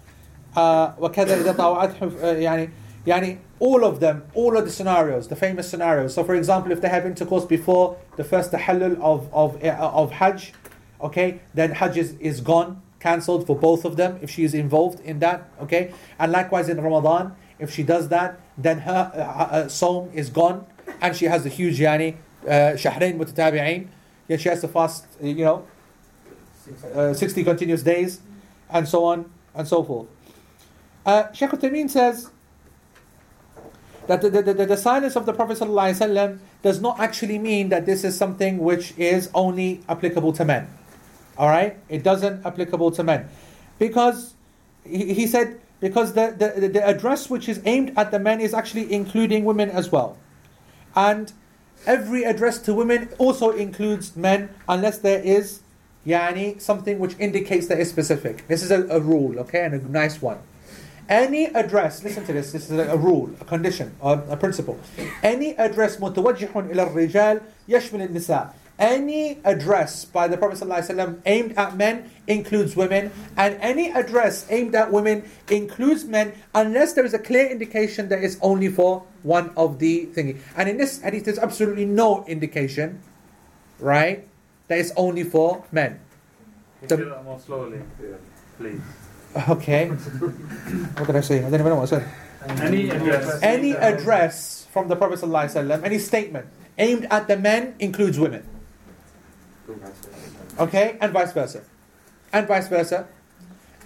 آه 0.57 0.95
وكذا 0.99 1.35
إذا 1.35 1.51
طاوعته 1.51 2.11
آه 2.23 2.33
يعني 2.33 2.69
يعني 3.07 3.37
all 3.59 3.83
of 3.83 3.99
them, 3.99 4.23
all 4.33 4.57
of 4.57 4.65
the 4.65 4.71
scenarios, 4.71 5.27
the 5.27 5.35
famous 5.35 5.69
scenarios. 5.69 6.13
So, 6.13 6.23
for 6.23 6.35
example, 6.35 6.71
if 6.71 6.81
they 6.81 6.89
have 6.89 7.05
intercourse 7.05 7.45
before 7.45 7.97
the 8.15 8.23
first 8.23 8.51
tahallul 8.51 8.99
of 9.01 9.33
of 9.33 9.63
uh, 9.63 9.69
of 9.69 10.11
Hajj, 10.11 10.53
okay, 11.01 11.41
then 11.53 11.71
Hajj 11.71 11.97
is, 11.97 12.13
is 12.19 12.41
gone, 12.41 12.81
cancelled 12.99 13.45
for 13.47 13.55
both 13.55 13.85
of 13.85 13.97
them 13.97 14.19
if 14.21 14.29
she 14.29 14.43
is 14.43 14.53
involved 14.53 14.99
in 15.01 15.19
that, 15.19 15.49
okay. 15.61 15.93
And 16.19 16.31
likewise 16.31 16.69
in 16.69 16.79
Ramadan, 16.79 17.35
if 17.59 17.73
she 17.73 17.83
does 17.83 18.09
that, 18.09 18.39
then 18.57 18.79
her 18.79 19.11
uh, 19.13 19.19
uh, 19.19 19.65
Sawm 19.65 20.13
is 20.13 20.29
gone, 20.29 20.65
and 21.01 21.15
she 21.15 21.25
has 21.25 21.45
a 21.45 21.49
huge 21.49 21.79
yani 21.79 22.15
uh, 22.45 22.75
shahrain 22.75 23.17
mutatabi'in. 23.17 23.87
Yeah, 24.27 24.37
she 24.37 24.49
has 24.49 24.61
to 24.61 24.67
fast, 24.67 25.07
uh, 25.21 25.25
you 25.25 25.45
know, 25.45 25.67
uh, 26.93 27.13
60 27.13 27.43
continuous 27.43 27.81
days, 27.81 28.19
and 28.69 28.87
so 28.87 29.05
on 29.05 29.31
and 29.55 29.67
so 29.67 29.83
forth. 29.83 30.07
Uh, 31.05 31.31
Sheikh 31.31 31.51
Uthaymeen 31.51 31.89
says 31.89 32.29
that 34.07 34.21
the, 34.21 34.29
the, 34.29 34.41
the, 34.41 34.65
the 34.65 34.77
silence 34.77 35.15
of 35.15 35.25
the 35.25 35.33
Prophet 35.33 35.57
ﷺ 35.59 36.39
does 36.61 36.81
not 36.81 36.99
actually 36.99 37.37
mean 37.39 37.69
that 37.69 37.85
this 37.85 38.03
is 38.03 38.17
something 38.17 38.57
which 38.59 38.93
is 38.97 39.29
only 39.33 39.81
applicable 39.87 40.33
to 40.33 40.45
men. 40.45 40.67
All 41.37 41.49
right? 41.49 41.77
It 41.89 42.03
doesn't 42.03 42.45
applicable 42.45 42.91
to 42.91 43.03
men. 43.03 43.29
Because 43.79 44.33
he, 44.85 45.13
he 45.13 45.27
said, 45.27 45.59
because 45.79 46.13
the, 46.13 46.33
the, 46.37 46.67
the 46.67 46.87
address 46.87 47.29
which 47.29 47.47
is 47.47 47.61
aimed 47.65 47.93
at 47.97 48.11
the 48.11 48.19
men 48.19 48.41
is 48.41 48.53
actually 48.53 48.91
including 48.91 49.45
women 49.45 49.69
as 49.69 49.91
well. 49.91 50.17
And 50.95 51.31
every 51.85 52.23
address 52.23 52.59
to 52.59 52.73
women 52.73 53.09
also 53.19 53.51
includes 53.51 54.15
men 54.15 54.49
unless 54.67 54.97
there 54.99 55.21
is 55.21 55.61
yani, 56.07 56.59
something 56.59 56.97
which 56.97 57.15
indicates 57.19 57.67
that 57.67 57.79
it's 57.79 57.89
specific. 57.89 58.47
This 58.47 58.63
is 58.63 58.71
a, 58.71 58.87
a 58.87 58.99
rule, 58.99 59.37
okay, 59.39 59.65
and 59.65 59.73
a 59.75 59.91
nice 59.91 60.21
one 60.21 60.39
Any 61.08 61.46
address, 61.46 62.02
listen 62.04 62.24
to 62.24 62.32
this, 62.32 62.52
this 62.52 62.70
is 62.70 62.78
a, 62.78 62.92
a 62.92 62.96
rule, 62.96 63.30
a 63.40 63.44
condition, 63.44 63.92
a, 64.02 64.12
a 64.30 64.36
principle. 64.36 64.78
Any 65.22 65.56
address 65.58 65.96
متوجه 65.98 66.52
إلى 66.54 66.82
الرجال 66.90 67.40
يشمل 67.68 68.08
النساء. 68.08 68.54
Any 68.78 69.38
address 69.44 70.04
by 70.06 70.26
the 70.26 70.36
Prophet 70.36 70.58
ﷺ 70.58 71.20
aimed 71.26 71.52
at 71.58 71.76
men 71.76 72.10
includes 72.26 72.74
women, 72.74 73.12
and 73.36 73.56
any 73.60 73.90
address 73.92 74.46
aimed 74.50 74.74
at 74.74 74.90
women 74.90 75.22
includes 75.50 76.04
men, 76.04 76.32
unless 76.54 76.94
there 76.94 77.04
is 77.04 77.14
a 77.14 77.18
clear 77.18 77.46
indication 77.46 78.08
that 78.08 78.24
it's 78.24 78.38
only 78.40 78.68
for 78.68 79.04
one 79.22 79.50
of 79.56 79.78
the 79.78 80.06
thingy. 80.06 80.38
And 80.56 80.68
in 80.68 80.78
this 80.78 81.00
hadith, 81.02 81.26
there's 81.26 81.38
absolutely 81.38 81.84
no 81.84 82.24
indication, 82.26 83.00
right, 83.78 84.26
that 84.68 84.78
it's 84.78 84.92
only 84.96 85.24
for 85.24 85.64
men. 85.70 86.00
Can 86.80 86.88
The- 86.88 86.96
you 86.96 87.04
do 87.04 87.10
that 87.10 87.24
more 87.24 87.38
slowly, 87.38 87.80
please? 88.58 88.80
Okay. 89.49 89.87
what 89.89 91.07
did 91.07 91.15
I 91.15 91.21
say? 91.21 91.39
I 91.39 91.49
don't 91.49 91.55
even 91.55 91.65
know 91.65 91.75
what 91.75 91.93
I 91.93 91.99
said. 91.99 92.09
Any 92.61 92.89
address. 92.89 93.43
Any 93.43 93.71
address 93.75 94.67
from 94.71 94.87
the 94.87 94.95
Prophet 94.95 95.19
ﷺ, 95.19 95.83
any 95.83 95.99
statement 95.99 96.47
aimed 96.77 97.05
at 97.09 97.27
the 97.27 97.37
men 97.37 97.75
includes 97.79 98.19
women. 98.19 98.47
Okay? 100.59 100.97
And 101.01 101.11
vice 101.11 101.33
versa. 101.33 101.63
And 102.31 102.47
vice 102.47 102.67
versa. 102.67 103.07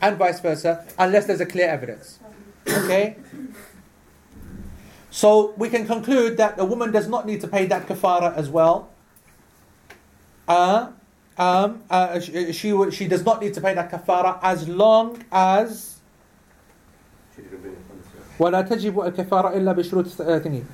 And 0.02 0.18
vice 0.18 0.40
versa, 0.40 0.86
unless 0.98 1.28
there's 1.28 1.42
a 1.42 1.46
clear 1.46 1.70
evidence. 1.70 2.20
Okay? 2.68 3.18
So 5.12 5.54
we 5.58 5.70
can 5.70 5.86
conclude 5.86 6.38
that 6.38 6.58
a 6.58 6.66
woman 6.66 6.92
does 6.92 7.08
not 7.08 7.26
need 7.26 7.42
to 7.42 7.48
pay 7.48 7.66
that 7.68 7.88
kafara 7.88 8.36
as 8.36 8.50
well. 8.50 8.90
Uh, 10.48 10.92
um, 11.39 11.83
uh, 11.91 12.19
she, 12.21 12.53
she, 12.53 12.73
would- 12.73 12.95
she 12.95 13.07
does 13.09 13.25
not 13.25 13.41
need 13.43 13.55
to 13.55 13.61
pay 13.61 13.75
that 13.75 13.91
kafara 13.91 14.39
as 14.43 14.69
long 14.69 15.23
as 15.31 15.93
ولا 18.39 18.63
تجب 18.63 18.99
الكفارة 19.01 19.55
إلا 19.57 19.73
بشروط 19.75 20.07
ثانية. 20.09 20.65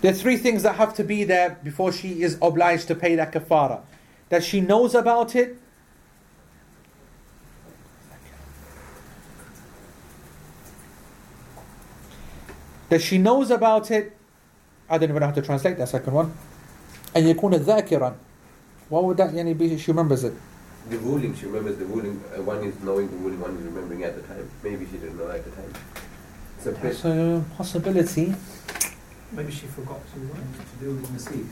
There 0.00 0.10
are 0.10 0.14
three 0.14 0.36
things 0.36 0.64
that 0.64 0.74
have 0.76 0.94
to 0.94 1.04
be 1.04 1.22
there 1.24 1.58
before 1.62 1.92
she 1.92 2.22
is 2.22 2.36
obliged 2.42 2.88
to 2.88 2.94
pay 2.96 3.14
that 3.16 3.32
kafara. 3.32 3.80
That 4.28 4.42
she 4.42 4.60
knows 4.60 4.94
about 4.94 5.36
it. 5.36 5.56
That 12.88 13.00
she 13.00 13.18
knows 13.18 13.50
about 13.50 13.90
it. 13.90 14.16
I 14.88 14.98
don't 14.98 15.08
even 15.10 15.20
know 15.20 15.26
how 15.26 15.32
to 15.32 15.42
translate 15.42 15.78
that 15.78 15.88
second 15.88 16.12
one. 16.12 16.32
أن 17.16 17.22
يكون 17.34 17.54
ذاكرا. 17.54 18.14
what 18.89 19.03
would 19.03 19.17
that 19.17 19.31
yani 19.31 19.57
be? 19.57 19.77
She 19.77 19.91
remembers 19.91 20.23
it. 20.23 20.33
The 20.89 20.97
ruling, 20.99 21.35
she 21.35 21.45
remembers 21.45 21.77
the 21.77 21.85
ruling. 21.85 22.23
Uh, 22.33 22.41
one 22.43 22.63
is 22.63 22.79
knowing 22.81 23.09
the 23.09 23.17
ruling, 23.17 23.41
one 23.41 23.57
is 23.57 23.63
remembering 23.63 24.03
at 24.03 24.15
the 24.15 24.21
time. 24.21 24.49
Maybe 24.63 24.85
she 24.85 24.97
didn't 24.97 25.17
know 25.17 25.29
at 25.29 25.43
the 25.43 25.51
time. 25.51 25.73
It's 26.57 27.03
a 27.05 27.43
possibility. 27.57 28.33
Maybe 29.31 29.51
she 29.51 29.67
forgot 29.67 29.99
to 30.13 30.19
to 30.19 30.75
do 30.79 30.95
the 30.95 31.07
Nasib. 31.07 31.45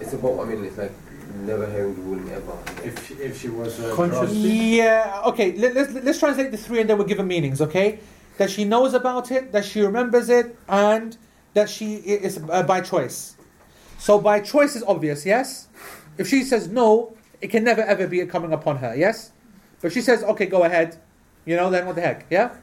It's 0.00 0.12
about, 0.12 0.40
I 0.40 0.44
mean, 0.44 0.64
it's 0.64 0.78
like 0.78 0.92
never 1.44 1.66
hearing 1.70 1.94
the 1.96 2.02
ruling 2.02 2.30
ever. 2.30 2.56
If 2.84 3.06
she, 3.06 3.14
if 3.14 3.40
she 3.40 3.48
was 3.48 3.80
uh, 3.80 3.94
conscious. 3.94 4.32
Yeah, 4.32 5.22
okay, 5.26 5.52
let, 5.56 5.76
us 5.76 5.90
let's, 5.92 6.04
let's 6.04 6.18
translate 6.20 6.52
the 6.52 6.56
three 6.56 6.80
and 6.80 6.88
then 6.88 6.98
we'll 6.98 7.06
give 7.06 7.18
them 7.18 7.28
meanings, 7.28 7.60
okay? 7.60 7.98
That 8.38 8.50
she 8.50 8.64
knows 8.64 8.94
about 8.94 9.30
it, 9.32 9.50
that 9.52 9.64
she 9.64 9.80
remembers 9.80 10.28
it, 10.28 10.56
and 10.68 11.16
that 11.54 11.68
she 11.68 11.96
is 11.96 12.40
uh, 12.48 12.62
by 12.62 12.80
choice. 12.80 13.36
So 13.98 14.20
by 14.20 14.40
choice 14.40 14.76
is 14.76 14.84
obvious, 14.84 15.24
yes? 15.26 15.68
If 16.18 16.28
she 16.28 16.42
says 16.44 16.68
no, 16.68 17.16
it 17.40 17.48
can 17.48 17.64
never 17.64 17.82
ever 17.82 18.06
be 18.06 18.24
coming 18.26 18.52
upon 18.52 18.78
her. 18.78 18.94
Yes. 18.96 19.32
But 19.80 19.92
she 19.92 20.00
says 20.00 20.22
okay, 20.24 20.46
go 20.46 20.64
ahead. 20.64 20.96
You 21.44 21.56
know, 21.56 21.70
then 21.70 21.86
what 21.86 21.96
the 21.96 22.02
heck? 22.02 22.26
Yeah. 22.30 22.56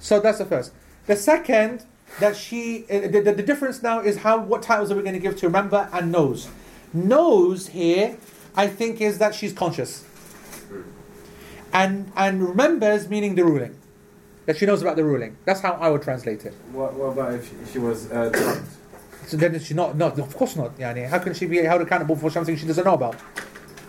So 0.00 0.20
that's 0.20 0.38
the 0.38 0.44
first. 0.46 0.72
The 1.06 1.16
second 1.16 1.84
that 2.20 2.36
she 2.36 2.84
uh, 2.90 3.08
the, 3.08 3.20
the, 3.20 3.32
the 3.32 3.42
difference 3.42 3.82
now 3.82 4.00
is 4.00 4.18
how 4.18 4.38
what 4.40 4.62
titles 4.62 4.90
are 4.90 4.96
we 4.96 5.02
going 5.02 5.14
to 5.14 5.20
give 5.20 5.36
to 5.38 5.46
remember 5.46 5.88
and 5.92 6.12
knows. 6.12 6.48
Knows 6.92 7.68
here, 7.68 8.18
I 8.54 8.66
think, 8.68 9.00
is 9.00 9.18
that 9.18 9.34
she's 9.34 9.52
conscious 9.52 10.04
and 11.72 12.12
and 12.16 12.46
remembers 12.46 13.08
meaning 13.08 13.34
the 13.34 13.44
ruling. 13.44 13.76
that 14.46 14.56
she 14.58 14.66
knows 14.66 14.82
about 14.82 14.96
the 14.96 15.04
ruling. 15.04 15.36
That's 15.44 15.60
how 15.60 15.72
I 15.74 15.88
would 15.88 16.02
translate 16.02 16.44
it. 16.44 16.54
What, 16.72 16.94
what 16.94 17.06
about 17.12 17.34
if 17.34 17.48
she, 17.48 17.72
she 17.72 17.78
was 17.78 18.10
uh? 18.10 18.60
So 19.32 19.38
then 19.38 19.58
she's 19.60 19.74
not, 19.74 19.96
not, 19.96 20.18
of 20.18 20.36
course 20.36 20.56
not. 20.56 20.76
Yani, 20.76 21.08
how 21.08 21.18
can 21.18 21.32
she 21.32 21.46
be 21.46 21.56
held 21.56 21.80
accountable 21.80 22.16
for 22.16 22.30
something 22.30 22.54
she 22.54 22.66
doesn't 22.66 22.84
know 22.84 22.92
about? 22.92 23.16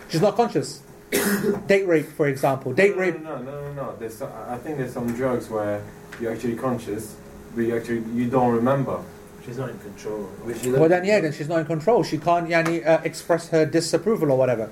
She's 0.08 0.22
not 0.22 0.36
conscious. 0.36 0.80
Date 1.66 1.86
rape, 1.86 2.06
for 2.06 2.28
example. 2.28 2.72
Date 2.72 2.94
no, 2.94 3.02
rape. 3.02 3.20
No, 3.20 3.36
no, 3.36 3.42
no, 3.42 3.60
no. 3.60 3.72
no. 3.74 3.96
There's 3.98 4.14
some, 4.14 4.32
I 4.48 4.56
think 4.56 4.78
there's 4.78 4.94
some 4.94 5.14
drugs 5.14 5.50
where 5.50 5.84
you're 6.18 6.32
actually 6.32 6.56
conscious, 6.56 7.16
but 7.54 7.60
you 7.60 7.76
actually 7.76 8.04
you 8.14 8.30
don't 8.30 8.54
remember. 8.54 9.04
She's 9.44 9.58
not 9.58 9.68
in 9.68 9.78
control. 9.80 10.22
Which 10.44 10.64
Well, 10.64 10.88
then, 10.88 11.04
yeah, 11.04 11.20
then 11.20 11.34
she's 11.34 11.50
not 11.50 11.58
in 11.58 11.66
control. 11.66 12.02
She 12.04 12.16
can't 12.16 12.48
yani, 12.48 12.86
uh, 12.86 13.02
express 13.04 13.50
her 13.50 13.66
disapproval 13.66 14.32
or 14.32 14.38
whatever. 14.38 14.70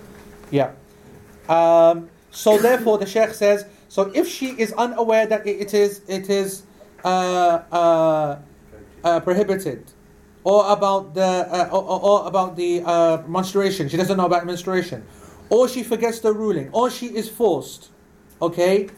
Yeah. 0.51 0.71
Um, 1.51 2.09
so 2.31 2.57
therefore, 2.57 2.97
the 2.97 3.05
Sheikh 3.05 3.35
says, 3.35 3.67
so 3.91 4.11
if 4.15 4.27
she 4.27 4.59
is 4.59 4.73
unaware 4.73 5.27
that 5.27 5.47
it 5.47 5.61
it 5.61 5.75
is 5.75 6.01
it 6.09 6.31
is 6.31 6.63
uh, 7.05 7.61
uh, 7.71 8.39
uh, 9.05 9.21
prohibited, 9.21 9.92
or 10.45 10.71
about 10.73 11.15
the 11.15 11.23
uh, 11.23 11.69
or, 11.73 11.83
or- 12.23 12.27
about 12.27 12.57
the 12.57 12.83
uh, 12.85 13.23
menstruation, 13.27 13.89
she 13.89 13.97
doesn't 13.97 14.17
know 14.17 14.27
about 14.27 14.47
menstruation, 14.47 15.05
or 15.51 15.69
she 15.69 15.83
forgets 15.83 16.21
the 16.21 16.33
ruling, 16.33 16.69
or 16.73 16.91
she 16.91 17.07
is 17.07 17.29
forced, 17.29 17.91
okay, 18.41 18.89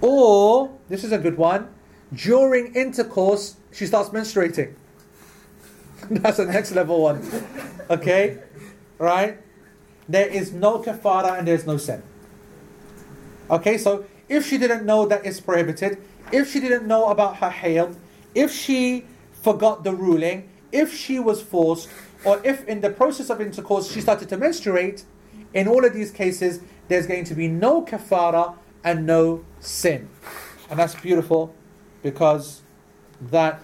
or 0.00 0.70
this 0.88 1.04
is 1.04 1.12
a 1.12 1.18
good 1.18 1.36
one. 1.36 1.68
During 2.12 2.74
intercourse, 2.74 3.56
she 3.72 3.86
starts 3.86 4.10
menstruating. 4.10 4.74
That's 6.10 6.36
the 6.36 6.46
next 6.46 6.72
level 6.72 7.02
one. 7.02 7.22
Okay? 7.90 8.38
Right? 8.98 9.38
There 10.08 10.28
is 10.28 10.52
no 10.52 10.78
kafara 10.78 11.38
and 11.38 11.48
there's 11.48 11.66
no 11.66 11.76
sin. 11.78 12.02
Okay, 13.50 13.78
so 13.78 14.04
if 14.28 14.46
she 14.46 14.58
didn't 14.58 14.86
know 14.86 15.06
that 15.06 15.26
it's 15.26 15.40
prohibited, 15.40 15.98
if 16.32 16.50
she 16.52 16.60
didn't 16.60 16.86
know 16.86 17.06
about 17.06 17.36
her 17.36 17.50
hail, 17.50 17.94
if 18.34 18.52
she 18.52 19.04
forgot 19.42 19.84
the 19.84 19.94
ruling, 19.94 20.48
if 20.76 20.94
she 20.94 21.18
was 21.18 21.42
forced, 21.42 21.88
or 22.24 22.40
if 22.44 22.66
in 22.68 22.80
the 22.80 22.90
process 22.90 23.30
of 23.30 23.40
intercourse 23.40 23.90
she 23.90 24.00
started 24.00 24.28
to 24.28 24.36
menstruate, 24.36 25.04
in 25.54 25.66
all 25.66 25.84
of 25.84 25.94
these 25.94 26.10
cases, 26.10 26.60
there's 26.88 27.06
going 27.06 27.24
to 27.24 27.34
be 27.34 27.48
no 27.48 27.82
kafara 27.82 28.56
and 28.84 29.06
no 29.06 29.44
sin. 29.58 30.08
And 30.68 30.78
that's 30.78 30.94
beautiful 30.94 31.54
because 32.02 32.62
that 33.20 33.62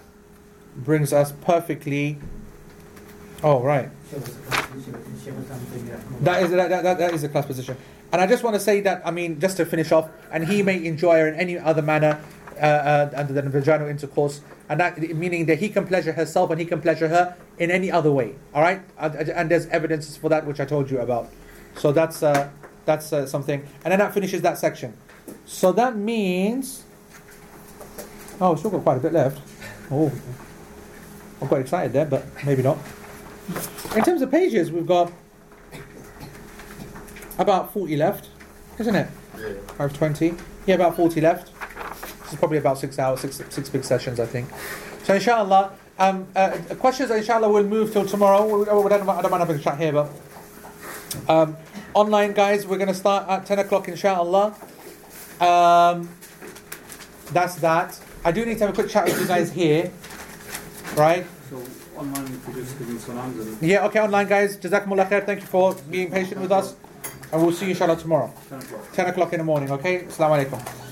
brings 0.77 1.13
us 1.13 1.33
perfectly. 1.43 2.19
Oh, 3.43 3.61
right. 3.61 3.91
That 6.21 6.43
is 6.43 6.51
that, 6.51 6.69
that, 6.71 6.99
that, 6.99 7.13
is 7.13 7.25
a 7.25 7.29
class 7.29 7.47
position. 7.47 7.77
And 8.13 8.21
I 8.21 8.27
just 8.27 8.43
want 8.43 8.55
to 8.55 8.61
say 8.61 8.81
that 8.83 9.03
I 9.05 9.11
mean 9.11 9.41
just 9.41 9.57
to 9.59 9.67
finish 9.67 9.93
off, 9.93 10.09
and 10.31 10.47
he 10.47 10.63
may 10.63 10.85
enjoy 10.85 11.19
her 11.19 11.29
in 11.29 11.35
any 11.35 11.59
other 11.59 11.83
manner 11.83 12.21
under 12.63 13.33
the 13.33 13.43
vaginal 13.43 13.89
intercourse, 13.89 14.41
and 14.69 14.81
that 14.81 14.99
meaning 14.99 15.47
that 15.47 15.59
he 15.59 15.69
can 15.69 15.87
pleasure 15.87 16.13
herself 16.13 16.51
and 16.51 16.61
he 16.61 16.67
can 16.67 16.81
pleasure 16.81 17.09
her 17.09 17.37
in 17.59 17.71
any 17.71 17.91
other 17.91 18.13
way. 18.13 18.35
All 18.55 18.63
right, 18.63 18.81
and, 18.99 19.51
there's 19.51 19.67
evidences 19.67 20.17
for 20.17 20.29
that 20.29 20.47
which 20.47 20.61
I 20.61 20.65
told 20.65 20.91
you 20.91 21.01
about. 21.01 21.29
So 21.77 21.93
that's 21.93 22.23
uh, 22.23 22.51
that's 22.85 23.13
uh, 23.13 23.27
something, 23.27 23.67
and 23.85 23.93
then 23.93 23.99
that 23.99 24.15
finishes 24.15 24.43
that 24.43 24.59
section. 24.59 24.97
So 25.47 25.73
that 25.73 25.97
means, 25.97 26.85
oh, 28.41 28.51
we've 28.51 28.59
still 28.59 28.71
got 28.71 28.83
quite 28.83 28.97
a 28.99 29.01
bit 29.01 29.13
left. 29.13 29.41
Oh, 29.91 30.13
I'm 31.41 31.49
quite 31.49 31.63
excited 31.63 31.93
there, 31.93 32.07
but 32.07 32.25
maybe 32.45 32.63
not. 32.63 32.79
In 33.97 34.05
terms 34.05 34.23
of 34.23 34.31
pages, 34.31 34.71
we've 34.71 34.87
got 34.87 35.13
about 37.39 37.73
40 37.73 37.97
left, 37.97 38.29
isn't 38.79 38.95
it? 38.95 39.09
Yeah. 39.37 39.55
520. 39.77 40.35
Yeah, 40.67 40.77
about 40.77 40.97
40 40.97 41.21
left. 41.21 41.51
Is 42.33 42.39
probably 42.39 42.59
about 42.59 42.79
six 42.79 42.99
hours, 42.99 43.21
six, 43.21 43.41
six 43.51 43.69
big 43.69 43.85
sessions, 43.85 44.19
I 44.19 44.27
think. 44.27 44.49
So, 45.05 45.15
inshallah, 45.15 45.73
um, 45.99 46.27
uh, 46.35 46.51
questions, 46.79 47.11
inshallah, 47.11 47.49
we'll 47.51 47.65
move 47.65 47.93
till 47.93 48.07
tomorrow. 48.07 48.45
We, 48.45 48.61
we 48.61 48.89
don't, 48.89 49.09
I 49.09 49.21
don't 49.21 49.31
mind 49.31 49.41
having 49.41 49.57
a 49.57 49.59
chat 49.59 49.79
here, 49.79 49.93
but 49.93 50.11
um, 51.29 51.57
online, 51.95 52.33
guys, 52.33 52.67
we're 52.67 52.79
going 52.79 52.89
to 52.89 52.95
start 52.95 53.29
at 53.29 53.47
10 53.47 53.59
o'clock, 53.59 53.89
inshallah. 53.89 54.55
Um, 55.41 56.09
that's 57.33 57.57
that. 57.57 58.01
I 58.25 58.33
do 58.33 58.45
need 58.47 58.59
to 58.59 58.67
have 58.67 58.71
a 58.71 58.75
quick 58.75 58.89
chat 58.89 59.05
with 59.05 59.21
you 59.21 59.27
guys 59.27 59.53
here, 59.53 59.91
right? 60.97 61.27
So 61.51 61.63
online, 61.97 62.41
just 62.55 62.79
give 62.79 62.89
me 62.89 63.69
Yeah, 63.69 63.87
okay, 63.87 64.01
online, 64.01 64.29
guys. 64.29 64.57
Jazakumullah 64.57 65.09
khair. 65.09 65.27
Thank 65.27 65.41
you 65.41 65.47
for 65.47 65.75
being 65.91 66.11
patient 66.11 66.41
with 66.41 66.53
us. 66.53 66.77
And 67.33 67.43
we'll 67.43 67.53
see 67.53 67.67
you, 67.67 67.71
inshallah, 67.73 67.97
tomorrow. 67.97 68.33
10 68.49 68.59
o'clock. 68.61 68.93
10 68.93 69.07
o'clock 69.09 69.33
in 69.33 69.39
the 69.39 69.45
morning, 69.45 69.71
okay? 69.73 70.05
Assalamu 70.05 70.47
alaikum. 70.47 70.92